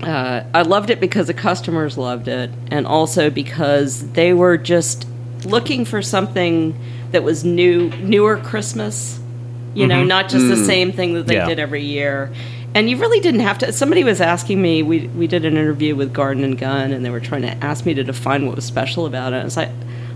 uh, 0.00 0.44
I 0.54 0.62
loved 0.62 0.90
it 0.90 1.00
because 1.00 1.26
the 1.26 1.34
customers 1.34 1.98
loved 1.98 2.28
it, 2.28 2.50
and 2.70 2.86
also 2.86 3.30
because 3.30 4.12
they 4.12 4.32
were 4.32 4.56
just 4.56 5.06
looking 5.44 5.84
for 5.84 6.02
something 6.02 6.78
that 7.12 7.22
was 7.22 7.44
new, 7.44 7.90
newer 7.90 8.36
Christmas. 8.36 9.18
You 9.72 9.86
know, 9.86 10.00
mm-hmm. 10.00 10.08
not 10.08 10.28
just 10.28 10.48
the 10.48 10.54
mm. 10.54 10.66
same 10.66 10.92
thing 10.92 11.14
that 11.14 11.28
they 11.28 11.34
Yeah. 11.34 11.46
did 11.46 11.60
every 11.60 11.84
year. 11.84 12.32
And 12.74 12.90
you 12.90 12.96
really 12.96 13.20
didn't 13.20 13.40
have 13.40 13.58
to. 13.58 13.72
Somebody 13.72 14.02
was 14.02 14.20
asking 14.20 14.60
me. 14.60 14.82
We 14.82 15.06
we 15.08 15.26
did 15.28 15.44
an 15.44 15.56
interview 15.56 15.94
with 15.94 16.12
Garden 16.12 16.42
and 16.42 16.58
Gun, 16.58 16.92
and 16.92 17.04
they 17.04 17.10
were 17.10 17.20
trying 17.20 17.42
to 17.42 17.56
ask 17.64 17.86
me 17.86 17.94
to 17.94 18.02
define 18.02 18.46
what 18.46 18.56
was 18.56 18.64
special 18.64 19.06
about 19.06 19.32
it. 19.32 19.44
It's 19.46 19.56
like, 19.56 19.70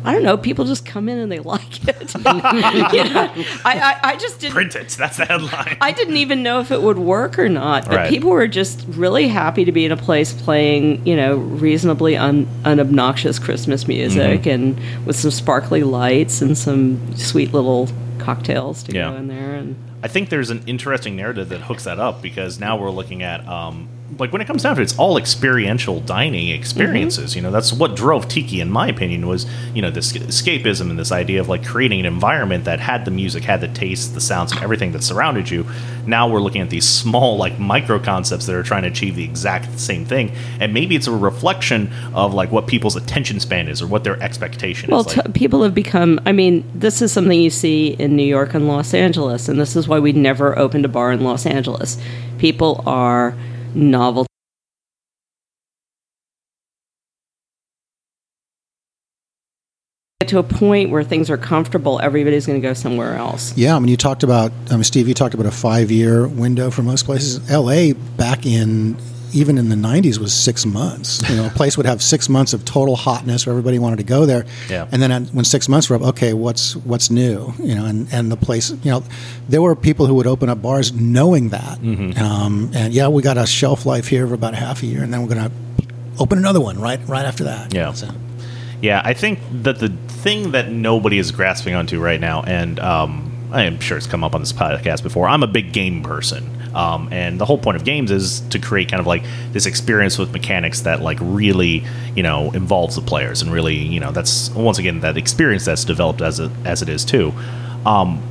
I 0.04 0.12
don't 0.12 0.22
know. 0.22 0.36
People 0.36 0.64
just 0.66 0.84
come 0.84 1.08
in 1.08 1.18
and 1.18 1.32
they 1.32 1.38
like 1.54 1.88
it. 1.88 2.14
you 2.14 2.22
know, 2.24 3.32
I, 3.64 3.80
I 3.80 4.00
I 4.02 4.16
just 4.16 4.40
didn't. 4.40 4.54
print 4.54 4.74
it. 4.76 4.88
That's 4.90 5.16
the 5.16 5.24
headline. 5.24 5.76
I 5.80 5.92
didn't 5.92 6.16
even 6.18 6.42
know 6.42 6.60
if 6.60 6.70
it 6.70 6.82
would 6.82 6.98
work 6.98 7.38
or 7.38 7.48
not. 7.48 7.86
But 7.86 7.96
Right. 7.96 8.08
people 8.10 8.30
were 8.30 8.46
just 8.46 8.84
really 8.88 9.28
happy 9.28 9.64
to 9.64 9.72
be 9.72 9.84
in 9.84 9.92
a 9.92 9.96
place 9.96 10.32
playing, 10.32 11.06
you 11.06 11.16
know, 11.16 11.36
reasonably 11.36 12.16
un, 12.16 12.46
unobnoxious 12.64 13.38
Christmas 13.38 13.88
music 13.88 14.42
Mm-hmm. 14.42 14.48
and 14.50 15.06
with 15.06 15.16
some 15.16 15.30
sparkly 15.30 15.82
lights 15.82 16.42
and 16.42 16.56
some 16.56 17.16
sweet 17.16 17.52
little 17.52 17.88
cocktails 18.18 18.82
to 18.84 18.92
Yeah. 18.94 19.10
go 19.10 19.16
in 19.16 19.28
there. 19.28 19.54
And 19.54 19.76
I 20.02 20.08
think 20.08 20.28
there's 20.28 20.50
an 20.50 20.62
interesting 20.66 21.16
narrative 21.16 21.48
that 21.48 21.62
hooks 21.62 21.84
that 21.84 21.98
up 21.98 22.20
because 22.20 22.60
now 22.60 22.76
we're 22.76 22.90
looking 22.90 23.22
at 23.22 23.46
um, 23.48 23.88
like 24.18 24.32
when 24.32 24.40
it 24.40 24.46
comes 24.46 24.62
down 24.62 24.76
to 24.76 24.80
it, 24.80 24.84
it's 24.84 24.98
all 24.98 25.16
experiential 25.16 26.00
dining 26.00 26.48
experiences. 26.50 27.30
Mm-hmm. 27.30 27.38
You 27.38 27.42
know, 27.42 27.50
that's 27.50 27.72
what 27.72 27.96
drove 27.96 28.28
Tiki, 28.28 28.60
in 28.60 28.70
my 28.70 28.88
opinion, 28.88 29.26
was 29.26 29.46
you 29.74 29.82
know 29.82 29.90
this 29.90 30.12
escapism 30.12 30.90
and 30.90 30.98
this 30.98 31.12
idea 31.12 31.40
of 31.40 31.48
like 31.48 31.64
creating 31.64 32.00
an 32.00 32.06
environment 32.06 32.64
that 32.64 32.80
had 32.80 33.04
the 33.04 33.10
music, 33.10 33.44
had 33.44 33.60
the 33.60 33.68
taste, 33.68 34.14
the 34.14 34.20
sounds, 34.20 34.52
and 34.52 34.62
everything 34.62 34.92
that 34.92 35.02
surrounded 35.02 35.50
you. 35.50 35.66
Now 36.06 36.28
we're 36.28 36.40
looking 36.40 36.60
at 36.60 36.70
these 36.70 36.86
small 36.86 37.36
like 37.36 37.58
micro 37.58 37.98
concepts 37.98 38.46
that 38.46 38.54
are 38.54 38.62
trying 38.62 38.82
to 38.82 38.88
achieve 38.88 39.16
the 39.16 39.24
exact 39.24 39.78
same 39.78 40.04
thing, 40.04 40.32
and 40.60 40.72
maybe 40.72 40.96
it's 40.96 41.06
a 41.06 41.12
reflection 41.12 41.92
of 42.14 42.34
like 42.34 42.50
what 42.52 42.66
people's 42.66 42.96
attention 42.96 43.40
span 43.40 43.68
is 43.68 43.82
or 43.82 43.86
what 43.86 44.04
their 44.04 44.20
expectation 44.22 44.90
well, 44.90 45.00
is. 45.00 45.16
Like, 45.16 45.26
t- 45.26 45.32
people 45.32 45.62
have 45.62 45.74
become. 45.74 46.20
I 46.26 46.32
mean, 46.32 46.64
this 46.74 47.02
is 47.02 47.12
something 47.12 47.40
you 47.40 47.50
see 47.50 47.88
in 47.88 48.16
New 48.16 48.26
York 48.26 48.54
and 48.54 48.68
Los 48.68 48.94
Angeles, 48.94 49.48
and 49.48 49.60
this 49.60 49.76
is 49.76 49.88
why 49.88 49.98
we 49.98 50.12
never 50.12 50.58
opened 50.58 50.84
a 50.84 50.88
bar 50.88 51.12
in 51.12 51.22
Los 51.22 51.46
Angeles. 51.46 51.98
People 52.38 52.82
are 52.86 53.34
novelty. 53.74 54.28
To 60.28 60.38
a 60.38 60.42
point 60.42 60.88
where 60.88 61.04
things 61.04 61.28
are 61.28 61.36
comfortable, 61.36 62.00
everybody's 62.00 62.46
going 62.46 62.60
to 62.60 62.66
go 62.66 62.72
somewhere 62.72 63.14
else. 63.16 63.54
Yeah, 63.58 63.76
I 63.76 63.78
mean, 63.78 63.88
you 63.88 63.96
talked 63.98 64.22
about, 64.22 64.52
I 64.70 64.74
mean, 64.74 64.84
Steve, 64.84 65.06
you 65.06 65.12
talked 65.12 65.34
about 65.34 65.44
a 65.46 65.50
five 65.50 65.90
year 65.90 66.26
window 66.26 66.70
for 66.70 66.82
most 66.82 67.04
places. 67.04 67.50
LA 67.50 67.92
back 68.16 68.46
in, 68.46 68.96
even 69.34 69.58
in 69.58 69.68
the 69.68 69.76
90s, 69.76 70.18
was 70.18 70.32
six 70.32 70.64
months. 70.64 71.28
You 71.28 71.36
know, 71.36 71.46
a 71.46 71.50
place 71.54 71.76
would 71.76 71.86
have 71.86 72.02
six 72.02 72.28
months 72.28 72.52
of 72.52 72.64
total 72.64 72.96
hotness 72.96 73.46
where 73.46 73.52
everybody 73.52 73.78
wanted 73.78 73.96
to 73.96 74.04
go 74.04 74.24
there. 74.26 74.46
Yeah. 74.70 74.88
And 74.90 75.02
then 75.02 75.26
when 75.26 75.44
six 75.44 75.68
months 75.68 75.90
were 75.90 75.96
up, 75.96 76.02
okay, 76.02 76.32
what's 76.32 76.76
what's 76.76 77.10
new? 77.10 77.52
You 77.58 77.74
know, 77.74 77.84
and, 77.84 78.12
and 78.12 78.30
the 78.30 78.36
place, 78.36 78.70
you 78.70 78.90
know, 78.90 79.02
there 79.48 79.60
were 79.60 79.74
people 79.74 80.06
who 80.06 80.14
would 80.14 80.26
open 80.26 80.48
up 80.48 80.62
bars 80.62 80.92
knowing 80.92 81.50
that. 81.50 81.78
Um, 82.18 82.70
and 82.74 82.92
yeah, 82.92 83.08
we 83.08 83.22
got 83.22 83.36
a 83.36 83.46
shelf 83.46 83.86
life 83.86 84.06
here 84.06 84.26
for 84.26 84.34
about 84.34 84.54
half 84.54 84.82
a 84.82 84.86
year, 84.86 85.02
and 85.02 85.12
then 85.12 85.22
we're 85.22 85.34
going 85.34 85.50
to 85.50 85.52
open 86.18 86.38
another 86.38 86.60
one 86.60 86.80
right 86.80 87.00
right 87.08 87.24
after 87.24 87.44
that. 87.44 87.74
Yeah. 87.74 87.92
So, 87.92 88.08
Yeah, 88.80 89.02
I 89.04 89.14
think 89.14 89.40
that 89.62 89.78
the 89.78 89.88
thing 89.88 90.52
that 90.52 90.70
nobody 90.70 91.18
is 91.18 91.30
grasping 91.32 91.74
onto 91.74 92.00
right 92.00 92.20
now, 92.20 92.42
and 92.42 92.78
um, 92.80 93.48
I 93.52 93.62
am 93.64 93.80
sure 93.80 93.96
it's 93.96 94.06
come 94.06 94.24
up 94.24 94.34
on 94.34 94.40
this 94.40 94.52
podcast 94.52 95.02
before. 95.02 95.28
I'm 95.28 95.42
a 95.42 95.46
big 95.46 95.72
game 95.72 96.02
person, 96.02 96.48
um, 96.74 97.08
and 97.12 97.40
the 97.40 97.44
whole 97.44 97.58
point 97.58 97.76
of 97.76 97.84
games 97.84 98.10
is 98.10 98.40
to 98.50 98.58
create 98.58 98.90
kind 98.90 99.00
of 99.00 99.06
like 99.06 99.22
this 99.52 99.66
experience 99.66 100.18
with 100.18 100.32
mechanics 100.32 100.82
that 100.82 101.00
like 101.00 101.18
really, 101.20 101.84
you 102.14 102.22
know, 102.22 102.50
involves 102.52 102.96
the 102.96 103.02
players, 103.02 103.42
and 103.42 103.52
really, 103.52 103.76
you 103.76 104.00
know, 104.00 104.10
that's 104.10 104.50
once 104.50 104.78
again 104.78 105.00
that 105.00 105.16
experience 105.16 105.64
that's 105.64 105.84
developed 105.84 106.20
as 106.20 106.40
it 106.40 106.50
as 106.64 106.82
it 106.82 106.88
is 106.88 107.04
too. 107.04 107.32
Um, 107.86 108.22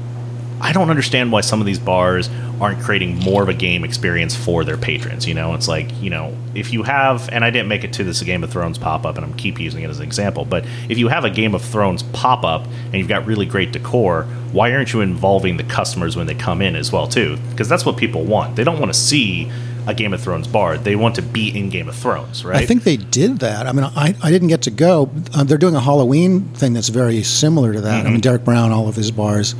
I 0.62 0.72
don't 0.72 0.90
understand 0.90 1.32
why 1.32 1.42
some 1.42 1.60
of 1.60 1.66
these 1.66 1.80
bars 1.80 2.30
aren't 2.62 2.80
creating 2.82 3.18
more 3.18 3.44
of 3.44 3.50
a 3.50 3.54
game 3.54 3.84
experience 3.84 4.36
for 4.36 4.64
their 4.64 4.78
patrons. 4.78 5.28
You 5.28 5.34
know, 5.34 5.54
it's 5.54 5.68
like 5.68 5.90
you 6.02 6.10
know 6.10 6.36
if 6.56 6.72
you 6.72 6.84
have, 6.84 7.28
and 7.30 7.44
I 7.44 7.50
didn't 7.50 7.68
make 7.68 7.84
it 7.84 7.94
to 7.94 8.04
this 8.04 8.22
Game 8.22 8.44
of 8.44 8.52
Thrones 8.52 8.78
pop 8.78 9.06
up, 9.06 9.18
and 9.18 9.26
I'm 9.26 9.34
keep 9.34 9.60
using 9.60 9.84
it 9.84 9.90
as 9.90 9.98
an 10.00 10.06
example, 10.06 10.46
but 10.46 10.66
if 10.88 10.98
you 10.98 11.08
have 11.10 11.26
a 11.26 11.30
Game 11.30 11.54
of 11.56 11.62
Thrones 11.64 12.04
pop 12.04 12.44
up 12.44 12.66
and 12.66 12.96
you've 12.96 13.08
got 13.08 13.26
really 13.26 13.46
great 13.46 13.72
decor, 13.72 14.24
why 14.52 14.72
aren't 14.72 14.94
you 14.94 15.02
involving 15.02 15.58
the 15.58 15.64
customers 15.64 16.16
when 16.16 16.28
they 16.28 16.36
come 16.36 16.62
in 16.62 16.76
as 16.76 16.92
well 16.92 17.08
too? 17.08 17.38
Because 17.50 17.68
that's 17.68 17.86
what 17.86 17.98
people 17.98 18.24
want. 18.24 18.56
They 18.56 18.64
don't 18.64 18.80
want 18.80 18.94
to 18.94 19.00
see 19.00 19.52
a 19.86 19.94
Game 19.94 20.14
of 20.14 20.22
Thrones 20.22 20.48
bar. 20.48 20.78
They 20.78 20.96
want 20.96 21.16
to 21.16 21.22
be 21.22 21.50
in 21.50 21.68
Game 21.70 21.90
of 21.90 21.96
Thrones, 21.96 22.46
right? 22.46 22.56
I 22.62 22.66
think 22.66 22.84
they 22.84 22.96
did 22.96 23.40
that. 23.40 23.68
I 23.68 23.74
mean, 23.74 23.84
I, 23.84 24.16
I 24.24 24.32
didn't 24.32 24.48
get 24.48 24.62
to 24.62 24.72
go. 24.72 25.10
Uh, 25.34 25.44
they're 25.44 25.58
doing 25.58 25.76
a 25.76 25.82
Halloween 25.82 26.42
thing 26.54 26.72
that's 26.72 26.88
very 26.88 27.22
similar 27.24 27.74
to 27.74 27.82
that. 27.82 27.94
I 27.94 28.04
Mm-hmm. 28.04 28.12
mean, 28.14 28.22
Derek 28.22 28.46
Brown, 28.46 28.72
all 28.72 28.88
of 28.88 28.96
his 28.96 29.12
bars, 29.12 29.56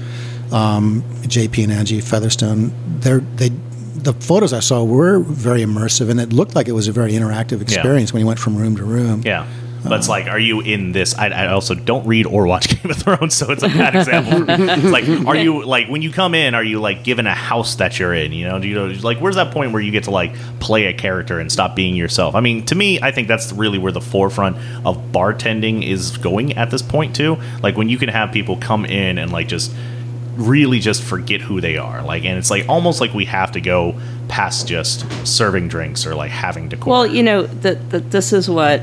um, 0.54 1.04
JP 1.24 1.64
and 1.64 1.74
Angie 1.74 2.00
Fetherston, 2.00 2.72
they're, 3.02 3.20
they 3.20 3.50
the 4.04 4.14
photos 4.14 4.52
I 4.52 4.60
saw 4.60 4.84
were 4.84 5.20
very 5.20 5.62
immersive, 5.62 6.10
and 6.10 6.20
it 6.20 6.34
looked 6.34 6.56
like 6.56 6.68
it 6.68 6.74
was 6.74 6.88
a 6.88 6.92
very 6.92 7.14
interactive 7.14 7.62
experience 7.62 8.12
when 8.12 8.20
you 8.20 8.28
went 8.28 8.40
from 8.40 8.58
room 8.58 8.76
to 8.76 8.84
room. 8.84 9.22
Yeah. 9.26 9.48
But 9.84 10.00
it's 10.00 10.08
like, 10.08 10.28
are 10.28 10.40
you 10.40 10.62
in 10.62 10.94
this? 10.94 11.14
I, 11.18 11.28
I 11.28 11.48
also 11.48 11.76
don't 11.76 12.08
read 12.08 12.26
or 12.26 12.48
watch 12.48 12.70
Game 12.84 12.90
of 12.90 12.98
Thrones, 12.98 13.34
so 13.34 13.52
it's 13.52 13.64
a 13.64 13.68
bad 13.68 13.96
example. 13.96 14.46
it's 14.48 14.84
like, 14.86 15.06
are 15.28 15.36
you 15.36 15.66
like 15.66 15.88
when 15.90 16.02
you 16.02 16.12
come 16.12 16.34
in? 16.34 16.56
Are 16.56 16.64
you 16.64 16.80
like 16.80 17.04
given 17.04 17.28
a 17.28 17.34
house 17.34 17.76
that 17.76 18.00
you're 18.00 18.14
in? 18.14 18.32
You 18.32 18.48
know, 18.48 18.60
do 18.60 18.68
you 18.68 18.76
know 18.76 18.86
like 19.02 19.20
where's 19.20 19.36
that 19.36 19.52
point 19.52 19.74
where 19.74 19.82
you 19.82 19.92
get 19.92 20.06
to 20.06 20.12
like 20.12 20.34
play 20.62 20.86
a 20.86 20.94
character 20.94 21.40
and 21.40 21.52
stop 21.52 21.76
being 21.76 21.96
yourself? 21.96 22.34
I 22.34 22.40
mean, 22.40 22.66
to 22.68 22.76
me, 22.76 23.02
I 23.02 23.12
think 23.12 23.28
that's 23.28 23.52
really 23.52 23.78
where 23.78 23.92
the 23.92 24.02
forefront 24.02 24.56
of 24.86 24.98
bartending 25.12 25.86
is 25.86 26.18
going 26.18 26.54
at 26.54 26.72
this 26.72 26.82
point 26.82 27.16
too. 27.16 27.38
Like 27.62 27.76
when 27.76 27.90
you 27.90 27.98
can 27.98 28.10
have 28.10 28.32
people 28.32 28.56
come 28.58 28.86
in 28.86 29.18
and 29.18 29.34
like 29.34 29.50
just 29.50 29.74
really 30.36 30.80
just 30.80 31.04
forget 31.04 31.42
who 31.42 31.62
they 31.62 31.78
are. 31.78 32.02
Like, 32.04 32.26
and 32.26 32.38
it's 32.38 32.50
like 32.50 32.68
almost 32.68 33.00
like 33.02 33.14
we 33.14 33.26
have 33.26 33.52
to 33.54 33.62
go 33.62 34.00
past 34.28 34.68
just 34.68 35.06
serving 35.28 35.68
drinks 35.68 36.06
or 36.06 36.16
like 36.16 36.32
having 36.32 36.70
decor. 36.70 36.92
Well, 36.92 37.08
you 37.08 37.24
know, 37.24 37.44
that 37.44 37.90
this 38.12 38.34
is 38.34 38.50
what 38.50 38.82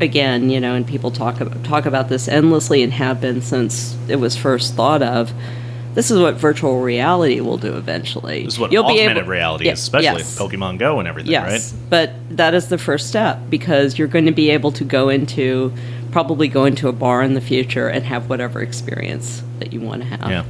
again, 0.00 0.50
you 0.50 0.60
know, 0.60 0.74
and 0.74 0.86
people 0.86 1.10
talk 1.10 1.40
about 1.40 1.64
talk 1.64 1.86
about 1.86 2.08
this 2.08 2.28
endlessly 2.28 2.82
and 2.82 2.92
have 2.92 3.20
been 3.20 3.40
since 3.42 3.96
it 4.08 4.16
was 4.16 4.36
first 4.36 4.74
thought 4.74 5.02
of. 5.02 5.32
This 5.94 6.10
is 6.10 6.20
what 6.20 6.34
virtual 6.34 6.82
reality 6.82 7.40
will 7.40 7.56
do 7.56 7.74
eventually. 7.74 8.44
This 8.44 8.52
is 8.54 8.60
what 8.60 8.70
You'll 8.70 8.84
be 8.86 9.00
augmented 9.00 9.22
able- 9.22 9.30
reality 9.30 9.64
Yeah, 9.64 9.72
is, 9.72 9.78
especially 9.80 10.18
yes. 10.18 10.38
Pokemon 10.38 10.78
Go 10.78 10.98
and 10.98 11.08
everything, 11.08 11.32
Yes, 11.32 11.72
right? 11.72 11.82
but 11.88 12.36
that 12.36 12.52
is 12.52 12.68
the 12.68 12.76
first 12.76 13.08
step 13.08 13.38
because 13.48 13.98
you're 13.98 14.06
going 14.06 14.26
to 14.26 14.30
be 14.32 14.50
able 14.50 14.72
to 14.72 14.84
go 14.84 15.08
into 15.08 15.72
probably 16.12 16.48
go 16.48 16.66
into 16.66 16.88
a 16.88 16.92
bar 16.92 17.22
in 17.22 17.32
the 17.32 17.40
future 17.40 17.88
and 17.88 18.04
have 18.04 18.28
whatever 18.28 18.60
experience 18.60 19.42
that 19.58 19.72
you 19.72 19.80
want 19.80 20.02
to 20.02 20.08
have. 20.08 20.28
Yeah. 20.30 20.44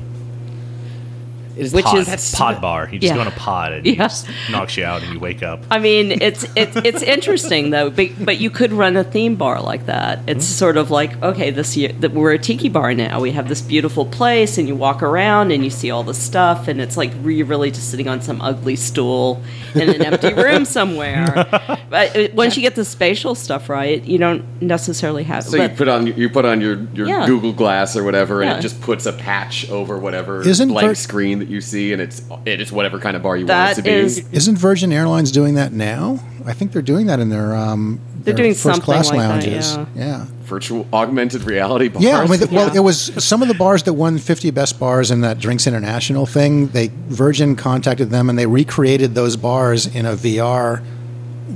Is 1.56 1.72
Which 1.72 1.84
pod- 1.86 1.98
is- 1.98 2.06
that's 2.06 2.34
Pod 2.34 2.60
bar. 2.60 2.88
You 2.92 2.98
just 2.98 3.10
Yeah. 3.10 3.14
go 3.16 3.22
in 3.22 3.28
a 3.28 3.30
pod 3.38 3.72
and 3.72 3.86
it 3.86 3.96
Yeah. 3.96 4.04
just 4.08 4.26
knocks 4.50 4.76
you 4.76 4.84
out 4.84 5.02
and 5.02 5.12
you 5.14 5.18
wake 5.18 5.42
up. 5.42 5.64
I 5.70 5.78
mean, 5.78 6.20
it's 6.20 6.46
it's 6.54 6.76
it's 6.76 7.02
interesting 7.02 7.70
though, 7.70 7.88
but, 7.90 8.08
but 8.24 8.38
you 8.38 8.50
could 8.50 8.72
run 8.72 8.96
a 8.96 9.04
theme 9.04 9.36
bar 9.36 9.62
like 9.62 9.86
that. 9.86 10.20
It's 10.26 10.44
Mm-hmm. 10.44 10.58
sort 10.58 10.76
of 10.76 10.90
like 10.90 11.22
okay, 11.22 11.50
this 11.50 11.76
year 11.76 11.92
that 12.00 12.12
we're 12.12 12.32
a 12.32 12.38
tiki 12.38 12.68
bar 12.68 12.92
now. 12.94 13.20
We 13.20 13.30
have 13.32 13.48
this 13.48 13.62
beautiful 13.62 14.04
place, 14.04 14.58
and 14.58 14.68
you 14.68 14.74
walk 14.74 15.02
around 15.02 15.50
and 15.50 15.64
you 15.64 15.70
see 15.70 15.90
all 15.90 16.02
the 16.02 16.14
stuff, 16.14 16.68
and 16.68 16.80
it's 16.80 16.96
like 16.96 17.10
you're 17.24 17.46
really 17.46 17.70
just 17.70 17.90
sitting 17.90 18.08
on 18.08 18.20
some 18.20 18.40
ugly 18.42 18.76
stool 18.76 19.40
in 19.74 19.88
an 19.88 20.02
empty 20.02 20.34
room 20.34 20.64
somewhere. 20.76 21.46
But 21.88 22.16
uh, 22.16 22.28
once 22.34 22.56
you 22.56 22.62
get 22.62 22.74
the 22.74 22.84
spatial 22.84 23.34
stuff 23.34 23.68
right, 23.70 24.02
you 24.04 24.18
don't 24.18 24.44
necessarily 24.60 25.24
have. 25.24 25.44
So 25.44 25.56
you 25.62 25.68
put 25.70 25.88
on 25.88 26.06
you 26.06 26.28
put 26.28 26.44
on 26.44 26.60
your, 26.60 26.80
your 26.94 27.06
Yeah. 27.08 27.26
Google 27.26 27.52
Glass 27.52 27.96
or 27.96 28.04
whatever, 28.04 28.42
and 28.42 28.50
Yeah. 28.50 28.58
it 28.58 28.60
just 28.62 28.80
puts 28.82 29.06
a 29.06 29.12
patch 29.12 29.70
over 29.70 29.96
whatever 29.98 30.46
Isn't 30.46 30.68
blank 30.68 30.88
Vir- 30.88 30.94
screen 30.94 31.45
that 31.46 31.52
you 31.52 31.60
see, 31.60 31.92
and 31.92 32.02
it's 32.02 32.22
it 32.44 32.60
is 32.60 32.72
whatever 32.72 32.98
kind 32.98 33.16
of 33.16 33.22
bar 33.22 33.36
you 33.36 33.46
That 33.46 33.76
want 33.76 33.78
it 33.78 33.82
to 33.82 33.90
is- 33.90 34.20
be. 34.20 34.36
Isn't 34.36 34.56
Virgin 34.58 34.92
Airlines 34.92 35.30
doing 35.32 35.54
that 35.54 35.72
now? 35.72 36.20
I 36.44 36.52
think 36.52 36.72
they're 36.72 36.82
doing 36.82 37.06
that 37.06 37.20
in 37.20 37.28
their 37.28 37.54
um, 37.54 38.00
They're 38.22 38.34
their 38.34 38.44
doing 38.44 38.54
first 38.54 38.82
class 38.82 39.08
something 39.08 39.26
like 39.28 39.40
that, 39.42 39.46
lounges. 39.50 39.76
yeah. 39.76 39.86
yeah. 39.96 40.26
Virtual 40.44 40.86
augmented 40.92 41.42
reality 41.42 41.88
bars. 41.88 42.04
Yeah, 42.04 42.20
I 42.20 42.26
mean, 42.28 42.38
th- 42.38 42.50
well, 42.52 42.68
Yeah. 42.68 42.76
it 42.76 42.84
was 42.84 43.10
some 43.24 43.42
of 43.42 43.48
the 43.48 43.54
bars 43.54 43.82
that 43.84 43.94
won 43.94 44.18
50 44.18 44.52
best 44.52 44.78
bars 44.78 45.10
in 45.10 45.22
that 45.22 45.40
Drinks 45.40 45.66
International 45.66 46.24
thing. 46.24 46.68
They 46.68 46.90
Virgin 47.08 47.56
contacted 47.56 48.10
them 48.10 48.30
and 48.30 48.38
they 48.38 48.46
recreated 48.46 49.14
those 49.16 49.36
bars 49.36 49.86
in 49.86 50.06
a 50.06 50.14
VR 50.14 50.82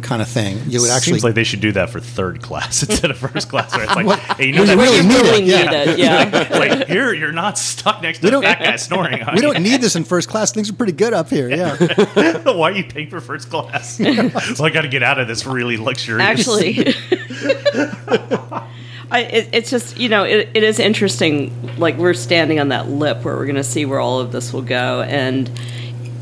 kind 0.03 0.23
of 0.23 0.29
thing. 0.29 0.59
You 0.67 0.81
would 0.81 0.91
actually 0.91 1.15
Seems 1.15 1.25
like 1.25 1.35
they 1.35 1.45
should 1.45 1.61
do 1.61 1.73
that 1.73 1.91
for 1.91 2.01
third 2.01 2.43
class 2.43 2.83
instead 2.89 3.11
of 3.11 3.19
first 3.19 3.49
class. 3.49 3.75
Where 3.75 3.85
it's 3.85 3.95
like, 3.95 4.19
hey, 4.37 4.47
you 4.47 4.53
know 4.53 4.63
we 4.63 4.69
that 4.69 4.77
really 4.77 5.03
need 5.03 5.15
really 5.15 5.43
it, 5.43 5.47
yeah. 5.47 5.63
need 5.63 5.91
it, 5.91 5.99
yeah. 5.99 6.59
like 6.59 6.89
you're 6.89 7.15
you're 7.15 7.33
not 7.33 7.59
stuck 7.59 8.03
next 8.03 8.21
to 8.21 8.39
a 8.39 8.43
fat 8.43 8.61
guy 8.61 8.77
snoring. 8.77 9.23
On 9.23 9.35
we 9.35 9.41
don't 9.41 9.63
need 9.63 9.81
this 9.81 9.97
in 9.97 10.05
first 10.05 10.29
class. 10.29 10.53
Things 10.53 10.71
are 10.71 10.75
pretty 10.75 10.93
good 10.93 11.13
up 11.13 11.29
here. 11.29 11.49
Yeah. 11.49 11.77
Why 12.45 12.71
are 12.71 12.73
you 12.73 12.85
paying 12.85 13.11
for 13.11 13.21
first 13.21 13.51
class? 13.51 13.97
so 13.97 14.65
I 14.65 14.71
got 14.71 14.83
to 14.83 14.89
get 14.89 15.03
out 15.03 15.19
of 15.19 15.29
this 15.29 15.47
really 15.47 15.77
luxurious. 15.77 16.27
actually 16.27 16.95
I, 19.11 19.23
it, 19.23 19.49
it's 19.53 19.71
just 19.71 19.99
you 19.99 20.09
know 20.09 20.23
it, 20.23 20.51
it 20.55 20.63
is 20.63 20.79
interesting 20.79 21.53
like 21.79 21.97
we're 21.97 22.15
standing 22.15 22.61
on 22.61 22.69
that 22.69 22.89
lip 22.89 23.25
where 23.25 23.37
we're 23.37 23.47
going 23.47 23.57
to 23.57 23.65
see 23.65 23.85
where 23.85 23.99
all 23.99 24.21
of 24.21 24.31
this 24.33 24.53
will 24.53 24.63
go 24.63 25.03
and 25.03 25.51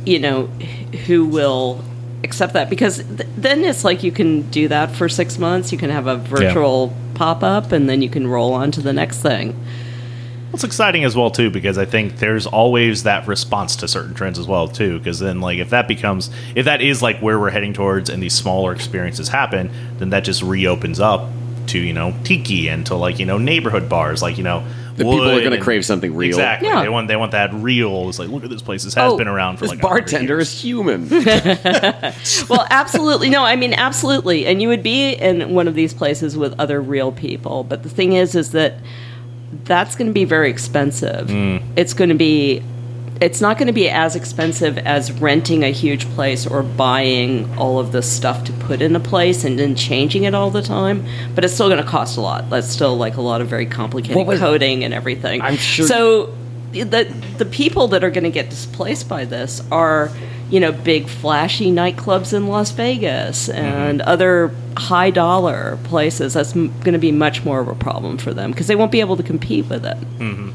you 0.06 0.18
know 0.18 0.46
who 1.06 1.26
will 1.26 1.84
accept 2.24 2.52
that 2.54 2.68
because 2.68 2.98
th- 2.98 3.28
then 3.36 3.62
it's 3.64 3.84
like 3.84 4.02
you 4.02 4.10
can 4.12 4.42
do 4.50 4.68
that 4.68 4.90
for 4.90 5.08
six 5.08 5.38
months 5.38 5.70
you 5.72 5.78
can 5.78 5.90
have 5.90 6.06
a 6.06 6.16
virtual 6.16 6.92
pop-up 7.14 7.70
and 7.72 7.88
then 7.88 8.02
you 8.02 8.08
can 8.10 8.26
roll 8.26 8.52
on 8.52 8.70
to 8.70 8.80
the 8.80 8.92
next 8.92 9.20
thing 9.22 9.54
It's 10.52 10.64
exciting 10.64 11.04
as 11.04 11.14
well 11.14 11.30
too 11.30 11.50
because 11.50 11.76
I 11.76 11.84
think 11.84 12.18
there's 12.18 12.46
always 12.46 13.02
that 13.02 13.28
response 13.28 13.76
to 13.76 13.86
certain 13.86 14.14
trends 14.14 14.38
as 14.38 14.46
well 14.48 14.66
too. 14.66 14.98
Because 14.98 15.18
then, 15.18 15.40
like, 15.42 15.58
if 15.58 15.68
that 15.70 15.86
becomes 15.86 16.30
if 16.54 16.64
that 16.64 16.80
is 16.80 17.02
like 17.02 17.20
where 17.20 17.38
we're 17.38 17.50
heading 17.50 17.74
towards, 17.74 18.08
and 18.08 18.22
these 18.22 18.32
smaller 18.34 18.72
experiences 18.72 19.28
happen, 19.28 19.70
then 19.98 20.08
that 20.10 20.24
just 20.24 20.42
reopens 20.42 21.00
up 21.00 21.28
to 21.66 21.78
you 21.78 21.92
know 21.92 22.14
tiki 22.24 22.68
and 22.70 22.86
to 22.86 22.94
like 22.96 23.18
you 23.18 23.26
know 23.26 23.36
neighborhood 23.36 23.88
bars, 23.88 24.22
like 24.22 24.38
you 24.38 24.44
know. 24.44 24.64
The 24.98 25.04
people 25.04 25.30
are 25.30 25.42
gonna 25.42 25.60
crave 25.60 25.84
something 25.84 26.14
real. 26.14 26.28
Exactly. 26.28 26.68
Yeah. 26.68 26.82
They 26.82 26.88
want 26.88 27.08
they 27.08 27.16
want 27.16 27.32
that 27.32 27.52
real. 27.54 28.08
It's 28.08 28.18
like 28.18 28.28
look 28.28 28.44
at 28.44 28.50
this 28.50 28.62
place. 28.62 28.84
This 28.84 28.94
has 28.94 29.12
Oh, 29.12 29.16
been 29.16 29.28
around 29.28 29.56
for 29.56 29.64
This 29.64 29.70
like 29.70 29.82
100 29.82 30.00
bartender 30.02 30.34
years. 30.36 30.52
is 30.52 30.60
human. 30.60 31.08
well 32.48 32.66
absolutely 32.70 33.30
no 33.30 33.44
i 33.44 33.56
mean 33.56 33.72
absolutely 33.74 34.46
and 34.46 34.60
you 34.60 34.68
would 34.68 34.82
be 34.82 35.12
in 35.12 35.54
one 35.54 35.68
of 35.68 35.74
these 35.74 35.94
places 35.94 36.36
with 36.36 36.58
other 36.58 36.80
real 36.80 37.12
people 37.12 37.64
but 37.64 37.82
the 37.82 37.88
thing 37.88 38.12
is 38.12 38.34
is 38.34 38.52
that 38.52 38.74
that's 39.64 39.94
going 39.96 40.06
to 40.06 40.12
be 40.12 40.24
very 40.24 40.50
expensive 40.50 41.30
hmm. 41.30 41.56
it's 41.76 41.94
going 41.94 42.08
to 42.08 42.14
be 42.14 42.62
it's 43.20 43.40
not 43.40 43.58
going 43.58 43.66
to 43.66 43.72
be 43.72 43.88
as 43.88 44.14
expensive 44.14 44.78
as 44.78 45.10
renting 45.12 45.64
a 45.64 45.70
huge 45.70 46.06
place 46.10 46.46
or 46.46 46.62
buying 46.62 47.52
all 47.58 47.78
of 47.78 47.92
this 47.92 48.10
stuff 48.10 48.44
to 48.44 48.52
put 48.52 48.80
in 48.80 48.94
a 48.94 49.00
place 49.00 49.44
and 49.44 49.58
then 49.58 49.74
changing 49.74 50.24
it 50.24 50.34
all 50.34 50.50
the 50.50 50.62
time 50.62 51.04
but 51.34 51.44
it's 51.44 51.54
still 51.54 51.68
going 51.68 51.82
to 51.82 51.88
cost 51.88 52.16
a 52.16 52.20
lot. 52.20 52.48
That's 52.50 52.68
still 52.68 52.96
like 52.96 53.16
a 53.16 53.20
lot 53.20 53.40
of 53.40 53.48
very 53.48 53.66
complicated 53.66 54.26
was- 54.26 54.38
coding 54.38 54.84
and 54.84 54.94
everything. 54.94 55.42
I'm 55.42 55.56
sure- 55.56 55.86
so 55.86 56.34
the 56.72 57.04
the 57.38 57.46
people 57.46 57.88
that 57.88 58.04
are 58.04 58.10
going 58.10 58.24
to 58.24 58.30
get 58.30 58.50
displaced 58.50 59.08
by 59.08 59.24
this 59.24 59.62
are 59.72 60.10
you 60.50 60.60
know 60.60 60.72
big 60.72 61.08
flashy 61.08 61.70
nightclubs 61.70 62.32
in 62.34 62.46
Las 62.46 62.70
Vegas 62.72 63.48
mm-hmm. 63.48 63.58
and 63.58 64.02
other 64.02 64.54
high 64.76 65.10
dollar 65.10 65.78
places. 65.84 66.34
That's 66.34 66.54
m- 66.54 66.68
going 66.80 66.92
to 66.92 66.98
be 66.98 67.12
much 67.12 67.44
more 67.44 67.60
of 67.60 67.68
a 67.68 67.74
problem 67.74 68.18
for 68.18 68.34
them 68.34 68.50
because 68.50 68.66
they 68.66 68.76
won't 68.76 68.92
be 68.92 69.00
able 69.00 69.16
to 69.16 69.22
compete 69.22 69.66
with 69.68 69.84
it 69.84 69.96
mm-hmm. 70.18 70.50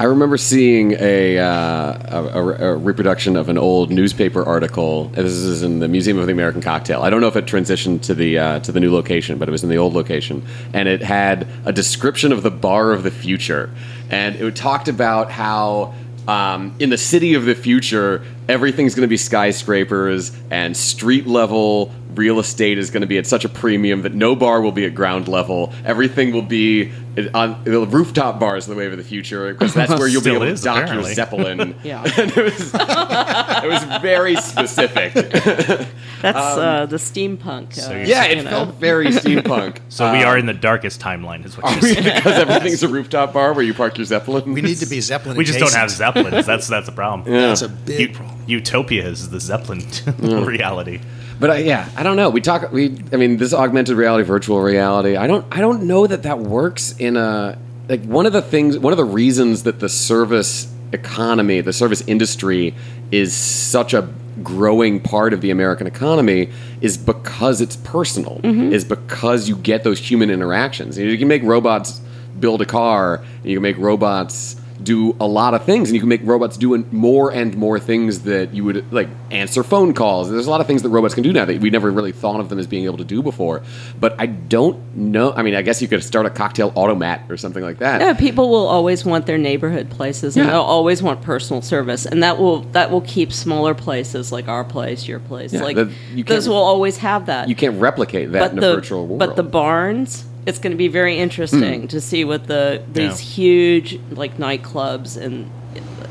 I 0.00 0.04
remember 0.04 0.36
seeing 0.36 0.92
a, 0.92 1.38
uh, 1.38 2.22
a, 2.22 2.38
a, 2.38 2.76
reproduction 2.76 3.36
of 3.36 3.48
an 3.48 3.58
old 3.58 3.90
newspaper 3.90 4.44
article. 4.44 5.08
This 5.08 5.32
is 5.32 5.64
in 5.64 5.80
the 5.80 5.88
Museum 5.88 6.18
of 6.18 6.26
the 6.26 6.32
American 6.32 6.62
Cocktail. 6.62 7.02
I 7.02 7.10
don't 7.10 7.20
know 7.20 7.26
if 7.26 7.34
it 7.34 7.46
transitioned 7.46 8.02
to 8.02 8.14
the 8.14 8.38
uh, 8.38 8.60
to 8.60 8.70
the 8.70 8.78
new 8.78 8.92
location, 8.92 9.38
but 9.38 9.48
it 9.48 9.50
was 9.50 9.64
in 9.64 9.70
the 9.70 9.78
old 9.78 9.94
location, 9.94 10.46
and 10.72 10.88
it 10.88 11.02
had 11.02 11.48
a 11.64 11.72
description 11.72 12.30
of 12.30 12.44
the 12.44 12.50
bar 12.50 12.92
of 12.92 13.02
the 13.02 13.10
future, 13.10 13.70
and 14.08 14.36
it 14.36 14.54
talked 14.54 14.86
about 14.88 15.32
how. 15.32 15.94
Um, 16.28 16.74
in 16.78 16.90
the 16.90 16.98
city 16.98 17.32
of 17.32 17.46
the 17.46 17.54
future, 17.54 18.22
everything's 18.50 18.94
going 18.94 19.06
to 19.06 19.08
be 19.08 19.16
skyscrapers 19.16 20.30
and 20.50 20.76
street 20.76 21.26
level 21.26 21.90
real 22.14 22.38
estate 22.38 22.78
is 22.78 22.90
going 22.90 23.00
to 23.02 23.06
be 23.06 23.18
at 23.18 23.26
such 23.26 23.44
a 23.44 23.48
premium 23.48 24.02
that 24.02 24.14
no 24.14 24.34
bar 24.34 24.60
will 24.60 24.72
be 24.72 24.84
at 24.84 24.94
ground 24.94 25.28
level. 25.28 25.72
Everything 25.84 26.32
will 26.32 26.42
be 26.42 26.92
on 27.34 27.62
the 27.64 27.86
rooftop 27.86 28.38
bars 28.38 28.68
in 28.68 28.74
the 28.74 28.78
wave 28.78 28.92
of 28.92 28.98
the 28.98 29.04
future 29.04 29.52
because 29.52 29.74
that's 29.74 29.90
where 29.98 30.08
you'll 30.08 30.22
be 30.22 30.30
able 30.32 30.44
is, 30.44 30.60
to 30.60 30.64
dock 30.66 30.84
apparently. 30.84 31.08
your 31.08 31.14
zeppelin. 31.14 31.74
Yeah. 31.84 32.02
and 32.18 32.32
it 32.36 32.44
was 32.44 32.74
it 32.74 33.68
was 33.68 34.00
very 34.02 34.36
specific. 34.36 35.14
that's 35.14 35.96
uh, 36.22 36.86
the 36.86 36.96
steampunk 36.96 37.78
uh, 37.78 37.92
you're 37.92 38.04
yeah, 38.04 38.26
you 38.26 38.38
it 38.38 38.44
know. 38.44 38.50
felt 38.50 38.74
very 38.74 39.06
steampunk. 39.08 39.78
So 39.88 40.10
we 40.12 40.22
are 40.22 40.36
in 40.36 40.46
the 40.46 40.54
darkest 40.54 41.00
timeline, 41.00 41.44
is 41.44 41.56
what 41.56 41.70
you're 41.72 41.94
saying. 41.94 42.16
because 42.16 42.38
everything's 42.38 42.82
a 42.82 42.88
rooftop 42.88 43.32
bar 43.32 43.52
where 43.52 43.64
you 43.64 43.74
park 43.74 43.96
your 43.96 44.04
zeppelin? 44.04 44.52
We 44.52 44.60
need 44.60 44.78
to 44.78 44.86
be 44.86 45.00
Zeppelin. 45.00 45.36
We 45.36 45.44
just 45.44 45.58
don't 45.58 45.72
have 45.74 45.90
zeppelins. 45.90 46.46
That's 46.46 46.68
that's 46.68 46.86
the 46.86 46.92
problem. 46.92 47.30
That's 47.30 47.62
a 47.62 47.68
big 47.68 48.10
U- 48.10 48.14
problem. 48.14 48.42
Utopia 48.46 49.06
is 49.06 49.30
the 49.30 49.40
zeppelin 49.40 49.86
reality. 50.18 51.00
But 51.40 51.50
uh, 51.50 51.54
yeah, 51.54 51.88
I 51.96 52.02
don't 52.02 52.16
know. 52.16 52.30
We 52.30 52.40
talk. 52.40 52.72
We, 52.72 52.96
I 53.12 53.16
mean, 53.16 53.36
this 53.36 53.54
augmented 53.54 53.96
reality, 53.96 54.24
virtual 54.24 54.60
reality. 54.60 55.16
I 55.16 55.26
don't. 55.26 55.46
I 55.50 55.60
don't 55.60 55.84
know 55.84 56.06
that 56.06 56.24
that 56.24 56.40
works 56.40 56.96
in 56.98 57.16
a 57.16 57.58
like 57.88 58.02
one 58.04 58.26
of 58.26 58.32
the 58.32 58.42
things. 58.42 58.78
One 58.78 58.92
of 58.92 58.96
the 58.96 59.04
reasons 59.04 59.62
that 59.62 59.80
the 59.80 59.88
service 59.88 60.72
economy, 60.92 61.60
the 61.60 61.72
service 61.72 62.02
industry, 62.06 62.74
is 63.10 63.34
such 63.34 63.94
a 63.94 64.08
growing 64.42 65.00
part 65.00 65.32
of 65.32 65.40
the 65.40 65.50
American 65.50 65.86
economy 65.86 66.50
is 66.80 66.96
because 66.96 67.60
it's 67.60 67.76
personal. 67.76 68.40
Is 68.72 68.84
because 68.84 69.48
you 69.48 69.56
get 69.56 69.84
those 69.84 69.98
human 69.98 70.30
interactions. 70.30 70.98
You, 70.98 71.18
can 71.18 71.28
make 71.28 71.42
robots 71.42 72.00
build 72.38 72.62
a 72.62 72.66
car. 72.66 73.24
You 73.44 73.56
can 73.56 73.62
make 73.62 73.78
robots 73.78 74.56
do 74.82 75.16
a 75.20 75.26
lot 75.26 75.54
of 75.54 75.64
things, 75.64 75.88
and 75.88 75.94
you 75.94 76.00
can 76.00 76.08
make 76.08 76.20
robots 76.24 76.56
doing 76.56 76.86
more 76.92 77.32
and 77.32 77.56
more 77.56 77.78
things 77.80 78.20
that 78.20 78.54
you 78.54 78.64
would 78.64 78.92
like 78.92 79.08
answer 79.30 79.62
phone 79.62 79.92
calls. 79.92 80.30
There's 80.30 80.46
a 80.46 80.50
lot 80.50 80.60
of 80.60 80.66
things 80.66 80.82
that 80.82 80.88
robots 80.90 81.14
can 81.14 81.22
do 81.22 81.32
now 81.32 81.44
that 81.44 81.60
we 81.60 81.70
never 81.70 81.90
really 81.90 82.12
thought 82.12 82.40
of 82.40 82.48
them 82.48 82.58
as 82.58 82.66
being 82.66 82.84
able 82.84 82.98
to 82.98 83.04
do 83.04 83.22
before. 83.22 83.62
But 83.98 84.14
I 84.18 84.26
don't 84.26 84.96
know. 84.96 85.32
I 85.32 85.42
mean, 85.42 85.54
I 85.54 85.62
guess 85.62 85.82
you 85.82 85.88
could 85.88 86.02
start 86.04 86.26
a 86.26 86.30
cocktail 86.30 86.72
automat 86.74 87.22
or 87.28 87.36
something 87.36 87.62
like 87.62 87.78
that. 87.78 88.00
Yeah, 88.00 88.14
people 88.14 88.48
will 88.50 88.66
always 88.66 89.04
want 89.04 89.26
their 89.26 89.38
neighborhood 89.38 89.90
places, 89.90 90.36
and 90.36 90.46
Yeah. 90.46 90.52
they'll 90.52 90.60
always 90.62 91.02
want 91.02 91.22
personal 91.22 91.60
service, 91.62 92.06
and 92.06 92.22
that 92.22 92.38
will 92.38 92.60
that 92.72 92.90
will 92.90 93.00
keep 93.02 93.32
smaller 93.32 93.74
places 93.74 94.30
like 94.32 94.48
our 94.48 94.64
place, 94.64 95.08
your 95.08 95.18
place, 95.20 95.52
Yeah, 95.52 95.62
like 95.62 95.76
you 96.14 96.24
those 96.24 96.48
will 96.48 96.56
always 96.56 96.98
have 96.98 97.26
that. 97.26 97.48
You 97.48 97.54
can't 97.54 97.80
replicate 97.80 98.32
that 98.32 98.38
but 98.40 98.50
in 98.52 98.60
the 98.60 98.72
a 98.72 98.74
virtual 98.76 99.06
world. 99.06 99.18
but 99.18 99.36
the 99.36 99.42
barns, 99.42 100.24
it's 100.48 100.58
going 100.58 100.72
to 100.72 100.76
be 100.86 100.88
very 100.88 101.18
interesting 101.18 101.80
Hmm. 101.82 101.86
to 101.88 102.00
see 102.00 102.24
what 102.24 102.46
the 102.46 102.82
these 102.92 103.20
Yeah. 103.20 103.28
huge 103.36 104.00
like 104.10 104.38
nightclubs 104.38 105.16
and 105.20 105.34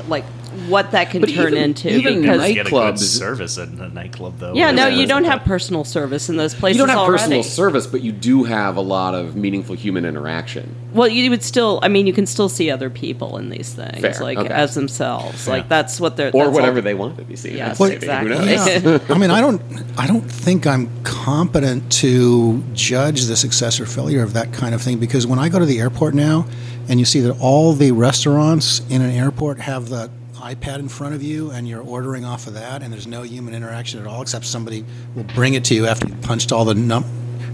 like 0.08 0.24
what 0.68 0.90
that 0.92 1.10
can 1.10 1.20
But 1.20 1.30
turn 1.30 1.52
even- 1.52 1.62
into 1.62 1.88
even 1.90 2.20
because 2.22 2.38
night- 2.38 2.54
Get 2.54 2.66
a 2.66 2.70
Nightclubs- 2.70 2.98
good 2.98 3.06
service 3.06 3.58
at 3.58 3.68
a 3.68 3.88
nightclub, 3.88 4.38
though. 4.38 4.54
yeah, 4.54 4.70
no, 4.70 4.86
you 4.88 5.06
don't 5.06 5.24
have 5.24 5.40
that- 5.40 5.46
personal 5.46 5.84
service 5.84 6.28
in 6.28 6.36
those 6.36 6.54
places 6.54 6.76
you 6.78 6.82
don't 6.82 6.88
have 6.90 6.98
already. 6.98 7.18
personal 7.22 7.42
service, 7.42 7.86
but 7.86 8.02
you 8.02 8.12
do 8.12 8.44
have 8.44 8.76
a 8.76 8.80
lot 8.80 9.14
of 9.14 9.36
meaningful 9.36 9.74
human 9.76 10.04
interaction. 10.04 10.74
Well, 10.94 11.08
you 11.08 11.28
would 11.30 11.42
still. 11.42 11.78
I 11.82 11.88
mean, 11.88 12.06
you 12.06 12.12
can 12.12 12.26
still 12.26 12.48
see 12.48 12.70
other 12.70 12.88
people 12.90 13.36
in 13.36 13.50
these 13.50 13.72
things, 13.74 14.00
Fair, 14.00 14.14
like 14.22 14.38
okay. 14.38 14.48
as 14.48 14.74
themselves. 14.74 15.46
Yeah. 15.46 15.52
Like 15.52 15.68
that's 15.68 16.00
what 16.00 16.16
they're 16.16 16.30
Or 16.32 16.44
that's 16.44 16.54
whatever 16.54 16.78
all- 16.78 16.82
they 16.82 16.94
want 16.94 17.16
to 17.18 17.24
be 17.24 17.36
seen. 17.36 17.56
Yes, 17.56 17.80
as, 17.80 17.90
exactly. 17.90 18.36
Who 18.36 18.44
knows? 18.46 18.82
Yeah. 18.84 18.98
I 19.14 19.18
mean, 19.18 19.30
I 19.30 19.40
don't, 19.40 19.60
I 19.98 20.06
don't 20.06 20.22
think 20.22 20.66
I'm 20.66 20.88
competent 21.04 21.92
to 21.92 22.62
judge 22.72 23.24
the 23.26 23.36
success 23.36 23.78
or 23.80 23.86
failure 23.86 24.22
of 24.22 24.32
that 24.32 24.52
kind 24.52 24.74
of 24.74 24.80
thing 24.82 24.98
because 24.98 25.26
when 25.26 25.38
I 25.38 25.48
go 25.50 25.58
to 25.58 25.66
the 25.66 25.78
airport 25.78 26.14
now, 26.14 26.46
and 26.88 26.98
you 26.98 27.04
see 27.04 27.20
that 27.20 27.38
all 27.38 27.74
the 27.74 27.92
restaurants 27.92 28.80
in 28.88 29.02
an 29.02 29.10
airport 29.10 29.60
have 29.60 29.90
the 29.90 30.08
iPad 30.38 30.78
in 30.78 30.88
front 30.88 31.14
of 31.14 31.22
you, 31.22 31.50
and 31.50 31.68
you're 31.68 31.82
ordering 31.82 32.24
off 32.24 32.46
of 32.46 32.54
that, 32.54 32.82
and 32.82 32.92
there's 32.92 33.06
no 33.06 33.22
human 33.22 33.54
interaction 33.54 34.00
at 34.00 34.06
all, 34.06 34.22
except 34.22 34.44
somebody 34.44 34.84
will 35.14 35.24
bring 35.34 35.54
it 35.54 35.64
to 35.66 35.74
you 35.74 35.86
after 35.86 36.08
you 36.08 36.14
punched 36.16 36.52
all 36.52 36.64
the 36.64 36.74
num, 36.74 37.04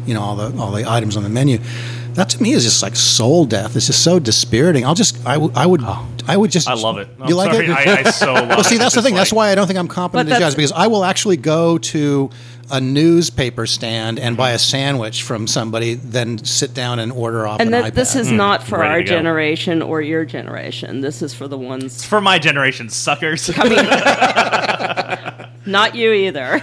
you 0.07 0.15
know, 0.15 0.21
all 0.21 0.37
the 0.37 0.57
all 0.61 0.71
the 0.71 0.89
items 0.89 1.17
on 1.17 1.23
the 1.23 1.29
menu. 1.29 1.59
That 2.15 2.29
to 2.31 2.43
me 2.43 2.53
is 2.53 2.63
just 2.63 2.81
like 2.83 2.95
soul 2.95 3.45
death. 3.45 3.75
It's 3.75 3.87
just 3.89 4.05
so 4.05 4.21
dispiriting. 4.21 4.85
I'll 4.87 4.95
just, 4.95 5.17
I, 5.27 5.35
w- 5.35 5.53
I 5.57 5.67
would, 5.67 5.81
oh. 5.83 6.07
I 6.29 6.37
would 6.37 6.53
just. 6.53 6.69
I 6.69 6.75
love 6.75 6.99
it. 6.99 7.09
You 7.27 7.41
I'm 7.41 7.49
like 7.49 7.53
sorry, 7.53 7.67
it? 7.67 7.71
I, 7.71 8.01
I 8.07 8.11
so 8.11 8.33
love 8.35 8.49
Well, 8.51 8.63
see, 8.65 8.77
it. 8.77 8.79
that's 8.79 8.95
the 8.95 9.01
It's 9.01 9.07
thing. 9.09 9.17
That's 9.17 9.33
why 9.33 9.51
I 9.51 9.57
don't 9.57 9.67
think 9.67 9.81
I'm 9.81 9.89
competent 9.89 10.29
But 10.29 10.35
to 10.37 10.41
judge 10.41 10.55
because 10.55 10.71
I 10.71 10.87
will 10.87 11.05
actually 11.05 11.39
go 11.39 11.77
to 11.79 12.31
a 12.71 12.81
newspaper 12.81 13.67
stand 13.67 14.19
and 14.19 14.37
buy 14.37 14.51
a 14.53 14.59
sandwich 14.59 15.23
from 15.23 15.47
somebody, 15.47 15.95
then 15.95 16.39
sit 16.45 16.75
down 16.75 16.99
and 16.99 17.13
order 17.13 17.47
off 17.47 17.61
And 17.61 17.69
an 17.69 17.83
that 17.83 17.93
iPad. 17.93 17.95
this 17.97 18.15
is 18.17 18.31
not 18.31 18.63
for 18.63 18.79
Ready 18.79 18.91
our 18.91 18.99
to 18.99 19.05
go. 19.05 19.11
generation 19.11 19.83
or 19.83 20.01
your 20.03 20.25
generation. 20.25 21.01
This 21.01 21.23
is 21.23 21.35
for 21.35 21.47
the 21.49 21.59
ones, 21.59 22.05
for 22.05 22.21
my 22.21 22.39
generation, 22.39 22.89
suckers. 22.89 23.49
not 25.67 25.95
you 25.95 26.13
either. 26.13 26.61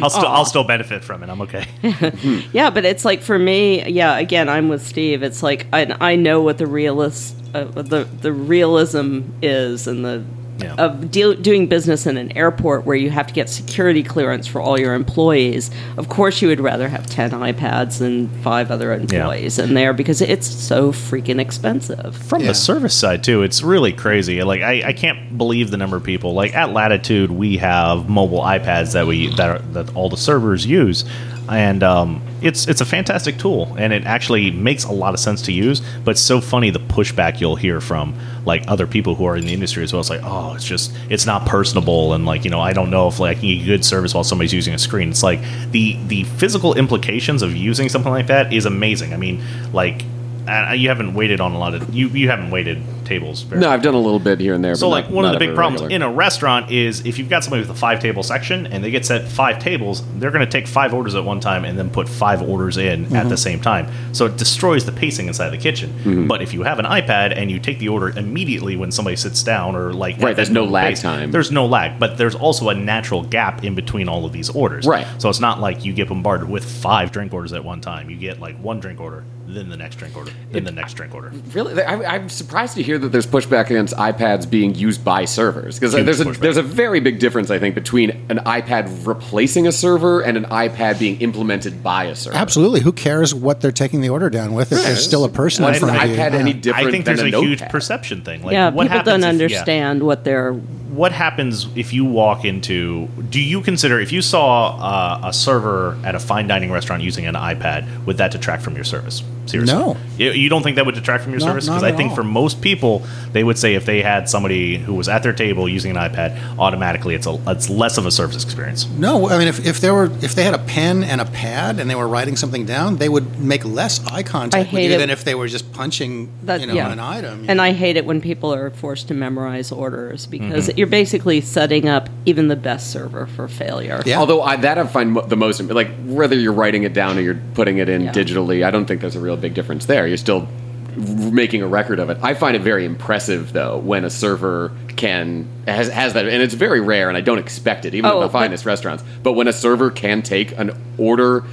I'll 0.00 0.10
still 0.10 0.26
I'll 0.26 0.44
still 0.46 0.64
benefit 0.64 1.04
from 1.04 1.22
it. 1.22 1.28
I'm 1.28 1.40
okay. 1.42 1.66
yeah, 2.52 2.70
but 2.70 2.84
it's 2.84 3.04
like 3.04 3.20
for 3.22 3.38
me, 3.38 3.86
yeah. 3.90 4.16
Again, 4.18 4.48
I'm 4.48 4.68
with 4.68 4.82
Steve. 4.86 5.22
It's 5.22 5.42
like 5.42 5.66
I, 5.72 5.94
I 6.00 6.16
know 6.16 6.40
what 6.42 6.58
the 6.58 6.66
realist, 6.66 7.36
uh, 7.54 7.64
the 7.64 8.04
the 8.04 8.32
realism 8.32 9.20
is, 9.42 9.86
and 9.86 10.04
the 10.04 10.24
Yeah. 10.62 10.74
of 10.76 11.10
deal, 11.10 11.34
doing 11.34 11.66
business 11.66 12.06
in 12.06 12.16
an 12.16 12.36
airport 12.36 12.84
where 12.86 12.96
you 12.96 13.10
have 13.10 13.26
to 13.26 13.34
get 13.34 13.48
security 13.48 14.02
clearance 14.02 14.46
for 14.46 14.60
all 14.60 14.78
your 14.78 14.94
employees. 14.94 15.70
Of 15.96 16.08
course, 16.08 16.40
you 16.42 16.48
would 16.48 16.60
rather 16.60 16.88
have 16.88 17.06
ten 17.06 17.30
iPads 17.30 17.98
than 17.98 18.28
five 18.42 18.70
other 18.70 18.92
employees 18.92 19.58
in 19.58 19.74
there 19.74 19.92
because 19.92 20.20
it's 20.20 20.46
so 20.46 20.92
freaking 20.92 21.40
expensive. 21.40 22.16
From 22.16 22.42
Yeah. 22.42 22.48
the 22.48 22.54
service 22.54 22.94
side 22.94 23.24
too, 23.24 23.42
it's 23.42 23.62
really 23.62 23.92
crazy. 23.92 24.42
Like 24.42 24.62
I, 24.62 24.88
I 24.88 24.92
can't 24.92 25.36
believe 25.36 25.70
the 25.70 25.76
number 25.76 25.96
of 25.96 26.04
people. 26.04 26.34
Like 26.34 26.54
at 26.54 26.72
Latitude, 26.72 27.30
we 27.30 27.56
have 27.58 28.08
mobile 28.08 28.40
iPads 28.40 28.92
that 28.92 29.06
we 29.06 29.28
that 29.36 29.48
are, 29.48 29.58
that 29.72 29.94
all 29.94 30.08
the 30.08 30.16
servers 30.16 30.64
use, 30.66 31.04
and 31.52 31.82
um, 31.82 32.22
it's 32.40 32.66
it's 32.66 32.80
a 32.80 32.84
fantastic 32.84 33.38
tool, 33.38 33.74
and 33.78 33.92
it 33.92 34.04
actually 34.04 34.50
makes 34.50 34.84
a 34.84 34.92
lot 34.92 35.14
of 35.14 35.20
sense 35.20 35.42
to 35.42 35.52
use. 35.52 35.80
But 36.04 36.12
it's 36.12 36.20
so 36.20 36.40
funny 36.40 36.70
the 36.70 36.78
pushback 36.78 37.40
you'll 37.40 37.56
hear 37.56 37.80
from 37.80 38.14
like 38.44 38.64
other 38.68 38.86
people 38.86 39.14
who 39.14 39.24
are 39.24 39.36
in 39.36 39.44
the 39.44 39.52
industry 39.52 39.82
as 39.82 39.92
well. 39.92 40.00
It's 40.00 40.10
like, 40.10 40.22
oh, 40.24 40.54
it's 40.54 40.64
just 40.64 40.92
it's 41.08 41.26
not 41.26 41.46
personable, 41.46 42.14
and 42.14 42.26
like 42.26 42.44
you 42.44 42.50
know, 42.50 42.60
I 42.60 42.72
don't 42.72 42.90
know 42.90 43.08
if 43.08 43.20
like 43.20 43.38
I 43.38 43.40
can 43.40 43.48
get 43.48 43.64
good 43.64 43.84
service 43.84 44.14
while 44.14 44.24
somebody's 44.24 44.52
using 44.52 44.74
a 44.74 44.78
screen. 44.78 45.10
It's 45.10 45.22
like 45.22 45.40
the 45.70 45.96
the 46.06 46.24
physical 46.24 46.74
implications 46.74 47.42
of 47.42 47.54
using 47.54 47.88
something 47.88 48.12
like 48.12 48.26
that 48.28 48.52
is 48.52 48.66
amazing. 48.66 49.12
I 49.12 49.16
mean, 49.16 49.42
like. 49.72 50.04
You 50.44 50.88
haven't 50.88 51.14
waited 51.14 51.40
on 51.40 51.52
a 51.52 51.58
lot 51.58 51.72
of 51.72 51.94
you. 51.94 52.08
You 52.08 52.28
haven't 52.28 52.50
waited 52.50 52.82
tables. 53.12 53.42
Very 53.42 53.60
No, 53.60 53.68
I've 53.70 53.82
done 53.82 53.94
a 53.94 53.98
little 54.00 54.18
bit 54.18 54.40
here 54.40 54.54
and 54.54 54.64
there. 54.64 54.74
so, 54.74 54.88
like, 54.88 55.04
not- 55.06 55.12
one 55.14 55.24
of 55.24 55.32
the 55.32 55.38
big 55.38 55.54
problems 55.54 55.82
regular. 55.82 56.06
in 56.06 56.12
a 56.12 56.14
restaurant 56.14 56.70
is 56.70 57.04
if 57.04 57.18
you've 57.18 57.28
got 57.28 57.44
somebody 57.44 57.60
with 57.62 57.70
a 57.70 57.74
five 57.86 58.00
table 58.00 58.22
section 58.22 58.66
and 58.66 58.82
they 58.82 58.90
get 58.90 59.04
set 59.04 59.28
five 59.28 59.58
tables, 59.58 60.02
they're 60.18 60.30
going 60.30 60.44
to 60.44 60.50
take 60.50 60.66
five 60.66 60.94
orders 60.94 61.14
at 61.14 61.24
one 61.24 61.40
time 61.40 61.64
and 61.64 61.78
then 61.78 61.90
put 61.90 62.08
five 62.08 62.40
orders 62.42 62.76
in 62.76 62.92
Mm-hmm. 63.02 63.16
at 63.16 63.28
the 63.28 63.36
same 63.36 63.60
time. 63.60 63.86
So 64.12 64.26
it 64.26 64.36
destroys 64.36 64.84
the 64.84 64.92
pacing 64.92 65.26
inside 65.26 65.50
the 65.50 65.58
kitchen. 65.58 65.90
Mm-hmm. 65.90 66.26
But 66.26 66.40
if 66.42 66.52
you 66.54 66.62
have 66.62 66.78
an 66.78 66.84
iPad 66.84 67.36
and 67.36 67.50
you 67.50 67.58
take 67.58 67.78
the 67.78 67.88
order 67.88 68.08
immediately 68.18 68.76
when 68.76 68.90
somebody 68.92 69.16
sits 69.16 69.42
down 69.42 69.74
or 69.76 69.92
like 69.92 70.20
Right, 70.20 70.36
there's 70.36 70.50
no 70.50 70.64
lag 70.64 70.96
time. 70.96 71.30
There's 71.30 71.50
no 71.50 71.66
lag, 71.66 71.98
but 71.98 72.16
there's 72.18 72.34
also 72.34 72.68
a 72.68 72.74
natural 72.74 73.22
gap 73.22 73.64
in 73.64 73.74
between 73.74 74.08
all 74.08 74.24
of 74.24 74.32
these 74.32 74.48
orders. 74.50 74.86
Right. 74.86 75.06
So 75.18 75.28
it's 75.28 75.40
not 75.40 75.60
like 75.60 75.84
you 75.84 75.92
get 75.92 76.08
bombarded 76.08 76.48
with 76.48 76.64
five 76.64 77.10
drink 77.12 77.32
orders 77.34 77.52
at 77.52 77.64
one 77.64 77.80
time. 77.80 78.08
You 78.10 78.16
get 78.16 78.40
like 78.40 78.56
one 78.58 78.78
drink 78.80 79.00
order, 79.00 79.24
then 79.56 79.68
the 79.68 79.76
next 79.76 79.96
drink 79.96 80.16
order, 80.16 80.32
then 80.50 80.64
the 80.64 80.72
next 80.72 80.94
drink 80.94 81.14
order. 81.14 81.32
Really, 81.52 81.80
I, 81.82 82.14
I'm 82.16 82.28
surprised 82.28 82.74
to 82.76 82.82
hear 82.82 82.98
that 82.98 83.08
there's 83.10 83.26
pushback 83.26 83.66
against 83.66 83.94
iPads 83.94 84.48
being 84.48 84.74
used 84.74 85.04
by 85.04 85.24
servers 85.24 85.78
because 85.78 85.92
there's 85.92 86.20
a 86.20 86.24
pushback. 86.24 86.38
there's 86.38 86.56
a 86.56 86.62
very 86.62 87.00
big 87.00 87.18
difference, 87.18 87.50
I 87.50 87.58
think, 87.58 87.74
between 87.74 88.10
an 88.28 88.38
iPad 88.38 89.06
replacing 89.06 89.66
a 89.66 89.72
server 89.72 90.20
and 90.22 90.36
an 90.36 90.44
iPad 90.44 90.98
being 90.98 91.20
implemented 91.20 91.82
by 91.82 92.04
a 92.04 92.16
server. 92.16 92.36
Absolutely. 92.36 92.80
Who 92.80 92.92
cares 92.92 93.34
what 93.34 93.60
they're 93.60 93.72
taking 93.72 94.00
the 94.00 94.08
order 94.08 94.30
down 94.30 94.54
with 94.54 94.72
if 94.72 94.82
there's 94.82 95.04
still 95.04 95.24
a 95.24 95.28
person 95.28 95.64
Why 95.64 95.70
in 95.70 95.74
an 95.76 95.80
front 95.80 96.02
of 96.02 96.10
you? 96.10 96.16
iPad 96.16 96.32
Yeah. 96.32 96.38
any 96.38 96.52
different 96.52 96.88
I 96.88 96.90
think 96.90 97.04
than 97.04 97.16
there's 97.16 97.32
a, 97.34 97.36
a, 97.36 97.40
huge 97.40 97.60
perception 97.68 98.22
thing. 98.24 98.42
Like, 98.42 98.52
yeah, 98.52 98.70
what 98.70 98.88
people 98.88 99.02
don't 99.02 99.20
if- 99.20 99.22
yeah. 99.22 99.28
understand 99.28 100.02
what 100.02 100.24
they're. 100.24 100.60
What 100.92 101.10
happens 101.10 101.66
if 101.74 101.92
you 101.92 102.04
walk 102.04 102.44
into 102.44 103.06
do 103.30 103.40
you 103.40 103.62
consider 103.62 103.98
if 103.98 104.12
you 104.12 104.20
saw 104.20 104.76
uh, 104.76 105.28
a 105.28 105.32
server 105.32 105.96
at 106.04 106.14
a 106.14 106.18
fine 106.20 106.46
dining 106.46 106.70
restaurant 106.70 107.02
using 107.02 107.24
an 107.26 107.34
ipad 107.34 107.82
would 108.04 108.18
that 108.18 108.30
detract 108.30 108.62
from 108.62 108.74
your 108.74 108.84
service 108.84 109.22
seriously 109.46 109.74
No. 109.74 109.96
you, 110.18 110.30
you 110.32 110.48
don't 110.50 110.62
think 110.62 110.76
that 110.76 110.84
would 110.86 110.94
detract 110.94 111.22
from 111.24 111.32
your 111.32 111.40
No, 111.40 111.46
service 111.46 111.64
because 111.66 111.82
i 111.82 111.92
think 111.92 112.10
all. 112.10 112.16
for 112.16 112.24
most 112.24 112.60
people 112.60 113.02
they 113.32 113.42
would 113.42 113.56
say 113.58 113.74
if 113.74 113.86
they 113.86 114.02
had 114.02 114.28
somebody 114.28 114.76
who 114.76 114.92
was 114.94 115.08
at 115.08 115.22
their 115.22 115.32
table 115.32 115.66
using 115.66 115.90
an 115.90 115.96
ipad 115.96 116.30
automatically 116.58 117.14
it's 117.14 117.26
a 117.26 117.40
it's 117.46 117.70
less 117.70 117.96
of 117.96 118.04
a 118.04 118.10
service 118.10 118.44
experience 118.44 118.86
No, 118.88 119.28
I 119.30 119.38
mean 119.38 119.48
if, 119.48 119.64
if 119.66 119.80
there 119.80 119.94
were 119.94 120.10
if 120.20 120.34
they 120.34 120.44
had 120.44 120.54
a 120.54 120.58
pen 120.76 121.02
and 121.04 121.20
a 121.20 121.24
pad 121.24 121.80
and 121.80 121.88
they 121.90 121.94
were 121.94 122.06
writing 122.08 122.36
something 122.36 122.66
down, 122.66 122.96
they 122.96 123.08
would 123.08 123.40
make 123.40 123.64
less 123.64 124.04
eye 124.06 124.22
contact 124.22 124.68
I 124.70 124.74
with 124.74 124.84
you 124.84 124.94
it- 124.96 124.98
than 124.98 125.10
if 125.10 125.24
they 125.24 125.34
were 125.34 125.48
just 125.48 125.72
punching 125.72 126.30
That, 126.44 126.60
you 126.60 126.66
know 126.66 126.74
yeah. 126.74 126.92
an 126.92 127.00
item. 127.00 127.46
And 127.48 127.60
I 127.60 127.72
hate 127.72 127.96
it 127.96 128.04
when 128.04 128.20
people 128.20 128.52
are 128.54 128.70
forced 128.70 129.08
to 129.08 129.14
memorize 129.14 129.72
orders 129.72 130.26
because 130.26 130.68
Mm-hmm. 130.68 130.78
You're 130.82 130.88
basically 130.90 131.40
setting 131.40 131.88
up 131.88 132.08
even 132.26 132.48
the 132.48 132.56
best 132.56 132.90
server 132.90 133.26
for 133.28 133.46
failure. 133.46 134.02
Yeah. 134.04 134.18
Although 134.18 134.42
I, 134.42 134.56
that 134.56 134.78
I 134.78 134.84
find 134.88 135.14
the 135.28 135.36
most 135.36 135.62
like 135.62 135.88
whether 136.06 136.34
you're 136.34 136.52
writing 136.52 136.82
it 136.82 136.92
down 136.92 137.16
or 137.18 137.20
you're 137.20 137.40
putting 137.54 137.78
it 137.78 137.88
in 137.88 138.00
Yeah. 138.02 138.10
digitally, 138.12 138.64
I 138.64 138.72
don't 138.72 138.86
think 138.86 139.00
there's 139.00 139.14
a 139.14 139.20
real 139.20 139.36
big 139.36 139.54
difference 139.54 139.86
there. 139.86 140.08
You're 140.08 140.16
still 140.16 140.48
making 140.96 141.62
a 141.62 141.68
record 141.68 142.00
of 142.00 142.10
it. 142.10 142.18
I 142.20 142.34
find 142.34 142.56
it 142.56 142.62
very 142.62 142.84
impressive 142.84 143.52
though 143.52 143.78
when 143.78 144.04
a 144.04 144.10
server 144.10 144.72
can 144.96 145.46
has 145.68 145.88
has 145.88 146.14
that, 146.14 146.26
and 146.26 146.42
it's 146.42 146.54
very 146.54 146.80
rare, 146.80 147.06
and 147.08 147.16
I 147.16 147.20
don't 147.20 147.38
expect 147.38 147.84
it 147.84 147.94
even 147.94 148.10
Oh, 148.10 148.16
at 148.18 148.20
the 148.22 148.26
but- 148.26 148.32
finest 148.40 148.66
restaurants. 148.66 149.04
But 149.22 149.34
when 149.34 149.46
a 149.46 149.52
server 149.52 149.88
can 149.92 150.22
take 150.22 150.58
an 150.58 150.72
order 150.98 151.44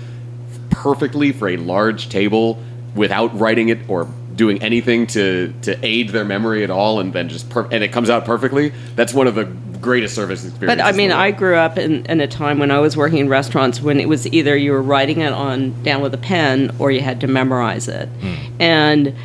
perfectly 0.71 1.31
for 1.33 1.49
a 1.49 1.57
large 1.57 2.09
table 2.09 2.57
without 2.95 3.39
writing 3.39 3.69
it 3.69 3.77
or 3.87 4.07
doing 4.39 4.63
anything 4.63 5.05
to 5.05 5.53
to 5.63 5.77
aid 5.85 6.09
their 6.09 6.23
memory 6.23 6.63
at 6.63 6.69
all, 6.71 7.01
and 7.01 7.11
then 7.11 7.27
just 7.27 7.49
per- 7.49 7.67
and 7.69 7.83
it 7.83 7.89
comes 7.89 8.09
out 8.09 8.23
perfectly, 8.23 8.71
that's 8.95 9.13
one 9.13 9.27
of 9.27 9.35
the 9.35 9.43
greatest 9.81 10.15
service 10.15 10.45
experiences. 10.45 10.81
But 10.81 10.93
I 10.93 10.95
mean. 10.95 11.11
I 11.11 11.31
grew 11.31 11.55
up 11.55 11.77
in, 11.77 12.05
in 12.05 12.21
a 12.21 12.27
time 12.27 12.57
when 12.57 12.71
I 12.71 12.79
was 12.79 12.95
working 12.95 13.19
in 13.19 13.27
restaurants 13.27 13.81
when 13.81 13.99
it 13.99 14.07
was 14.07 14.25
either 14.27 14.55
you 14.55 14.71
were 14.71 14.81
writing 14.81 15.19
it 15.19 15.33
on 15.33 15.83
down 15.83 16.01
with 16.01 16.13
a 16.13 16.17
pen 16.17 16.73
or 16.79 16.89
you 16.89 17.01
had 17.01 17.19
to 17.21 17.27
memorize 17.27 17.89
it. 17.89 18.07
Hmm. 18.07 18.61
And 18.61 19.15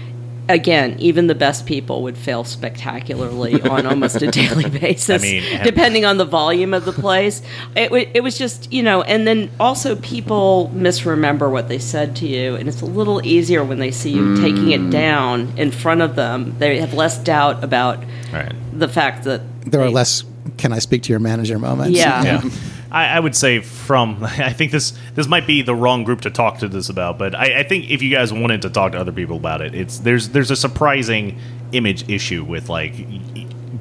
again, 0.49 0.97
even 0.99 1.27
the 1.27 1.35
best 1.35 1.67
people 1.67 2.03
would 2.03 2.17
fail 2.17 2.45
spectacularly 2.45 3.61
on 3.71 3.87
almost 3.87 4.23
a 4.23 4.31
daily 4.31 4.69
basis, 4.69 5.23
I 5.23 5.25
mean, 5.25 5.63
depending 5.63 6.05
on 6.05 6.19
the 6.19 6.25
volume 6.25 6.75
of 6.75 6.85
the 6.85 6.93
place. 6.93 7.43
It, 7.77 7.91
wa- 7.91 8.05
it 8.13 8.23
was 8.23 8.37
just, 8.39 8.73
you 8.73 8.83
know, 8.83 9.03
and 9.03 9.27
then 9.27 9.51
also 9.59 9.97
people 9.97 10.71
misremember 10.75 11.51
what 11.51 11.69
they 11.69 11.79
said 11.79 12.17
to 12.17 12.27
you, 12.27 12.55
and 12.57 12.69
it's 12.69 12.81
a 12.81 12.87
little 12.87 13.25
easier 13.27 13.65
when 13.65 13.79
they 13.79 13.91
see 13.91 14.11
you 14.11 14.23
mm. 14.23 14.41
taking 14.41 14.71
it 14.73 14.91
down 14.91 15.53
in 15.57 15.71
front 15.71 16.03
of 16.03 16.17
them. 16.17 16.55
They 16.59 16.79
have 16.79 16.95
less 16.95 17.19
doubt 17.19 17.63
about 17.65 18.03
Right. 18.33 18.53
the 18.73 18.89
fact 18.89 19.25
that 19.25 19.43
There 19.65 19.81
are 19.81 19.91
less. 19.91 20.25
Can 20.57 20.73
I 20.73 20.79
speak 20.79 21.03
to 21.05 21.11
your 21.13 21.21
manager 21.21 21.59
moments? 21.59 21.99
Yeah. 21.99 22.23
yeah. 22.23 22.51
I, 22.95 23.17
I 23.17 23.21
would 23.21 23.35
say 23.35 23.61
from 23.61 24.23
I 24.25 24.53
think 24.53 24.71
this 24.73 24.93
this 25.15 25.27
might 25.27 25.47
be 25.47 25.63
the 25.63 25.75
wrong 25.75 26.05
group 26.05 26.21
to 26.23 26.31
talk 26.31 26.59
to 26.59 26.69
this 26.69 26.89
about, 26.89 27.19
but 27.19 27.35
I, 27.35 27.61
I 27.61 27.63
think 27.65 27.91
if 27.91 28.01
you 28.03 28.11
guys 28.11 28.33
wanted 28.33 28.63
to 28.63 28.71
talk 28.71 28.93
to 28.93 28.99
other 28.99 29.13
people 29.13 29.37
about 29.37 29.61
it, 29.61 29.75
it's 29.75 29.99
there's 29.99 30.29
there's 30.31 30.51
a 30.51 30.57
surprising 30.57 31.39
image 31.73 32.09
issue 32.09 32.45
with 32.45 32.69
like 32.69 32.95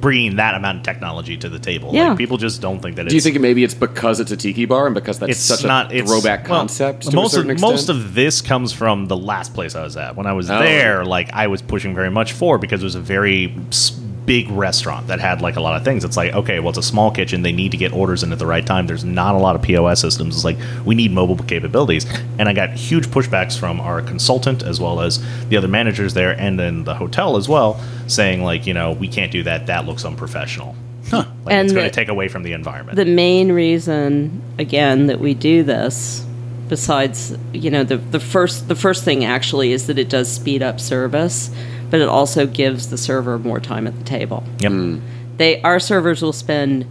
bringing 0.00 0.36
that 0.36 0.54
amount 0.56 0.78
of 0.78 0.82
technology 0.82 1.36
to 1.36 1.48
the 1.48 1.58
table. 1.58 1.94
Yeah. 1.94 2.08
Like, 2.08 2.18
people 2.18 2.36
just 2.36 2.60
don't 2.60 2.80
think 2.80 2.96
that. 2.96 3.08
Do 3.08 3.14
you 3.14 3.20
think 3.20 3.38
maybe 3.40 3.62
it's 3.62 3.74
because 3.74 4.18
it's 4.20 4.32
a 4.32 4.36
tiki 4.36 4.64
bar 4.64 4.86
and 4.86 4.94
because 4.94 5.18
that's 5.20 5.30
it's 5.32 5.40
such 5.40 5.64
not 5.64 5.92
a 5.92 5.98
it's, 5.98 6.10
throwback 6.10 6.48
well, 6.48 6.58
concept 6.60 7.02
to 7.10 7.14
most 7.16 7.32
a 7.32 7.36
certain 7.36 7.50
of 7.50 7.54
extent? 7.54 7.72
most 7.72 7.88
of 7.88 8.14
this 8.14 8.42
comes 8.42 8.72
from 8.72 9.06
the 9.06 9.16
last 9.16 9.54
place 9.54 9.74
I 9.76 9.82
was 9.84 9.96
at. 9.96 10.16
When 10.16 10.26
I 10.26 10.32
was 10.32 10.50
Oh. 10.50 10.58
there, 10.58 11.04
like 11.04 11.32
I 11.32 11.46
was 11.46 11.62
pushing 11.62 11.94
very 11.94 12.10
much 12.10 12.32
for 12.32 12.58
because 12.58 12.82
it 12.82 12.84
was 12.84 12.96
a 12.96 13.00
very 13.00 13.54
s- 13.68 13.90
big 14.26 14.48
restaurant 14.50 15.06
that 15.08 15.20
had 15.20 15.40
like 15.42 15.56
a 15.56 15.60
lot 15.60 15.76
of 15.76 15.84
things. 15.84 16.04
It's 16.04 16.16
like 16.16 16.32
okay, 16.34 16.60
well, 16.60 16.70
it's 16.70 16.78
a 16.78 16.82
small 16.82 17.10
kitchen. 17.10 17.42
They 17.42 17.52
need 17.52 17.70
to 17.72 17.76
get 17.76 17.92
orders 17.92 18.22
in 18.22 18.32
at 18.32 18.38
the 18.38 18.46
right 18.46 18.64
time. 18.64 18.86
There's 18.86 19.04
not 19.04 19.34
a 19.34 19.38
lot 19.38 19.56
of 19.56 19.62
POS 19.62 20.00
systems. 20.00 20.34
It's 20.34 20.44
like 20.44 20.56
we 20.84 20.94
need 20.94 21.12
mobile 21.12 21.36
capabilities, 21.36 22.06
and 22.38 22.48
I 22.48 22.52
got 22.52 22.70
huge 22.70 23.06
pushbacks 23.08 23.58
from 23.58 23.80
our 23.80 24.02
consultant 24.02 24.62
as 24.62 24.80
well 24.80 25.00
as 25.00 25.22
the 25.48 25.56
other 25.56 25.68
managers 25.68 26.14
there, 26.14 26.38
and 26.38 26.58
then 26.58 26.84
the 26.84 26.94
hotel 26.94 27.36
as 27.36 27.48
well, 27.48 27.80
saying 28.06 28.42
like 28.42 28.66
you 28.66 28.74
know 28.74 28.92
we 28.92 29.08
can't 29.08 29.32
do 29.32 29.42
that. 29.44 29.66
That 29.66 29.86
looks 29.86 30.04
unprofessional. 30.04 30.74
Like 31.12 31.26
And 31.48 31.66
it's 31.66 31.74
going 31.74 31.84
to 31.84 31.94
take 31.94 32.08
away 32.08 32.28
from 32.28 32.44
the 32.44 32.52
environment. 32.52 32.96
the 32.96 33.04
main 33.04 33.52
reason 33.52 34.42
again 34.58 35.06
that 35.08 35.20
we 35.20 35.34
do 35.34 35.62
this 35.62 36.24
besides 36.68 37.36
you 37.52 37.70
know 37.70 37.84
the 37.84 37.98
the 37.98 38.18
first 38.18 38.68
the 38.68 38.74
first 38.74 39.04
thing 39.04 39.22
actually 39.22 39.72
is 39.72 39.86
that 39.86 39.98
it 39.98 40.08
does 40.08 40.32
speed 40.32 40.62
up 40.62 40.80
service 40.80 41.50
but 41.94 42.00
it 42.00 42.08
also 42.08 42.44
gives 42.44 42.90
the 42.90 42.98
server 42.98 43.38
more 43.38 43.60
time 43.60 43.86
at 43.86 43.96
the 43.96 44.02
table. 44.02 44.42
Yep. 44.58 45.00
they 45.36 45.62
our 45.62 45.78
servers 45.78 46.22
will 46.22 46.32
spend 46.32 46.84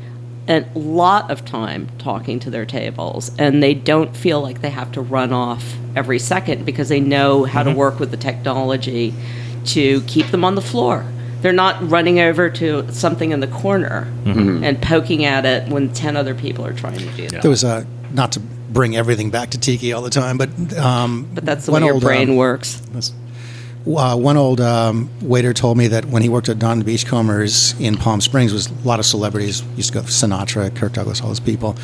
a 0.47 0.65
lot 0.75 1.29
of 1.29 1.43
time 1.43 1.89
talking 1.97 2.39
to 2.39 2.49
their 2.49 2.65
tables 2.65 3.29
and 3.37 3.61
they 3.61 3.73
don't 3.73 4.15
feel 4.15 4.39
like 4.39 4.61
they 4.61 4.69
have 4.69 4.93
to 4.93 5.01
run 5.01 5.33
off 5.33 5.75
every 5.93 6.19
second 6.19 6.65
because 6.65 6.87
they 6.87 7.01
know 7.01 7.43
how 7.43 7.63
to 7.63 7.73
work 7.73 7.99
with 7.99 8.11
the 8.11 8.17
technology 8.17 9.13
to 9.65 9.99
keep 10.03 10.27
them 10.27 10.45
on 10.45 10.55
the 10.55 10.61
floor. 10.61 11.05
They're 11.41 11.51
not 11.51 11.85
running 11.89 12.21
over 12.21 12.49
to 12.51 12.89
something 12.93 13.31
in 13.31 13.41
the 13.41 13.47
corner 13.47 14.09
and 14.63 14.81
poking 14.81 15.25
at 15.25 15.45
it 15.45 15.67
when 15.67 15.91
10 15.91 16.15
other 16.15 16.33
people 16.33 16.65
are 16.65 16.71
trying 16.71 16.99
to 16.99 17.11
do 17.11 17.27
that. 17.27 17.41
There 17.41 17.51
was 17.51 17.65
a 17.65 17.85
not 18.13 18.31
to 18.31 18.39
bring 18.39 18.95
everything 18.95 19.31
back 19.31 19.49
to 19.49 19.59
tiki 19.59 19.91
all 19.91 20.01
the 20.01 20.09
time, 20.09 20.37
but 20.37 20.77
um, 20.77 21.29
but 21.33 21.43
that's 21.43 21.65
the 21.65 21.73
way 21.73 21.81
your 21.81 21.95
old, 21.95 22.03
brain 22.03 22.29
um, 22.29 22.35
works 22.37 22.81
Uh, 23.85 24.15
one 24.15 24.37
old 24.37 24.61
um, 24.61 25.09
waiter 25.21 25.53
told 25.53 25.77
me 25.77 25.87
that 25.87 26.05
when 26.05 26.21
he 26.21 26.29
worked 26.29 26.47
at 26.47 26.57
Don 26.57 26.83
Beachcombers 26.83 27.77
in 27.81 27.97
Palm 27.97 28.21
Springs, 28.21 28.53
was 28.53 28.69
a 28.69 28.87
lot 28.87 28.99
of 28.99 29.05
celebrities 29.05 29.61
used 29.75 29.91
to 29.91 29.99
go 29.99 30.05
Sinatra, 30.05 30.73
Kirk 30.73 30.93
Douglas, 30.93 31.21
all 31.21 31.27
those 31.27 31.41
people. 31.41 31.75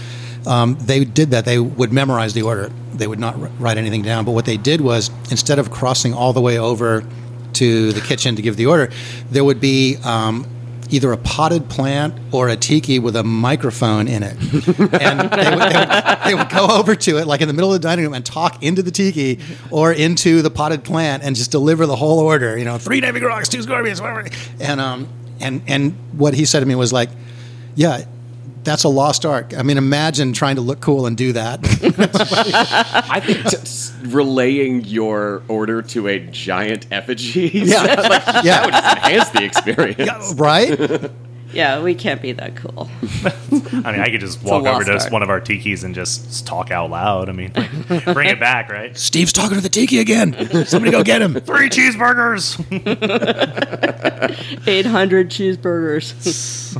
Um, 0.47 0.77
they 0.79 1.03
did 1.03 1.31
that. 1.31 1.43
They 1.43 1.59
would 1.59 1.91
memorize 1.91 2.33
the 2.33 2.43
order. 2.43 2.71
They 2.93 3.05
would 3.05 3.19
not 3.19 3.37
wr- 3.37 3.47
write 3.59 3.77
anything 3.77 4.01
down. 4.01 4.23
But 4.23 4.31
what 4.31 4.45
they 4.45 4.55
did 4.55 4.79
was 4.79 5.09
instead 5.29 5.59
of 5.59 5.71
crossing 5.71 6.13
all 6.13 6.31
the 6.31 6.41
way 6.41 6.57
over 6.57 7.03
to 7.53 7.91
the 7.91 8.01
kitchen 8.01 8.37
to 8.37 8.41
give 8.41 8.55
the 8.55 8.67
order, 8.67 8.89
there 9.29 9.43
would 9.43 9.59
be 9.59 9.97
um, 10.03 10.47
either 10.89 11.11
a 11.11 11.17
potted 11.17 11.69
plant 11.69 12.13
or 12.31 12.49
a 12.49 12.55
tiki 12.55 12.99
with 12.99 13.15
a 13.15 13.23
microphone 13.23 14.07
in 14.07 14.23
it. 14.23 14.35
And 14.37 15.19
they 15.19 15.49
would, 15.49 15.61
they, 15.61 15.75
would, 15.75 16.17
they 16.25 16.35
would 16.35 16.49
go 16.49 16.67
over 16.69 16.95
to 16.95 17.17
it, 17.17 17.27
like 17.27 17.41
in 17.41 17.47
the 17.47 17.53
middle 17.53 17.73
of 17.73 17.81
the 17.81 17.87
dining 17.87 18.05
room, 18.05 18.13
and 18.13 18.25
talk 18.25 18.63
into 18.63 18.81
the 18.81 18.91
tiki 18.91 19.39
or 19.71 19.91
into 19.91 20.41
the 20.41 20.49
potted 20.49 20.83
plant 20.83 21.23
and 21.23 21.35
just 21.35 21.51
deliver 21.51 21.85
the 21.85 21.95
whole 21.95 22.19
order. 22.19 22.57
You 22.57 22.65
know, 22.65 22.77
three 22.77 22.99
Navy 22.99 23.19
Grogs, 23.19 23.49
two 23.49 23.61
Scorpions, 23.61 24.01
whatever. 24.01 24.27
And, 24.59 24.81
um, 24.81 25.07
and, 25.39 25.61
and 25.67 25.95
what 26.13 26.33
he 26.33 26.45
said 26.45 26.61
to 26.61 26.65
me 26.65 26.75
was 26.75 26.91
like, 26.91 27.09
yeah, 27.75 28.05
that's 28.63 28.83
a 28.83 28.89
lost 28.89 29.25
art. 29.25 29.53
I 29.57 29.63
mean, 29.63 29.77
imagine 29.77 30.33
trying 30.33 30.55
to 30.55 30.61
look 30.61 30.79
cool 30.81 31.05
and 31.05 31.15
do 31.17 31.33
that. 31.33 31.59
I 33.09 33.19
think 33.19 33.37
t- 33.49 33.57
s- 33.57 33.93
relaying 34.03 34.85
your 34.85 35.41
order 35.47 35.81
to 35.81 36.07
a 36.07 36.19
giant 36.19 36.87
effigy 36.91 37.49
Yeah. 37.53 37.81
like, 37.83 38.25
that 38.25 38.65
would 38.65 38.73
just 38.73 38.97
enhance 38.97 39.29
the 39.29 39.43
experience. 39.43 39.97
Yeah, 39.99 40.33
right? 40.35 41.11
Yeah 41.51 41.81
we 41.81 41.95
can't 41.95 42.21
be 42.21 42.31
that 42.31 42.55
cool 42.55 42.89
I 43.85 43.91
mean, 43.91 44.01
I 44.01 44.09
could 44.09 44.19
just 44.19 44.41
walk 44.43 44.65
over 44.65 44.83
to 44.83 44.93
art. 44.93 45.11
one 45.11 45.23
of 45.23 45.29
our 45.29 45.41
tikis 45.41 45.83
and 45.83 45.93
just 45.95 46.45
talk 46.45 46.71
out 46.71 46.89
loud. 46.89 47.29
I 47.29 47.31
mean, 47.31 47.51
bring 48.13 48.29
it 48.29 48.39
back, 48.39 48.69
right? 48.69 48.95
Steve's 48.97 49.33
talking 49.33 49.57
to 49.57 49.63
the 49.63 49.69
tiki 49.69 49.99
again. 49.99 50.33
Somebody 50.65 50.91
go 50.91 51.03
get 51.03 51.21
him. 51.21 51.33
Three 51.41 51.69
cheeseburgers. 51.69 52.59
800 54.67 55.29
cheeseburgers 55.29 56.77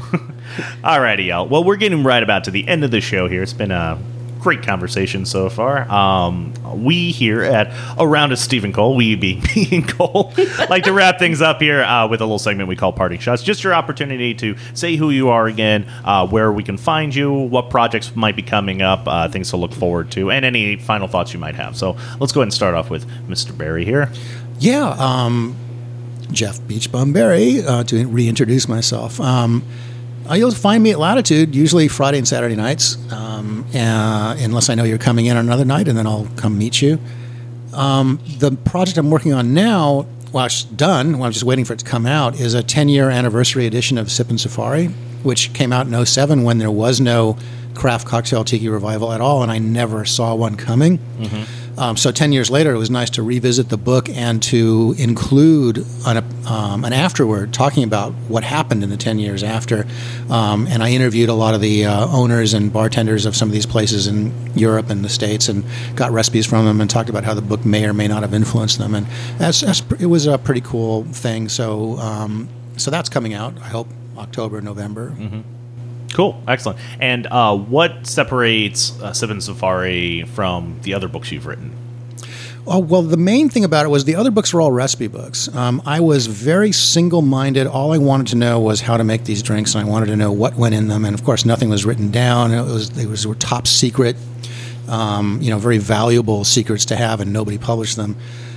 Alrighty, 0.84 1.28
y'all. 1.28 1.48
Well, 1.48 1.64
we're 1.64 1.78
getting 1.78 2.04
right 2.04 2.22
about 2.22 2.44
to 2.46 2.52
the 2.52 2.68
end 2.68 2.84
of 2.84 2.92
the 2.92 3.02
show 3.02 3.28
here. 3.28 3.44
It's 3.44 3.54
been 3.54 3.72
a 3.72 3.98
great 4.40 4.64
conversation 4.64 5.26
so 5.26 5.50
far. 5.50 5.90
Um, 5.92 6.54
we 6.84 7.12
here 7.12 7.44
at 7.44 7.72
Around 8.00 8.32
Us 8.32 8.42
Steve 8.42 8.64
and 8.64 8.74
Cole, 8.74 8.96
we 8.96 9.16
being 9.16 9.42
me 9.56 9.68
and 9.72 9.88
Cole, 9.88 10.34
like 10.70 10.84
to 10.84 10.94
wrap 10.94 11.20
things 11.20 11.42
up 11.42 11.62
here 11.62 11.84
uh, 11.84 12.08
with 12.08 12.22
a 12.22 12.24
little 12.24 12.40
segment 12.40 12.70
we 12.70 12.76
call 12.76 12.94
Parting 12.94 13.20
Shots. 13.20 13.44
Just 13.44 13.64
your 13.64 13.74
opportunity 13.74 14.34
to 14.36 14.56
say 14.74 14.96
who 14.96 15.10
you 15.10 15.30
are 15.30 15.48
again, 15.48 15.86
uh, 16.06 16.26
where 16.28 16.52
we 16.52 16.64
can 16.64 16.78
find 16.78 17.14
you, 17.14 17.32
what 17.32 17.70
projects 17.70 18.16
might 18.16 18.36
be 18.36 18.42
coming 18.42 18.82
up, 18.82 19.08
uh, 19.08 19.28
things 19.28 19.50
to 19.50 19.58
look 19.58 19.74
forward 19.74 20.10
to, 20.12 20.32
and 20.32 20.46
any 20.46 20.78
final 20.78 21.08
thoughts 21.08 21.34
you 21.34 21.40
might 21.40 21.56
have. 21.56 21.76
So 21.76 21.98
let's 22.20 22.32
go 22.32 22.42
ahead 22.42 22.48
and 22.48 22.54
start 22.54 22.76
off 22.76 22.90
with 22.90 23.08
Mr. 23.28 23.56
Berry 23.56 23.86
here. 23.86 24.12
Yeah, 24.60 24.90
um, 24.98 25.56
Jeff 26.32 26.60
Beachbum 26.62 27.14
Berry, 27.14 27.62
uh, 27.64 27.84
to 27.86 28.08
reintroduce 28.08 28.68
myself. 28.68 29.20
Um, 29.20 29.64
you'll 30.36 30.52
find 30.52 30.84
me 30.84 30.92
at 30.92 31.00
Latitude, 31.00 31.56
usually 31.56 31.88
Friday 31.88 32.18
and 32.18 32.28
Saturday 32.28 32.56
nights, 32.56 32.98
um, 33.12 33.66
uh, 33.74 34.36
unless 34.40 34.70
I 34.70 34.76
know 34.76 34.84
you're 34.84 34.98
coming 34.98 35.26
in 35.26 35.38
on 35.38 35.46
another 35.46 35.66
night, 35.66 35.88
and 35.88 35.98
then 35.98 36.06
I'll 36.06 36.28
come 36.36 36.58
meet 36.58 36.82
you. 36.82 37.00
Um, 37.74 38.20
the 38.38 38.52
project 38.52 38.98
I'm 38.98 39.10
working 39.10 39.34
on 39.34 39.54
now, 39.54 40.06
well, 40.32 40.46
it's 40.46 40.64
done, 40.64 41.18
well, 41.18 41.26
I'm 41.26 41.32
just 41.32 41.46
waiting 41.46 41.66
for 41.66 41.74
it 41.74 41.80
to 41.80 41.86
come 41.86 42.06
out, 42.06 42.40
is 42.40 42.54
a 42.54 42.62
10 42.64 42.90
year 42.90 43.10
anniversary 43.10 43.66
edition 43.66 43.98
of 43.98 44.08
Sippin' 44.08 44.40
Safari, 44.40 44.88
which 45.24 45.54
came 45.54 45.74
out 45.74 45.88
in 45.88 46.06
07 46.06 46.44
when 46.44 46.58
there 46.60 46.72
was 46.72 47.00
no 47.02 47.38
craft 47.76 48.08
cocktail 48.08 48.44
tiki 48.44 48.68
revival 48.70 49.12
at 49.12 49.22
all, 49.22 49.42
and 49.42 49.52
I 49.52 49.58
never 49.58 50.06
saw 50.06 50.36
one 50.36 50.56
coming. 50.56 51.00
Um, 51.80 51.96
so 51.96 52.12
10 52.12 52.34
years 52.34 52.52
later, 52.52 52.74
it 52.74 52.78
was 52.78 52.90
nice 52.90 53.10
to 53.12 53.24
revisit 53.24 53.70
the 53.70 53.78
book 53.78 54.10
and 54.10 54.44
to 54.44 54.96
include 54.98 55.86
an, 56.06 56.18
um, 56.46 56.84
an 56.84 56.92
afterword 56.92 57.54
talking 57.54 57.86
about 57.86 58.12
what 58.28 58.44
happened 58.44 58.84
in 58.84 58.90
the 58.90 58.98
10 58.98 59.18
years 59.18 59.44
after. 59.44 59.88
Um, 60.30 60.68
and 60.68 60.84
I 60.84 60.90
interviewed 60.92 61.30
a 61.30 61.34
lot 61.34 61.54
of 61.54 61.62
the 61.62 61.86
uh, 61.86 62.08
owners 62.08 62.54
and 62.54 62.72
bartenders 62.72 63.26
of 63.26 63.34
some 63.34 63.48
of 63.48 63.54
these 63.54 63.66
places 63.66 64.08
in 64.08 64.34
Europe 64.58 64.90
and 64.90 65.06
the 65.06 65.10
States 65.10 65.48
and 65.48 65.64
got 65.96 66.12
recipes 66.12 66.46
from 66.46 66.66
them 66.66 66.82
and 66.82 66.90
talked 66.90 67.10
about 67.10 67.24
how 67.24 67.34
the 67.34 67.42
book 67.42 67.66
may 67.66 67.86
or 67.86 67.94
may 67.94 68.10
not 68.10 68.24
have 68.24 68.34
influenced 68.34 68.78
them. 68.78 68.94
And 68.94 69.08
that's, 69.38 69.62
that's, 69.62 69.82
it 70.02 70.08
was 70.08 70.26
a 70.28 70.38
pretty 70.38 70.62
cool 70.62 71.06
thing. 71.06 71.48
So, 71.48 71.98
um, 72.00 72.50
so 72.76 72.92
that's 72.92 73.08
coming 73.08 73.34
out, 73.34 73.58
I 73.58 73.68
hope, 73.68 73.88
October, 74.18 74.60
November. 74.60 75.14
Cool, 76.14 76.42
excellent. 76.48 76.80
And 77.00 77.28
uh, 77.28 77.56
what 77.56 78.08
separates 78.08 79.00
uh, 79.02 79.14
and 79.30 79.44
Safari 79.44 80.24
from 80.24 80.80
the 80.82 80.94
other 80.94 81.08
books 81.08 81.32
you've 81.32 81.46
written? 81.46 81.76
Oh, 82.72 82.80
well, 82.80 83.02
the 83.02 83.18
main 83.18 83.50
thing 83.50 83.64
about 83.64 83.86
it 83.86 83.90
was 83.90 84.06
the 84.06 84.16
other 84.16 84.30
books 84.30 84.54
were 84.54 84.62
all 84.62 84.72
recipe 84.72 85.08
books. 85.08 85.54
Um, 85.56 85.82
I 85.86 86.02
was 86.02 86.28
very 86.28 86.72
single 86.72 87.22
minded. 87.22 87.66
All 87.68 87.94
I 87.94 87.98
wanted 87.98 88.28
to 88.28 88.36
know 88.36 88.60
was 88.60 88.82
how 88.82 88.98
to 88.98 89.04
make 89.04 89.24
these 89.24 89.42
drinks, 89.42 89.74
and 89.74 89.84
I 89.84 89.90
wanted 89.90 90.08
to 90.08 90.16
know 90.16 90.32
what 90.32 90.56
went 90.56 90.76
in 90.76 90.88
them. 90.88 91.06
And 91.06 91.16
of 91.16 91.24
course, 91.24 91.46
nothing 91.46 91.70
was 91.70 91.86
written 91.86 92.12
down. 92.12 92.52
It 92.52 92.62
was 92.62 92.92
they 92.92 93.06
was 93.06 93.26
were 93.26 93.36
top 93.36 93.66
secret, 93.66 94.18
um, 94.88 95.40
you 95.42 95.50
know, 95.50 95.58
very 95.58 95.78
valuable 95.78 96.44
secrets 96.44 96.86
to 96.86 96.96
have, 96.96 97.22
and 97.22 97.34
nobody 97.34 97.58
published 97.58 97.96
them. 97.96 98.16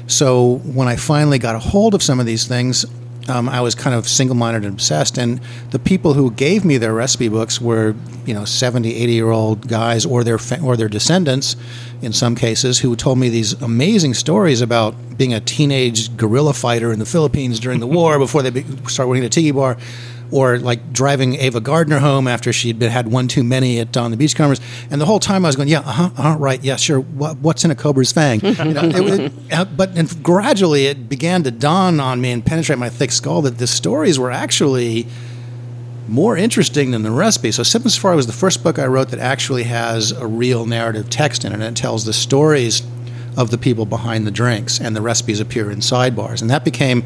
So 0.09 0.57
when 0.59 0.89
I 0.89 0.97
finally 0.97 1.39
got 1.39 1.55
a 1.55 1.61
hold 1.61 1.95
of 1.95 2.03
some 2.03 2.21
of 2.21 2.27
these 2.27 2.47
things, 2.47 2.85
um, 3.29 3.49
I 3.49 3.61
was 3.61 3.75
kind 3.75 3.95
of 3.95 4.09
single-minded 4.09 4.65
and 4.65 4.73
obsessed. 4.73 5.19
And 5.19 5.41
the 5.71 5.79
people 5.79 6.15
who 6.15 6.31
gave 6.31 6.65
me 6.65 6.79
their 6.79 6.93
recipe 6.93 7.29
books 7.29 7.61
were, 7.61 7.95
you 8.27 8.35
know, 8.35 8.45
70, 8.45 8.93
80-year-old 8.93 9.69
guys 9.69 10.05
or 10.05 10.25
their 10.25 10.39
or 10.63 10.77
their 10.77 10.89
descendants, 10.89 11.57
in 12.01 12.13
some 12.13 12.35
cases, 12.35 12.81
who 12.81 12.97
told 12.97 13.19
me 13.19 13.29
these 13.29 13.53
amazing 13.63 14.15
stories 14.15 14.61
about 14.61 14.95
being 15.17 15.33
a 15.33 15.41
teenage 15.41 16.17
guerrilla 16.17 16.53
fighter 16.53 16.93
in 16.93 16.99
the 16.99 17.07
Philippines 17.07 17.61
during 17.61 17.81
the 17.81 17.87
war 17.87 18.19
before 18.19 18.43
they 18.43 18.63
started 18.89 19.09
working 19.09 19.25
at 19.25 19.27
a 19.27 19.31
tiki 19.31 19.53
bar. 19.53 19.77
Or 20.33 20.59
like 20.59 20.93
driving 20.93 21.37
Ava 21.37 21.61
Gardner 21.61 21.99
home 21.99 22.27
after 22.27 22.53
she'd 22.53 22.79
been 22.79 22.91
had 22.91 23.07
one 23.07 23.29
too 23.29 23.45
many 23.45 23.79
at 23.79 23.97
on 23.97 24.11
the 24.11 24.17
Beachcombers, 24.17 24.61
and 24.91 25.01
the 25.01 25.07
whole 25.07 25.21
time 25.21 25.45
I 25.45 25.49
was 25.49 25.57
going, 25.57 25.69
yeah, 25.69 25.81
uh 25.81 25.93
huh, 25.93 26.11
uh-huh 26.17 26.37
right, 26.39 26.63
yeah, 26.65 26.77
sure. 26.77 27.01
What, 27.01 27.37
what's 27.39 27.65
in 27.65 27.71
a 27.71 27.75
cobra's 27.75 28.13
fang? 28.13 28.41
you 28.41 28.73
know, 28.73 28.83
it, 28.85 29.21
it, 29.21 29.33
uh, 29.53 29.65
but 29.67 29.97
and 29.97 30.23
gradually 30.23 30.87
it 30.87 31.09
began 31.09 31.43
to 31.43 31.51
dawn 31.51 32.01
on 32.01 32.21
me 32.21 32.33
and 32.33 32.45
penetrate 32.45 32.79
my 32.79 32.89
thick 32.89 33.13
skull 33.13 33.43
that 33.43 33.59
the 33.59 33.67
stories 33.67 34.19
were 34.19 34.31
actually 34.31 35.07
more 36.09 36.37
interesting 36.37 36.91
than 36.91 37.03
the 37.03 37.11
recipe. 37.11 37.53
So 37.53 37.63
Sippin' 37.63 37.91
Safari 37.91 38.17
was 38.17 38.27
the 38.27 38.33
first 38.33 38.63
book 38.63 38.79
I 38.79 38.87
wrote 38.87 39.11
that 39.11 39.21
actually 39.21 39.65
has 39.65 40.13
a 40.13 40.27
real 40.27 40.67
narrative 40.67 41.11
text 41.11 41.45
in 41.45 41.53
it, 41.53 41.57
and 41.57 41.65
it 41.65 41.77
tells 41.77 42.05
the 42.05 42.13
stories 42.13 42.83
of 43.37 43.51
the 43.51 43.59
people 43.59 43.87
behind 43.87 44.27
the 44.27 44.31
drinks, 44.31 44.81
and 44.81 44.95
the 44.95 45.01
recipes 45.01 45.41
appear 45.41 45.71
in 45.71 45.79
sidebars. 45.79 46.43
And 46.43 46.51
that 46.51 46.65
became 46.65 47.05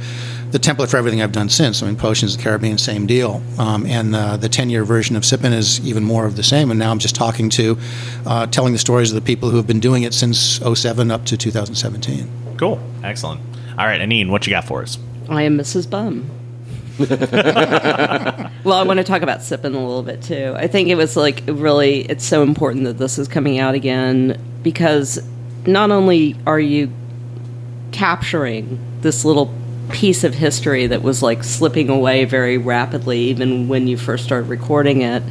the 0.50 0.58
template 0.58 0.90
for 0.90 0.96
everything 0.96 1.22
I've 1.22 1.32
done 1.32 1.48
since. 1.48 1.82
I 1.82 1.86
mean, 1.86 1.96
Potions 1.96 2.34
of 2.34 2.38
the 2.38 2.44
Caribbean, 2.44 2.78
same 2.78 3.06
deal. 3.06 3.42
Um, 3.58 3.86
and 3.86 4.14
uh, 4.14 4.36
the 4.36 4.48
10 4.48 4.70
year 4.70 4.84
version 4.84 5.16
of 5.16 5.22
Sippin' 5.22 5.52
is 5.52 5.86
even 5.86 6.04
more 6.04 6.26
of 6.26 6.36
the 6.36 6.42
same. 6.42 6.70
And 6.70 6.78
now 6.78 6.90
I'm 6.90 6.98
just 6.98 7.14
talking 7.14 7.48
to, 7.50 7.78
uh, 8.24 8.46
telling 8.46 8.72
the 8.72 8.78
stories 8.78 9.10
of 9.10 9.14
the 9.14 9.26
people 9.26 9.50
who 9.50 9.56
have 9.56 9.66
been 9.66 9.80
doing 9.80 10.02
it 10.02 10.14
since 10.14 10.60
07 10.60 11.10
up 11.10 11.24
to 11.26 11.36
2017. 11.36 12.28
Cool. 12.56 12.80
Excellent. 13.02 13.40
All 13.78 13.86
right, 13.86 14.00
Annene, 14.00 14.30
what 14.30 14.46
you 14.46 14.52
got 14.52 14.64
for 14.64 14.82
us? 14.82 14.98
I 15.28 15.42
am 15.42 15.58
Mrs. 15.58 15.88
Bum. 15.88 16.30
well, 16.98 18.78
I 18.78 18.82
want 18.84 18.98
to 18.98 19.04
talk 19.04 19.20
about 19.20 19.42
sipping 19.42 19.74
a 19.74 19.78
little 19.78 20.02
bit 20.02 20.22
too. 20.22 20.54
I 20.56 20.66
think 20.66 20.88
it 20.88 20.94
was 20.94 21.14
like 21.14 21.42
really, 21.46 22.00
it's 22.02 22.24
so 22.24 22.42
important 22.42 22.84
that 22.84 22.96
this 22.96 23.18
is 23.18 23.28
coming 23.28 23.58
out 23.58 23.74
again 23.74 24.40
because 24.62 25.22
not 25.66 25.90
only 25.90 26.36
are 26.46 26.60
you 26.60 26.90
capturing 27.92 28.78
this 29.00 29.24
little 29.24 29.52
piece 29.90 30.24
of 30.24 30.34
history 30.34 30.86
that 30.88 31.02
was 31.02 31.22
like 31.22 31.44
slipping 31.44 31.88
away 31.88 32.24
very 32.24 32.58
rapidly, 32.58 33.20
even 33.20 33.68
when 33.68 33.86
you 33.86 33.96
first 33.96 34.24
started 34.24 34.48
recording 34.48 35.02
it, 35.02 35.22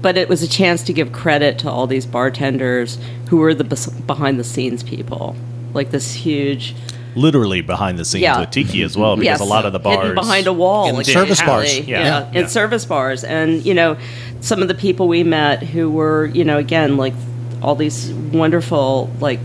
but 0.00 0.16
it 0.16 0.28
was 0.28 0.42
a 0.42 0.48
chance 0.48 0.82
to 0.84 0.92
give 0.92 1.12
credit 1.12 1.58
to 1.60 1.70
all 1.70 1.86
these 1.86 2.06
bartenders 2.06 2.98
who 3.30 3.38
were 3.38 3.54
the 3.54 3.64
behind 4.06 4.38
the 4.38 4.44
scenes 4.44 4.82
people, 4.82 5.34
like 5.74 5.90
this 5.90 6.12
huge. 6.12 6.74
Literally 7.16 7.62
behind 7.62 7.98
the 7.98 8.04
scenes 8.04 8.22
Yeah. 8.22 8.38
with 8.40 8.50
Tiki 8.50 8.82
as 8.82 8.96
well, 8.96 9.16
because 9.16 9.24
Yes, 9.26 9.40
a 9.40 9.44
lot 9.44 9.64
of 9.64 9.72
the 9.72 9.78
bars 9.80 9.98
hidden 9.98 10.14
behind 10.14 10.46
a 10.46 10.52
wall, 10.52 10.88
In 10.88 10.94
like 10.94 11.06
service 11.06 11.40
bars. 11.42 11.80
Yeah. 11.80 12.00
yeah, 12.00 12.30
Yeah. 12.32 12.40
in 12.42 12.48
service 12.48 12.84
bars, 12.84 13.24
and 13.24 13.64
you 13.64 13.74
know, 13.74 13.96
some 14.40 14.62
of 14.62 14.68
the 14.68 14.74
people 14.74 15.08
we 15.08 15.24
met 15.24 15.62
who 15.62 15.90
were, 15.90 16.26
you 16.26 16.44
know, 16.44 16.58
again, 16.58 16.96
like 16.96 17.14
all 17.60 17.74
these 17.74 18.10
wonderful, 18.12 19.10
like, 19.18 19.40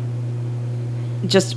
just 1.27 1.55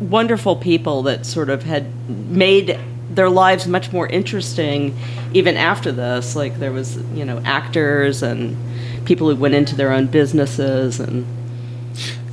wonderful 0.00 0.56
people 0.56 1.02
that 1.02 1.26
sort 1.26 1.50
of 1.50 1.62
had 1.64 1.86
made 2.30 2.78
their 3.10 3.28
lives 3.30 3.66
much 3.66 3.92
more 3.92 4.06
interesting, 4.06 4.96
even 5.34 5.56
after 5.56 5.90
this. 5.92 6.36
Like 6.36 6.58
there 6.58 6.72
was, 6.72 6.96
you 7.14 7.24
know, 7.24 7.40
actors 7.44 8.22
and 8.22 8.56
people 9.04 9.28
who 9.28 9.36
went 9.36 9.54
into 9.54 9.74
their 9.74 9.92
own 9.92 10.06
businesses 10.06 11.00
and 11.00 11.26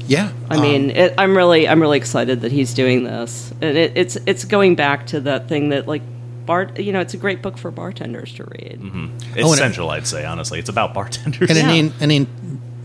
Yeah. 0.07 0.31
I 0.49 0.55
um, 0.57 0.61
mean, 0.61 0.89
it, 0.91 1.13
I'm 1.17 1.35
really, 1.35 1.67
I'm 1.67 1.81
really 1.81 1.97
excited 1.97 2.41
that 2.41 2.51
he's 2.51 2.73
doing 2.73 3.03
this, 3.05 3.51
and 3.61 3.75
it, 3.77 3.93
it's, 3.95 4.15
it's 4.27 4.43
going 4.45 4.75
back 4.75 5.07
to 5.07 5.19
that 5.21 5.47
thing 5.49 5.69
that 5.69 5.87
like, 5.87 6.03
Bart, 6.45 6.77
you 6.79 6.91
know, 6.91 6.99
it's 6.99 7.15
a 7.15 7.17
great 7.17 7.41
book 7.41 7.57
for 7.57 7.71
bartenders 7.71 8.31
to 8.35 8.43
read. 8.43 8.79
It's 8.83 9.43
Oh, 9.43 9.51
and- 9.51 9.53
essential, 9.53 9.89
I'd 9.89 10.05
say, 10.05 10.25
honestly. 10.25 10.59
It's 10.59 10.69
about 10.69 10.93
bartenders. 10.93 11.49
and 11.49 11.57
Yeah. 11.57 11.71
Annene, 11.71 11.89
Annene 12.25 12.27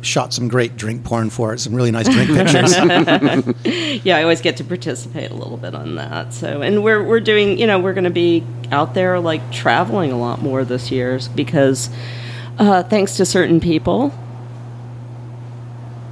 shot 0.03 0.33
some 0.33 0.49
great 0.49 0.77
drink 0.77 1.05
porn 1.05 1.31
for 1.31 1.53
it, 1.53 1.61
some 1.61 1.75
really 1.75 1.91
nice 1.91 2.09
drink 2.09 2.31
pictures. 2.31 2.75
Yeah, 4.03 4.17
I 4.17 4.23
always 4.23 4.41
get 4.41 4.57
to 4.59 4.65
participate 4.65 5.31
a 5.31 5.35
little 5.35 5.57
bit 5.57 5.75
on 5.75 5.97
that. 5.97 6.33
So, 6.33 6.63
and 6.63 6.83
we're 6.83 7.03
we're 7.03 7.21
doing, 7.21 7.59
you 7.59 7.67
know, 7.67 7.79
we're 7.79 7.93
going 7.93 8.05
to 8.05 8.11
be 8.11 8.45
out 8.71 8.95
there 8.95 9.21
like 9.21 9.53
traveling 9.53 10.13
a 10.13 10.19
lot 10.19 10.41
more 10.41 10.65
this 10.65 10.91
year 10.91 11.21
because, 11.35 11.91
uh, 12.59 12.83
thanks 12.85 13.17
to 13.19 13.27
certain 13.27 13.61
people. 13.61 14.15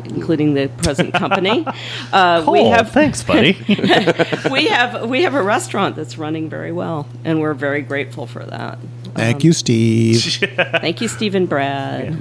Including 0.08 0.54
the 0.54 0.68
present 0.68 1.14
company, 1.14 1.66
uh, 2.12 2.44
we 2.50 2.64
have 2.64 2.90
Thanks, 2.90 3.22
buddy. 3.22 3.56
we 4.50 4.66
have 4.66 5.08
we 5.08 5.22
have 5.22 5.34
a 5.34 5.42
restaurant 5.42 5.96
that's 5.96 6.18
running 6.18 6.48
very 6.48 6.72
well, 6.72 7.06
and 7.24 7.40
we're 7.40 7.54
very 7.54 7.82
grateful 7.82 8.26
for 8.26 8.44
that. 8.44 8.78
Thank 9.14 9.44
you, 9.44 9.52
Steve. 9.52 10.22
Thank 10.56 11.00
you, 11.00 11.08
Stephen 11.08 11.46
Brad. 11.46 12.16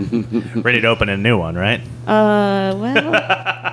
Ready 0.63 0.81
to 0.81 0.87
open 0.87 1.09
a 1.09 1.17
new 1.17 1.37
one, 1.37 1.55
right? 1.55 1.79
Uh, 2.07 2.73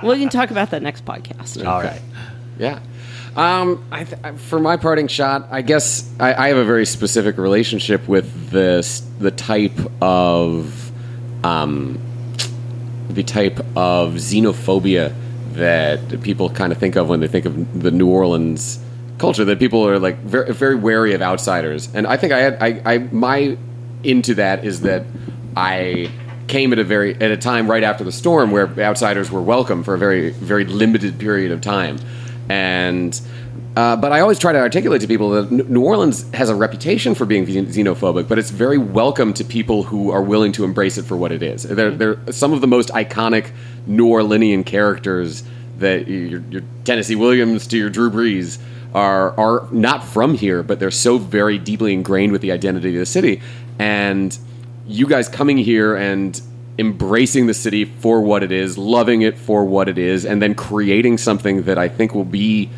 well, 0.03 0.13
we 0.13 0.19
can 0.19 0.29
talk 0.29 0.51
about 0.51 0.71
that 0.71 0.81
next 0.81 1.05
podcast. 1.05 1.65
All 1.65 1.81
right. 1.81 2.01
Yeah. 2.59 2.79
Um, 3.35 3.83
I 3.91 4.05
th- 4.05 4.35
for 4.37 4.59
my 4.59 4.77
parting 4.77 5.07
shot, 5.07 5.47
I 5.51 5.61
guess 5.61 6.09
I, 6.19 6.33
I 6.33 6.47
have 6.49 6.57
a 6.57 6.63
very 6.63 6.85
specific 6.85 7.37
relationship 7.37 8.07
with 8.07 8.49
this 8.49 9.01
the 9.19 9.31
type 9.31 9.77
of 10.01 10.91
um, 11.43 11.99
the 13.09 13.23
type 13.23 13.59
of 13.75 14.13
xenophobia 14.13 15.13
that 15.53 16.21
people 16.21 16.49
kind 16.49 16.71
of 16.71 16.77
think 16.77 16.95
of 16.95 17.07
when 17.07 17.19
they 17.19 17.27
think 17.27 17.45
of 17.45 17.81
the 17.81 17.91
New 17.91 18.07
Orleans 18.07 18.79
culture. 19.17 19.45
That 19.45 19.59
people 19.59 19.87
are 19.87 19.99
like 19.99 20.17
very 20.19 20.53
very 20.53 20.75
wary 20.75 21.13
of 21.13 21.21
outsiders, 21.21 21.89
and 21.93 22.05
I 22.07 22.17
think 22.17 22.33
I 22.33 22.39
had 22.39 22.57
I, 22.61 22.81
I 22.85 22.97
my 22.97 23.57
into 24.03 24.35
that 24.35 24.65
is 24.65 24.81
that 24.81 25.05
I 25.55 26.11
came 26.47 26.73
at 26.73 26.79
a 26.79 26.83
very 26.83 27.15
at 27.15 27.31
a 27.31 27.37
time 27.37 27.69
right 27.69 27.83
after 27.83 28.03
the 28.03 28.11
storm 28.11 28.51
where 28.51 28.67
outsiders 28.79 29.31
were 29.31 29.41
welcome 29.41 29.83
for 29.83 29.93
a 29.93 29.97
very 29.97 30.31
very 30.31 30.65
limited 30.65 31.19
period 31.19 31.51
of 31.51 31.61
time, 31.61 31.97
and. 32.49 33.19
Uh, 33.75 33.95
but 33.97 34.13
I 34.13 34.21
always 34.21 34.39
try 34.39 34.53
to 34.53 34.59
articulate 34.59 35.01
to 35.01 35.07
people 35.07 35.31
that 35.31 35.51
New 35.51 35.83
Orleans 35.83 36.29
has 36.33 36.49
a 36.49 36.55
reputation 36.55 37.13
for 37.13 37.25
being 37.25 37.45
xenophobic, 37.45 38.27
but 38.29 38.39
it's 38.39 38.49
very 38.49 38.77
welcome 38.77 39.33
to 39.33 39.43
people 39.43 39.83
who 39.83 40.11
are 40.11 40.21
willing 40.21 40.53
to 40.53 40.63
embrace 40.63 40.97
it 40.97 41.03
for 41.03 41.17
what 41.17 41.33
it 41.33 41.43
is. 41.43 41.63
They're, 41.63 41.91
they're 41.91 42.17
some 42.31 42.53
of 42.53 42.61
the 42.61 42.67
most 42.67 42.89
iconic 42.89 43.51
New 43.85 44.07
Orleanian 44.07 44.65
characters 44.65 45.43
that 45.79 46.07
your, 46.07 46.41
your 46.49 46.61
Tennessee 46.85 47.15
Williams 47.15 47.67
to 47.67 47.77
your 47.77 47.89
Drew 47.89 48.09
Brees 48.09 48.59
are 48.93 49.37
are 49.37 49.67
not 49.71 50.05
from 50.05 50.35
here, 50.35 50.63
but 50.63 50.79
they're 50.79 50.89
so 50.89 51.17
very 51.17 51.57
deeply 51.59 51.91
ingrained 51.91 52.31
with 52.31 52.41
the 52.41 52.53
identity 52.53 52.95
of 52.95 52.99
the 52.99 53.05
city. 53.05 53.41
And 53.77 54.37
you 54.87 55.05
guys 55.05 55.27
coming 55.27 55.57
here 55.57 55.95
and 55.95 56.39
embracing 56.79 57.47
the 57.47 57.53
city 57.53 57.85
for 57.85 58.21
what 58.21 58.41
it 58.41 58.51
is, 58.51 58.77
loving 58.77 59.21
it 59.21 59.37
for 59.37 59.65
what 59.65 59.89
it 59.89 59.97
is, 59.97 60.25
and 60.25 60.41
then 60.41 60.55
creating 60.55 61.17
something 61.17 61.63
that 61.63 61.77
I 61.77 61.89
think 61.89 62.15
will 62.15 62.23
be, 62.23 62.69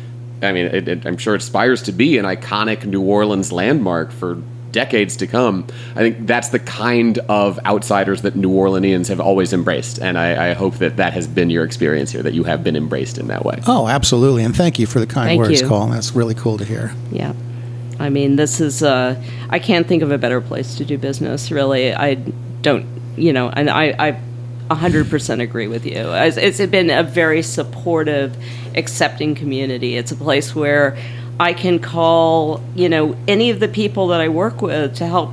I 0.42 0.52
mean, 0.52 0.66
it, 0.66 0.88
it, 0.88 1.06
I'm 1.06 1.16
sure 1.16 1.34
it 1.34 1.42
aspires 1.42 1.82
to 1.82 1.92
be 1.92 2.18
an 2.18 2.24
iconic 2.24 2.84
New 2.84 3.02
Orleans 3.02 3.52
landmark 3.52 4.12
for 4.12 4.38
decades 4.72 5.16
to 5.16 5.26
come. 5.26 5.66
I 5.96 6.00
think 6.00 6.26
that's 6.26 6.50
the 6.50 6.58
kind 6.58 7.18
of 7.28 7.58
outsiders 7.64 8.22
that 8.22 8.36
New 8.36 8.50
Orleanians 8.50 9.08
have 9.08 9.20
always 9.20 9.52
embraced, 9.52 9.98
and 9.98 10.18
I, 10.18 10.50
I 10.50 10.54
hope 10.54 10.76
that 10.76 10.96
that 10.96 11.12
has 11.12 11.26
been 11.26 11.50
your 11.50 11.64
experience 11.64 12.10
here, 12.10 12.22
that 12.22 12.34
you 12.34 12.44
have 12.44 12.62
been 12.62 12.76
embraced 12.76 13.18
in 13.18 13.28
that 13.28 13.44
way. 13.44 13.60
Oh, 13.66 13.88
absolutely. 13.88 14.44
And 14.44 14.54
thank 14.54 14.78
you 14.78 14.86
for 14.86 15.00
the 15.00 15.06
kind 15.06 15.28
Thank 15.28 15.40
words, 15.40 15.60
you. 15.60 15.68
Cole. 15.68 15.86
That's 15.88 16.14
really 16.14 16.34
cool 16.34 16.58
to 16.58 16.64
hear. 16.64 16.94
Yeah. 17.10 17.32
I 17.98 18.10
mean, 18.10 18.36
this 18.36 18.60
is, 18.60 18.82
uh, 18.82 19.20
I 19.50 19.58
can't 19.58 19.86
think 19.86 20.02
of 20.02 20.12
a 20.12 20.18
better 20.18 20.40
place 20.40 20.76
to 20.76 20.84
do 20.84 20.98
business, 20.98 21.50
really. 21.50 21.92
I 21.92 22.14
don't, 22.14 22.86
you 23.16 23.32
know, 23.32 23.48
and 23.48 23.68
I, 23.68 23.94
I 23.98 24.20
100% 24.70 25.42
agree 25.42 25.66
with 25.66 25.84
you. 25.84 26.12
It's, 26.12 26.36
it's 26.36 26.64
been 26.70 26.90
a 26.90 27.02
very 27.02 27.42
supportive, 27.42 28.36
accepting 28.78 29.34
community. 29.34 29.96
It's 29.96 30.12
a 30.12 30.16
place 30.16 30.54
where 30.54 30.96
I 31.40 31.52
can 31.52 31.78
call, 31.78 32.62
you 32.74 32.88
know, 32.88 33.16
any 33.28 33.50
of 33.50 33.60
the 33.60 33.68
people 33.68 34.08
that 34.08 34.20
I 34.20 34.28
work 34.28 34.62
with 34.62 34.96
to 34.96 35.06
help 35.06 35.30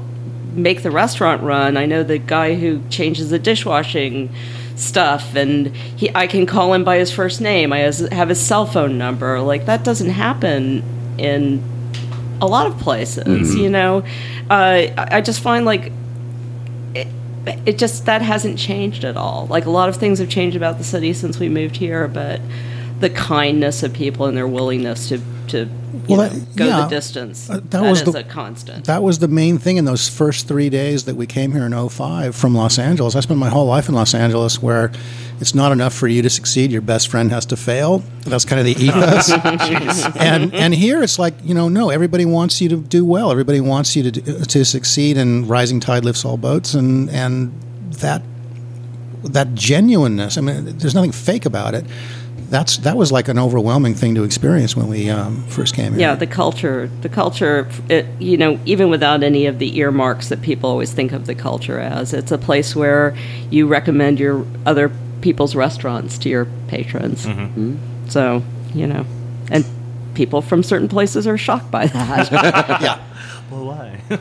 make 0.54 0.84
the 0.84 0.92
restaurant 0.92 1.42
run. 1.44 1.78
I 1.78 1.86
know 1.86 2.04
the 2.04 2.18
guy 2.18 2.56
who 2.56 2.82
changes 2.90 3.30
the 3.30 3.40
dishwashing 3.40 4.34
stuff 4.76 5.36
and 5.36 5.68
he 5.76 6.14
I 6.14 6.28
can 6.28 6.46
call 6.46 6.74
him 6.74 6.84
by 6.84 6.98
his 6.98 7.12
first 7.12 7.42
name. 7.42 7.74
I 7.74 7.80
have 7.80 8.30
his 8.30 8.40
cell 8.40 8.66
phone 8.66 8.98
number. 8.98 9.40
Like 9.42 9.66
that 9.66 9.84
doesn't 9.84 10.10
happen 10.10 10.84
in 11.18 11.64
a 12.42 12.46
lot 12.48 12.68
of 12.68 12.78
places, 12.80 13.56
you 13.56 13.70
know. 13.70 14.04
Uh, 14.50 14.92
I 14.98 15.08
I 15.12 15.22
just 15.22 15.42
find 15.42 15.66
like 15.66 15.92
it, 16.94 17.08
it 17.66 17.78
just 17.78 18.06
that 18.06 18.22
hasn't 18.22 18.60
changed 18.60 19.04
at 19.04 19.18
all. 19.18 19.48
Like 19.48 19.66
a 19.66 19.72
lot 19.72 19.90
of 19.90 19.96
things 19.96 20.20
have 20.20 20.30
changed 20.30 20.56
about 20.56 20.78
the 20.78 20.84
city 20.84 21.14
since 21.14 21.40
we 21.40 21.50
moved 21.50 21.78
here, 21.78 22.08
but 22.08 22.42
the 23.00 23.10
kindness 23.10 23.84
of 23.84 23.94
people 23.94 24.26
and 24.26 24.38
their 24.38 24.48
willingness 24.48 25.10
to 25.10 25.20
to 25.48 25.68
Well, 26.08 26.18
know, 26.24 26.30
that- 26.30 26.56
go 26.56 26.66
yeah, 26.66 26.82
the 26.82 26.88
distance 26.88 27.50
uh, 27.50 27.56
that 27.56 27.72
that 27.72 27.82
was 27.84 28.02
is 28.02 28.12
the- 28.14 28.20
a 28.20 28.24
constant. 28.24 28.86
That 28.86 29.04
was 29.04 29.20
the 29.20 29.28
main 29.28 29.60
thing 29.60 29.78
in 29.78 29.86
those 29.86 30.10
first 30.10 30.48
three 30.48 30.70
days 30.70 31.04
that 31.04 31.16
we 31.16 31.28
came 31.28 31.52
here 31.52 31.66
in 31.66 31.74
05 31.90 32.36
from 32.36 32.56
Los 32.56 32.80
Angeles. 32.80 33.16
I 33.16 33.20
spent 33.20 33.40
my 33.40 33.50
whole 33.50 33.68
life 33.68 33.88
in 33.88 33.94
Los 33.96 34.16
Angeles 34.16 34.60
where 34.62 34.92
it's 35.40 35.54
not 35.54 35.72
enough 35.72 35.94
for 35.94 36.08
you 36.08 36.22
to 36.24 36.30
succeed, 36.32 36.72
your 36.72 36.82
best 36.82 37.10
friend 37.10 37.32
has 37.32 37.46
to 37.48 37.58
fail. 37.58 38.02
That's 38.22 38.44
kind 38.46 38.60
of 38.60 38.66
the 38.66 38.84
ethos. 38.86 39.30
and 40.16 40.54
and 40.56 40.74
here 40.74 41.04
it's 41.04 41.20
like, 41.20 41.36
you 41.44 41.54
know, 41.54 41.70
no, 41.70 41.90
everybody 41.92 42.26
wants 42.26 42.60
you 42.62 42.70
to 42.70 42.78
do 42.78 43.06
well. 43.06 43.30
Everybody 43.30 43.60
wants 43.62 43.96
you 43.96 44.04
to 44.04 44.12
do, 44.12 44.22
to 44.46 44.66
succeed 44.66 45.18
and 45.18 45.48
rising 45.48 45.80
tide 45.80 46.06
lifts 46.06 46.26
all 46.26 46.38
boats 46.38 46.74
and 46.74 47.10
and 47.12 47.52
that 48.00 48.24
that 49.24 49.54
genuineness. 49.56 50.38
I 50.38 50.42
mean, 50.42 50.78
there's 50.78 50.96
nothing 50.96 51.12
fake 51.12 51.46
about 51.46 51.74
it. 51.74 51.86
That's 52.50 52.78
that 52.80 52.96
was 52.96 53.12
like 53.12 53.28
an 53.28 53.40
overwhelming 53.40 53.96
thing 53.96 54.16
to 54.16 54.24
experience 54.24 54.76
when 54.76 54.88
we 54.88 55.10
um, 55.10 55.44
first 55.48 55.76
came 55.76 55.94
here. 55.94 56.02
Yeah, 56.02 56.16
the 56.16 56.28
culture, 56.28 56.90
the 57.02 57.10
culture, 57.10 57.68
it, 57.90 58.06
you 58.20 58.38
know, 58.38 58.60
even 58.66 58.90
without 58.90 59.24
any 59.24 59.46
of 59.46 59.60
the 59.60 59.78
earmarks 59.78 60.30
that 60.30 60.42
people 60.42 60.70
always 60.70 60.94
think 60.94 61.12
of 61.12 61.26
the 61.26 61.36
culture 61.36 61.80
as, 61.80 62.14
it's 62.14 62.32
a 62.32 62.38
place 62.38 62.76
where 62.76 63.16
you 63.50 63.68
recommend 63.68 64.20
your 64.20 64.46
other 64.66 64.92
people's 65.22 65.56
restaurants 65.56 66.18
to 66.20 66.30
your 66.30 66.46
patrons. 66.68 67.26
Mm. 67.26 67.78
So, 68.10 68.44
you 68.74 68.88
know, 68.88 69.06
and 69.50 69.66
people 70.14 70.42
from 70.42 70.64
certain 70.64 70.88
places 70.88 71.28
are 71.28 71.38
shocked 71.38 71.72
by 71.72 71.88
that. 71.88 72.32
yeah. 72.82 73.02
Well, 73.52 73.66
why? 73.66 74.02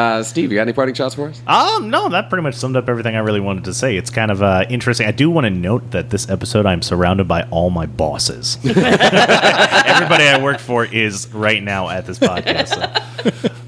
Uh, 0.00 0.22
Steve, 0.22 0.50
you 0.50 0.56
got 0.56 0.62
any 0.62 0.72
parting 0.72 0.94
shots 0.94 1.14
for 1.14 1.28
us? 1.28 1.42
Um, 1.46 1.90
no, 1.90 2.08
that 2.08 2.30
pretty 2.30 2.42
much 2.42 2.54
summed 2.54 2.76
up 2.76 2.88
everything 2.88 3.16
I 3.16 3.18
really 3.20 3.40
wanted 3.40 3.64
to 3.64 3.74
say. 3.74 3.96
It's 3.96 4.08
kind 4.10 4.30
of 4.30 4.42
uh, 4.42 4.64
interesting. 4.70 5.06
I 5.06 5.10
do 5.10 5.28
want 5.30 5.44
to 5.44 5.50
note 5.50 5.90
that 5.90 6.10
this 6.10 6.28
episode, 6.30 6.64
I'm 6.64 6.80
surrounded 6.82 7.26
by 7.28 7.42
all 7.50 7.70
my 7.70 7.86
bosses. 7.86 8.56
Everybody 8.64 10.24
I 10.24 10.38
work 10.42 10.58
for 10.58 10.84
is 10.84 11.32
right 11.34 11.62
now 11.62 11.88
at 11.88 12.06
this 12.06 12.18
podcast. 12.18 12.68
So 12.68 13.02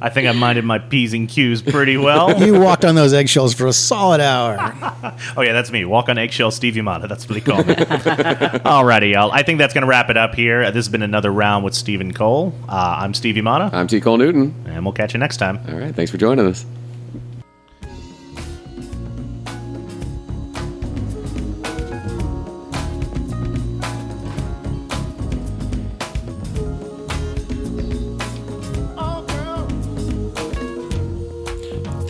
I 0.01 0.09
think 0.09 0.29
I 0.29 0.33
minded 0.33 0.65
my 0.65 0.79
P's 0.79 1.13
and 1.15 1.29
Q's 1.29 1.63
pretty 1.63 1.97
well. 1.97 2.43
You 2.43 2.59
walked 2.59 2.85
on 2.85 2.95
those 2.95 3.13
eggshells 3.13 3.55
for 3.55 3.67
a 3.67 3.73
solid 3.73 4.21
hour. 4.21 4.57
Oh, 5.37 5.43
yeah, 5.43 5.53
that's 5.53 5.71
me. 5.71 5.85
Walk 5.85 6.09
on 6.09 6.19
eggshells, 6.19 6.55
Steve 6.57 6.75
Yamada. 6.75 7.09
That's 7.09 7.29
what 7.29 7.35
they 7.35 7.41
call 7.41 7.59
me. 7.65 7.75
Alrighty, 7.75 9.13
y'all. 9.13 9.31
I 9.31 9.43
think 9.43 9.59
that's 9.59 9.73
going 9.75 9.83
to 9.83 9.89
wrap 9.89 10.11
it 10.11 10.17
up 10.17 10.35
here. 10.35 10.65
This 10.67 10.87
has 10.87 10.89
been 10.89 11.03
another 11.03 11.31
round 11.33 11.65
with 11.65 11.75
Steve 11.75 12.01
and 12.01 12.15
Cole. 12.15 12.55
Uh, 12.69 12.97
I'm 13.01 13.15
Steve 13.15 13.37
Yamada, 13.37 13.73
I'm 13.73 13.87
T. 13.87 14.01
Cole 14.01 14.17
Newton. 14.19 14.55
and 14.67 14.85
we'll 14.85 14.93
catch 14.93 15.13
you 15.15 15.19
next 15.21 15.37
time. 15.39 15.59
All 15.69 15.75
right, 15.79 15.95
thanks 15.95 16.11
for 16.11 16.19
joining 16.19 16.47
us. 16.47 16.65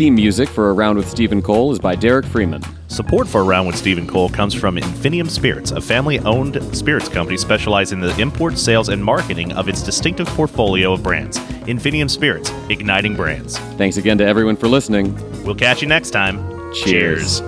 Theme 0.03 0.16
music 0.16 0.49
for 0.49 0.74
Around 0.74 0.97
with 0.97 1.09
Steve 1.09 1.31
and 1.31 1.45
Cole 1.45 1.70
is 1.70 1.79
by 1.79 1.95
Derek 1.95 2.27
Freeman. 2.27 2.61
Support 2.89 3.29
for 3.29 3.45
Around 3.45 3.69
with 3.69 3.77
Steve 3.77 3.99
and 3.99 4.09
Cole 4.09 4.29
comes 4.29 4.53
from 4.53 4.74
Infinium 4.74 5.31
Spirits, 5.31 5.70
a 5.70 5.81
family 5.81 6.19
owned 6.19 6.61
spirits 6.77 7.09
company 7.09 7.37
specializing 7.37 8.03
in 8.03 8.09
the 8.09 8.20
import, 8.20 8.59
sales, 8.59 8.89
and 8.89 9.05
marketing 9.05 9.53
of 9.53 9.69
its 9.69 9.81
distinctive 9.81 10.27
portfolio 10.27 10.93
of 10.93 11.05
brands. 11.05 11.39
Infinium 11.69 12.11
Spirits, 12.11 12.51
igniting 12.69 13.15
brands. 13.15 13.59
Thanks 13.79 13.97
again 13.97 14.19
to 14.19 14.27
everyone 14.27 14.57
for 14.57 14.66
listening. 14.66 15.15
We'll 15.45 15.55
catch 15.55 15.83
you 15.83 15.87
next 15.87 16.11
time. 16.11 16.39
Cheers. 16.74 17.41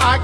I 0.00 0.18